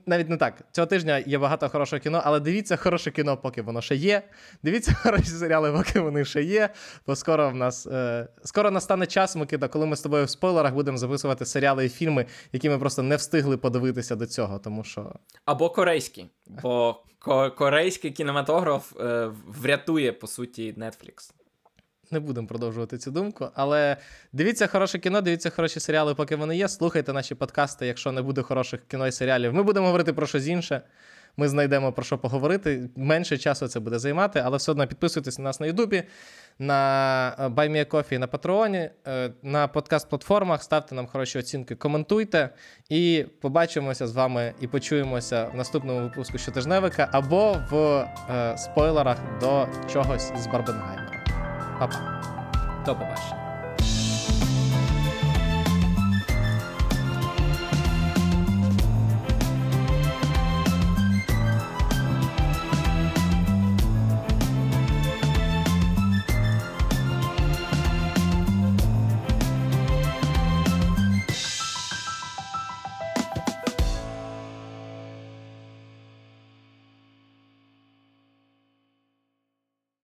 навіть 0.05 0.29
не 0.29 0.37
так. 0.37 0.63
Цього 0.71 0.87
тижня 0.87 1.23
є 1.25 1.37
багато 1.37 1.69
хорошого 1.69 1.99
кіно, 1.99 2.21
але 2.25 2.39
дивіться 2.39 2.75
хороше 2.75 3.11
кіно, 3.11 3.37
поки 3.37 3.61
воно 3.61 3.81
ще 3.81 3.95
є. 3.95 4.21
Дивіться 4.63 4.93
хороші 5.03 5.25
серіали, 5.25 5.71
поки 5.71 5.99
вони 5.99 6.25
ще 6.25 6.43
є. 6.43 6.69
Бо 7.07 7.15
скоро 7.15 7.49
в 7.49 7.55
нас 7.55 7.87
е, 7.87 8.27
скоро 8.43 8.71
настане 8.71 9.05
час, 9.05 9.35
Микита, 9.35 9.67
коли 9.67 9.85
ми 9.85 9.95
з 9.95 10.01
тобою 10.01 10.25
в 10.25 10.29
спойлерах 10.29 10.73
будемо 10.73 10.97
записувати 10.97 11.45
серіали 11.45 11.85
і 11.85 11.89
фільми, 11.89 12.25
які 12.53 12.69
ми 12.69 12.79
просто 12.79 13.03
не 13.03 13.15
встигли 13.15 13.57
подивитися 13.57 14.15
до 14.15 14.25
цього. 14.25 14.59
тому 14.59 14.83
що... 14.83 15.13
Або 15.45 15.69
корейські. 15.69 16.25
Бо 16.47 17.03
корейський 17.57 18.11
кінематограф 18.11 18.99
е, 18.99 19.31
врятує, 19.47 20.11
по 20.11 20.27
суті, 20.27 20.73
Netflix 20.77 21.31
не 22.11 22.19
будемо 22.19 22.47
продовжувати 22.47 22.97
цю 22.97 23.11
думку. 23.11 23.47
Але 23.53 23.97
дивіться 24.33 24.67
хороше 24.67 24.99
кіно, 24.99 25.21
дивіться 25.21 25.49
хороші 25.49 25.79
серіали, 25.79 26.15
поки 26.15 26.35
вони 26.35 26.57
є. 26.57 26.67
Слухайте 26.67 27.13
наші 27.13 27.35
подкасти. 27.35 27.87
Якщо 27.87 28.11
не 28.11 28.21
буде 28.21 28.41
хороших 28.41 28.81
кіно 28.87 29.07
і 29.07 29.11
серіалів, 29.11 29.53
ми 29.53 29.63
будемо 29.63 29.85
говорити 29.85 30.13
про 30.13 30.27
щось 30.27 30.47
інше. 30.47 30.81
Ми 31.37 31.47
знайдемо 31.47 31.91
про 31.91 32.03
що 32.03 32.17
поговорити. 32.17 32.89
Менше 32.95 33.37
часу 33.37 33.67
це 33.67 33.79
буде 33.79 33.99
займати, 33.99 34.41
але 34.45 34.57
все 34.57 34.71
одно 34.71 34.87
підписуйтесь 34.87 35.39
на 35.39 35.43
нас 35.43 35.59
на 35.59 35.67
Ютубі, 35.67 36.03
на 36.59 37.51
BuyMeACoffee, 37.55 38.17
на 38.17 38.27
Патреоні, 38.27 38.89
е, 39.07 39.31
на 39.43 39.67
подкаст-платформах, 39.67 40.61
ставте 40.61 40.95
нам 40.95 41.07
хороші 41.07 41.39
оцінки, 41.39 41.75
коментуйте. 41.75 42.49
І 42.89 43.25
побачимося 43.41 44.07
з 44.07 44.13
вами 44.13 44.53
і 44.61 44.67
почуємося 44.67 45.45
в 45.45 45.55
наступному 45.55 46.01
випуску 46.01 46.37
щотижневика 46.37 47.09
або 47.11 47.57
в 47.71 47.75
е, 47.75 48.57
спойлерах 48.57 49.17
до 49.41 49.67
чогось 49.93 50.31
з 50.37 50.47
Барбенгаймера. 50.47 51.18
Па-па. 51.79 51.99
До 52.85 52.95
побачення. 52.95 53.48